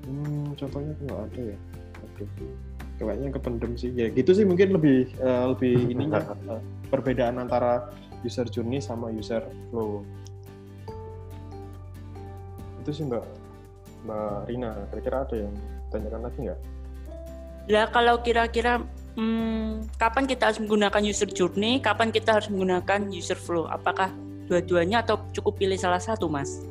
Hmm, 0.08 0.56
contohnya 0.56 0.92
nggak 1.04 1.20
ada 1.28 1.40
ya. 1.52 1.58
Oke. 2.00 2.24
Okay 2.24 2.50
kayaknya 2.98 3.30
kependem 3.30 3.72
sih 3.78 3.94
ya 3.94 4.10
gitu 4.10 4.34
sih 4.34 4.42
mungkin 4.42 4.74
lebih 4.74 5.14
uh, 5.22 5.54
lebih 5.54 5.86
ininya 5.94 6.20
uh, 6.50 6.60
perbedaan 6.90 7.38
antara 7.38 7.94
user 8.26 8.44
journey 8.50 8.82
sama 8.82 9.08
user 9.14 9.46
flow 9.70 10.02
itu 12.82 12.90
sih 12.90 13.04
mbak 13.06 13.22
mbak 14.02 14.50
Rina 14.50 14.70
kira-kira 14.90 15.16
ada 15.22 15.36
yang 15.36 15.54
tanyakan 15.88 16.22
lagi 16.24 16.38
nggak? 16.48 16.60
Ya 17.68 17.84
kalau 17.92 18.24
kira-kira 18.24 18.80
hmm, 19.20 19.92
kapan 20.00 20.24
kita 20.24 20.48
harus 20.48 20.56
menggunakan 20.56 21.04
user 21.04 21.28
journey, 21.28 21.84
kapan 21.84 22.08
kita 22.08 22.40
harus 22.40 22.48
menggunakan 22.48 23.12
user 23.12 23.36
flow? 23.36 23.68
Apakah 23.68 24.08
dua-duanya 24.48 25.04
atau 25.04 25.20
cukup 25.36 25.60
pilih 25.60 25.76
salah 25.76 26.00
satu, 26.00 26.32
Mas? 26.32 26.64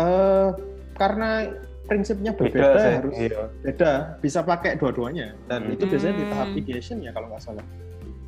Uh, 0.00 0.56
karena 0.98 1.46
prinsipnya 1.88 2.36
berbeda 2.36 2.68
beda 2.76 2.90
harus 3.00 3.14
iya. 3.16 3.42
beda. 3.64 3.92
Bisa 4.20 4.44
pakai 4.44 4.76
dua-duanya. 4.76 5.32
Dan 5.48 5.70
hmm. 5.70 5.74
itu 5.78 5.84
biasanya 5.88 6.14
di 6.20 6.24
tahap 6.28 6.48
hmm. 6.52 6.60
ideation 6.60 6.96
ya 7.00 7.10
kalau 7.16 7.26
nggak 7.32 7.42
salah. 7.42 7.64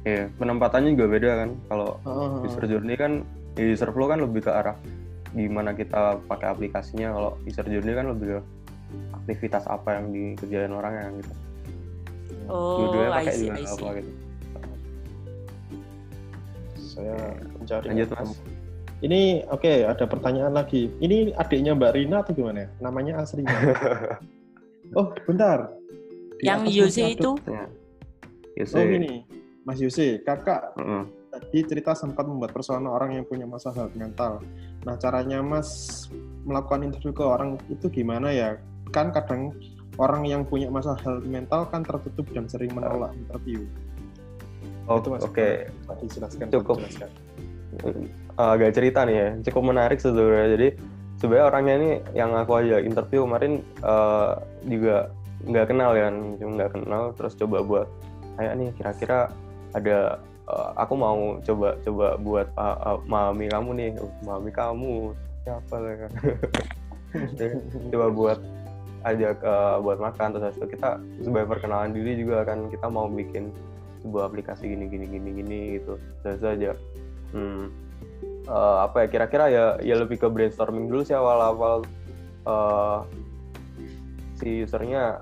Iya 0.08 0.32
penempatannya 0.40 0.90
juga 0.96 1.06
beda 1.12 1.30
kan. 1.44 1.50
Kalau 1.68 1.90
uh, 2.08 2.46
user 2.46 2.64
journey 2.64 2.96
kan 2.96 3.12
user 3.60 3.90
flow 3.92 4.08
kan 4.08 4.24
lebih 4.24 4.48
ke 4.48 4.50
arah 4.50 4.78
gimana 5.36 5.76
kita 5.76 6.16
pakai 6.24 6.46
aplikasinya. 6.56 7.12
Kalau 7.12 7.30
user 7.44 7.66
journey 7.68 7.92
kan 7.92 8.06
lebih 8.08 8.26
ke 8.32 8.40
aktivitas 9.20 9.68
apa 9.68 10.00
yang 10.00 10.08
dikerjain 10.08 10.72
orang 10.72 10.94
yang 10.96 11.12
gitu. 11.20 11.34
Oh 12.48 12.88
dua-duanya 12.88 13.10
pakai 13.20 13.34
juga 13.36 13.60
apa 13.60 13.88
gitu. 14.00 14.12
Saya 16.80 17.16
mencari 17.60 17.86
lanjut 17.86 18.08
mas 18.16 18.32
ini 19.00 19.40
oke 19.48 19.64
okay, 19.64 19.88
ada 19.88 20.04
pertanyaan 20.04 20.52
lagi. 20.52 20.92
Ini 21.00 21.32
adiknya 21.32 21.72
Mbak 21.72 21.92
Rina 21.96 22.20
atau 22.20 22.36
gimana 22.36 22.64
ya? 22.64 22.68
Namanya 22.84 23.24
aslinya. 23.24 23.48
oh, 24.98 25.08
bentar. 25.24 25.72
Di 26.36 26.44
Yang 26.44 26.62
Yusi 26.68 27.02
itu? 27.16 27.32
Ya. 27.48 27.64
Oh 28.76 28.84
ini, 28.84 29.24
Mas 29.64 29.80
Yusi, 29.80 30.20
kakak 30.20 30.76
uh 30.76 30.80
-uh. 30.80 31.02
tadi 31.32 31.64
cerita 31.64 31.96
sempat 31.96 32.28
membuat 32.28 32.52
persona 32.52 32.92
orang 32.92 33.16
yang 33.16 33.24
punya 33.24 33.48
masalah 33.48 33.88
mental. 33.96 34.44
Nah, 34.84 35.00
caranya 35.00 35.40
Mas 35.40 36.04
melakukan 36.44 36.84
interview 36.84 37.16
ke 37.16 37.24
orang 37.24 37.56
itu 37.72 37.88
gimana 37.88 38.28
ya? 38.28 38.60
Kan 38.92 39.16
kadang 39.16 39.56
orang 39.96 40.28
yang 40.28 40.44
punya 40.44 40.68
masalah 40.68 41.00
mental 41.24 41.64
kan 41.72 41.80
tertutup 41.88 42.28
dan 42.36 42.44
sering 42.52 42.72
menolak 42.76 43.16
interview. 43.16 43.64
Oh, 44.90 45.00
Oke. 45.00 45.22
Okay. 45.24 45.54
Cukup. 46.52 46.82
Dijelaskan 46.82 47.08
agak 48.40 48.70
cerita 48.76 49.04
nih 49.04 49.16
ya. 49.16 49.28
Cukup 49.50 49.62
menarik 49.74 49.98
sebenarnya. 50.00 50.48
Jadi 50.56 50.68
sebenarnya 51.20 51.46
orangnya 51.52 51.74
ini 51.76 51.90
yang 52.16 52.30
aku 52.32 52.52
aja 52.56 52.80
interview 52.80 53.28
kemarin 53.28 53.60
uh, 53.84 54.40
juga 54.64 55.12
nggak 55.44 55.66
kenal 55.68 55.90
kan. 55.92 56.14
Cuma 56.40 56.50
nggak 56.60 56.72
kenal 56.76 57.02
terus 57.16 57.34
coba 57.36 57.58
buat 57.64 57.88
kayak 58.40 58.54
nih 58.56 58.68
kira-kira 58.80 59.28
ada 59.76 60.18
uh, 60.48 60.70
aku 60.80 60.94
mau 60.96 61.36
coba 61.44 61.76
coba 61.84 62.16
buat 62.18 62.48
uh, 62.56 62.96
uh, 62.96 62.98
mami 63.06 63.46
kamu 63.52 63.70
nih. 63.76 63.90
Uh, 64.00 64.12
mami 64.24 64.50
kamu 64.50 65.12
siapa 65.44 65.76
kan. 65.76 66.12
Coba 67.90 68.06
buat 68.14 68.38
ajak 69.02 69.42
uh, 69.42 69.82
buat 69.82 69.98
makan 69.98 70.38
terus 70.38 70.54
itu 70.54 70.78
kita 70.78 71.02
sebagai 71.24 71.50
perkenalan 71.50 71.90
diri 71.90 72.14
juga 72.22 72.46
kan. 72.46 72.70
Kita 72.70 72.86
mau 72.86 73.10
bikin 73.10 73.50
sebuah 74.00 74.30
aplikasi 74.30 74.70
gini 74.70 74.86
gini 74.86 75.06
gini 75.10 75.30
gini 75.34 75.58
gitu. 75.80 75.98
Terus 76.22 76.40
aja 76.46 76.70
hmm, 77.32 77.64
uh, 78.46 78.86
apa 78.86 79.04
ya 79.04 79.06
kira-kira 79.10 79.44
ya 79.50 79.64
ya 79.80 79.94
lebih 79.98 80.18
ke 80.18 80.26
brainstorming 80.30 80.90
dulu 80.90 81.02
sih 81.06 81.16
awal-awal 81.16 81.86
uh, 82.46 83.06
si 84.40 84.64
usernya. 84.64 85.20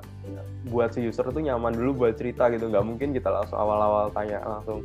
Buat 0.68 0.92
si 0.92 1.00
user 1.00 1.24
tuh 1.24 1.40
nyaman 1.40 1.72
dulu 1.72 2.04
buat 2.04 2.20
cerita 2.20 2.52
gitu. 2.52 2.68
Nggak 2.68 2.84
mungkin 2.84 3.16
kita 3.16 3.32
langsung 3.32 3.56
awal-awal 3.56 4.12
tanya 4.12 4.44
langsung 4.44 4.84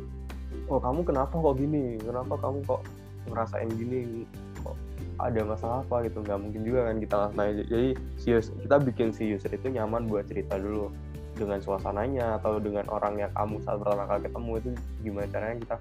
oh 0.70 0.80
kamu 0.80 1.04
kenapa 1.04 1.34
kok 1.34 1.56
gini? 1.60 2.00
Kenapa 2.00 2.34
kamu 2.40 2.64
kok 2.64 2.82
ngerasain 3.28 3.68
gini? 3.76 4.24
Kok 4.64 4.76
ada 5.20 5.40
masalah 5.44 5.76
apa? 5.84 6.08
Gitu. 6.08 6.24
Nggak 6.24 6.40
mungkin 6.40 6.62
juga 6.64 6.80
kan 6.88 6.96
kita 6.98 7.14
langsung 7.20 7.38
tanya. 7.38 7.52
Jadi 7.68 7.88
si 8.16 8.28
user, 8.32 8.54
kita 8.64 8.76
bikin 8.80 9.08
si 9.12 9.22
user 9.36 9.52
itu 9.52 9.68
nyaman 9.68 10.08
buat 10.08 10.24
cerita 10.24 10.56
dulu 10.56 10.88
dengan 11.34 11.58
suasananya 11.58 12.38
atau 12.40 12.62
dengan 12.62 12.86
orang 12.88 13.18
yang 13.18 13.32
kamu 13.34 13.58
saat 13.66 13.82
pertama 13.82 14.06
kali 14.06 14.20
ketemu 14.30 14.52
itu 14.54 14.68
gimana 15.02 15.26
caranya 15.34 15.56
kita 15.66 15.76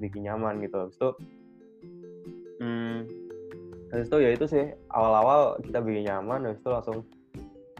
bikin 0.00 0.26
nyaman 0.26 0.64
gitu. 0.64 0.88
Habis 0.88 0.96
itu 0.96 1.08
hmm, 2.64 2.96
habis 3.92 4.06
itu 4.08 4.16
ya 4.18 4.30
itu 4.32 4.44
sih 4.48 4.64
awal-awal 4.90 5.60
kita 5.60 5.78
bikin 5.84 6.08
nyaman 6.08 6.48
habis 6.48 6.60
itu 6.64 6.70
langsung 6.72 6.98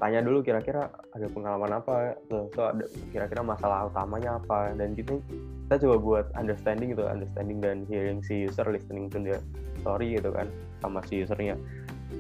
tanya 0.01 0.25
dulu 0.25 0.41
kira-kira 0.41 0.89
ada 1.13 1.29
pengalaman 1.29 1.77
apa 1.77 2.17
terus 2.25 2.49
itu 2.49 2.63
ada 2.65 2.85
kira-kira 3.13 3.43
masalah 3.45 3.89
utamanya 3.89 4.37
apa. 4.37 4.77
Dan 4.77 4.93
gitu 4.93 5.25
kita 5.69 5.87
coba 5.87 5.97
buat 5.99 6.27
understanding 6.37 6.93
gitu 6.93 7.09
understanding 7.09 7.59
dan 7.65 7.89
hearing 7.89 8.21
si 8.21 8.45
user 8.45 8.69
listening 8.69 9.09
to 9.09 9.17
the 9.21 9.41
story 9.81 10.21
gitu 10.21 10.29
kan 10.29 10.47
sama 10.85 11.01
si 11.09 11.25
usernya. 11.25 11.57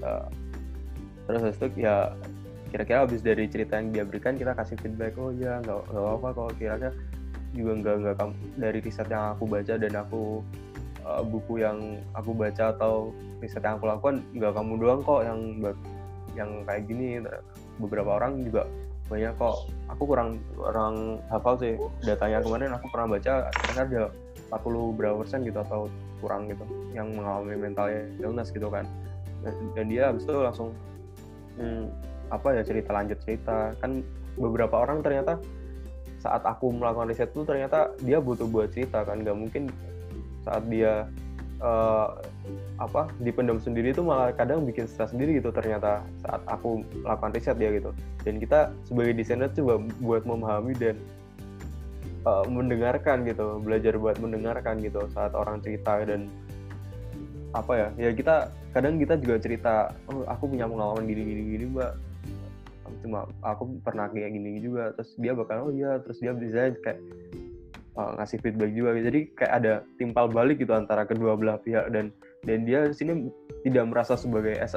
Uh, 0.01 0.29
terus 1.29 1.41
habis 1.47 1.59
itu 1.63 1.87
ya 1.87 2.17
kira-kira 2.71 3.03
habis 3.03 3.21
dari 3.21 3.51
cerita 3.51 3.83
yang 3.83 3.91
dia 3.91 4.05
berikan 4.07 4.39
kita 4.39 4.55
kasih 4.55 4.79
feedback 4.79 5.19
oh 5.19 5.35
ya 5.35 5.59
nggak 5.67 5.91
nggak 5.91 6.15
apa 6.23 6.29
kalau 6.31 6.51
kira-kira 6.55 6.93
juga 7.51 7.73
nggak 7.83 7.97
nggak 8.03 8.17
dari 8.59 8.79
riset 8.79 9.09
yang 9.11 9.35
aku 9.35 9.45
baca 9.51 9.75
dan 9.75 9.93
aku 9.99 10.23
uh, 11.03 11.23
buku 11.25 11.63
yang 11.63 11.99
aku 12.15 12.31
baca 12.37 12.71
atau 12.75 13.11
riset 13.43 13.65
yang 13.65 13.81
aku 13.81 13.91
lakukan 13.91 14.23
nggak 14.37 14.53
kamu 14.55 14.73
doang 14.79 15.01
kok 15.03 15.23
yang 15.27 15.41
yang 16.39 16.51
kayak 16.67 16.87
gini. 16.87 17.23
Beberapa 17.81 18.21
orang 18.21 18.45
juga 18.45 18.69
banyak 19.11 19.35
kok. 19.35 19.57
Aku 19.91 20.03
kurang 20.07 20.39
kurang 20.55 21.19
hafal 21.33 21.59
sih 21.59 21.75
datanya. 22.07 22.45
Kemarin 22.45 22.77
aku 22.77 22.87
pernah 22.93 23.19
baca 23.19 23.33
ternyata 23.51 23.83
ada 23.83 24.05
40 24.51 24.99
berapa 24.99 25.17
persen 25.23 25.41
gitu 25.47 25.59
atau 25.63 25.87
kurang 26.21 26.51
gitu 26.51 26.63
yang 26.95 27.11
mengalami 27.15 27.57
mental 27.59 27.91
illness 28.21 28.55
gitu 28.55 28.71
kan. 28.71 28.87
Dan, 29.41 29.55
dan 29.73 29.87
dia 29.89 30.13
habis 30.13 30.29
itu 30.29 30.37
langsung 30.37 30.71
hmm, 31.57 31.89
apa 32.31 32.49
ya 32.55 32.63
cerita 32.63 32.95
lanjut 32.95 33.19
cerita. 33.25 33.75
Kan 33.83 34.07
beberapa 34.39 34.87
orang 34.87 35.03
ternyata 35.03 35.41
saat 36.21 36.45
aku 36.45 36.71
melakukan 36.71 37.09
riset 37.09 37.33
itu 37.33 37.43
ternyata 37.43 37.91
dia 38.05 38.21
butuh 38.21 38.47
buat 38.47 38.69
cerita 38.71 39.03
kan. 39.03 39.25
Nggak 39.25 39.37
mungkin 39.37 39.63
saat 40.45 40.65
dia 40.69 41.09
uh, 41.65 42.21
apa 42.81 43.09
dipendam 43.21 43.61
sendiri 43.61 43.93
itu 43.93 44.05
malah 44.05 44.33
kadang 44.33 44.65
bikin 44.65 44.89
stres 44.89 45.13
sendiri 45.13 45.41
gitu 45.41 45.53
ternyata 45.53 46.05
saat 46.25 46.41
aku 46.47 46.85
melakukan 47.03 47.33
riset 47.33 47.57
dia 47.57 47.73
gitu. 47.73 47.91
Dan 48.23 48.37
kita 48.37 48.71
sebagai 48.85 49.17
desainer 49.17 49.49
coba 49.51 49.81
buat 50.05 50.23
memahami 50.29 50.73
dan 50.77 50.97
uh, 52.29 52.45
mendengarkan 52.49 53.25
gitu 53.25 53.61
belajar 53.61 53.97
buat 53.97 54.17
mendengarkan 54.21 54.81
gitu 54.85 55.09
saat 55.13 55.33
orang 55.33 55.61
cerita 55.65 56.05
dan 56.05 56.29
apa 57.51 57.73
ya 57.75 57.89
ya 57.99 58.11
kita 58.15 58.47
kadang 58.71 58.95
kita 59.03 59.19
juga 59.19 59.37
cerita 59.43 59.75
oh 60.07 60.23
aku 60.31 60.55
punya 60.55 60.71
pengalaman 60.71 61.03
gini 61.11 61.23
gini 61.27 61.67
mbak 61.67 61.99
cuma 63.03 63.27
aku 63.47 63.79
pernah 63.83 64.11
kayak 64.11 64.35
gini 64.35 64.61
juga 64.61 64.93
terus 64.99 65.15
dia 65.17 65.33
bakal 65.33 65.71
oh 65.71 65.73
iya 65.73 65.99
terus 66.03 66.19
dia 66.19 66.35
bisa 66.35 66.75
kayak 66.83 66.99
uh, 67.97 68.17
ngasih 68.19 68.39
feedback 68.43 68.71
juga 68.75 68.97
jadi 68.99 69.21
kayak 69.35 69.53
ada 69.63 69.73
timpal 69.97 70.27
balik 70.31 70.59
gitu 70.61 70.75
antara 70.75 71.07
kedua 71.07 71.35
belah 71.35 71.59
pihak 71.63 71.91
dan 71.95 72.15
dan 72.47 72.65
dia 72.65 72.89
di 72.89 72.97
sini 72.97 73.13
tidak 73.67 73.93
merasa 73.93 74.17
sebagai 74.17 74.57
as 74.57 74.75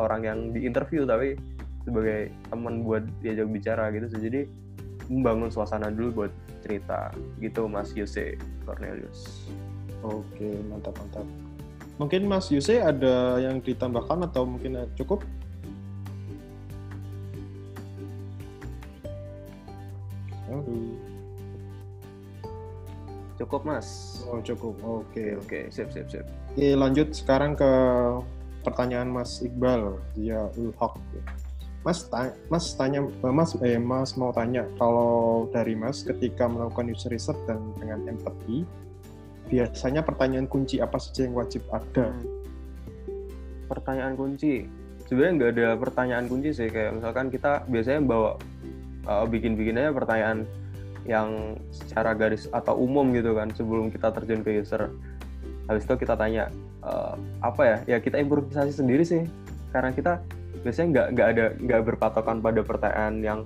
orang 0.00 0.24
yang 0.24 0.38
diinterview 0.56 1.04
tapi 1.04 1.36
sebagai 1.84 2.32
teman 2.48 2.84
buat 2.84 3.04
diajak 3.20 3.48
bicara 3.48 3.92
gitu 3.92 4.08
jadi 4.16 4.48
membangun 5.08 5.48
suasana 5.48 5.88
dulu 5.88 6.24
buat 6.24 6.32
cerita 6.64 7.12
gitu 7.40 7.64
Mas 7.66 7.96
Yose 7.96 8.36
Cornelius. 8.68 9.48
Oke 10.04 10.60
mantap 10.68 10.94
mantap. 11.00 11.26
Mungkin 11.98 12.30
Mas 12.30 12.52
Yuse 12.52 12.78
ada 12.78 13.40
yang 13.42 13.58
ditambahkan 13.58 14.28
atau 14.30 14.46
mungkin 14.46 14.86
cukup? 14.94 15.24
Cukup 23.38 23.62
mas. 23.62 24.20
Oh 24.26 24.42
cukup. 24.42 24.74
Oke 24.82 25.06
okay. 25.12 25.28
oke 25.38 25.46
okay. 25.46 25.62
sip 25.70 25.92
sip 25.94 26.10
sip. 26.10 26.26
Oke, 26.52 26.74
lanjut 26.74 27.14
sekarang 27.14 27.54
ke 27.54 27.70
pertanyaan 28.66 29.08
Mas 29.08 29.38
Iqbal 29.40 29.96
dia 30.18 30.50
Ulhok. 30.58 30.98
Mas, 31.86 32.04
ta 32.10 32.34
Mas 32.50 32.74
tanya, 32.74 33.06
Mas, 33.22 33.54
eh, 33.62 33.78
Mas 33.78 34.18
mau 34.18 34.34
tanya 34.34 34.66
kalau 34.76 35.46
dari 35.54 35.78
Mas 35.78 36.02
ketika 36.02 36.50
melakukan 36.50 36.90
user 36.90 37.14
research 37.14 37.38
dan 37.46 37.62
dengan 37.78 38.02
empathy, 38.10 38.66
biasanya 39.46 40.02
pertanyaan 40.02 40.50
kunci 40.50 40.82
apa 40.82 40.98
saja 40.98 41.24
yang 41.24 41.38
wajib 41.38 41.62
ada? 41.70 42.10
Hmm. 42.10 42.26
Pertanyaan 43.70 44.18
kunci, 44.18 44.66
sebenarnya 45.06 45.32
nggak 45.38 45.52
ada 45.54 45.68
pertanyaan 45.78 46.26
kunci 46.26 46.50
sih 46.52 46.68
kayak 46.68 47.00
misalkan 47.00 47.30
kita 47.32 47.62
biasanya 47.70 48.00
bawa 48.04 48.32
uh, 49.08 49.24
bikin-bikin 49.24 49.80
aja 49.80 49.90
pertanyaan 49.90 50.44
yang 51.08 51.56
secara 51.72 52.12
garis 52.12 52.44
atau 52.52 52.76
umum 52.76 53.08
gitu 53.16 53.32
kan 53.32 53.48
sebelum 53.56 53.88
kita 53.88 54.12
terjun 54.12 54.44
ke 54.44 54.60
user. 54.60 54.92
Habis 55.66 55.88
itu 55.88 56.04
kita 56.04 56.14
tanya 56.20 56.52
uh, 56.84 57.16
apa 57.40 57.62
ya? 57.64 57.96
Ya 57.96 57.98
kita 57.98 58.20
improvisasi 58.20 58.76
sendiri 58.76 59.02
sih. 59.02 59.24
Karena 59.72 59.90
kita 59.92 60.20
biasanya 60.60 60.88
nggak 60.92 61.06
nggak 61.16 61.28
ada 61.32 61.44
nggak 61.64 61.80
berpatokan 61.92 62.36
pada 62.44 62.60
pertanyaan 62.60 63.14
yang 63.24 63.40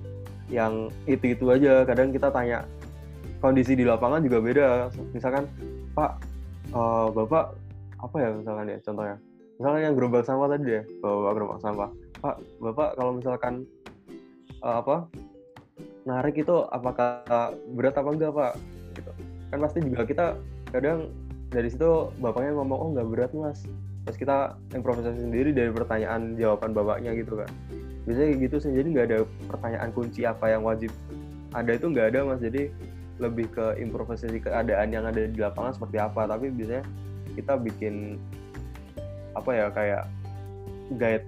yang 0.51 0.91
itu 1.07 1.39
itu 1.39 1.47
aja. 1.55 1.87
Kadang 1.87 2.11
kita 2.11 2.35
tanya 2.35 2.67
kondisi 3.39 3.79
di 3.79 3.87
lapangan 3.87 4.23
juga 4.27 4.39
beda. 4.43 4.69
Misalkan 5.15 5.47
pak 5.95 6.19
uh, 6.75 7.15
bapak 7.15 7.55
apa 8.03 8.17
ya 8.19 8.29
misalkan 8.35 8.67
ya 8.75 8.79
contohnya? 8.83 9.17
Misalnya 9.63 9.81
yang 9.87 9.95
gerobak 9.95 10.27
sampah 10.27 10.49
tadi 10.51 10.79
ya 10.79 10.83
bawa 10.99 11.31
gerobak 11.31 11.59
sampah. 11.63 11.91
Pak 12.19 12.37
bapak 12.59 12.89
kalau 12.99 13.13
misalkan 13.19 13.55
uh, 14.63 14.83
apa 14.83 15.07
narik 16.03 16.43
itu 16.43 16.67
apakah 16.71 17.23
berat 17.75 17.95
apa 17.95 18.11
enggak 18.11 18.33
pak? 18.35 18.53
Gitu. 18.99 19.13
Kan 19.53 19.59
pasti 19.63 19.79
juga 19.85 20.03
kita 20.07 20.27
kadang 20.73 21.11
dari 21.53 21.69
situ 21.69 22.11
bapaknya 22.19 22.57
ngomong 22.57 22.79
oh 22.79 22.89
nggak 22.97 23.09
berat 23.13 23.33
mas. 23.37 23.63
Terus 24.03 24.19
kita 24.19 24.59
improvisasi 24.75 25.23
sendiri 25.23 25.55
dari 25.55 25.71
pertanyaan 25.71 26.35
jawaban 26.35 26.75
bapaknya 26.75 27.15
gitu 27.15 27.39
kan 27.39 27.51
biasanya 28.03 28.35
gitu 28.43 28.57
sih. 28.59 28.73
Jadi 28.75 28.87
nggak 28.99 29.07
ada 29.13 29.19
pertanyaan 29.47 29.91
kunci 29.95 30.27
apa 30.27 30.51
yang 30.51 30.67
wajib 30.67 30.91
ada 31.55 31.71
itu 31.71 31.87
nggak 31.87 32.07
ada 32.15 32.21
mas. 32.27 32.41
Jadi 32.43 32.73
lebih 33.21 33.47
ke 33.55 33.79
improvisasi 33.79 34.43
keadaan 34.43 34.91
yang 34.91 35.07
ada 35.07 35.31
di 35.31 35.39
lapangan 35.39 35.77
seperti 35.77 36.03
apa. 36.03 36.27
Tapi 36.27 36.51
biasanya 36.51 36.85
kita 37.39 37.55
bikin 37.63 38.19
apa 39.33 39.51
ya 39.55 39.67
kayak 39.71 40.03
guide 40.99 41.27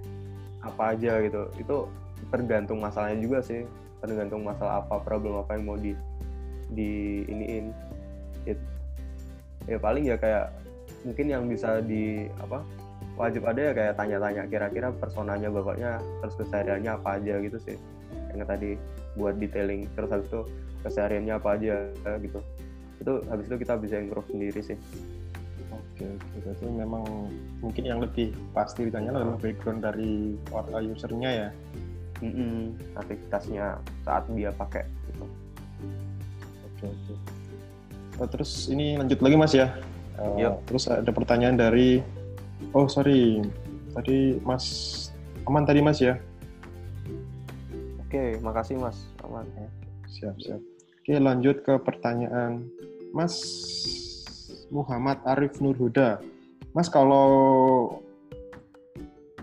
apa 0.65 0.83
aja 0.97 1.23
gitu. 1.23 1.41
Itu 1.55 1.87
tergantung 2.33 2.83
masalahnya 2.83 3.23
juga 3.23 3.39
sih 3.39 3.63
tergantung 4.03 4.43
masalah 4.43 4.83
apa 4.83 5.01
problem 5.01 5.39
apa 5.39 5.55
yang 5.55 5.63
mau 5.65 5.77
di 5.79 5.93
di 6.73 7.23
iniin 7.29 7.71
ya 9.65 9.77
paling 9.81 10.05
ya 10.05 10.17
kayak 10.17 10.53
mungkin 11.05 11.25
yang 11.29 11.43
bisa 11.49 11.81
di 11.81 12.29
apa 12.41 12.61
wajib 13.15 13.47
ada 13.47 13.71
ya 13.71 13.73
kayak 13.73 13.93
tanya-tanya 13.97 14.43
kira-kira 14.49 14.87
personanya 14.91 15.47
bapaknya 15.49 15.97
terus 16.21 16.35
kesehariannya 16.37 16.91
apa 16.93 17.09
aja 17.17 17.33
gitu 17.41 17.57
sih. 17.61 17.77
Yang 18.35 18.47
tadi 18.51 18.69
buat 19.15 19.39
detailing. 19.39 19.87
Terus 19.95 20.09
habis 20.11 20.27
itu 20.27 20.41
kesehariannya 20.83 21.33
apa 21.39 21.49
aja 21.55 21.75
gitu. 22.19 22.39
Itu 22.99 23.13
habis 23.31 23.45
itu 23.47 23.55
kita 23.55 23.73
bisa 23.79 23.95
improve 24.03 24.27
sendiri 24.27 24.59
sih. 24.59 24.77
Oke 25.71 26.03
oke. 26.03 26.37
Berarti 26.43 26.65
memang 26.67 27.03
mungkin 27.63 27.83
yang 27.87 27.99
lebih 28.03 28.35
pasti 28.51 28.91
ditanya 28.91 29.15
adalah 29.15 29.39
background 29.39 29.81
dari 29.87 30.35
usernya 30.91 31.29
ya 31.31 31.49
mm 32.21 32.31
-mm, 32.31 32.59
aktivitasnya 32.95 33.79
saat 34.07 34.23
dia 34.31 34.51
pakai 34.55 34.85
gitu 35.11 35.25
oke 36.67 36.87
oke 36.87 37.15
Oh, 38.15 38.27
terus 38.31 38.71
ini 38.71 38.95
lanjut 38.95 39.19
lagi 39.19 39.35
mas 39.35 39.51
ya. 39.51 39.75
Uh, 40.15 40.39
yep. 40.39 40.63
Terus 40.71 40.87
ada 40.87 41.11
pertanyaan 41.11 41.59
dari, 41.59 41.99
oh 42.71 42.87
sorry, 42.87 43.43
tadi 43.91 44.39
mas 44.39 44.65
aman 45.43 45.67
tadi 45.67 45.83
mas 45.83 45.99
ya. 45.99 46.15
Oke, 48.07 48.39
makasih 48.39 48.79
mas 48.79 49.03
aman. 49.19 49.43
Ya. 49.59 49.67
Siap 50.07 50.35
siap. 50.39 50.61
Oke 51.03 51.13
lanjut 51.19 51.59
ke 51.61 51.75
pertanyaan 51.83 52.71
mas 53.11 53.35
Muhammad 54.71 55.19
Arif 55.27 55.59
Nurhuda. 55.59 56.23
Mas 56.71 56.87
kalau 56.87 57.99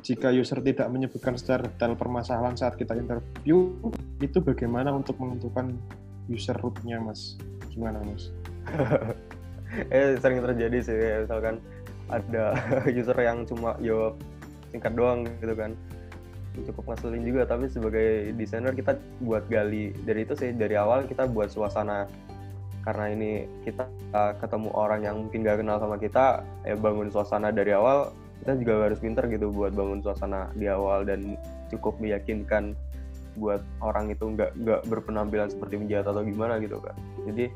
jika 0.02 0.34
user 0.34 0.58
tidak 0.60 0.90
menyebutkan 0.90 1.38
secara 1.38 1.66
detail 1.66 1.94
permasalahan 1.94 2.58
saat 2.58 2.74
kita 2.74 2.98
interview, 2.98 3.70
itu 4.18 4.38
bagaimana 4.42 4.90
untuk 4.90 5.14
menentukan 5.22 5.78
user 6.26 6.58
root-nya, 6.58 6.98
Mas? 6.98 7.38
Gimana, 7.70 8.02
Mas? 8.02 8.34
eh 9.88 10.20
sering 10.20 10.44
terjadi 10.44 10.78
sih 10.84 10.96
misalkan 11.24 11.56
ada 12.12 12.52
user 13.00 13.16
yang 13.16 13.48
cuma 13.48 13.72
jawab 13.80 14.20
singkat 14.68 14.92
doang 14.92 15.24
gitu 15.40 15.54
kan 15.56 15.72
cukup 16.68 16.92
ngeselin 16.92 17.24
juga 17.24 17.42
tapi 17.48 17.64
sebagai 17.72 18.36
desainer 18.36 18.76
kita 18.76 19.00
buat 19.24 19.48
gali 19.48 19.96
dari 20.04 20.28
itu 20.28 20.36
sih 20.36 20.52
dari 20.52 20.76
awal 20.76 21.08
kita 21.08 21.24
buat 21.24 21.48
suasana 21.48 22.04
karena 22.84 23.04
ini 23.14 23.30
kita 23.64 23.88
ketemu 24.36 24.68
orang 24.76 25.00
yang 25.06 25.16
mungkin 25.24 25.46
gak 25.46 25.64
kenal 25.64 25.80
sama 25.80 25.96
kita 25.96 26.44
ya 26.66 26.76
bangun 26.76 27.08
suasana 27.08 27.48
dari 27.48 27.72
awal 27.72 28.12
kita 28.42 28.58
juga 28.58 28.90
harus 28.90 28.98
pinter 28.98 29.24
gitu 29.30 29.54
buat 29.54 29.70
bangun 29.70 30.02
suasana 30.02 30.50
di 30.58 30.66
awal 30.66 31.06
dan 31.06 31.38
cukup 31.70 31.94
meyakinkan 32.02 32.74
buat 33.38 33.64
orang 33.80 34.12
itu 34.12 34.28
nggak 34.28 34.52
nggak 34.60 34.80
berpenampilan 34.92 35.48
seperti 35.48 35.80
penjahat 35.80 36.04
atau 36.04 36.20
gimana 36.20 36.60
gitu 36.60 36.76
kan 36.82 36.92
jadi 37.24 37.48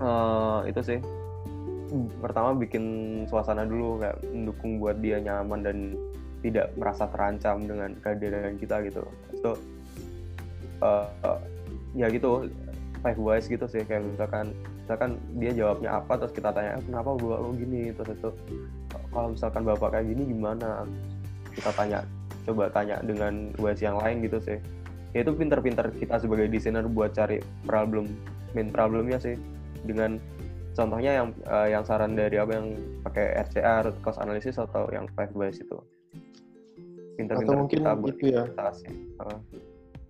uh, 0.00 0.64
itu 0.66 0.80
sih. 0.82 0.98
Pertama 2.22 2.56
bikin 2.56 2.84
suasana 3.28 3.66
dulu 3.66 4.00
kayak 4.00 4.18
mendukung 4.30 4.80
buat 4.80 4.98
dia 4.98 5.20
nyaman 5.20 5.60
dan 5.62 5.78
tidak 6.40 6.72
merasa 6.78 7.04
terancam 7.12 7.68
dengan 7.68 7.92
kehadiran 8.00 8.56
kita 8.56 8.80
gitu. 8.88 9.04
Itu 9.34 9.52
uh, 10.80 11.06
uh, 11.26 11.40
ya 11.92 12.08
gitu 12.08 12.48
five 13.04 13.18
ways 13.20 13.50
gitu 13.50 13.66
sih 13.68 13.82
kayak 13.84 14.06
misalkan 14.06 14.54
misalkan 14.90 15.22
dia 15.38 15.54
jawabnya 15.54 16.02
apa 16.02 16.18
terus 16.18 16.34
kita 16.34 16.50
tanya 16.50 16.74
kenapa 16.82 17.14
bapak 17.14 17.38
lo 17.46 17.54
gini? 17.54 17.94
Terus 17.94 18.18
itu 18.18 18.30
kalau 19.14 19.38
misalkan 19.38 19.62
bapak 19.62 19.88
kayak 19.94 20.06
gini 20.10 20.22
gimana? 20.34 20.82
Kita 21.54 21.70
tanya 21.78 22.02
coba 22.42 22.66
tanya 22.74 22.98
dengan 23.06 23.54
ways 23.62 23.78
yang 23.78 23.94
lain 24.02 24.26
gitu 24.26 24.42
sih. 24.42 24.58
Ya 25.14 25.22
itu 25.22 25.30
pinter-pinter 25.30 25.94
kita 25.94 26.18
sebagai 26.18 26.50
desainer 26.50 26.90
buat 26.90 27.14
cari 27.14 27.38
problem 27.70 28.10
main 28.50 28.74
problemnya 28.74 29.22
sih. 29.22 29.38
Dengan 29.86 30.18
contohnya 30.74 31.22
yang 31.22 31.38
uh, 31.46 31.70
yang 31.70 31.86
saran 31.86 32.18
dari 32.18 32.42
apa 32.42 32.50
yang 32.50 32.74
pakai 33.06 33.46
RCR 33.46 33.94
cost 34.02 34.18
analysis 34.18 34.58
atau 34.58 34.90
yang 34.90 35.06
five 35.14 35.30
base 35.38 35.62
itu. 35.62 35.78
Mungkin 37.14 37.30
kita 37.70 37.94
itu 38.10 38.26
ya. 38.34 38.42
uh. 39.22 39.38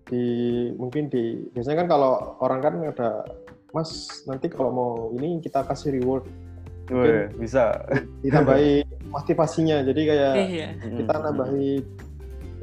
di 0.09 0.25
mungkin 0.75 1.07
di 1.07 1.45
biasanya 1.53 1.85
kan 1.85 1.87
kalau 1.87 2.35
orang 2.41 2.59
kan 2.65 2.73
ada 2.81 3.29
mas 3.71 4.23
nanti 4.27 4.51
kalau 4.51 4.71
mau 4.71 4.93
ini 5.15 5.39
kita 5.39 5.63
kasih 5.63 5.95
reward. 5.99 6.27
Wih, 6.91 7.31
bisa. 7.39 7.87
ditambahi 8.25 8.83
motivasinya. 9.07 9.79
Jadi 9.87 10.01
kayak 10.11 10.33
iya. 10.51 10.69
kita 10.75 11.13
nambahi 11.23 11.79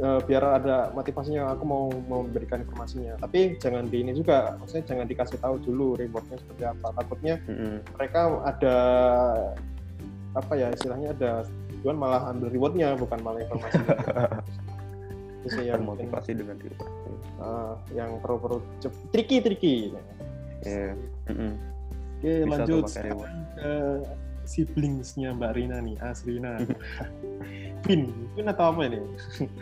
uh, 0.03 0.21
biar 0.25 0.45
ada 0.63 0.91
motivasinya 0.95 1.49
aku 1.53 1.65
mau 1.65 1.85
mau 2.07 2.21
memberikan 2.25 2.63
informasinya. 2.63 3.17
Tapi 3.21 3.57
jangan 3.57 3.89
di 3.89 4.05
ini 4.05 4.13
juga 4.13 4.57
maksudnya 4.59 4.85
jangan 4.85 5.07
dikasih 5.09 5.39
tahu 5.41 5.57
dulu 5.63 5.97
rewardnya 5.99 6.37
seperti 6.41 6.63
apa. 6.67 6.89
Takutnya 6.97 7.35
mm-hmm. 7.47 7.75
mereka 7.99 8.21
ada 8.45 8.77
apa 10.37 10.53
ya 10.55 10.69
istilahnya 10.71 11.17
ada 11.17 11.33
tujuan 11.81 11.97
malah 11.97 12.31
ambil 12.31 12.49
rewardnya 12.53 12.95
bukan 13.01 13.19
malah 13.23 13.41
informasi. 13.43 13.81
Itu 15.47 15.63
yang 15.65 15.87
motivasi 15.87 16.37
dengan 16.37 16.59
reward. 16.61 16.93
Uh, 17.39 17.79
yang 17.95 18.19
perlu 18.19 18.37
perlu 18.43 18.59
tricky 19.15 19.39
tricky 19.39 19.95
yeah. 20.67 20.93
mm-hmm. 21.29 21.53
oke 22.19 22.33
lanjut 22.51 22.85
ke 22.89 23.73
siblingsnya 24.49 25.37
Mbak 25.37 25.53
Rina 25.61 25.79
nih 25.85 26.01
Asrina 26.01 26.57
Pin, 27.85 28.09
Pin 28.35 28.47
atau 28.49 28.73
apa 28.73 28.89
ini? 28.89 29.01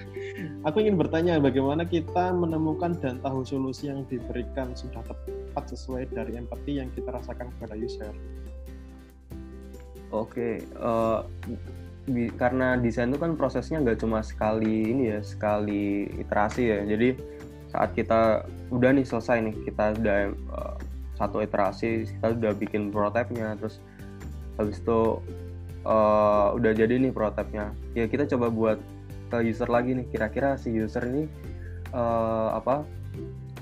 Aku 0.71 0.79
ingin 0.79 0.95
bertanya 0.95 1.43
bagaimana 1.43 1.83
kita 1.83 2.31
menemukan 2.31 2.95
dan 3.03 3.19
tahu 3.21 3.43
solusi 3.43 3.91
yang 3.91 4.07
diberikan 4.07 4.73
sudah 4.79 5.03
tepat 5.05 5.65
sesuai 5.75 6.15
dari 6.15 6.39
empati 6.39 6.79
yang 6.79 6.89
kita 6.95 7.11
rasakan 7.13 7.51
kepada 7.59 7.75
user. 7.75 8.15
Oke, 10.15 10.63
uh, 10.79 11.27
karena 12.39 12.79
desain 12.79 13.11
itu 13.11 13.19
kan 13.19 13.35
prosesnya 13.35 13.83
nggak 13.83 13.99
cuma 13.99 14.23
sekali 14.23 14.95
ini 14.95 15.11
ya, 15.11 15.21
sekali 15.27 16.07
iterasi 16.15 16.63
ya. 16.71 16.79
Jadi 16.87 17.19
saat 17.67 17.91
kita 17.99 18.47
udah 18.71 18.91
nih 18.95 19.03
selesai 19.03 19.51
nih, 19.51 19.55
kita 19.67 19.99
udah 19.99 20.19
uh, 20.55 20.77
satu 21.17 21.41
iterasi, 21.41 22.05
kita 22.07 22.37
udah 22.37 22.53
bikin 22.53 22.93
prototipenya, 22.93 23.57
terus 23.57 23.81
habis 24.57 24.81
itu 24.81 25.21
uh, 25.87 26.49
udah 26.57 26.73
jadi 26.73 26.99
nih 26.99 27.13
prototipenya 27.13 27.71
ya 27.95 28.09
kita 28.11 28.27
coba 28.37 28.51
buat 28.51 28.79
ke 29.31 29.39
user 29.43 29.69
lagi 29.71 29.95
nih. 29.95 30.07
Kira-kira 30.11 30.59
si 30.59 30.75
user 30.75 31.07
ini 31.07 31.27
uh, 31.95 32.55
apa 32.55 32.87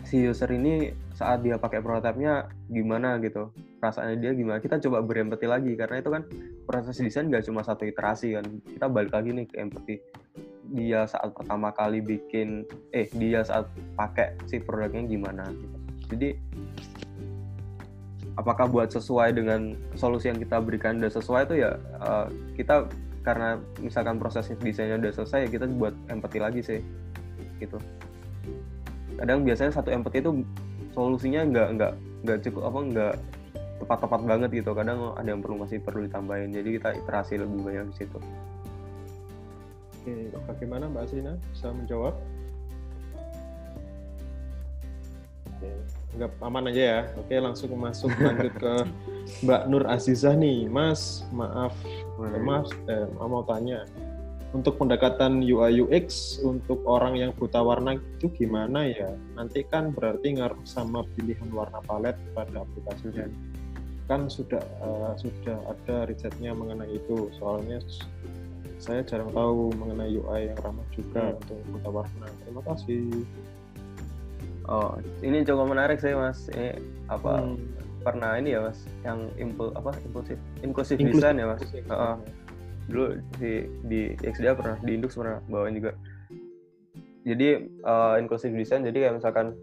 si 0.04 0.24
user 0.24 0.48
ini 0.52 0.92
saat 1.14 1.46
dia 1.46 1.56
pakai 1.56 1.80
prototipenya 1.80 2.48
gimana 2.68 3.16
gitu? 3.20 3.52
Perasaannya 3.80 4.16
dia 4.20 4.32
gimana? 4.32 4.58
Kita 4.60 4.80
coba 4.80 5.04
berempati 5.04 5.46
lagi 5.48 5.72
karena 5.76 6.00
itu 6.00 6.10
kan 6.12 6.22
proses 6.64 6.96
desain 7.00 7.28
gak 7.28 7.44
cuma 7.44 7.64
satu 7.64 7.84
iterasi 7.88 8.36
kan. 8.36 8.44
Kita 8.64 8.88
balik 8.88 9.12
lagi 9.12 9.30
nih 9.32 9.46
ke 9.48 9.56
empati. 9.60 9.96
Dia 10.74 11.04
saat 11.04 11.32
pertama 11.36 11.70
kali 11.76 12.00
bikin 12.00 12.64
eh 12.92 13.08
dia 13.14 13.44
saat 13.44 13.68
pakai 13.94 14.36
si 14.48 14.58
produknya 14.58 15.04
gimana 15.06 15.44
gitu. 15.52 15.76
jadi 16.14 16.36
apakah 18.34 18.66
buat 18.66 18.90
sesuai 18.90 19.38
dengan 19.38 19.78
solusi 19.94 20.30
yang 20.30 20.38
kita 20.42 20.58
berikan 20.58 20.98
dan 20.98 21.10
sesuai 21.10 21.46
itu 21.46 21.62
ya 21.62 21.78
uh, 22.02 22.26
kita 22.58 22.90
karena 23.24 23.56
misalkan 23.80 24.20
proses 24.20 24.52
desainnya 24.60 25.00
udah 25.00 25.12
selesai 25.16 25.48
ya 25.48 25.48
kita 25.48 25.64
buat 25.70 25.94
empati 26.12 26.38
lagi 26.42 26.60
sih 26.60 26.80
gitu. 27.62 27.80
Kadang 29.16 29.46
biasanya 29.46 29.72
satu 29.72 29.88
empati 29.94 30.20
itu 30.20 30.44
solusinya 30.92 31.46
nggak 31.48 31.68
nggak 31.78 31.92
nggak 32.26 32.38
cukup 32.44 32.62
apa 32.68 32.78
nggak 32.92 33.14
tepat-tepat 33.80 34.20
banget 34.28 34.50
gitu. 34.60 34.70
Kadang 34.76 35.16
ada 35.16 35.28
yang 35.30 35.40
perlu 35.40 35.56
masih 35.64 35.80
perlu 35.80 36.04
ditambahin 36.04 36.52
jadi 36.52 36.68
kita 36.76 36.88
iterasi 37.00 37.40
lebih 37.40 37.64
banyak 37.64 37.86
di 37.94 37.96
situ. 38.04 38.18
Oke 40.04 40.14
bagaimana 40.44 40.84
mbak 40.92 41.08
Asina 41.08 41.32
bisa 41.48 41.72
menjawab? 41.72 42.12
Oke 45.48 46.03
nggak 46.14 46.30
aman 46.42 46.70
aja 46.70 46.82
ya 46.82 47.00
oke 47.18 47.34
langsung 47.38 47.70
masuk 47.74 48.10
lanjut 48.18 48.54
ke 48.62 48.74
mbak 49.44 49.62
Nur 49.66 49.84
Azizah 49.90 50.36
nih 50.38 50.70
mas 50.70 51.26
maaf 51.34 51.74
mas 52.44 52.70
eh, 52.86 53.06
mau 53.18 53.42
tanya 53.42 53.82
untuk 54.54 54.78
pendekatan 54.78 55.42
UI 55.42 55.82
UX 55.82 56.38
untuk 56.46 56.86
orang 56.86 57.18
yang 57.18 57.34
buta 57.34 57.58
warna 57.58 57.98
itu 57.98 58.30
gimana 58.30 58.86
ya? 58.86 59.10
Nanti 59.34 59.66
kan 59.66 59.90
berarti 59.90 60.38
ngaruh 60.38 60.62
sama 60.62 61.02
pilihan 61.18 61.50
warna 61.50 61.82
palet 61.82 62.14
pada 62.38 62.62
aplikasinya. 62.62 63.26
Kan 64.06 64.30
sudah 64.30 64.62
uh, 64.78 65.18
sudah 65.18 65.58
ada 65.66 66.06
risetnya 66.06 66.54
mengenai 66.54 66.86
itu. 66.86 67.34
Soalnya 67.34 67.82
saya 68.78 69.02
jarang 69.02 69.34
tahu 69.34 69.74
mengenai 69.74 70.14
UI 70.14 70.54
yang 70.54 70.58
ramah 70.62 70.86
juga 70.94 71.34
hmm. 71.34 71.38
untuk 71.42 71.58
buta 71.74 71.90
warna. 71.90 72.26
Terima 72.46 72.62
kasih. 72.62 73.26
Oh, 74.64 74.96
ini 75.20 75.44
cukup 75.44 75.72
menarik 75.76 76.00
sih 76.00 76.16
mas. 76.16 76.48
Ini 76.52 76.80
apa? 77.12 77.44
Hmm. 77.44 77.60
Pernah 78.04 78.36
ini 78.36 78.52
ya 78.52 78.60
mas, 78.64 78.84
yang 79.00 79.32
impul 79.40 79.72
apa 79.72 79.96
impulsif, 80.04 80.36
inklusif 80.60 81.00
design 81.00 81.40
ya 81.40 81.56
mas. 81.56 81.64
Uh, 81.88 82.20
dulu 82.88 83.16
di 83.40 83.64
di 83.88 84.00
XDA 84.20 84.52
pernah 84.52 84.76
di 84.84 84.90
Indux 84.96 85.16
pernah 85.16 85.40
bawain 85.48 85.76
juga 85.76 85.96
jadi 87.24 87.64
uh, 87.84 88.20
inclusive 88.20 88.52
design 88.52 88.84
jadi 88.84 89.08
kayak 89.08 89.14
misalkan 89.20 89.56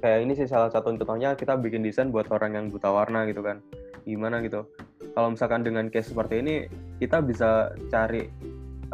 kayak 0.00 0.24
ini 0.24 0.32
sih 0.32 0.48
salah 0.48 0.72
satu 0.72 0.96
contohnya 0.96 1.36
kita 1.36 1.60
bikin 1.60 1.84
desain 1.84 2.08
buat 2.08 2.32
orang 2.32 2.56
yang 2.56 2.66
buta 2.72 2.88
warna 2.88 3.28
gitu 3.28 3.44
kan 3.44 3.60
gimana 4.08 4.40
gitu 4.40 4.64
kalau 5.12 5.36
misalkan 5.36 5.60
dengan 5.60 5.92
case 5.92 6.16
seperti 6.16 6.40
ini 6.40 6.54
kita 6.96 7.20
bisa 7.20 7.76
cari 7.92 8.32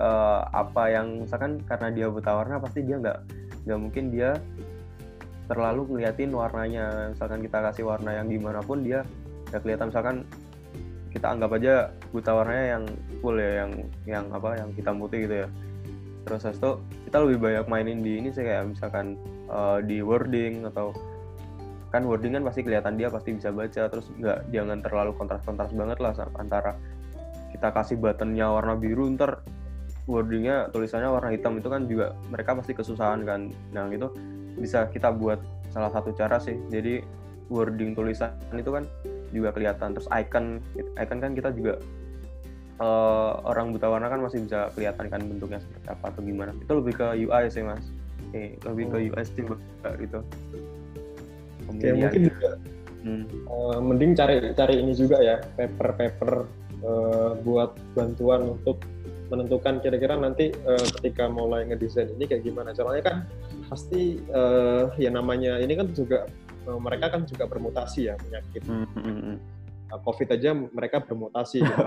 uh, 0.03 0.43
apa 0.51 0.91
yang 0.91 1.23
misalkan 1.23 1.63
karena 1.63 1.95
dia 1.95 2.07
buta 2.11 2.43
warna 2.43 2.59
pasti 2.59 2.83
dia 2.83 2.99
nggak 2.99 3.19
nggak 3.71 3.79
mungkin 3.79 4.05
dia 4.11 4.35
terlalu 5.47 5.83
ngeliatin 5.91 6.31
warnanya. 6.35 7.11
Misalkan 7.15 7.41
kita 7.43 7.59
kasih 7.71 7.85
warna 7.87 8.11
yang 8.15 8.27
gimana 8.31 8.61
pun 8.63 8.83
dia 8.83 9.03
nggak 9.51 9.63
kelihatan. 9.63 9.89
Misalkan 9.91 10.17
kita 11.15 11.33
anggap 11.33 11.51
aja 11.57 11.75
buta 12.13 12.31
warnanya 12.37 12.67
yang 12.77 12.85
full 13.25 13.37
ya 13.41 13.65
yang 13.65 13.71
yang 14.05 14.25
apa 14.35 14.61
yang 14.61 14.69
hitam 14.77 15.01
putih 15.01 15.25
gitu 15.25 15.35
ya. 15.47 15.49
Terus 16.27 16.43
itu 16.51 16.71
kita 17.07 17.17
lebih 17.23 17.39
banyak 17.39 17.65
mainin 17.71 17.99
di 18.03 18.19
ini 18.19 18.29
sih 18.35 18.43
kayak 18.43 18.75
misalkan 18.75 19.15
uh, 19.47 19.79
di 19.79 20.03
wording 20.03 20.67
atau 20.67 20.91
kan 21.95 22.03
wording 22.03 22.35
kan 22.35 22.43
pasti 22.43 22.67
kelihatan 22.67 22.99
dia 22.99 23.09
pasti 23.09 23.33
bisa 23.33 23.55
baca. 23.55 23.83
Terus 23.89 24.07
nggak 24.19 24.39
jangan 24.51 24.79
terlalu 24.83 25.13
kontras-kontras 25.15 25.71
banget 25.73 25.99
lah 26.03 26.13
antara 26.37 26.75
kita 27.55 27.73
kasih 27.73 27.97
buttonnya 27.97 28.53
warna 28.53 28.77
biru 28.77 29.09
ntar 29.17 29.41
wordingnya 30.07 30.71
tulisannya 30.71 31.11
warna 31.11 31.35
hitam 31.35 31.59
itu 31.59 31.67
kan 31.73 31.83
juga 31.87 32.15
mereka 32.29 32.59
pasti 32.59 32.75
kesusahan 32.75 33.23
kan. 33.25 33.51
Nah 33.73 33.89
itu 33.89 34.11
bisa 34.57 34.89
kita 34.91 35.13
buat 35.13 35.41
salah 35.71 35.93
satu 35.93 36.13
cara 36.17 36.41
sih. 36.41 36.57
Jadi 36.73 37.05
wording 37.53 37.95
tulisan 37.95 38.35
itu 38.57 38.73
kan 38.73 38.85
juga 39.31 39.55
kelihatan. 39.55 39.95
Terus 39.95 40.09
icon 40.11 40.59
icon 40.99 41.19
kan 41.23 41.33
kita 41.37 41.53
juga 41.55 41.79
uh, 42.81 43.41
orang 43.47 43.73
buta 43.73 43.87
warna 43.89 44.09
kan 44.09 44.21
masih 44.21 44.45
bisa 44.45 44.73
kelihatan 44.75 45.07
kan 45.09 45.21
bentuknya 45.23 45.61
seperti 45.63 45.87
apa 45.93 46.05
atau 46.13 46.21
gimana. 46.25 46.53
Itu 46.59 46.73
lebih 46.81 46.95
ke 46.97 47.07
UI 47.27 47.45
sih 47.53 47.63
mas. 47.63 47.85
Eh, 48.35 48.59
lebih 48.67 48.91
ke 48.93 48.97
UI 49.09 49.23
sih 49.25 49.45
gitu. 50.01 50.21
Oke, 51.67 51.89
mungkin 51.99 52.31
juga 52.31 52.51
hmm. 53.03 53.25
uh, 53.51 53.79
mending 53.83 54.13
cari 54.15 54.37
cari 54.55 54.75
ini 54.79 54.93
juga 54.95 55.19
ya 55.19 55.43
paper-paper 55.59 56.31
uh, 56.87 57.31
buat 57.43 57.75
bantuan 57.99 58.55
untuk 58.55 58.79
menentukan 59.27 59.83
kira-kira 59.83 60.15
nanti 60.15 60.55
uh, 60.63 60.87
ketika 60.99 61.27
mulai 61.27 61.67
ngedesain 61.67 62.15
ini 62.15 62.31
kayak 62.31 62.47
gimana. 62.47 62.71
Caranya 62.71 63.03
kan 63.03 63.17
pasti 63.67 64.23
uh, 64.31 64.91
ya 64.97 65.11
namanya 65.11 65.59
ini 65.59 65.75
kan 65.75 65.91
juga 65.91 66.27
Eh, 66.67 66.81
mereka 66.83 67.15
kan 67.15 67.23
juga 67.23 67.47
bermutasi 67.47 68.11
ya 68.11 68.15
penyakit. 68.19 68.63
Mm 68.67 68.87
-hmm. 68.91 69.37
COVID 70.03 70.29
aja 70.35 70.51
mereka 70.51 70.99
bermutasi 70.99 71.63
gitu, 71.63 71.83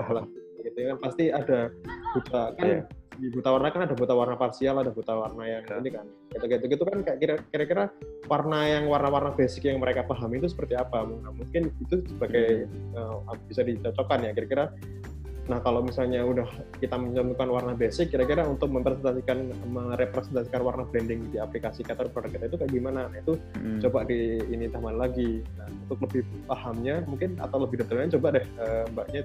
gitu 0.64 0.78
kan 0.88 0.98
pasti 1.04 1.28
ada 1.28 1.68
buta 2.16 2.56
kan 2.56 2.64
yeah. 2.64 2.82
di 3.20 3.28
buta 3.28 3.52
warna 3.52 3.68
kan 3.68 3.84
ada 3.84 3.92
buta 3.92 4.16
warna 4.16 4.40
parsial 4.40 4.80
ada 4.80 4.88
buta 4.88 5.12
warna 5.20 5.44
yang 5.44 5.62
yeah. 5.68 5.78
ini 5.84 5.90
kan 5.92 6.06
gitu 6.32 6.44
gitu 6.48 6.64
gitu 6.64 6.82
kan 6.88 7.04
kayak 7.04 7.44
kira-kira 7.52 7.92
warna 8.24 8.64
yang 8.72 8.88
warna-warna 8.88 9.36
basic 9.36 9.68
yang 9.68 9.84
mereka 9.84 10.08
pahami 10.08 10.40
itu 10.40 10.48
seperti 10.48 10.80
apa 10.80 11.04
nah, 11.04 11.28
mungkin 11.28 11.68
itu 11.76 12.00
sebagai 12.08 12.72
uh, 12.96 13.20
bisa 13.44 13.68
dicocokkan 13.68 14.24
ya 14.24 14.32
kira-kira 14.32 14.72
Nah, 15.50 15.58
kalau 15.66 15.82
misalnya 15.82 16.22
udah 16.22 16.46
kita 16.78 16.94
menentukan 16.94 17.50
warna 17.50 17.74
basic, 17.74 18.14
kira-kira 18.14 18.46
untuk 18.46 18.70
mempresentasikan 18.70 19.50
merepresentasikan 19.66 20.62
warna 20.62 20.86
blending 20.86 21.26
di 21.34 21.42
aplikasi 21.42 21.82
katalog 21.82 22.14
produk 22.14 22.38
kita 22.38 22.54
itu 22.54 22.56
kayak 22.62 22.70
gimana? 22.70 23.10
Nah, 23.10 23.18
itu 23.18 23.34
hmm. 23.58 23.82
coba 23.82 24.06
di 24.06 24.38
ini 24.46 24.70
tambah 24.70 24.94
lagi. 24.94 25.42
Nah, 25.58 25.66
untuk 25.66 25.98
lebih 26.06 26.22
pahamnya 26.46 27.02
mungkin 27.10 27.34
atau 27.42 27.66
lebih 27.66 27.82
detailnya 27.82 28.14
coba 28.14 28.38
deh 28.38 28.46
uh, 28.62 28.84
Mbaknya 28.94 29.22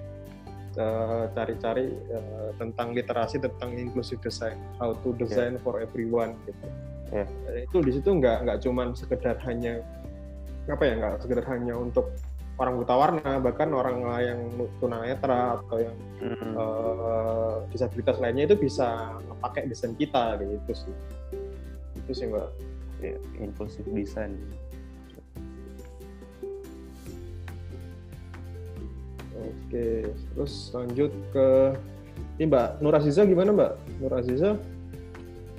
uh, 0.81 1.23
cari-cari 1.37 1.93
uh, 2.09 2.49
tentang 2.57 2.97
literasi 2.97 3.37
tentang 3.37 3.77
inclusive 3.77 4.17
design, 4.25 4.57
how 4.81 4.97
to 5.05 5.13
design 5.21 5.61
yeah. 5.61 5.61
for 5.61 5.77
everyone 5.77 6.33
gitu. 6.49 6.65
Yeah. 7.13 7.29
Itu 7.69 7.85
di 7.85 8.01
situ 8.01 8.09
nggak 8.17 8.49
nggak 8.49 8.59
cuman 8.65 8.97
sekedar 8.97 9.37
hanya 9.45 9.85
apa 10.65 10.81
ya 10.81 10.93
nggak 10.97 11.15
sekedar 11.21 11.45
hanya 11.53 11.77
untuk 11.77 12.09
orang 12.55 12.73
buta 12.79 12.93
warna 12.95 13.31
bahkan 13.43 13.69
orang 13.75 13.97
yang 14.23 14.39
tunanetra 14.79 15.59
atau 15.59 15.77
yang 15.79 15.95
hmm. 16.23 16.53
uh, 16.55 17.55
disabilitas 17.71 18.15
lainnya 18.23 18.47
itu 18.47 18.55
bisa 18.55 19.19
pakai 19.43 19.67
desain 19.67 19.91
kita 19.95 20.39
gitu 20.39 20.71
sih. 20.71 20.93
Itu 21.99 22.11
sih 22.15 22.27
mbak. 22.31 22.49
Ya, 23.03 23.19
inclusive 23.43 23.91
design 23.91 24.39
oke 29.35 29.87
terus 30.07 30.71
lanjut 30.71 31.11
ke 31.35 31.75
ini 32.39 32.47
mbak 32.47 32.79
Nur 32.79 32.95
Aziza 32.95 33.27
gimana 33.27 33.51
mbak? 33.51 33.71
Nur 33.99 34.13
Aziza? 34.15 34.55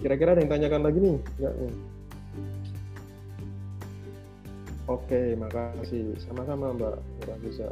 Kira-kira 0.01 0.33
ada 0.33 0.41
yang 0.41 0.53
tanyakan 0.53 0.83
lagi 0.85 0.99
nih? 1.01 1.17
Enggak 1.37 1.55
nih 1.61 1.73
Oke, 4.87 5.35
makasih. 5.35 6.15
Sama-sama 6.23 6.71
Mbak 6.75 6.97
bisa. 7.43 7.67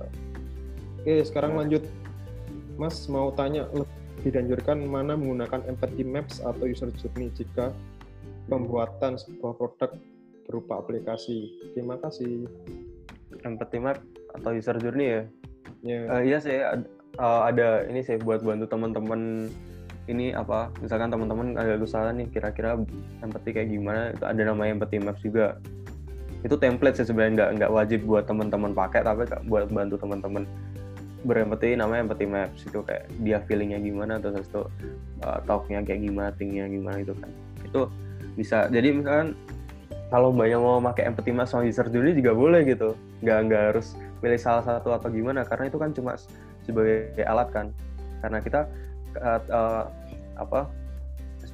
Oke, 0.99 1.23
sekarang 1.23 1.55
ya. 1.55 1.59
lanjut. 1.63 1.83
Mas 2.75 3.07
mau 3.07 3.31
tanya 3.31 3.71
lebih 3.71 4.35
dianjurkan 4.35 4.83
mana 4.83 5.15
menggunakan 5.15 5.63
empathy 5.71 6.03
maps 6.03 6.43
atau 6.43 6.67
user 6.67 6.91
journey 6.99 7.31
jika 7.39 7.71
pembuatan 8.51 9.15
sebuah 9.15 9.55
produk 9.55 9.95
berupa 10.51 10.83
aplikasi. 10.83 11.55
Terima 11.79 12.03
kasih. 12.03 12.51
Empathy 13.47 13.79
map 13.79 14.03
atau 14.35 14.51
user 14.51 14.75
journey 14.83 15.07
ya? 15.07 15.23
Ya. 15.87 16.01
Uh, 16.11 16.23
iya 16.27 16.39
sih, 16.43 16.57
ada, 16.59 16.87
uh, 17.23 17.47
ada 17.47 17.87
ini 17.87 18.03
sih 18.03 18.19
buat 18.19 18.43
bantu 18.43 18.67
teman-teman 18.67 19.53
ini 20.05 20.37
apa 20.37 20.69
misalkan 20.85 21.09
teman-teman 21.09 21.57
ada 21.57 21.81
usaha 21.81 22.13
nih 22.13 22.29
kira-kira 22.29 22.77
empathy 23.25 23.57
kayak 23.57 23.73
gimana 23.73 24.13
itu 24.13 24.25
ada 24.29 24.43
namanya 24.45 24.81
empathy 24.81 25.01
maps 25.01 25.25
juga 25.25 25.57
itu 26.45 26.55
template 26.61 27.01
sih 27.01 27.09
sebenarnya 27.09 27.33
nggak 27.41 27.51
nggak 27.57 27.73
wajib 27.73 28.01
buat 28.05 28.29
teman-teman 28.29 28.77
pakai 28.77 29.01
tapi 29.01 29.25
buat 29.49 29.73
bantu 29.73 29.97
teman-teman 29.97 30.45
berempati. 31.25 31.73
Namanya 31.73 32.05
empathy 32.05 32.29
maps 32.29 32.69
itu 32.69 32.85
kayak 32.85 33.09
dia 33.25 33.41
feelingnya 33.49 33.81
gimana 33.81 34.21
terus 34.21 34.45
itu 34.45 34.69
uh, 35.25 35.41
talknya 35.49 35.81
kayak 35.81 36.05
gimana 36.05 36.31
tingnya 36.37 36.69
gimana 36.69 37.01
itu 37.01 37.17
kan. 37.17 37.33
Itu 37.65 37.89
bisa 38.37 38.69
jadi 38.69 38.93
misalkan 38.93 39.33
kalau 40.13 40.31
banyak 40.31 40.61
mau 40.61 40.85
pakai 40.85 41.09
empathy 41.09 41.33
maps 41.33 41.57
sama 41.57 41.65
user 41.65 41.89
journey 41.89 42.13
juga 42.13 42.37
boleh 42.37 42.61
gitu. 42.69 42.93
Nggak 43.25 43.39
nggak 43.49 43.63
harus 43.73 43.97
pilih 44.21 44.37
salah 44.37 44.65
satu 44.69 44.93
atau 44.93 45.09
gimana 45.09 45.49
karena 45.49 45.73
itu 45.73 45.81
kan 45.81 45.97
cuma 45.97 46.21
sebagai 46.69 47.25
alat 47.25 47.49
kan. 47.57 47.67
Karena 48.21 48.39
kita 48.45 48.69
uh, 49.17 49.41
uh, 49.49 49.85
apa 50.37 50.69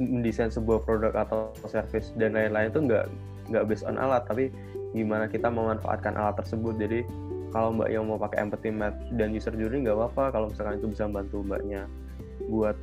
mendesain 0.03 0.51
sebuah 0.51 0.83
produk 0.83 1.13
atau 1.15 1.55
service 1.71 2.11
dan 2.19 2.35
lain-lain 2.35 2.75
itu 2.75 2.81
nggak 2.91 3.07
nggak 3.51 3.65
based 3.67 3.85
on 3.85 3.99
alat 3.99 4.23
tapi 4.25 4.49
gimana 4.91 5.31
kita 5.31 5.47
memanfaatkan 5.51 6.19
alat 6.19 6.39
tersebut. 6.43 6.75
Jadi 6.79 7.07
kalau 7.51 7.75
mbak 7.75 7.91
yang 7.91 8.07
mau 8.07 8.19
pakai 8.19 8.47
empathy 8.47 8.71
map 8.71 8.95
dan 9.19 9.35
user 9.35 9.55
journey 9.55 9.83
nggak 9.83 9.99
apa-apa 9.99 10.25
kalau 10.35 10.47
misalkan 10.51 10.79
itu 10.79 10.87
bisa 10.91 11.03
membantu 11.11 11.43
mbaknya 11.43 11.83
buat 12.47 12.79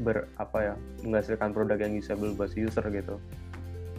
ber 0.00 0.28
apa 0.36 0.72
ya 0.72 0.74
menghasilkan 1.04 1.56
produk 1.56 1.80
yang 1.80 1.96
usable 1.96 2.32
buat 2.36 2.52
si 2.52 2.64
user 2.64 2.84
gitu. 2.92 3.16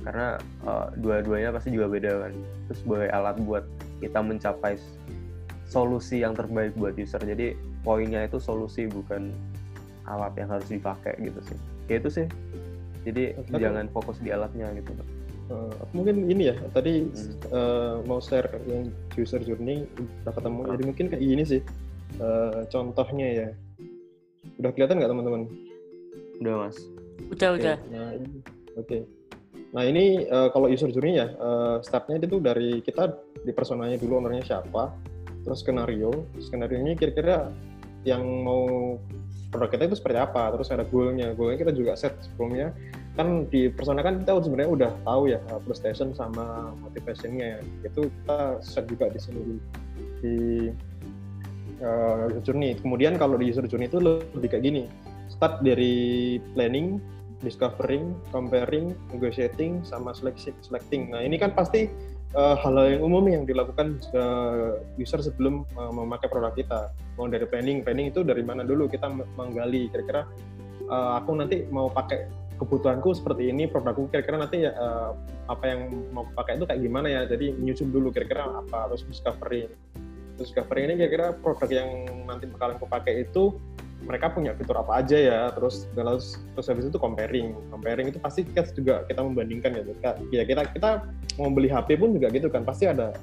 Karena 0.06 0.38
uh, 0.66 0.94
dua-duanya 1.02 1.54
pasti 1.54 1.74
juga 1.74 1.90
beda 1.90 2.30
kan. 2.30 2.34
Terus 2.70 2.80
sebagai 2.86 3.10
alat 3.14 3.36
buat 3.42 3.66
kita 4.02 4.20
mencapai 4.22 4.78
solusi 5.66 6.22
yang 6.22 6.38
terbaik 6.38 6.78
buat 6.78 6.94
user. 6.98 7.22
Jadi 7.22 7.58
poinnya 7.82 8.26
itu 8.26 8.38
solusi 8.38 8.86
bukan 8.86 9.34
alat 10.06 10.34
yang 10.38 10.50
harus 10.54 10.70
dipakai 10.70 11.18
gitu 11.20 11.42
sih. 11.44 11.58
Ya 11.90 11.98
itu 11.98 12.10
sih. 12.14 12.28
Jadi 13.08 13.38
Tapi, 13.40 13.62
jangan 13.62 13.86
fokus 13.90 14.20
di 14.20 14.30
alatnya 14.36 14.68
gitu 14.76 14.92
uh, 15.52 15.74
mungkin 15.92 16.28
ini 16.28 16.54
ya 16.54 16.56
tadi 16.72 17.08
hmm. 17.08 17.52
uh, 17.52 17.96
mau 18.08 18.20
share 18.24 18.48
yang 18.68 18.92
user 19.16 19.42
journey 19.44 19.88
udah 20.24 20.34
ketemu 20.34 20.60
oh. 20.62 20.72
jadi 20.76 20.84
mungkin 20.84 21.06
kayak 21.12 21.24
gini 21.24 21.44
sih 21.44 21.62
uh, 22.20 22.64
contohnya 22.72 23.28
ya 23.28 23.48
udah 24.62 24.72
kelihatan 24.74 24.98
nggak 25.00 25.12
teman-teman 25.12 25.44
udah 26.44 26.54
mas 26.68 26.78
udah 27.34 27.50
okay. 27.54 27.60
udah 27.62 27.78
nah 27.92 28.10
oke 28.78 28.88
okay. 28.88 29.02
Nah 29.76 29.84
ini 29.84 30.24
uh, 30.32 30.48
kalau 30.56 30.72
user 30.72 30.88
journey 30.96 31.20
ya, 31.20 31.28
uh, 31.38 31.84
stepnya 31.84 32.24
itu 32.24 32.40
dari 32.40 32.80
kita 32.80 33.12
di 33.44 33.52
personanya 33.52 34.00
dulu 34.00 34.24
ownernya 34.24 34.56
siapa, 34.56 34.96
terus 35.44 35.60
skenario, 35.60 36.32
skenario 36.40 36.80
ini 36.80 36.96
kira-kira 36.96 37.52
yang 38.08 38.24
mau 38.24 38.96
produk 39.48 39.70
kita 39.72 39.84
itu 39.88 39.96
seperti 39.96 40.20
apa, 40.20 40.52
terus 40.52 40.68
ada 40.70 40.84
goalnya, 40.84 41.32
goalnya 41.32 41.64
kita 41.64 41.74
juga 41.74 41.96
set 41.96 42.20
sebelumnya, 42.20 42.76
kan 43.16 43.48
di 43.48 43.72
persona 43.72 44.04
kan 44.04 44.20
kita 44.20 44.44
sebenarnya 44.44 44.72
udah 44.72 44.92
tahu 45.08 45.24
ya 45.32 45.40
uh, 45.50 45.62
prestation 45.64 46.12
sama 46.12 46.76
motivationnya, 46.84 47.64
itu 47.84 48.12
kita 48.12 48.60
set 48.60 48.86
juga 48.92 49.08
di 49.08 49.20
sini 49.20 49.40
di, 49.40 49.56
di 50.20 50.36
uh, 51.80 52.28
journey. 52.44 52.76
Kemudian 52.76 53.16
kalau 53.16 53.40
di 53.40 53.48
user 53.48 53.64
journey 53.66 53.88
itu 53.88 54.04
lebih 54.04 54.52
kayak 54.52 54.68
gini, 54.68 54.84
start 55.32 55.64
dari 55.64 56.38
planning, 56.52 57.00
discovering, 57.40 58.18
comparing, 58.34 58.98
negotiating, 59.14 59.86
sama 59.86 60.12
selecting. 60.12 61.14
Nah 61.14 61.22
ini 61.22 61.38
kan 61.40 61.54
pasti 61.54 61.88
uh, 62.36 62.56
hal 62.60 62.76
yang 62.90 63.04
umum 63.06 63.24
yang 63.30 63.44
dilakukan 63.48 64.02
uh, 64.18 64.82
user 65.00 65.22
sebelum 65.24 65.64
uh, 65.78 65.94
memakai 65.94 66.28
produk 66.28 66.52
kita. 66.52 66.92
Mau 67.16 67.30
dari 67.32 67.48
planning, 67.48 67.86
planning 67.86 68.12
itu 68.12 68.26
dari 68.26 68.44
mana 68.44 68.68
dulu 68.68 68.90
kita 68.92 69.08
menggali 69.38 69.88
kira-kira 69.94 70.28
uh, 70.92 71.20
aku 71.22 71.38
nanti 71.38 71.64
mau 71.72 71.88
pakai 71.88 72.28
kebutuhanku 72.58 73.14
seperti 73.14 73.54
ini, 73.54 73.70
produkku 73.70 74.10
kira-kira 74.10 74.42
nanti 74.42 74.66
uh, 74.66 75.14
apa 75.46 75.64
yang 75.70 75.94
mau 76.10 76.26
pakai 76.34 76.58
itu 76.58 76.66
kayak 76.66 76.82
gimana 76.82 77.08
ya. 77.08 77.22
Jadi 77.30 77.54
menyusun 77.54 77.94
dulu 77.94 78.10
kira-kira 78.10 78.50
apa, 78.66 78.90
terus 78.90 79.06
discovery. 79.06 79.70
Terus 80.38 80.50
discovery 80.54 80.90
ini 80.90 80.94
kira-kira 80.98 81.38
produk 81.38 81.70
yang 81.70 81.90
nanti 82.26 82.50
bakalan 82.50 82.82
aku 82.82 82.90
pakai 82.90 83.30
itu 83.30 83.54
mereka 84.06 84.30
punya 84.30 84.54
fitur 84.54 84.78
apa 84.78 85.02
aja 85.02 85.18
ya 85.18 85.40
terus 85.52 85.90
terus 85.98 86.38
terus 86.54 86.68
habis 86.70 86.86
itu 86.88 87.00
comparing. 87.00 87.58
Comparing 87.74 88.14
itu 88.14 88.20
pasti 88.22 88.46
kita 88.46 88.70
juga 88.78 89.04
kita 89.10 89.20
membandingkan 89.26 89.74
ya 89.74 89.84
kita 89.84 90.10
ya 90.30 90.44
kita 90.46 90.62
kita 90.76 90.90
mau 91.42 91.50
beli 91.50 91.72
HP 91.72 91.98
pun 91.98 92.14
juga 92.14 92.30
gitu 92.30 92.48
kan 92.48 92.62
pasti 92.62 92.86
ada 92.86 93.16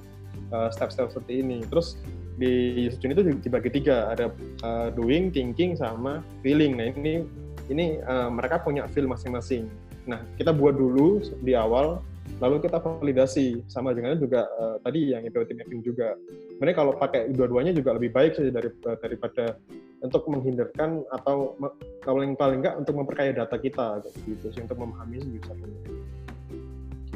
uh, 0.51 0.69
step-step 0.75 1.15
seperti 1.15 1.41
ini. 1.41 1.63
Terus 1.71 1.99
di 2.35 2.87
Sujun 2.91 3.15
itu 3.15 3.23
dibagi 3.47 3.71
tiga 3.71 4.11
ada 4.11 4.35
uh, 4.67 4.91
doing 4.91 5.31
thinking 5.31 5.79
sama 5.79 6.21
feeling. 6.43 6.75
Nah 6.75 6.91
ini 6.91 7.23
ini 7.71 8.03
uh, 8.05 8.29
mereka 8.29 8.61
punya 8.61 8.85
feel 8.91 9.07
masing-masing. 9.07 9.71
Nah 10.05 10.21
kita 10.37 10.51
buat 10.53 10.77
dulu 10.77 11.23
di 11.47 11.55
awal 11.55 12.03
lalu 12.43 12.67
kita 12.67 12.83
validasi. 12.83 13.63
Sama 13.71 13.95
dengan 13.95 14.19
juga 14.19 14.51
uh, 14.59 14.77
tadi 14.83 15.15
yang 15.15 15.23
evaluative 15.25 15.63
mapping 15.63 15.83
juga. 15.87 16.19
Sebenarnya 16.57 16.77
kalau 16.77 16.93
pakai 16.99 17.31
dua-duanya 17.33 17.73
juga 17.75 17.95
lebih 17.95 18.11
baik 18.15 18.37
dari, 18.39 18.71
daripada 18.83 19.59
untuk 20.05 20.29
menghindarkan 20.29 21.01
atau 21.09 21.57
kalau 22.05 22.21
yang 22.21 22.37
paling 22.37 22.61
enggak 22.61 22.77
untuk 22.77 22.95
memperkaya 23.01 23.33
data 23.33 23.57
kita 23.57 24.05
gitu 24.29 24.53
sih 24.53 24.61
untuk 24.61 24.77
memahami 24.77 25.17
user 25.25 25.57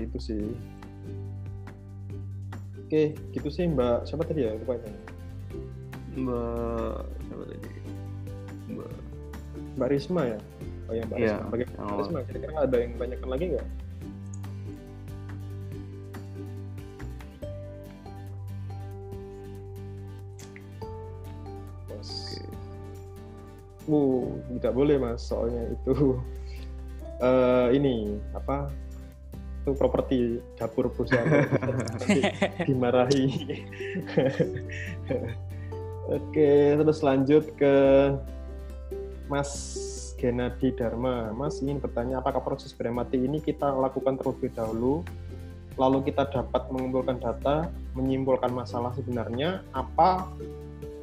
gitu 0.00 0.18
sih. 0.18 0.56
Oke 2.88 3.12
gitu 3.36 3.48
sih 3.52 3.68
mbak. 3.68 4.08
Siapa 4.08 4.24
tadi 4.24 4.48
ya? 4.48 4.56
Lupa 4.56 4.80
itu. 4.80 4.88
Mbak 6.24 6.96
siapa 7.28 7.42
tadi? 7.44 7.68
Mbak. 8.72 8.92
Mbak 9.76 9.88
Risma 9.92 10.22
ya? 10.24 10.38
Oh 10.88 10.94
ya 10.96 11.02
mbak 11.04 11.18
ya, 11.20 11.36
Risma. 11.36 11.52
Bagaimana 11.52 11.84
oh. 11.84 11.98
Risma? 12.00 12.18
Kira-kira 12.24 12.54
ada 12.64 12.76
yang 12.80 12.92
tanyakan 12.96 13.28
lagi 13.28 13.44
nggak 13.52 13.66
Oh, 23.88 24.36
tidak 24.60 24.72
boleh 24.76 25.00
mas, 25.00 25.24
soalnya 25.24 25.64
itu 25.72 26.20
uh, 27.24 27.72
ini 27.76 28.20
apa 28.36 28.68
itu 29.64 29.72
properti 29.76 30.40
dapur 30.56 30.92
perusahaan 30.92 31.28
nanti 31.92 32.20
dimarahi. 32.68 33.26
Oke, 36.08 36.52
terus 36.80 37.04
lanjut 37.04 37.52
ke 37.52 37.76
Mas 39.28 39.52
Genadi 40.16 40.72
Dharma. 40.72 41.36
Mas 41.36 41.60
ingin 41.60 41.84
bertanya 41.84 42.24
apakah 42.24 42.40
proses 42.40 42.72
beremati 42.72 43.20
ini 43.20 43.44
kita 43.44 43.68
lakukan 43.76 44.16
terlebih 44.16 44.48
dahulu, 44.56 45.04
lalu 45.76 46.08
kita 46.08 46.24
dapat 46.32 46.64
mengumpulkan 46.72 47.20
data, 47.20 47.68
menyimpulkan 47.92 48.48
masalah 48.48 48.96
sebenarnya, 48.96 49.60
apa 49.76 50.32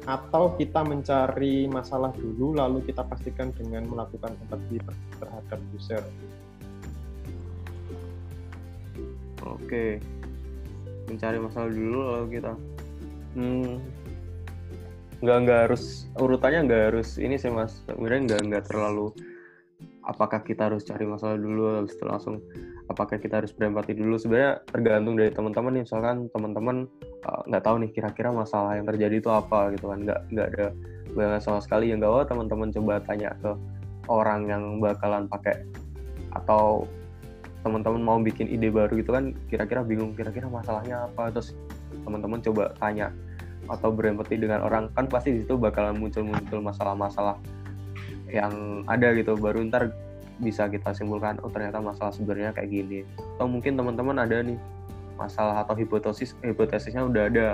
atau 0.06 0.54
kita 0.54 0.86
mencari 0.86 1.66
masalah 1.66 2.14
dulu 2.14 2.54
lalu 2.54 2.78
kita 2.86 3.02
pastikan 3.02 3.50
dengan 3.58 3.90
melakukan 3.90 4.30
empati 4.46 4.78
terhadap 5.18 5.58
user. 5.74 6.02
Oke, 9.42 9.98
mencari 11.10 11.38
masalah 11.42 11.70
dulu 11.70 11.98
lalu 12.02 12.26
kita, 12.38 12.52
hmm, 13.34 13.78
nggak 15.22 15.38
nggak 15.42 15.60
harus 15.70 16.06
urutannya 16.18 16.66
nggak 16.70 16.82
harus 16.94 17.18
ini 17.18 17.34
sih 17.38 17.50
mas, 17.50 17.82
kemudian 17.86 18.26
nggak 18.26 18.42
nggak 18.46 18.64
terlalu 18.70 19.10
apakah 20.06 20.40
kita 20.40 20.70
harus 20.70 20.86
cari 20.86 21.02
masalah 21.02 21.34
dulu 21.34 21.82
habis 21.82 21.98
itu 21.98 22.04
langsung 22.06 22.38
apakah 22.86 23.18
kita 23.18 23.42
harus 23.42 23.52
berempati 23.54 23.94
dulu? 23.94 24.16
Sebenarnya 24.18 24.62
tergantung 24.70 25.14
dari 25.18 25.30
teman-teman 25.34 25.72
nih. 25.78 25.82
Misalkan 25.86 26.16
teman-teman 26.30 26.76
uh, 27.26 27.42
nggak 27.46 27.62
uh, 27.62 27.66
tahu 27.66 27.76
nih 27.82 27.90
kira-kira 27.92 28.30
masalah 28.30 28.78
yang 28.78 28.86
terjadi 28.86 29.18
itu 29.18 29.30
apa 29.30 29.74
gitu 29.74 29.90
kan. 29.90 29.98
Nggak 30.02 30.20
nggak 30.30 30.46
ada 30.54 30.66
banget 31.14 31.40
sama 31.42 31.58
sekali. 31.62 31.90
Yang 31.90 32.06
gak 32.06 32.34
teman-teman 32.34 32.68
coba 32.70 32.92
tanya 33.02 33.30
ke 33.42 33.50
orang 34.06 34.40
yang 34.46 34.62
bakalan 34.78 35.26
pakai 35.26 35.66
atau 36.34 36.86
teman-teman 37.66 37.98
mau 37.98 38.18
bikin 38.22 38.46
ide 38.46 38.70
baru 38.70 38.94
gitu 39.02 39.10
kan 39.10 39.34
kira-kira 39.50 39.82
bingung 39.82 40.14
kira-kira 40.14 40.46
masalahnya 40.46 41.10
apa. 41.10 41.34
Terus 41.34 41.58
teman-teman 42.06 42.38
coba 42.42 42.70
tanya 42.78 43.10
atau 43.66 43.90
berempati 43.90 44.38
dengan 44.38 44.62
orang 44.62 44.94
kan 44.94 45.10
pasti 45.10 45.34
di 45.34 45.38
situ 45.42 45.58
bakalan 45.58 45.98
muncul-muncul 45.98 46.62
masalah-masalah 46.62 47.34
yang 48.30 48.86
ada 48.86 49.10
gitu. 49.18 49.34
Baru 49.34 49.66
ntar 49.66 49.90
bisa 50.36 50.68
kita 50.68 50.92
simpulkan 50.92 51.40
oh 51.40 51.48
ternyata 51.48 51.80
masalah 51.80 52.12
sebenarnya 52.12 52.52
kayak 52.52 52.68
gini. 52.68 53.00
Atau 53.36 53.48
mungkin 53.48 53.76
teman-teman 53.76 54.16
ada 54.20 54.44
nih 54.44 54.58
masalah 55.16 55.64
atau 55.64 55.72
hipotesis 55.72 56.36
hipotesisnya 56.44 57.04
udah 57.04 57.24
ada. 57.28 57.48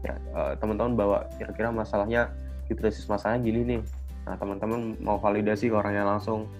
Ya 0.00 0.14
uh, 0.34 0.52
teman-teman 0.58 0.96
bawa 0.96 1.18
kira-kira 1.38 1.70
masalahnya 1.70 2.32
hipotesis 2.66 3.06
masalahnya 3.06 3.40
gini 3.46 3.60
nih. 3.76 3.80
Nah 4.26 4.34
teman-teman 4.36 4.98
mau 4.98 5.18
validasi 5.22 5.70
ke 5.70 5.74
orangnya 5.76 6.06
langsung. 6.06 6.50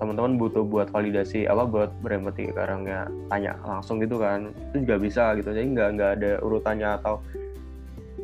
Teman-teman 0.00 0.34
butuh 0.34 0.66
buat 0.66 0.90
validasi 0.90 1.46
apa 1.46 1.62
buat 1.68 1.90
berempati 2.02 2.50
ke 2.50 2.58
orangnya. 2.58 3.06
Tanya 3.28 3.54
langsung 3.62 4.00
gitu 4.00 4.18
kan 4.18 4.50
itu 4.72 4.88
juga 4.88 4.96
bisa 4.98 5.24
gitu. 5.36 5.52
Jadi 5.52 5.68
nggak 5.74 5.88
nggak 6.00 6.10
ada 6.18 6.32
urutannya 6.42 6.90
atau 7.02 7.20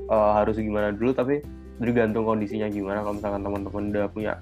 uh, 0.08 0.32
harus 0.40 0.56
gimana 0.58 0.90
dulu 0.96 1.12
tapi 1.12 1.44
tergantung 1.78 2.24
kondisinya 2.24 2.66
gimana. 2.72 3.04
Kalau 3.04 3.14
misalkan 3.20 3.42
teman-teman 3.44 3.84
udah 3.94 4.06
punya 4.10 4.34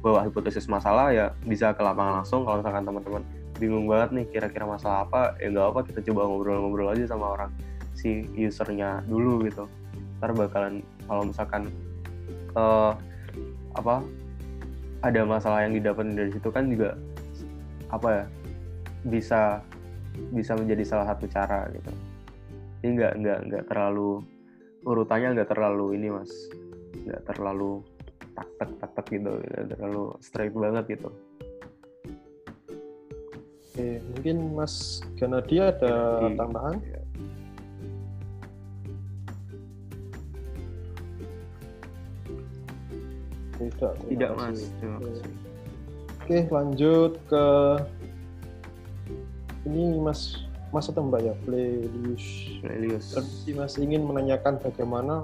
bawa 0.00 0.22
hipotesis 0.22 0.70
masalah 0.70 1.10
ya 1.10 1.34
bisa 1.42 1.74
ke 1.74 1.82
lapangan 1.82 2.22
langsung 2.22 2.46
kalau 2.46 2.62
misalkan 2.62 2.86
teman-teman 2.86 3.22
bingung 3.56 3.88
banget 3.88 4.10
nih 4.12 4.26
kira-kira 4.30 4.68
masalah 4.68 5.08
apa 5.08 5.34
ya 5.40 5.48
nggak 5.50 5.66
apa 5.72 5.80
kita 5.90 6.00
coba 6.12 6.28
ngobrol-ngobrol 6.28 6.92
aja 6.92 7.04
sama 7.08 7.34
orang 7.34 7.50
si 7.96 8.28
usernya 8.36 9.00
dulu 9.08 9.42
gitu. 9.48 9.64
Ntar 10.20 10.36
bakalan 10.36 10.84
kalau 11.08 11.22
misalkan 11.24 11.72
uh, 12.52 12.92
apa 13.76 14.04
ada 15.04 15.20
masalah 15.24 15.64
yang 15.64 15.76
didapat 15.76 16.04
dari 16.12 16.30
situ 16.32 16.48
kan 16.52 16.68
juga 16.68 16.96
apa 17.92 18.08
ya 18.08 18.24
bisa 19.08 19.60
bisa 20.32 20.52
menjadi 20.56 20.84
salah 20.84 21.06
satu 21.12 21.24
cara 21.28 21.68
gitu. 21.72 21.92
Jadi 22.80 22.88
nggak 23.00 23.12
nggak 23.24 23.38
nggak 23.50 23.64
terlalu 23.72 24.20
urutannya 24.84 25.40
nggak 25.40 25.50
terlalu 25.50 25.96
ini 25.96 26.08
mas. 26.12 26.32
Nggak 27.08 27.22
terlalu 27.32 27.80
tak 28.36 28.48
tak 28.60 28.70
tak 28.78 28.90
tak 28.94 29.06
gitu 29.08 29.32
terlalu 29.72 30.04
straight 30.20 30.54
banget 30.54 30.84
gitu 31.00 31.08
Oke, 33.76 34.00
mungkin 34.16 34.36
Mas 34.56 35.04
Ganadi 35.20 35.60
ada 35.60 36.16
Ganadi. 36.16 36.36
tambahan? 36.40 36.74
Tidak. 43.56 43.92
terima 44.00 44.08
Tidak 44.08 44.30
kasih. 44.32 44.48
mas. 44.48 44.60
Terima 44.80 44.98
kasih. 45.00 45.24
Oke, 46.16 46.38
lanjut 46.50 47.12
ke 47.28 47.44
ini 49.66 49.84
Mas 50.00 50.20
Mas 50.74 50.88
atau 50.90 51.06
Mbak 51.06 51.20
ya, 51.22 51.34
Playlius. 51.46 52.26
Lelius. 52.66 53.06
Jadi 53.12 53.50
Mas 53.54 53.74
ingin 53.76 54.02
menanyakan 54.04 54.56
bagaimana 54.60 55.22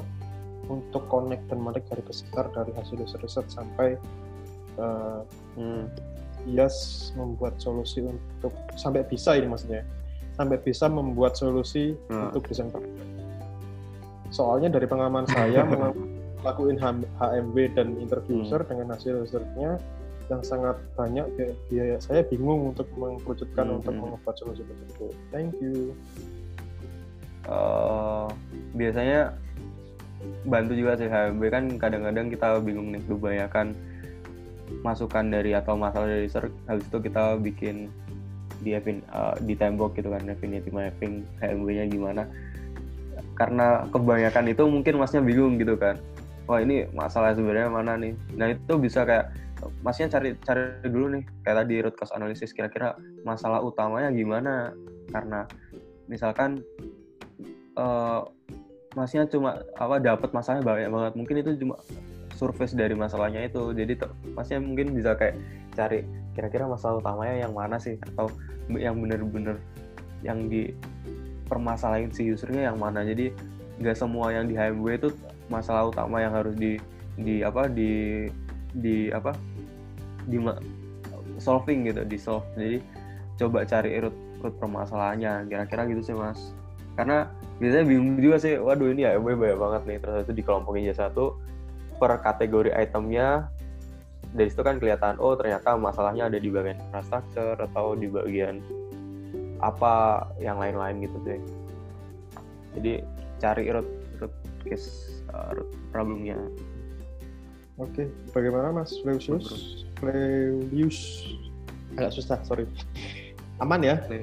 untuk 0.73 1.05
connect 1.13 1.45
dan 1.53 1.61
menarik 1.61 1.85
dari 1.87 2.01
besar 2.01 2.49
dari 2.51 2.73
hasil 2.73 2.97
riset 2.97 3.47
sampai 3.53 4.01
eh, 4.81 5.21
Hmm. 5.53 5.85
IAS 6.49 7.13
membuat 7.15 7.61
solusi 7.61 8.03
untuk 8.03 8.51
sampai 8.75 9.05
bisa 9.05 9.37
ini 9.37 9.47
maksudnya 9.47 9.85
sampai 10.35 10.57
bisa 10.59 10.89
membuat 10.89 11.37
solusi 11.37 11.93
Nah. 12.09 12.33
untuk 12.33 12.49
desain. 12.49 12.73
Soalnya 14.33 14.73
dari 14.73 14.89
pengalaman 14.89 15.29
saya 15.29 15.61
melakukan 16.43 16.81
HMW 17.21 17.57
dan 17.77 17.95
interview 18.01 18.41
Hmm. 18.41 18.49
user 18.49 18.65
dengan 18.65 18.97
hasil 18.97 19.23
risetnya 19.23 19.77
yang 20.33 20.41
sangat 20.41 20.81
banyak 20.97 21.29
biaya 21.69 22.01
saya 22.01 22.25
bingung 22.25 22.73
untuk 22.73 22.89
mengkerucutkan 22.97 23.69
Hmm, 23.69 23.77
untuk 23.79 23.93
hmm. 23.93 24.03
membuat 24.17 24.35
solusi 24.41 24.65
tersebut. 24.65 25.13
Thank 25.29 25.61
you. 25.61 25.93
Eh, 27.43 28.27
biasanya 28.73 29.35
bantu 30.47 30.73
juga 30.75 30.99
sih 30.99 31.07
HMB 31.11 31.43
kan 31.51 31.65
kadang-kadang 31.79 32.27
kita 32.31 32.59
bingung 32.63 32.95
nih 32.95 33.03
kebanyakan 33.07 33.75
masukan 34.81 35.29
dari 35.29 35.53
atau 35.53 35.77
masalah 35.77 36.09
dari 36.09 36.27
research 36.27 36.55
habis 36.65 36.89
itu 36.89 36.99
kita 36.99 37.37
bikin 37.39 37.93
di 38.63 38.79
eh, 38.79 39.35
di 39.43 39.55
tembok 39.59 39.99
gitu 39.99 40.09
kan 40.09 40.23
definitive 40.25 40.73
mapping 40.73 41.27
HMB-nya 41.43 41.85
gimana. 41.91 42.23
Karena 43.35 43.85
kebanyakan 43.91 44.55
itu 44.55 44.63
mungkin 44.65 45.03
masnya 45.03 45.21
bingung 45.21 45.59
gitu 45.59 45.75
kan. 45.75 45.99
Wah 46.47 46.63
ini 46.63 46.87
masalah 46.95 47.35
sebenarnya 47.35 47.69
mana 47.71 47.99
nih? 47.99 48.15
Nah 48.39 48.55
itu 48.55 48.75
bisa 48.79 49.03
kayak 49.03 49.35
masnya 49.83 50.11
cari 50.11 50.35
cari 50.43 50.91
dulu 50.91 51.19
nih 51.19 51.23
kayak 51.47 51.57
tadi 51.63 51.75
root 51.83 51.95
cause 51.99 52.15
analysis 52.15 52.51
kira-kira 52.55 52.95
masalah 53.27 53.63
utamanya 53.63 54.11
gimana? 54.15 54.71
Karena 55.11 55.47
misalkan 56.07 56.63
eh 57.73 58.21
masnya 58.93 59.25
cuma 59.29 59.65
apa 59.77 59.97
dapat 59.99 60.31
masalahnya 60.37 60.65
banyak 60.65 60.91
banget. 60.93 61.13
Mungkin 61.17 61.37
itu 61.41 61.51
cuma 61.65 61.77
surface 62.37 62.77
dari 62.77 62.93
masalahnya 62.93 63.49
itu. 63.49 63.73
Jadi 63.73 63.97
masnya 64.37 64.59
mungkin 64.61 64.93
bisa 64.93 65.17
kayak 65.17 65.37
cari 65.73 66.05
kira-kira 66.37 66.69
masalah 66.69 67.01
utamanya 67.01 67.49
yang 67.49 67.53
mana 67.57 67.77
sih? 67.81 67.97
Atau 68.13 68.33
yang 68.73 69.01
bener-bener 69.01 69.57
yang 70.23 70.47
di 70.47 70.73
permasalahin 71.49 72.13
si 72.13 72.29
usernya 72.33 72.73
yang 72.73 72.79
mana? 72.81 73.05
Jadi 73.05 73.33
nggak 73.81 73.97
semua 73.97 74.31
yang 74.31 74.47
di 74.47 74.55
HMW 74.55 74.89
itu 75.01 75.09
masalah 75.49 75.89
utama 75.89 76.21
yang 76.21 76.33
harus 76.37 76.55
di 76.57 76.77
di 77.17 77.45
apa 77.45 77.69
di 77.69 78.29
di 78.73 79.13
apa 79.13 79.37
di 80.29 80.39
solving 81.41 81.89
gitu 81.89 82.05
di 82.05 82.19
solve. 82.21 82.45
Jadi 82.57 82.79
coba 83.41 83.65
cari 83.65 83.97
root 83.99 84.17
root 84.45 84.55
permasalahannya. 84.61 85.49
Kira-kira 85.49 85.89
gitu 85.89 86.13
sih 86.13 86.17
mas. 86.17 86.53
Karena 86.93 87.25
biasanya 87.63 87.87
bingung 87.87 88.19
juga 88.19 88.43
sih 88.43 88.59
waduh 88.59 88.91
ini 88.91 89.07
ya 89.07 89.23
banyak 89.23 89.55
banget 89.55 89.83
nih. 89.87 89.99
Terus 90.03 90.27
itu 90.27 90.33
dikelompokin 90.43 90.91
jadi 90.91 90.99
satu 91.07 91.39
per 92.03 92.19
kategori 92.19 92.75
itemnya 92.75 93.47
dari 94.35 94.51
situ 94.51 94.67
kan 94.67 94.83
kelihatan 94.83 95.15
oh 95.23 95.39
ternyata 95.39 95.79
masalahnya 95.79 96.27
ada 96.27 96.43
di 96.43 96.51
bagian 96.51 96.83
infrastruktur 96.83 97.55
atau 97.55 97.95
di 97.95 98.11
bagian 98.11 98.59
apa 99.63 100.27
yang 100.43 100.59
lain-lain 100.59 101.07
gitu 101.07 101.19
sih. 101.23 101.39
Jadi 102.75 102.93
cari 103.39 103.71
root 103.71 103.87
root 104.19 104.35
case 104.67 105.23
uh, 105.31 105.55
root 105.55 105.71
problemnya. 105.95 106.35
Oke, 107.79 108.11
bagaimana 108.35 108.75
Mas? 108.75 108.99
Flevius? 109.01 109.87
Flevius 110.03 111.31
agak 111.95 112.13
susah, 112.19 112.39
sorry. 112.43 112.67
Aman 113.63 113.87
ya? 113.87 114.03
Oke, 114.03 114.19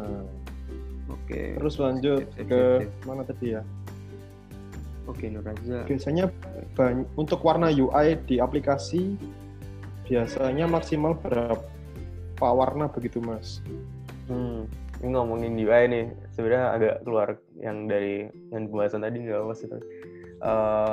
aman. 0.00 0.26
oke 1.10 1.40
Terus 1.60 1.74
lanjut 1.76 2.22
ke 2.36 2.62
mana 3.04 3.22
tadi 3.24 3.56
ya? 3.58 3.62
oke 5.08 5.24
Nuraza 5.26 5.84
Biasanya 5.90 6.30
bany- 6.78 7.08
untuk 7.18 7.42
warna 7.42 7.68
UI 7.68 8.16
di 8.24 8.38
aplikasi 8.38 9.18
biasanya 10.06 10.66
maksimal 10.66 11.14
berapa 11.18 11.62
warna 12.42 12.90
begitu 12.90 13.22
Mas? 13.22 13.62
Hmm, 14.26 14.66
ini 15.02 15.14
ngomongin 15.14 15.54
UI 15.54 15.82
nih, 15.86 16.06
sebenarnya 16.34 16.66
agak 16.74 16.94
keluar 17.06 17.28
yang 17.62 17.86
dari 17.86 18.26
yang 18.50 18.66
pembahasan 18.66 19.06
tadi 19.06 19.22
nggak 19.22 19.38
apa 19.38 19.54
itu. 19.54 19.78
Eh, 20.40 20.92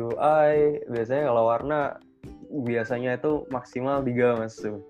UI 0.00 0.52
biasanya 0.88 1.32
kalau 1.32 1.44
warna 1.48 1.80
biasanya 2.48 3.16
itu 3.20 3.44
maksimal 3.52 4.00
tiga 4.04 4.36
mas 4.36 4.56
tuh. 4.56 4.80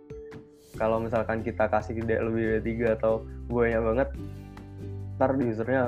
Kalau 0.78 1.02
misalkan 1.02 1.42
kita 1.42 1.66
kasih 1.66 1.98
tidak 2.00 2.30
lebih 2.30 2.42
dari 2.46 2.62
tiga 2.62 2.94
atau 2.94 3.26
banyak 3.50 3.82
banget, 3.82 4.08
ntar 5.18 5.34
usernya 5.34 5.82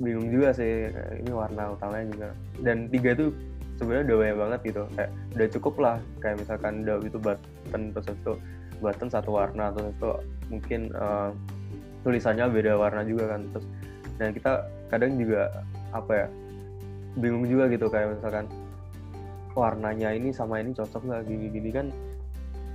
bingung 0.00 0.32
juga 0.32 0.56
sih 0.56 0.88
ini 1.20 1.30
warna 1.30 1.76
utamanya 1.76 2.06
juga. 2.10 2.28
Dan 2.64 2.88
tiga 2.88 3.12
itu 3.12 3.28
sebenarnya 3.76 4.04
udah 4.08 4.18
banyak 4.18 4.38
banget 4.40 4.60
gitu, 4.72 4.82
kayak 4.96 5.10
udah 5.36 5.48
cukup 5.60 5.74
lah. 5.76 5.96
Kayak 6.24 6.36
misalkan 6.40 6.72
udah 6.88 6.96
itu 7.04 7.18
button 7.20 7.82
terus 7.92 8.08
itu 8.08 8.32
button 8.80 9.10
satu 9.10 9.30
warna 9.36 9.74
terus 9.74 9.92
itu 9.92 10.10
mungkin 10.48 10.80
eh, 10.94 11.30
tulisannya 12.06 12.46
beda 12.48 12.78
warna 12.78 13.02
juga 13.04 13.36
kan 13.36 13.42
terus 13.52 13.66
dan 14.18 14.30
kita 14.34 14.52
kadang 14.90 15.14
juga 15.18 15.50
apa 15.94 16.12
ya 16.14 16.26
bingung 17.18 17.46
juga 17.46 17.66
gitu 17.70 17.86
kayak 17.90 18.18
misalkan 18.18 18.46
warnanya 19.58 20.14
ini 20.14 20.30
sama 20.30 20.62
ini 20.62 20.70
cocok 20.74 21.02
nggak 21.02 21.22
gini-gini 21.26 21.70
kan 21.74 21.86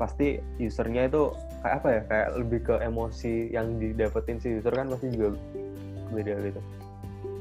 pasti 0.02 0.42
usernya 0.58 1.08
itu 1.08 1.32
kayak 1.62 1.76
apa 1.82 1.88
ya? 1.90 2.02
Kayak 2.10 2.30
lebih 2.40 2.60
ke 2.66 2.76
emosi 2.82 3.34
yang 3.54 3.78
didapetin 3.78 4.38
si 4.42 4.58
user 4.60 4.74
kan 4.74 4.90
pasti 4.90 5.14
juga 5.14 5.38
beda 6.14 6.34
gitu. 6.44 6.62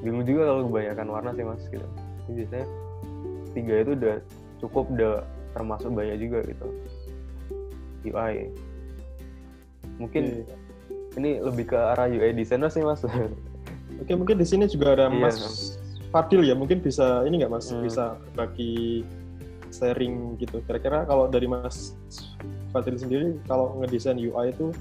Bingung 0.03 0.25
juga 0.27 0.43
kalau 0.51 0.61
kebanyakan 0.71 1.09
warna 1.09 1.31
sih 1.35 1.45
mas 1.47 1.63
gitu. 1.71 1.89
Jadi 2.27 2.33
biasanya 2.39 2.67
tiga 3.53 3.75
itu 3.83 3.91
udah 3.99 4.17
cukup 4.63 4.85
udah 4.95 5.15
termasuk 5.53 5.91
banyak 5.93 6.17
juga 6.23 6.39
gitu. 6.49 6.67
UI 8.03 8.51
mungkin 10.01 10.43
ini 11.15 11.39
lebih 11.39 11.71
ke 11.71 11.79
arah 11.79 12.09
UI 12.09 12.33
designer 12.33 12.73
sih 12.73 12.83
mas. 12.83 13.05
Oke, 14.03 14.13
mungkin 14.17 14.41
di 14.41 14.47
sini 14.49 14.65
juga 14.67 14.97
ada 14.97 15.07
Iya. 15.13 15.21
Mas 15.29 15.37
Fadil 16.13 16.45
ya, 16.45 16.53
mungkin 16.53 16.85
bisa 16.85 17.25
ini 17.25 17.41
nggak 17.41 17.53
Mas? 17.53 17.73
Hmm. 17.73 17.85
bisa 17.85 18.21
berbagi 18.33 19.01
sharing 19.73 20.37
gitu. 20.37 20.61
Kira-kira 20.69 21.09
kalau 21.09 21.25
dari 21.29 21.49
Mas 21.49 21.97
Fadil 22.73 22.97
sendiri 22.97 23.37
kalau 23.45 23.77
ngedesain 23.81 24.17
UI 24.17 24.51
itu 24.53 24.73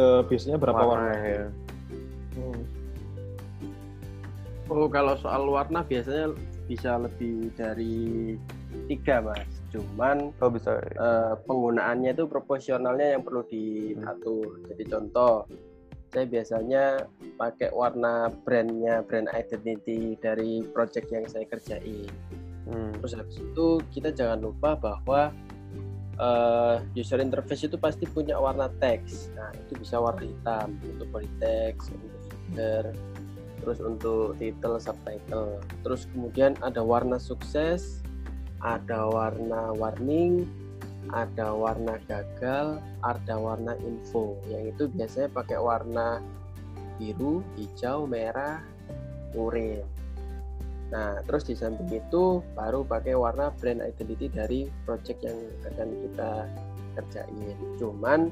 eh, 0.00 0.20
biasanya 0.24 0.56
berapa 0.56 0.82
warna? 0.82 1.12
ya. 1.20 1.46
Hmm. 2.38 2.62
Oh, 4.72 4.88
kalau 4.88 5.12
soal 5.20 5.44
warna 5.52 5.84
biasanya 5.84 6.32
bisa 6.64 6.96
lebih 6.96 7.52
dari 7.52 8.32
tiga, 8.88 9.20
Mas. 9.20 9.44
Cuman 9.68 10.32
Oh 10.40 10.48
bisa. 10.48 10.80
eh, 10.80 11.34
penggunaannya 11.44 12.16
itu 12.16 12.24
proporsionalnya 12.24 13.18
yang 13.18 13.22
perlu 13.26 13.44
diatur. 13.52 14.64
Jadi 14.72 14.84
contoh, 14.88 15.44
saya 16.12 16.24
biasanya 16.24 16.84
pakai 17.36 17.68
warna 17.72 18.32
brandnya, 18.48 19.04
brand 19.04 19.28
identity 19.32 20.16
dari 20.20 20.64
project 20.72 21.08
yang 21.12 21.24
saya 21.28 21.44
kerjain. 21.48 22.08
Hmm. 22.68 22.92
Terus 23.00 23.12
habis 23.18 23.36
itu 23.40 23.66
kita 23.92 24.08
jangan 24.14 24.40
lupa 24.40 24.76
bahwa 24.78 25.32
eh, 26.18 26.76
user 26.98 27.20
interface 27.20 27.68
itu 27.68 27.76
pasti 27.80 28.04
punya 28.08 28.36
warna 28.36 28.68
teks. 28.80 29.32
Nah 29.36 29.52
itu 29.56 29.78
bisa 29.80 30.00
warna 30.00 30.24
hitam 30.26 30.76
untuk 30.84 31.08
body 31.12 31.30
text, 31.40 31.92
untuk 31.92 32.20
footer, 32.28 32.84
terus 33.62 33.78
untuk 33.78 34.34
title, 34.36 34.76
subtitle. 34.82 35.48
Terus 35.86 36.10
kemudian 36.10 36.58
ada 36.60 36.82
warna 36.82 37.16
sukses, 37.16 38.02
ada 38.60 39.06
warna 39.06 39.70
warning, 39.74 40.46
ada 41.10 41.54
warna 41.54 41.98
gagal, 42.06 42.78
ada 43.02 43.34
warna 43.34 43.74
info. 43.82 44.38
Yang 44.50 44.74
itu 44.74 44.82
biasanya 44.94 45.28
pakai 45.34 45.58
warna 45.58 46.22
biru, 46.96 47.42
hijau, 47.58 48.06
merah, 48.06 48.62
oranye. 49.34 49.84
Nah, 50.92 51.24
terus 51.24 51.48
di 51.48 51.56
samping 51.56 51.88
itu 51.88 52.44
baru 52.52 52.84
pakai 52.84 53.16
warna 53.16 53.48
brand 53.56 53.80
identity 53.80 54.28
dari 54.28 54.68
project 54.84 55.24
yang 55.24 55.38
akan 55.72 55.88
kita 55.88 56.30
kerjain. 57.00 57.56
Cuman 57.80 58.28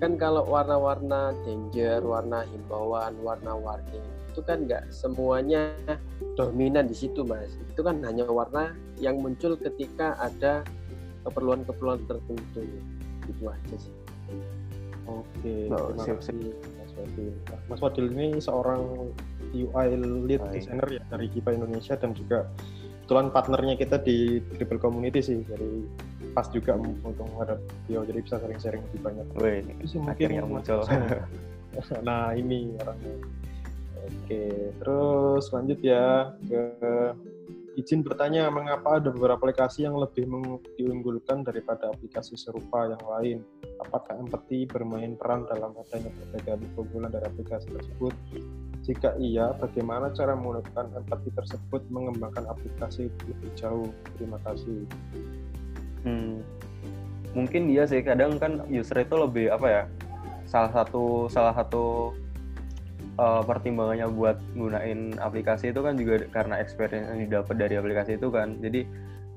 kan 0.00 0.16
kalau 0.16 0.48
warna-warna 0.48 1.36
danger, 1.44 2.00
warna 2.00 2.48
himbauan, 2.48 3.14
warna 3.20 3.52
warning 3.54 4.04
itu 4.34 4.42
kan 4.42 4.66
nggak 4.66 4.90
semuanya 4.90 5.70
dominan 6.34 6.90
di 6.90 6.96
situ, 6.96 7.22
Mas. 7.22 7.54
Itu 7.70 7.86
kan 7.86 8.02
hanya 8.02 8.26
warna 8.26 8.74
yang 8.98 9.22
muncul 9.22 9.54
ketika 9.54 10.18
ada 10.18 10.66
keperluan-keperluan 11.24 12.04
tertentu 12.04 12.62
itu 13.24 13.44
aja 13.48 13.76
sih 13.80 13.94
Oke, 15.04 15.68
Oh, 15.68 15.92
terima 15.92 16.04
siap, 16.04 16.16
kasih 16.20 16.52
Nah, 16.94 17.58
Mas 17.66 17.80
Wadil 17.82 18.10
ini 18.14 18.38
seorang 18.38 19.10
UI 19.54 19.86
lead 19.98 20.42
Baik. 20.42 20.54
designer 20.54 20.88
ya 20.90 21.02
dari 21.10 21.26
Kipa 21.30 21.50
Indonesia 21.54 21.94
dan 21.98 22.14
juga 22.14 22.46
kebetulan 23.04 23.28
partnernya 23.36 23.74
kita 23.76 24.00
di 24.00 24.40
Dribble 24.56 24.80
Community 24.80 25.20
sih, 25.20 25.38
jadi 25.44 25.70
pas 26.32 26.48
juga 26.48 26.74
untuk 26.80 27.28
menghadap 27.36 27.60
dia, 27.84 28.00
jadi 28.00 28.20
bisa 28.24 28.40
sharing-sharing 28.40 28.82
lebih 28.90 29.00
banyak. 29.04 29.26
Wih, 29.36 29.60
Itu 29.76 29.84
sih 29.92 29.98
mungkin 30.00 30.28
Mas 30.48 30.64
muncul. 30.64 30.80
Nah 32.06 32.30
ini 32.38 32.70
orangnya. 32.78 33.18
Oke, 34.04 34.70
terus 34.78 35.44
lanjut 35.50 35.78
ya 35.82 36.30
ke 36.46 36.62
izin 37.74 38.06
bertanya 38.06 38.46
mengapa 38.50 39.02
ada 39.02 39.10
beberapa 39.10 39.38
aplikasi 39.38 39.84
yang 39.86 39.98
lebih 39.98 40.26
diunggulkan 40.78 41.42
daripada 41.42 41.90
aplikasi 41.90 42.38
serupa 42.38 42.86
yang 42.86 43.04
lain? 43.04 43.38
Apakah 43.82 44.18
empathy 44.18 44.66
bermain 44.66 45.18
peran 45.18 45.46
dalam 45.50 45.74
adanya 45.74 46.10
perbedaan 46.14 46.62
keunggulan 46.74 47.10
dari 47.10 47.26
aplikasi 47.26 47.66
tersebut? 47.70 48.14
Jika 48.84 49.16
iya, 49.18 49.52
bagaimana 49.56 50.12
cara 50.12 50.36
menggunakan 50.36 50.92
empathy 51.04 51.30
tersebut 51.34 51.82
mengembangkan 51.90 52.46
aplikasi 52.46 53.10
lebih 53.26 53.50
jauh? 53.58 53.88
Terima 54.16 54.38
kasih. 54.44 54.86
Hmm, 56.04 56.44
mungkin 57.34 57.66
dia 57.68 57.84
sih 57.84 58.00
kadang 58.00 58.38
kan 58.38 58.62
user 58.70 59.02
itu 59.02 59.16
lebih 59.18 59.50
apa 59.50 59.66
ya 59.66 59.82
salah 60.46 60.70
satu 60.70 61.26
salah 61.26 61.56
satu 61.56 62.14
uh, 63.18 63.42
pertimbangannya 63.42 64.10
buat 64.10 64.38
gunain 64.54 65.14
aplikasi 65.18 65.70
itu 65.70 65.80
kan 65.82 65.94
juga 65.98 66.26
karena 66.30 66.58
experience 66.58 67.10
yang 67.10 67.20
didapat 67.26 67.54
dari 67.58 67.74
aplikasi 67.78 68.18
itu 68.18 68.28
kan. 68.30 68.58
Jadi 68.58 68.86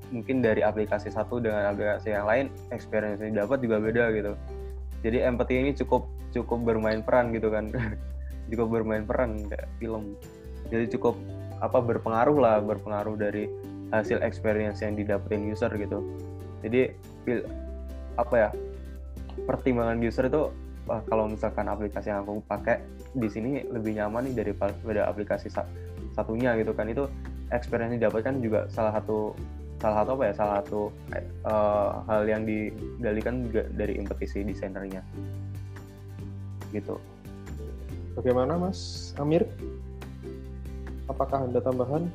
mungkin 0.08 0.40
dari 0.40 0.64
aplikasi 0.64 1.12
satu 1.12 1.38
dengan 1.38 1.68
aplikasi 1.68 2.16
yang 2.16 2.24
lain 2.24 2.46
experience 2.72 3.20
yang 3.20 3.36
didapat 3.36 3.58
juga 3.60 3.76
beda 3.78 4.04
gitu. 4.16 4.32
Jadi 5.04 5.18
empathy 5.22 5.54
ini 5.62 5.70
cukup 5.76 6.08
cukup 6.34 6.58
bermain 6.64 7.00
peran 7.04 7.30
gitu 7.34 7.52
kan. 7.52 7.70
Cukup 8.48 8.80
bermain 8.80 9.04
peran 9.04 9.44
kayak 9.44 9.68
film. 9.76 10.16
Jadi 10.72 10.96
cukup 10.96 11.20
apa 11.60 11.84
berpengaruh 11.84 12.40
lah 12.40 12.56
berpengaruh 12.64 13.20
dari 13.20 13.44
hasil 13.92 14.24
experience 14.24 14.80
yang 14.80 14.96
didapetin 14.96 15.44
user 15.52 15.68
gitu. 15.76 16.00
Jadi 16.64 16.96
apa 18.16 18.34
ya 18.34 18.48
pertimbangan 19.44 20.00
user 20.00 20.32
itu 20.32 20.48
wah, 20.88 21.04
kalau 21.04 21.28
misalkan 21.28 21.68
aplikasi 21.68 22.08
yang 22.08 22.24
aku 22.24 22.40
pakai 22.48 22.80
di 23.12 23.28
sini 23.28 23.62
lebih 23.68 24.00
nyaman 24.00 24.32
nih 24.32 24.42
daripada 24.42 25.04
aplikasi 25.04 25.52
sa- 25.52 25.68
satunya 26.16 26.56
gitu 26.56 26.72
kan 26.72 26.88
itu 26.88 27.04
experience 27.52 27.92
yang 27.92 28.08
didapatkan 28.08 28.34
juga 28.40 28.60
salah 28.72 28.96
satu 28.96 29.36
salah 29.78 30.02
satu 30.02 30.10
apa 30.18 30.24
ya 30.26 30.34
salah 30.34 30.54
satu 30.64 30.80
eh, 31.14 31.92
hal 32.08 32.22
yang 32.26 32.42
digalikan 32.42 33.46
juga 33.46 33.62
dari 33.76 34.00
empathy 34.00 34.26
si 34.26 34.38
desainernya 34.42 35.04
gitu 36.74 36.98
Bagaimana 38.18 38.58
Mas 38.58 39.14
Amir? 39.14 39.46
Apakah 41.06 41.46
ada 41.46 41.62
tambahan? 41.62 42.10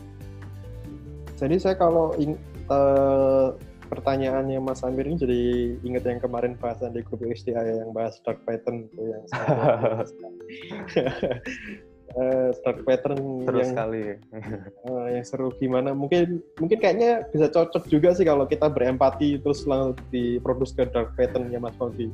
Jadi 1.40 1.56
saya 1.56 1.80
kalau 1.80 2.12
ing- 2.20 2.36
eh, 2.68 3.48
pertanyaannya 3.94 4.58
Mas 4.58 4.82
Amir 4.82 5.06
ini 5.06 5.18
jadi 5.22 5.42
ingat 5.86 6.04
yang 6.10 6.20
kemarin 6.20 6.58
bahasan 6.58 6.98
di 6.98 7.06
grup 7.06 7.22
SDA 7.22 7.86
yang 7.86 7.94
bahas 7.94 8.18
dark 8.26 8.42
pattern 8.50 8.90
itu 8.90 9.02
yang 9.06 9.24
sangat- 9.30 10.10
Eh, 12.14 12.50
dark 12.62 12.86
pattern 12.86 13.42
terus 13.42 13.66
yang 13.66 13.74
sekali 13.74 14.04
eh, 14.86 15.06
yang 15.18 15.26
seru 15.26 15.50
gimana? 15.58 15.98
Mungkin 15.98 16.46
mungkin 16.62 16.78
kayaknya 16.78 17.26
bisa 17.34 17.50
cocok 17.50 17.90
juga 17.90 18.14
sih 18.14 18.22
kalau 18.22 18.46
kita 18.46 18.70
berempati 18.70 19.42
terus 19.42 19.66
langsung 19.66 19.98
diproduksi 20.14 20.78
ke 20.78 20.86
dark 20.94 21.18
pattern 21.18 21.50
ya 21.50 21.58
Mas 21.58 21.74
Faldi. 21.74 22.14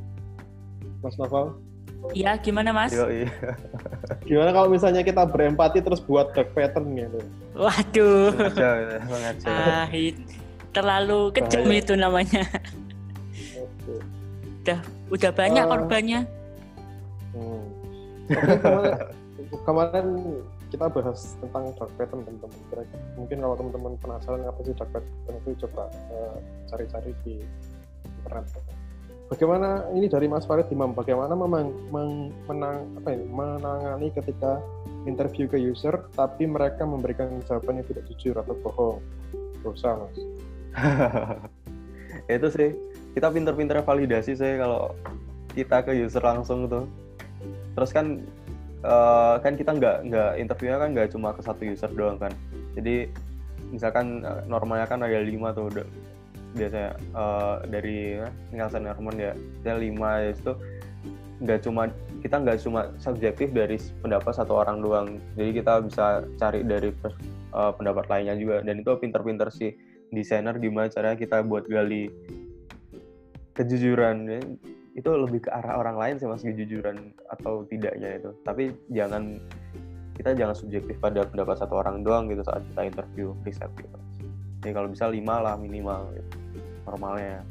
Mas 1.03 1.19
Novel? 1.19 1.51
Iya, 2.15 2.39
gimana 2.39 2.71
Mas? 2.71 2.95
Yoi. 2.95 3.27
Gimana 4.23 4.55
kalau 4.55 4.71
misalnya 4.71 5.03
kita 5.03 5.27
berempati 5.27 5.83
terus 5.83 5.99
buat 5.99 6.31
dark 6.31 6.55
pattern 6.55 6.95
gitu? 6.95 7.19
Waduh. 7.59 8.55
Sengaja. 8.55 9.43
Ah, 9.43 9.83
terlalu 10.71 11.33
kejam 11.33 11.65
Bahaya. 11.65 11.81
itu 11.81 11.93
namanya. 11.93 12.43
Oke. 13.55 13.93
Udah 14.61 14.79
udah 15.09 15.31
banyak 15.31 15.63
Eh, 15.63 15.69
korbannya. 15.69 16.19
Hmm. 17.29 17.63
Kemarin, 18.29 18.93
kemarin 19.67 20.07
kita 20.69 20.85
bahas 20.85 21.33
tentang 21.41 21.73
dark 21.73 21.91
pattern 21.97 22.21
teman-teman. 22.21 22.85
Mungkin 23.17 23.37
kalau 23.39 23.55
teman-teman 23.57 23.93
penasaran 23.97 24.45
apa 24.45 24.59
sih 24.61 24.73
dark 24.73 24.89
pattern 24.93 25.35
itu 25.41 25.65
coba 25.65 25.89
eh, 26.13 26.35
cari-cari 26.67 27.11
di 27.25 27.33
internet. 28.21 28.45
Bagaimana 29.29 29.85
ini 29.93 30.09
dari 30.09 30.25
Mas 30.25 30.45
Farid 30.45 30.69
Imam? 30.69 30.93
Bagaimana 30.93 31.37
memang 31.37 31.69
meng- 31.93 32.33
menang 32.49 32.81
apa 32.97 33.13
ya, 33.13 33.21
menangani 33.23 34.09
ketika 34.09 34.57
interview 35.05 35.45
ke 35.45 35.53
user 35.55 36.01
tapi 36.13 36.49
mereka 36.49 36.81
memberikan 36.81 37.37
jawaban 37.45 37.77
yang 37.77 37.87
tidak 37.87 38.09
jujur 38.09 38.33
atau 38.35 38.57
bohong? 38.57 38.97
Dosa, 39.61 40.01
Mas. 40.01 40.17
Itu 42.35 42.47
sih 42.53 42.69
kita 43.17 43.33
pinter-pinter 43.33 43.81
validasi 43.81 44.37
sih 44.37 44.53
kalau 44.61 44.93
kita 45.53 45.81
ke 45.81 45.91
user 45.97 46.21
langsung 46.21 46.69
tuh. 46.69 46.85
Terus 47.73 47.91
kan 47.91 48.21
eh, 48.85 49.35
kan 49.41 49.53
kita 49.57 49.71
nggak 49.75 49.97
nggak 50.07 50.31
interviewnya 50.37 50.77
kan 50.79 50.89
nggak 50.93 51.09
cuma 51.13 51.33
ke 51.33 51.41
satu 51.41 51.61
user 51.65 51.89
doang 51.93 52.21
kan. 52.21 52.33
Jadi 52.77 53.09
misalkan 53.73 54.21
eh, 54.23 54.41
normalnya 54.45 54.85
kan 54.85 55.01
ada 55.01 55.19
lima 55.19 55.51
tuh 55.51 55.69
biasanya 56.53 56.97
eh, 56.97 57.55
dari 57.69 57.97
Nielsen 58.53 58.85
Norman 58.85 59.15
ya 59.17 59.33
saya 59.61 59.75
lima 59.77 60.21
ya 60.21 60.31
itu 60.33 60.53
nggak 61.39 61.59
cuma 61.63 61.87
kita 62.19 62.35
nggak 62.35 62.59
cuma 62.67 62.91
subjektif 62.99 63.55
dari 63.55 63.79
pendapat 64.03 64.33
satu 64.35 64.59
orang 64.59 64.83
doang. 64.83 65.07
Jadi 65.39 65.49
kita 65.63 65.73
bisa 65.83 66.05
cari 66.37 66.61
dari 66.61 66.91
eh, 66.93 67.71
pendapat 67.73 68.05
lainnya 68.11 68.35
juga. 68.35 68.61
Dan 68.61 68.83
itu 68.83 68.91
pinter-pinter 68.99 69.47
sih 69.49 69.71
desainer 70.09 70.55
gimana 70.57 70.89
caranya 70.89 71.17
kita 71.17 71.41
buat 71.45 71.65
gali 71.69 72.09
kejujuran. 73.57 74.17
Ya. 74.29 74.41
itu 74.97 75.07
lebih 75.15 75.47
ke 75.47 75.49
arah 75.53 75.79
orang 75.79 75.95
lain 75.95 76.15
sih 76.19 76.27
mas 76.27 76.43
kejujuran 76.43 77.15
atau 77.31 77.63
tidaknya 77.71 78.19
itu. 78.19 78.35
Tapi 78.43 78.75
jangan 78.91 79.39
kita 80.19 80.35
jangan 80.35 80.51
subjektif 80.51 80.99
pada 80.99 81.23
pendapat 81.23 81.55
satu 81.55 81.79
orang 81.79 82.03
doang 82.03 82.27
gitu 82.27 82.43
saat 82.43 82.67
kita 82.67 82.91
interview 82.91 83.31
riset 83.47 83.71
gitu. 83.79 83.95
Jadi 84.59 84.75
kalau 84.75 84.91
bisa 84.91 85.07
lima 85.07 85.39
lah 85.39 85.55
minimal 85.55 86.11
gitu. 86.19 86.35
normalnya 86.83 87.45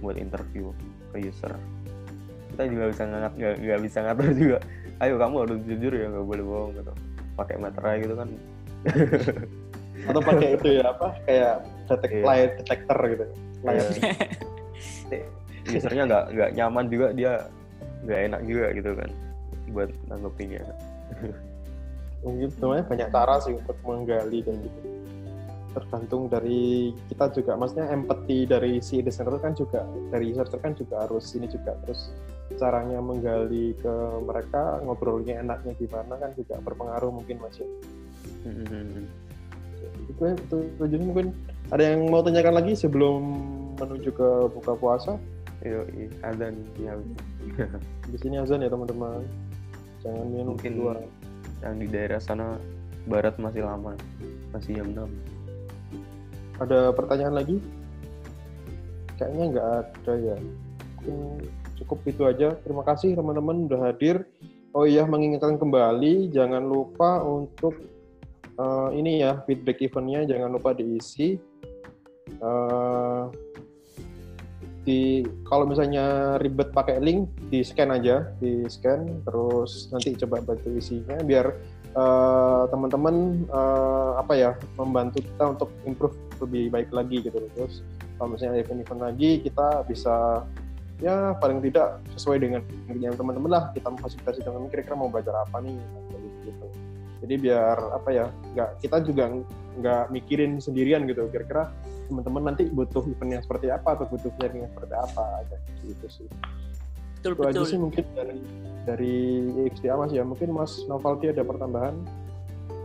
buat 0.00 0.16
interview 0.16 0.72
ke 1.12 1.20
user. 1.20 1.52
Kita 2.54 2.64
juga 2.64 2.84
bisa 2.96 3.02
ngat 3.04 3.34
nggak 3.36 3.80
bisa 3.84 3.98
ngatur 4.08 4.28
juga. 4.32 4.58
Ayo 5.04 5.20
kamu 5.20 5.34
harus 5.44 5.58
jujur 5.68 5.92
ya 5.92 6.06
nggak 6.08 6.26
boleh 6.32 6.44
bohong 6.48 6.72
gitu. 6.80 6.92
Pakai 7.36 7.60
meterai 7.60 7.96
gitu 8.02 8.14
kan 8.16 8.28
Atau 10.08 10.20
pakai 10.24 10.48
itu 10.56 10.68
ya 10.80 10.84
apa? 10.90 11.06
Kayak 11.24 11.54
detek 11.88 12.10
Iya. 12.12 12.24
lie 12.24 12.44
detector 12.56 12.98
gitu. 13.06 13.24
Layar 13.64 13.86
Iya. 15.08 15.24
usernya 15.68 16.04
nggak 16.08 16.24
nggak 16.32 16.50
nyaman 16.56 16.84
juga 16.88 17.06
dia 17.12 17.32
nggak 18.06 18.20
enak 18.30 18.40
juga 18.48 18.66
gitu 18.72 18.90
kan 18.96 19.10
buat 19.68 19.90
nanggepinnya 20.08 20.64
mungkin 22.24 22.48
sebenarnya 22.48 22.84
banyak 22.88 23.08
cara 23.12 23.34
sih 23.44 23.52
untuk 23.52 23.76
menggali 23.84 24.40
dan 24.40 24.56
gitu 24.64 24.80
tergantung 25.76 26.32
dari 26.32 26.90
kita 27.12 27.28
juga 27.36 27.52
maksudnya 27.54 27.92
empathy 27.92 28.48
dari 28.48 28.80
si 28.80 29.04
desainer 29.04 29.36
kan 29.36 29.52
juga 29.52 29.84
dari 30.08 30.32
user 30.32 30.48
kan 30.56 30.72
juga 30.72 31.04
harus 31.04 31.28
ini 31.36 31.44
juga 31.46 31.76
terus 31.84 32.16
caranya 32.56 32.96
menggali 33.04 33.76
ke 33.76 33.92
mereka 34.24 34.80
ngobrolnya 34.80 35.44
enaknya 35.44 35.76
gimana 35.76 36.16
kan 36.16 36.32
juga 36.32 36.56
berpengaruh 36.64 37.12
mungkin 37.12 37.44
mas 37.44 37.60
ya 37.60 37.68
itu 38.48 39.04
itu 40.08 40.24
itu 40.32 40.84
jadi 40.88 41.04
mungkin 41.04 41.26
ada 41.68 41.84
yang 41.84 42.08
mau 42.08 42.24
tanyakan 42.24 42.64
lagi 42.64 42.72
sebelum 42.72 43.20
menuju 43.76 44.10
ke 44.12 44.28
buka 44.56 44.72
puasa? 44.74 45.20
Yo, 45.60 45.84
ada 46.22 46.54
nih 46.54 46.66
ya, 46.86 46.94
di 48.08 48.16
sini 48.18 48.38
azan 48.38 48.62
ya 48.62 48.70
teman-teman. 48.70 49.26
Jangan 50.00 50.26
minum 50.30 50.54
Mungkin 50.54 50.72
di 50.74 50.78
luar 50.78 50.96
yang 51.60 51.74
di 51.82 51.86
daerah 51.90 52.22
sana 52.22 52.54
barat 53.10 53.34
masih 53.42 53.66
lama 53.66 53.98
masih 54.54 54.78
jam 54.78 54.94
6 54.94 55.38
ada 56.58 56.90
pertanyaan 56.90 57.38
lagi? 57.38 57.62
Kayaknya 59.18 59.44
nggak 59.54 59.68
ada 59.74 60.14
ya. 60.18 60.36
Mungkin 60.98 61.16
cukup 61.78 61.98
itu 62.06 62.22
aja. 62.26 62.48
Terima 62.62 62.82
kasih 62.82 63.14
teman-teman 63.14 63.70
udah 63.70 63.80
hadir. 63.90 64.26
Oh 64.74 64.84
iya 64.84 65.06
mengingatkan 65.06 65.58
kembali 65.58 66.30
jangan 66.34 66.62
lupa 66.66 67.22
untuk 67.24 67.78
eh, 68.58 68.88
ini 68.98 69.22
ya 69.22 69.40
feedback 69.46 69.78
eventnya 69.80 70.26
jangan 70.26 70.50
lupa 70.52 70.74
diisi. 70.74 71.38
Eh, 72.28 73.24
di 74.88 75.20
kalau 75.44 75.68
misalnya 75.68 76.36
ribet 76.40 76.72
pakai 76.72 76.96
link 76.96 77.28
di 77.52 77.60
scan 77.60 77.92
aja 77.92 78.24
di 78.40 78.64
scan 78.72 79.20
terus 79.28 79.92
nanti 79.92 80.16
coba 80.16 80.40
bantu 80.40 80.72
isinya 80.72 81.20
biar 81.20 81.46
eh, 81.92 82.62
teman-teman 82.72 83.44
eh, 83.48 84.10
apa 84.16 84.32
ya 84.32 84.50
membantu 84.80 85.20
kita 85.20 85.44
untuk 85.52 85.70
improve 85.84 86.16
lebih 86.40 86.72
baik 86.72 86.90
lagi 86.90 87.20
gitu. 87.20 87.36
Terus 87.52 87.84
kalau 88.16 88.34
misalnya 88.34 88.64
event-event 88.64 89.02
lagi 89.12 89.30
kita 89.44 89.84
bisa 89.84 90.42
ya 90.98 91.30
paling 91.38 91.62
tidak 91.62 92.02
sesuai 92.16 92.42
dengan 92.42 92.62
yang 92.96 93.14
teman-teman 93.14 93.50
lah. 93.52 93.64
Kita 93.76 93.92
memfasilitasi 93.92 94.40
teman-teman 94.40 94.72
kira-kira 94.72 94.96
mau 94.96 95.12
belajar 95.12 95.36
apa 95.36 95.60
nih? 95.60 95.76
Gitu 96.48 96.87
jadi 97.18 97.34
biar 97.38 97.76
apa 97.98 98.08
ya 98.14 98.26
nggak 98.54 98.70
kita 98.82 98.96
juga 99.02 99.24
nggak 99.78 100.04
mikirin 100.14 100.62
sendirian 100.62 101.06
gitu. 101.06 101.26
Kira-kira 101.30 101.70
teman-teman 102.10 102.54
nanti 102.54 102.70
butuh 102.70 103.04
event 103.06 103.38
yang 103.38 103.42
seperti 103.42 103.68
apa 103.70 103.98
atau 103.98 104.06
butuh 104.06 104.30
sharing 104.38 104.66
yang 104.66 104.72
seperti 104.74 104.94
apa 104.94 105.22
aja 105.42 105.56
gitu 105.82 106.06
sih. 106.06 106.28
Betul 107.18 107.32
itu 107.34 107.42
aja 107.42 107.50
betul. 107.58 107.66
sih 107.66 107.78
mungkin 107.78 108.04
dari 108.14 108.38
dari 108.86 109.16
XDA 109.74 109.94
mas 109.98 110.12
ya. 110.14 110.22
Mungkin 110.22 110.48
mas 110.54 110.72
Novalti 110.86 111.30
ada 111.30 111.42
pertambahan? 111.42 111.94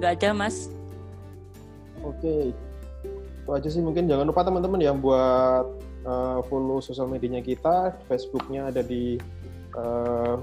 Nggak 0.02 0.12
ada 0.18 0.30
mas. 0.34 0.70
Oke. 2.02 2.52
Itu 3.44 3.50
aja 3.54 3.70
sih 3.70 3.82
mungkin. 3.86 4.10
Jangan 4.10 4.26
lupa 4.26 4.42
teman-teman 4.42 4.82
yang 4.82 4.98
buat 4.98 5.66
uh, 6.10 6.40
follow 6.50 6.82
sosial 6.82 7.06
medianya 7.06 7.46
kita. 7.46 7.94
Facebooknya 8.10 8.74
ada 8.74 8.82
di 8.82 9.22
uh, 9.78 10.42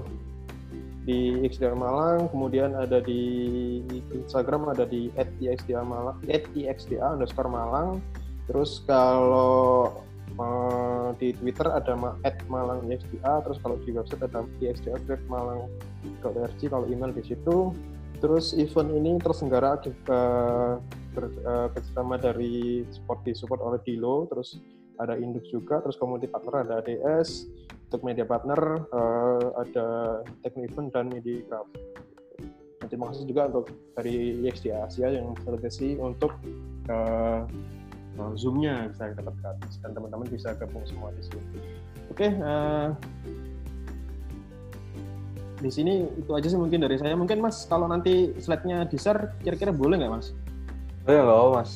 di 1.01 1.49
XDA 1.49 1.73
Malang 1.73 2.29
kemudian 2.29 2.77
ada 2.77 3.01
di 3.01 3.81
Instagram 4.13 4.69
ada 4.69 4.85
di 4.85 5.09
@ixda 5.17 5.81
Malang 5.81 6.21
underscore 7.17 7.49
Malang. 7.49 7.97
Terus 8.45 8.85
kalau 8.85 9.89
uh, 10.37 11.09
di 11.17 11.33
Twitter 11.33 11.73
ada 11.73 11.97
ma 11.97 12.13
Malang 12.49 12.85
IXDA 12.85 13.41
terus 13.41 13.57
kalau 13.59 13.77
di 13.81 13.91
website 13.93 14.21
ada 14.21 14.45
ixda.malang.org 14.61 16.61
kalau 16.69 16.85
email 16.85 17.11
di 17.13 17.23
situ. 17.25 17.73
Terus 18.21 18.53
event 18.53 18.93
ini 18.93 19.17
terselenggara 19.17 19.81
juga 19.81 20.21
ber, 21.17 21.25
uh, 21.41 21.73
kerjasama 21.73 22.21
dari 22.21 22.85
support 22.93 23.25
di 23.25 23.33
support 23.33 23.65
oleh 23.65 23.81
Dilo, 23.81 24.29
terus 24.29 24.61
ada 25.01 25.17
Induk 25.17 25.41
juga, 25.49 25.81
terus 25.81 25.97
community 25.97 26.29
partner 26.29 26.61
ada 26.61 26.85
ADS, 26.85 27.49
untuk 27.91 28.07
media 28.07 28.23
partner 28.23 28.87
uh, 28.95 29.51
ada 29.59 29.87
Techno 30.39 30.63
Event 30.63 30.95
dan 30.95 31.11
Mediacraft. 31.11 31.75
Dan 32.79 32.87
terima 32.87 33.11
kasih 33.11 33.27
juga 33.27 33.51
untuk 33.51 33.67
dari 33.99 34.39
di 34.39 34.47
Asia 34.47 35.11
yang 35.11 35.35
fasilitasi 35.43 35.99
untuk 35.99 36.31
uh, 36.87 37.43
uh, 38.15 38.31
Zoom-nya 38.39 38.87
bisa 38.95 39.11
dapat 39.11 39.35
gratis 39.43 39.75
dan 39.83 39.91
teman-teman 39.91 40.23
bisa 40.31 40.55
gabung 40.55 40.87
semua 40.87 41.11
di 41.19 41.23
sini. 41.27 41.43
Oke, 42.07 42.31
okay, 42.31 42.31
uh, 42.39 42.95
di 45.59 45.67
sini 45.67 46.07
itu 46.15 46.31
aja 46.31 46.47
sih 46.47 46.55
mungkin 46.55 46.87
dari 46.87 46.95
saya. 46.95 47.19
Mungkin 47.19 47.43
Mas 47.43 47.67
kalau 47.67 47.91
nanti 47.91 48.31
slide-nya 48.39 48.87
di-share 48.87 49.35
kira-kira 49.43 49.75
boleh 49.75 49.99
nggak 49.99 50.15
Mas? 50.15 50.31
Oh 51.03 51.11
ya 51.11 51.27
nggak 51.27 51.39
apa 51.43 51.49
mas, 51.59 51.71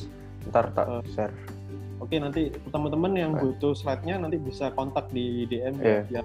ntar 0.47 0.65
tak 0.71 0.85
uh, 0.87 1.03
share. 1.11 1.33
Oke 2.05 2.21
nanti 2.21 2.53
teman-teman 2.69 3.17
yang 3.17 3.33
okay. 3.33 3.49
butuh 3.49 3.73
slide-nya 3.73 4.21
nanti 4.21 4.37
bisa 4.37 4.69
kontak 4.77 5.09
di 5.09 5.49
DM 5.49 5.73
yeah. 5.81 6.05
ya. 6.13 6.21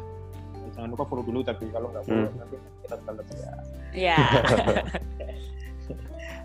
Jangan 0.76 0.92
lupa 0.92 1.08
follow 1.08 1.24
dulu 1.24 1.40
tapi 1.40 1.72
kalau 1.72 1.88
nggak 1.88 2.04
follow 2.04 2.28
hmm. 2.28 2.36
nanti 2.36 2.56
kita 2.84 2.96
balas 3.08 3.28
ya. 3.32 3.52
Iya. 3.96 4.16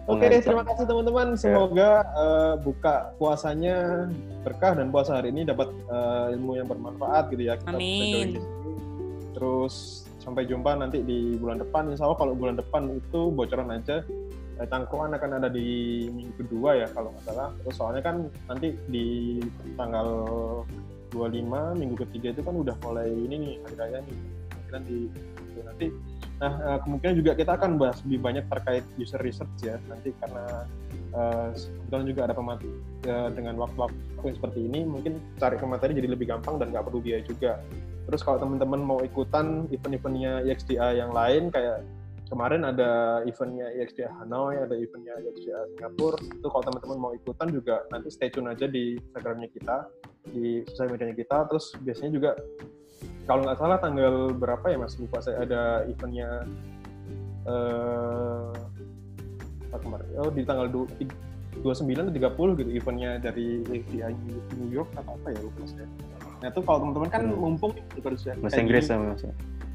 Oke 0.05 0.29
deh, 0.31 0.39
terima 0.39 0.63
kasih 0.63 0.87
teman-teman. 0.87 1.35
Ya. 1.35 1.39
Semoga 1.41 1.89
uh, 2.15 2.55
buka 2.63 3.11
puasanya 3.19 4.07
berkah 4.47 4.77
dan 4.77 4.87
puasa 4.87 5.19
hari 5.19 5.35
ini 5.35 5.43
dapat 5.43 5.67
uh, 5.91 6.31
ilmu 6.31 6.55
yang 6.55 6.71
bermanfaat 6.71 7.27
gitu 7.35 7.43
ya. 7.43 7.59
Kita 7.59 7.75
Amin. 7.75 8.39
Terus 9.35 10.07
sampai 10.23 10.47
jumpa 10.47 10.79
nanti 10.79 11.03
di 11.03 11.35
bulan 11.35 11.59
depan. 11.59 11.91
Insya 11.91 12.07
Allah 12.07 12.21
kalau 12.23 12.37
bulan 12.39 12.55
depan 12.55 12.87
itu 12.87 13.35
bocoran 13.35 13.67
aja 13.67 13.99
eh, 14.59 14.67
akan 14.67 15.31
ada 15.41 15.49
di 15.51 16.05
minggu 16.11 16.33
kedua 16.45 16.85
ya 16.85 16.87
kalau 16.93 17.11
nggak 17.11 17.25
salah. 17.27 17.49
Terus 17.63 17.75
soalnya 17.75 18.01
kan 18.03 18.15
nanti 18.47 18.75
di 18.89 19.39
tanggal 19.75 20.07
25 21.13 21.79
minggu 21.79 21.95
ketiga 22.07 22.35
itu 22.35 22.41
kan 22.43 22.55
udah 22.55 22.75
mulai 22.83 23.07
ini 23.11 23.35
nih 23.35 23.53
hari 23.63 23.75
raya 23.79 23.97
nih. 24.03 24.17
Kemungkinan 24.51 24.81
di, 24.87 24.97
nanti 25.63 25.87
Nah, 26.35 26.51
uh, 26.67 26.79
kemungkinan 26.83 27.15
juga 27.15 27.31
kita 27.31 27.55
akan 27.55 27.79
bahas 27.79 28.03
lebih 28.03 28.19
banyak 28.19 28.45
terkait 28.51 28.83
user 28.99 29.19
research 29.23 29.55
ya 29.63 29.79
nanti 29.87 30.11
karena 30.19 30.67
uh, 31.15 31.55
kebetulan 31.55 32.05
juga 32.11 32.21
ada 32.27 32.33
pemat 32.35 32.59
uh, 33.07 33.29
dengan 33.31 33.55
waktu-waktu 33.55 34.35
seperti 34.35 34.59
ini 34.67 34.83
mungkin 34.83 35.23
cari 35.39 35.55
ke 35.55 35.63
materi 35.63 35.95
jadi 35.95 36.11
lebih 36.11 36.27
gampang 36.27 36.59
dan 36.59 36.75
nggak 36.75 36.83
perlu 36.91 36.99
biaya 36.99 37.23
juga. 37.23 37.63
Terus 38.05 38.21
kalau 38.21 38.37
teman-teman 38.37 38.83
mau 38.83 38.99
ikutan 38.99 39.65
event-eventnya 39.71 40.43
IXDA 40.45 40.99
yang 40.99 41.15
lain 41.15 41.49
kayak 41.49 41.87
kemarin 42.29 42.65
ada 42.65 43.21
eventnya 43.25 43.69
IXDA 43.77 44.09
Hanoi, 44.21 44.57
ada 44.57 44.73
eventnya 44.73 45.13
IXDA 45.21 45.59
Singapura. 45.75 46.17
Itu 46.21 46.47
kalau 46.49 46.63
teman-teman 46.65 46.97
mau 46.97 47.11
ikutan 47.13 47.47
juga 47.53 47.85
nanti 47.93 48.09
stay 48.09 48.29
tune 48.33 48.49
aja 48.49 48.65
di 48.65 48.97
Instagramnya 48.97 49.49
kita, 49.53 49.85
di 50.33 50.65
sosial 50.69 50.89
medianya 50.93 51.15
kita. 51.15 51.45
Terus 51.49 51.73
biasanya 51.81 52.11
juga 52.13 52.31
kalau 53.25 53.41
nggak 53.45 53.57
salah 53.57 53.77
tanggal 53.81 54.33
berapa 54.33 54.65
ya 54.69 54.77
Mas 54.77 54.97
lupa 54.97 55.21
saya 55.21 55.45
ada 55.45 55.85
eventnya 55.89 56.45
eh 57.45 58.53
uh, 59.69 59.79
kemarin 59.81 60.07
oh 60.23 60.31
di 60.31 60.41
tanggal 60.47 60.71
29 60.71 61.83
atau 61.83 62.13
30 62.13 62.59
gitu 62.63 62.69
eventnya 62.73 63.21
dari 63.21 63.61
IXDA 63.69 64.09
New 64.57 64.69
York 64.73 64.89
atau 64.97 65.13
apa 65.17 65.27
ya 65.33 65.39
lupa 65.41 65.61
saya. 65.69 65.87
Nah 66.41 66.47
itu 66.49 66.61
kalau 66.65 66.77
teman-teman 66.85 67.09
kan 67.09 67.21
hmm. 67.25 67.37
mumpung 67.37 67.71
bahasa 68.01 68.59
Inggris 68.61 68.85
sama 68.89 69.13
Mas. 69.13 69.25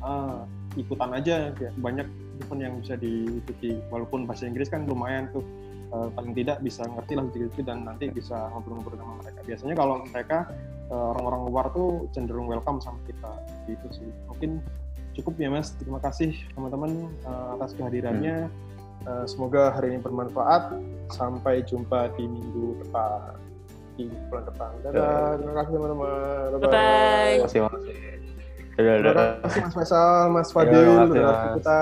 Uh, 0.01 0.49
ikutan 0.81 1.13
aja 1.13 1.53
ya. 1.53 1.71
banyak 1.77 2.09
event 2.41 2.61
yang 2.61 2.75
bisa 2.81 2.95
diikuti 2.97 3.77
walaupun 3.93 4.25
bahasa 4.25 4.49
Inggris 4.49 4.73
kan 4.73 4.89
lumayan 4.89 5.29
tuh 5.31 5.45
uh, 5.93 6.09
paling 6.15 6.33
tidak 6.35 6.63
bisa 6.65 6.87
ngerti 6.87 7.13
lah 7.19 7.25
sedikit 7.31 7.65
dan 7.67 7.85
nanti 7.87 8.11
bisa 8.11 8.51
ngobrol-ngobrol 8.55 8.97
sama 8.99 9.15
mereka. 9.23 9.41
Biasanya 9.47 9.75
kalau 9.77 9.95
mereka 10.09 10.39
uh, 10.91 11.15
orang-orang 11.15 11.43
luar 11.51 11.67
tuh 11.75 12.09
cenderung 12.15 12.47
welcome 12.49 12.79
sama 12.83 12.99
kita 13.07 13.33
gitu 13.69 13.87
sih. 13.93 14.09
Mungkin 14.31 14.63
cukup 15.19 15.35
ya 15.39 15.51
mas. 15.51 15.75
Terima 15.77 16.01
kasih 16.01 16.35
teman-teman 16.55 17.11
uh, 17.27 17.59
atas 17.59 17.75
kehadirannya. 17.77 18.49
Hmm. 18.49 19.07
uh, 19.07 19.25
semoga 19.27 19.75
hari 19.75 19.95
ini 19.95 20.01
bermanfaat. 20.01 20.79
Sampai 21.11 21.67
jumpa 21.67 22.15
di 22.15 22.25
minggu 22.27 22.87
depan. 22.87 23.35
Di 23.99 24.07
bulan 24.31 24.45
depan. 24.47 24.71
Dadah. 24.87 25.39
Terima 25.43 25.55
kasih 25.59 25.71
teman-teman. 25.75 26.09
Bye 26.55 26.59
bye, 26.59 26.71
bye. 26.71 27.35
Terima 27.51 27.71
kasih. 27.71 28.20
Terima 28.77 29.41
kasih 29.43 29.61
Mas 29.67 29.75
Faisal, 29.75 30.31
Mas 30.31 30.49
Fadil, 30.53 31.11
terima 31.11 31.33
kasih 31.33 31.51
kita. 31.59 31.81